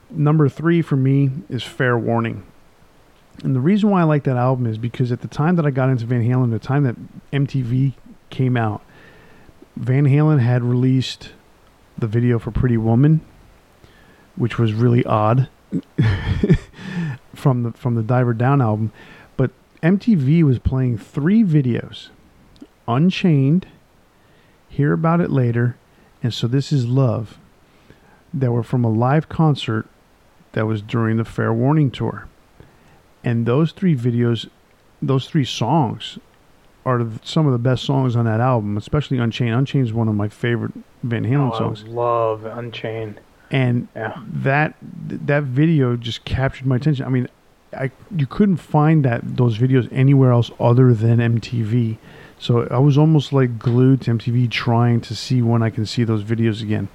Number 0.09 0.47
three 0.47 0.81
for 0.81 0.95
me 0.95 1.31
is 1.49 1.63
Fair 1.63 1.97
Warning. 1.97 2.45
And 3.43 3.55
the 3.55 3.59
reason 3.59 3.89
why 3.89 4.01
I 4.01 4.03
like 4.03 4.23
that 4.23 4.37
album 4.37 4.65
is 4.65 4.77
because 4.77 5.11
at 5.11 5.21
the 5.21 5.27
time 5.27 5.55
that 5.55 5.65
I 5.65 5.71
got 5.71 5.89
into 5.89 6.05
Van 6.05 6.27
Halen, 6.27 6.51
the 6.51 6.59
time 6.59 6.83
that 6.83 6.95
MTV 7.31 7.93
came 8.29 8.57
out, 8.57 8.81
Van 9.75 10.05
Halen 10.05 10.39
had 10.39 10.63
released 10.63 11.31
the 11.97 12.07
video 12.07 12.39
for 12.39 12.51
Pretty 12.51 12.77
Woman, 12.77 13.21
which 14.35 14.57
was 14.57 14.73
really 14.73 15.05
odd 15.05 15.47
from 17.35 17.63
the 17.63 17.71
from 17.71 17.95
the 17.95 18.03
Diver 18.03 18.33
Down 18.33 18.61
album. 18.61 18.91
But 19.37 19.51
MTV 19.81 20.43
was 20.43 20.59
playing 20.59 20.97
three 20.97 21.43
videos: 21.43 22.09
Unchained, 22.87 23.67
Hear 24.67 24.93
About 24.93 25.21
It 25.21 25.29
Later, 25.31 25.77
and 26.21 26.33
So 26.33 26.47
This 26.47 26.73
Is 26.73 26.85
Love, 26.87 27.37
that 28.33 28.51
were 28.51 28.63
from 28.63 28.83
a 28.83 28.89
live 28.89 29.29
concert 29.29 29.87
that 30.53 30.65
was 30.65 30.81
during 30.81 31.17
the 31.17 31.25
Fair 31.25 31.53
Warning 31.53 31.91
tour. 31.91 32.28
And 33.23 33.45
those 33.45 33.71
three 33.71 33.95
videos, 33.95 34.49
those 35.01 35.27
three 35.27 35.45
songs, 35.45 36.19
are 36.85 37.05
some 37.23 37.45
of 37.45 37.51
the 37.51 37.59
best 37.59 37.83
songs 37.83 38.15
on 38.15 38.25
that 38.25 38.39
album, 38.39 38.77
especially 38.77 39.17
Unchained. 39.17 39.53
Unchained 39.53 39.85
is 39.85 39.93
one 39.93 40.07
of 40.07 40.15
my 40.15 40.27
favorite 40.27 40.71
Van 41.03 41.23
Halen 41.23 41.53
oh, 41.53 41.57
songs. 41.57 41.83
I 41.85 41.87
love 41.89 42.45
Unchained. 42.45 43.19
And 43.51 43.87
yeah. 43.95 44.21
that 44.27 44.75
that 44.81 45.43
video 45.43 45.95
just 45.95 46.23
captured 46.23 46.67
my 46.67 46.75
attention. 46.75 47.05
I 47.05 47.09
mean, 47.09 47.27
I 47.73 47.91
you 48.15 48.27
couldn't 48.27 48.57
find 48.57 49.03
that 49.05 49.37
those 49.37 49.57
videos 49.57 49.91
anywhere 49.91 50.31
else 50.31 50.51
other 50.59 50.93
than 50.93 51.17
MTV. 51.17 51.97
So 52.37 52.67
I 52.69 52.77
was 52.77 52.97
almost 52.97 53.33
like 53.33 53.57
glued 53.57 54.01
to 54.01 54.11
MTV 54.11 54.51
trying 54.51 55.01
to 55.01 55.15
see 55.15 55.41
when 55.41 55.63
I 55.63 55.69
can 55.69 55.85
see 55.85 56.03
those 56.03 56.23
videos 56.23 56.61
again. 56.61 56.89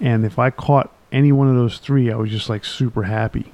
And 0.00 0.24
if 0.24 0.38
I 0.38 0.50
caught 0.50 0.92
any 1.10 1.32
one 1.32 1.48
of 1.48 1.56
those 1.56 1.78
three, 1.78 2.12
I 2.12 2.16
was 2.16 2.30
just 2.30 2.50
like 2.50 2.64
super 2.64 3.04
happy. 3.04 3.53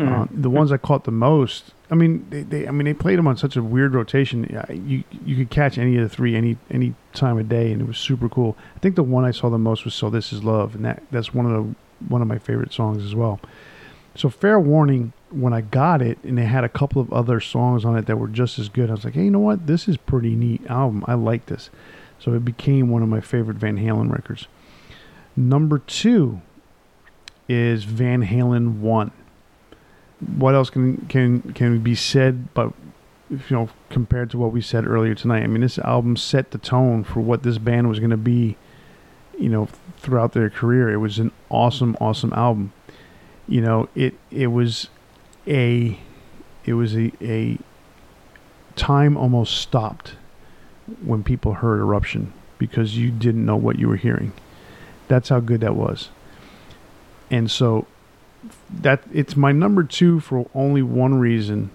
Mm. 0.00 0.22
Uh, 0.22 0.26
the 0.30 0.50
ones 0.50 0.72
I 0.72 0.76
caught 0.76 1.04
the 1.04 1.10
most, 1.10 1.72
I 1.90 1.94
mean, 1.94 2.26
they, 2.30 2.42
they, 2.42 2.68
I 2.68 2.70
mean, 2.70 2.84
they 2.84 2.94
played 2.94 3.18
them 3.18 3.26
on 3.26 3.36
such 3.36 3.56
a 3.56 3.62
weird 3.62 3.94
rotation. 3.94 4.44
You 4.70 5.04
you 5.24 5.36
could 5.36 5.50
catch 5.50 5.78
any 5.78 5.96
of 5.96 6.02
the 6.02 6.08
three 6.08 6.36
any 6.36 6.56
any 6.70 6.94
time 7.12 7.38
of 7.38 7.48
day, 7.48 7.72
and 7.72 7.82
it 7.82 7.88
was 7.88 7.98
super 7.98 8.28
cool. 8.28 8.56
I 8.76 8.78
think 8.78 8.96
the 8.96 9.02
one 9.02 9.24
I 9.24 9.30
saw 9.30 9.50
the 9.50 9.58
most 9.58 9.84
was 9.84 9.94
"So 9.94 10.10
This 10.10 10.32
Is 10.32 10.42
Love," 10.44 10.74
and 10.74 10.84
that 10.84 11.02
that's 11.10 11.34
one 11.34 11.46
of 11.46 11.52
the 11.52 11.74
one 12.08 12.22
of 12.22 12.28
my 12.28 12.38
favorite 12.38 12.72
songs 12.72 13.04
as 13.04 13.14
well. 13.14 13.40
So, 14.14 14.28
fair 14.28 14.58
warning, 14.58 15.12
when 15.30 15.52
I 15.52 15.60
got 15.60 16.02
it, 16.02 16.18
and 16.24 16.36
they 16.36 16.44
had 16.44 16.64
a 16.64 16.68
couple 16.68 17.00
of 17.00 17.12
other 17.12 17.40
songs 17.40 17.84
on 17.84 17.96
it 17.96 18.06
that 18.06 18.16
were 18.16 18.28
just 18.28 18.58
as 18.58 18.68
good, 18.68 18.90
I 18.90 18.94
was 18.94 19.04
like, 19.04 19.14
hey, 19.14 19.24
you 19.24 19.30
know 19.30 19.38
what? 19.38 19.66
This 19.66 19.86
is 19.88 19.96
pretty 19.96 20.34
neat 20.34 20.66
album. 20.66 21.04
I 21.06 21.14
like 21.14 21.46
this. 21.46 21.70
So 22.18 22.34
it 22.34 22.44
became 22.44 22.90
one 22.90 23.02
of 23.02 23.08
my 23.08 23.20
favorite 23.20 23.56
Van 23.56 23.78
Halen 23.78 24.10
records. 24.10 24.46
Number 25.36 25.78
two 25.78 26.40
is 27.48 27.84
Van 27.84 28.24
Halen 28.26 28.80
One. 28.80 29.12
What 30.36 30.54
else 30.54 30.70
can 30.70 30.98
can 31.08 31.40
can 31.54 31.80
be 31.80 31.94
said? 31.94 32.52
But 32.54 32.72
you 33.30 33.40
know, 33.50 33.68
compared 33.90 34.30
to 34.30 34.38
what 34.38 34.52
we 34.52 34.60
said 34.60 34.86
earlier 34.86 35.14
tonight, 35.14 35.42
I 35.42 35.46
mean, 35.46 35.62
this 35.62 35.78
album 35.78 36.16
set 36.16 36.50
the 36.50 36.58
tone 36.58 37.04
for 37.04 37.20
what 37.20 37.42
this 37.42 37.58
band 37.58 37.88
was 37.88 37.98
going 37.98 38.10
to 38.10 38.16
be. 38.16 38.56
You 39.38 39.48
know, 39.48 39.68
throughout 39.96 40.32
their 40.32 40.50
career, 40.50 40.90
it 40.90 40.98
was 40.98 41.18
an 41.18 41.32
awesome, 41.48 41.96
awesome 42.00 42.32
album. 42.34 42.72
You 43.48 43.62
know, 43.62 43.88
it 43.94 44.14
it 44.30 44.48
was 44.48 44.88
a 45.46 45.98
it 46.64 46.74
was 46.74 46.94
a, 46.94 47.12
a 47.22 47.58
time 48.76 49.16
almost 49.16 49.56
stopped 49.56 50.16
when 51.02 51.22
people 51.22 51.54
heard 51.54 51.80
eruption 51.80 52.32
because 52.58 52.96
you 52.96 53.10
didn't 53.10 53.46
know 53.46 53.56
what 53.56 53.78
you 53.78 53.88
were 53.88 53.96
hearing. 53.96 54.32
That's 55.08 55.30
how 55.30 55.40
good 55.40 55.60
that 55.62 55.74
was 55.74 56.10
and 57.30 57.50
so 57.50 57.86
that 58.70 59.02
it's 59.12 59.36
my 59.36 59.52
number 59.52 59.82
two 59.82 60.20
for 60.20 60.48
only 60.54 60.82
one 60.82 61.14
reason. 61.18 61.70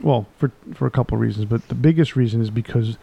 Well, 0.00 0.26
for 0.38 0.50
for 0.74 0.86
a 0.86 0.90
couple 0.90 1.16
reasons, 1.16 1.46
but 1.46 1.68
the 1.68 1.74
biggest 1.74 2.16
reason 2.16 2.40
is 2.40 2.50
because 2.50 2.98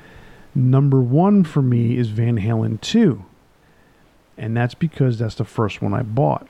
number 0.53 1.01
one 1.01 1.43
for 1.43 1.61
me 1.61 1.97
is 1.97 2.09
Van 2.09 2.37
Halen 2.37 2.81
two, 2.81 3.25
and 4.37 4.55
that's 4.55 4.75
because 4.75 5.17
that's 5.19 5.35
the 5.35 5.45
first 5.45 5.81
one 5.81 5.93
I 5.93 6.01
bought. 6.01 6.47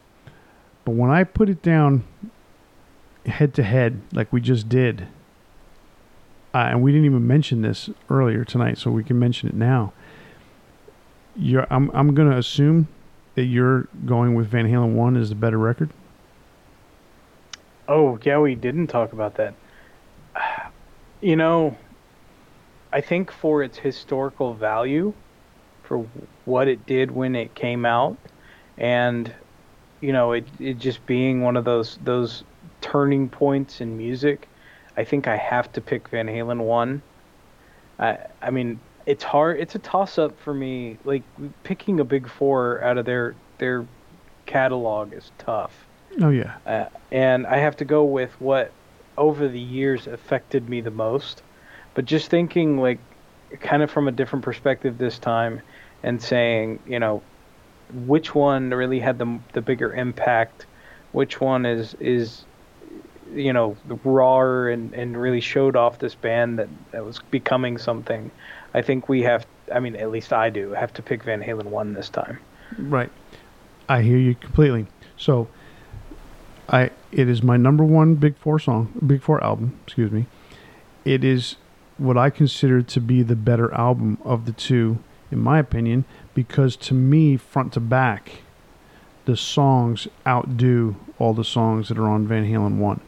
But 0.86 0.92
when 0.92 1.12
I 1.12 1.24
put 1.24 1.50
it 1.50 1.62
down 1.62 2.04
head 3.26 3.54
to 3.56 3.64
head, 3.64 4.02
like 4.12 4.34
we 4.34 4.42
just 4.42 4.68
did, 4.68 5.08
uh, 6.54 6.70
and 6.70 6.82
we 6.82 6.92
didn't 6.92 7.06
even 7.06 7.28
mention 7.28 7.62
this 7.62 7.90
earlier 8.10 8.44
tonight, 8.44 8.78
so 8.78 8.90
we 8.90 9.04
can 9.04 9.20
mention 9.20 9.50
it 9.50 9.56
now. 9.56 9.94
You're, 11.36 11.68
I'm 11.70 11.92
I'm 11.94 12.16
gonna 12.16 12.38
assume 12.38 12.88
that 13.36 13.46
you're 13.46 13.88
going 14.06 14.36
with 14.36 14.48
Van 14.48 14.68
Halen 14.68 14.94
1 14.94 15.16
is 15.16 15.30
the 15.30 15.36
better 15.36 15.58
record? 15.58 15.92
Oh, 17.90 18.20
yeah, 18.24 18.38
we 18.40 18.54
didn't 18.56 18.88
talk 18.88 19.14
about 19.14 19.36
that. 19.36 19.56
You 21.22 21.36
know, 21.36 21.78
I 22.94 23.02
think 23.02 23.30
for 23.30 23.62
its 23.62 23.78
historical 23.78 24.54
value, 24.54 25.14
for 25.84 26.08
what 26.46 26.70
it 26.70 26.86
did 26.86 27.12
when 27.12 27.36
it 27.36 27.56
came 27.56 27.86
out, 27.86 28.18
and 28.78 29.34
you 30.00 30.14
know, 30.14 30.32
it 30.32 30.48
it 30.60 30.78
just 30.78 31.06
being 31.06 31.42
one 31.42 31.58
of 31.58 31.66
those 31.66 31.98
those 32.06 32.46
turning 32.80 33.28
points 33.30 33.82
in 33.82 33.98
music, 33.98 34.48
I 34.96 35.04
think 35.04 35.28
I 35.28 35.36
have 35.36 35.74
to 35.74 35.82
pick 35.82 36.08
Van 36.08 36.28
Halen 36.28 36.62
one. 36.62 37.02
I 38.00 38.18
I 38.42 38.50
mean, 38.52 38.80
it's 39.06 39.26
hard. 39.26 39.60
It's 39.60 39.76
a 39.76 39.80
toss 39.80 40.18
up 40.18 40.40
for 40.40 40.54
me. 40.54 41.00
Like 41.04 41.24
picking 41.64 42.00
a 42.00 42.06
big 42.06 42.30
four 42.30 42.82
out 42.82 42.98
of 42.98 43.06
their 43.06 43.36
their 43.58 43.90
catalog 44.46 45.14
is 45.14 45.34
tough. 45.38 45.89
Oh 46.22 46.30
yeah. 46.30 46.58
Uh, 46.66 46.86
and 47.12 47.48
I 47.48 47.58
have 47.58 47.78
to 47.78 47.86
go 47.86 48.04
with 48.04 48.32
what 48.40 48.72
over 49.18 49.48
the 49.48 49.60
years 49.60 50.08
affected 50.08 50.70
me 50.70 50.82
the 50.82 50.92
most. 50.92 51.42
But 51.94 52.06
just 52.06 52.30
thinking 52.30 52.80
like 52.80 53.00
kind 53.60 53.84
of 53.84 53.92
from 53.92 54.08
a 54.08 54.12
different 54.12 54.46
perspective 54.46 54.98
this 54.98 55.20
time 55.20 55.62
and 56.04 56.22
saying, 56.22 56.80
you 56.88 57.00
know, 57.00 57.22
which 58.06 58.36
one 58.36 58.70
really 58.70 59.00
had 59.00 59.18
the 59.18 59.40
the 59.54 59.62
bigger 59.62 59.94
impact, 59.94 60.66
which 61.12 61.42
one 61.42 61.66
is 61.66 61.96
is 61.96 62.46
you 63.34 63.54
know 63.54 63.78
raw 64.04 64.68
and 64.68 64.94
and 64.94 65.20
really 65.20 65.42
showed 65.42 65.76
off 65.76 66.00
this 66.00 66.16
band 66.16 66.60
that 66.60 66.70
that 66.92 67.06
was 67.06 67.20
becoming 67.32 67.78
something 67.78 68.32
I 68.74 68.82
think 68.82 69.10
we 69.10 69.22
have. 69.24 69.46
I 69.74 69.80
mean, 69.80 69.96
at 69.96 70.12
least 70.12 70.34
I 70.34 70.50
do 70.50 70.72
have 70.72 70.94
to 70.94 71.02
pick 71.02 71.24
Van 71.24 71.42
Halen 71.42 71.66
one 71.66 71.94
this 71.94 72.10
time. 72.10 72.40
Right. 72.78 73.12
I 73.88 74.02
hear 74.02 74.18
you 74.18 74.36
completely. 74.36 74.86
So, 75.18 75.48
I 76.72 76.92
it 77.12 77.28
is 77.28 77.42
my 77.42 77.58
number 77.58 77.84
one 77.84 78.16
Big 78.16 78.38
Four 78.38 78.60
song, 78.60 78.94
Big 79.06 79.22
Four 79.22 79.44
album. 79.44 79.80
Excuse 79.86 80.12
me. 80.12 80.28
It 81.06 81.24
is 81.24 81.56
what 81.98 82.18
I 82.18 82.30
consider 82.30 82.82
to 82.82 83.02
be 83.02 83.24
the 83.24 83.36
better 83.36 83.74
album 83.74 84.18
of 84.24 84.46
the 84.46 84.52
two, 84.52 85.00
in 85.32 85.40
my 85.40 85.60
opinion, 85.60 86.06
because 86.34 86.76
to 86.78 86.94
me, 86.94 87.36
front 87.38 87.74
to 87.74 87.80
back, 87.80 88.44
the 89.26 89.36
songs 89.36 90.08
outdo 90.26 90.96
all 91.18 91.34
the 91.34 91.44
songs 91.44 91.90
that 91.90 91.98
are 91.98 92.08
on 92.08 92.28
Van 92.28 92.46
Halen 92.46 92.78
one. 92.78 93.02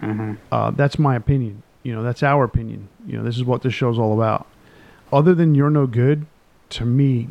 Mm-hmm. 0.00 0.34
Uh, 0.50 0.70
that's 0.72 0.98
my 0.98 1.14
opinion. 1.14 1.62
You 1.82 1.94
know, 1.94 2.02
that's 2.02 2.22
our 2.22 2.44
opinion. 2.44 2.88
You 3.06 3.18
know, 3.18 3.22
this 3.22 3.36
is 3.36 3.44
what 3.44 3.62
this 3.62 3.74
show's 3.74 3.98
all 3.98 4.12
about 4.12 4.46
other 5.12 5.34
than 5.34 5.54
You're 5.54 5.70
No 5.70 5.86
Good, 5.86 6.26
to 6.70 6.84
me, 6.84 7.28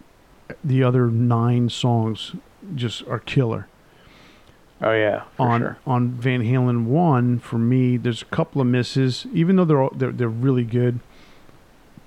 the 0.63 0.83
other 0.83 1.07
nine 1.07 1.69
songs 1.69 2.33
just 2.73 3.05
are 3.07 3.19
killer. 3.19 3.67
Oh 4.86 4.94
yeah, 4.94 5.24
on 5.40 5.62
sure. 5.62 5.78
on 5.88 6.12
Van 6.12 6.44
Halen 6.44 6.86
one 6.86 7.40
for 7.40 7.57
me, 7.57 7.98
there's 7.98 8.22
a 8.22 8.26
couple 8.26 8.62
of 8.62 8.68
misses, 8.68 9.26
even 9.34 9.56
though 9.56 9.66
they're 9.66 9.82
all, 9.82 9.91
they're 9.95 10.12
they're 10.12 10.30
really 10.30 10.64
good. 10.64 10.99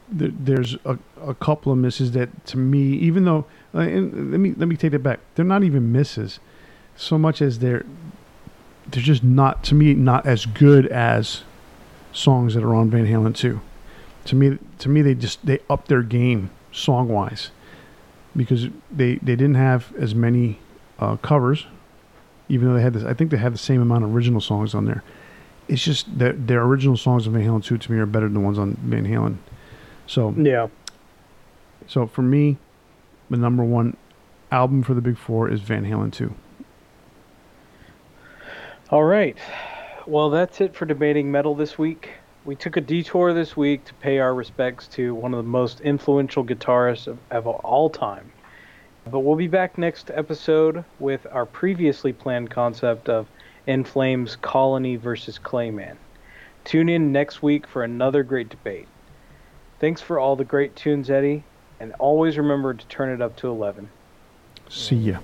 There, 0.09 0.31
there's 0.33 0.77
a, 0.85 0.97
a 1.21 1.35
couple 1.35 1.73
of 1.73 1.79
misses 1.79 2.13
that 2.13 2.47
to 2.47 2.57
me, 2.57 2.93
even 2.93 3.25
though 3.25 3.47
uh, 3.75 3.81
and 3.81 4.31
let 4.31 4.39
me 4.39 4.55
let 4.57 4.69
me 4.69 4.77
take 4.77 4.93
that 4.93 5.01
back, 5.01 5.19
they're 5.35 5.45
not 5.45 5.65
even 5.65 5.91
misses, 5.91 6.39
so 6.97 7.19
much 7.19 7.43
as 7.43 7.59
they're 7.59 7.85
they're 8.87 9.03
just 9.03 9.25
not 9.25 9.65
to 9.65 9.75
me 9.75 9.93
not 9.95 10.25
as 10.25 10.47
good 10.47 10.87
as 10.87 11.43
songs 12.13 12.55
that 12.55 12.63
are 12.63 12.77
on 12.77 12.91
Van 12.91 13.09
Halen 13.09 13.35
two 13.35 13.61
to 14.25 14.37
me 14.37 14.57
to 14.79 14.89
me 14.89 15.03
they 15.03 15.15
just 15.15 15.45
they 15.45 15.59
upped 15.69 15.89
their 15.89 16.03
game 16.03 16.51
song 16.71 17.09
wise 17.09 17.51
because 18.37 18.69
they 18.89 19.17
they 19.17 19.35
didn't 19.35 19.57
have 19.57 19.93
as 19.97 20.15
many 20.15 20.61
uh, 21.01 21.17
covers 21.17 21.67
even 22.49 22.69
though 22.69 22.75
they 22.75 22.83
had 22.83 22.93
this 22.93 23.05
I 23.05 23.15
think 23.15 23.31
they 23.31 23.37
had 23.37 23.55
the 23.55 23.59
same 23.59 23.81
amount 23.81 24.05
of 24.05 24.15
original 24.15 24.41
songs 24.41 24.75
on 24.75 24.85
there. 24.85 25.03
It's 25.69 25.83
just 25.83 26.19
that 26.19 26.47
their 26.47 26.63
original 26.63 26.97
songs 26.97 27.27
of 27.27 27.35
Van 27.35 27.43
Halen 27.43 27.63
2 27.63 27.77
to 27.77 27.93
me 27.93 27.99
are 27.99 28.07
better 28.07 28.27
than 28.27 28.35
the 28.35 28.41
ones 28.41 28.59
on 28.59 28.77
Van 28.83 29.05
Halen. 29.07 29.37
So 30.07 30.35
yeah. 30.37 30.69
so 31.87 32.07
for 32.07 32.23
me 32.23 32.57
the 33.31 33.37
number 33.37 33.63
one 33.63 33.97
album 34.51 34.83
for 34.83 34.95
the 34.95 35.03
big 35.03 35.19
four 35.19 35.51
is 35.51 35.61
Van 35.61 35.85
Halen 35.85 36.11
2 36.13 36.35
all 38.91 39.05
right. 39.05 39.37
Well 40.07 40.31
that's 40.31 40.63
it 40.63 40.75
for 40.75 40.87
debating 40.87 41.31
metal 41.31 41.55
this 41.55 41.77
week. 41.77 42.11
We 42.47 42.57
took 42.57 42.79
a 42.79 42.81
detour 42.81 43.35
this 43.35 43.55
week 43.55 43.85
to 43.85 43.95
pay 43.95 44.19
our 44.21 44.35
respects 44.35 44.89
to 44.89 45.15
one 45.15 45.35
of 45.35 45.45
the 45.45 45.51
most 45.51 45.83
influential 45.83 46.43
guitarists 46.43 47.07
of, 47.07 47.19
of 47.31 47.47
all 47.47 47.91
time. 47.91 48.33
But 49.11 49.21
we'll 49.21 49.37
be 49.37 49.49
back 49.49 49.79
next 49.79 50.11
episode 50.13 50.85
with 50.99 51.27
our 51.33 51.47
previously 51.47 52.13
planned 52.13 52.51
concept 52.51 53.09
of 53.09 53.27
In 53.67 53.83
Flames 53.83 54.37
Colony 54.37 54.97
versus 54.97 55.39
Clayman. 55.39 55.97
Tune 56.65 56.91
in 56.91 57.11
next 57.11 57.43
week 57.43 57.67
for 57.67 57.83
another 57.83 58.23
great 58.23 58.51
debate. 58.51 58.87
Thanks 59.81 60.03
for 60.03 60.19
all 60.19 60.37
the 60.37 60.45
great 60.45 60.77
tunes, 60.77 61.09
Eddie, 61.09 61.43
and 61.81 61.95
always 61.99 62.37
remember 62.37 62.75
to 62.75 62.87
turn 62.89 63.09
it 63.09 63.23
up 63.23 63.35
to 63.37 63.49
11. 63.49 63.89
See 64.69 64.97
ya. 64.97 65.19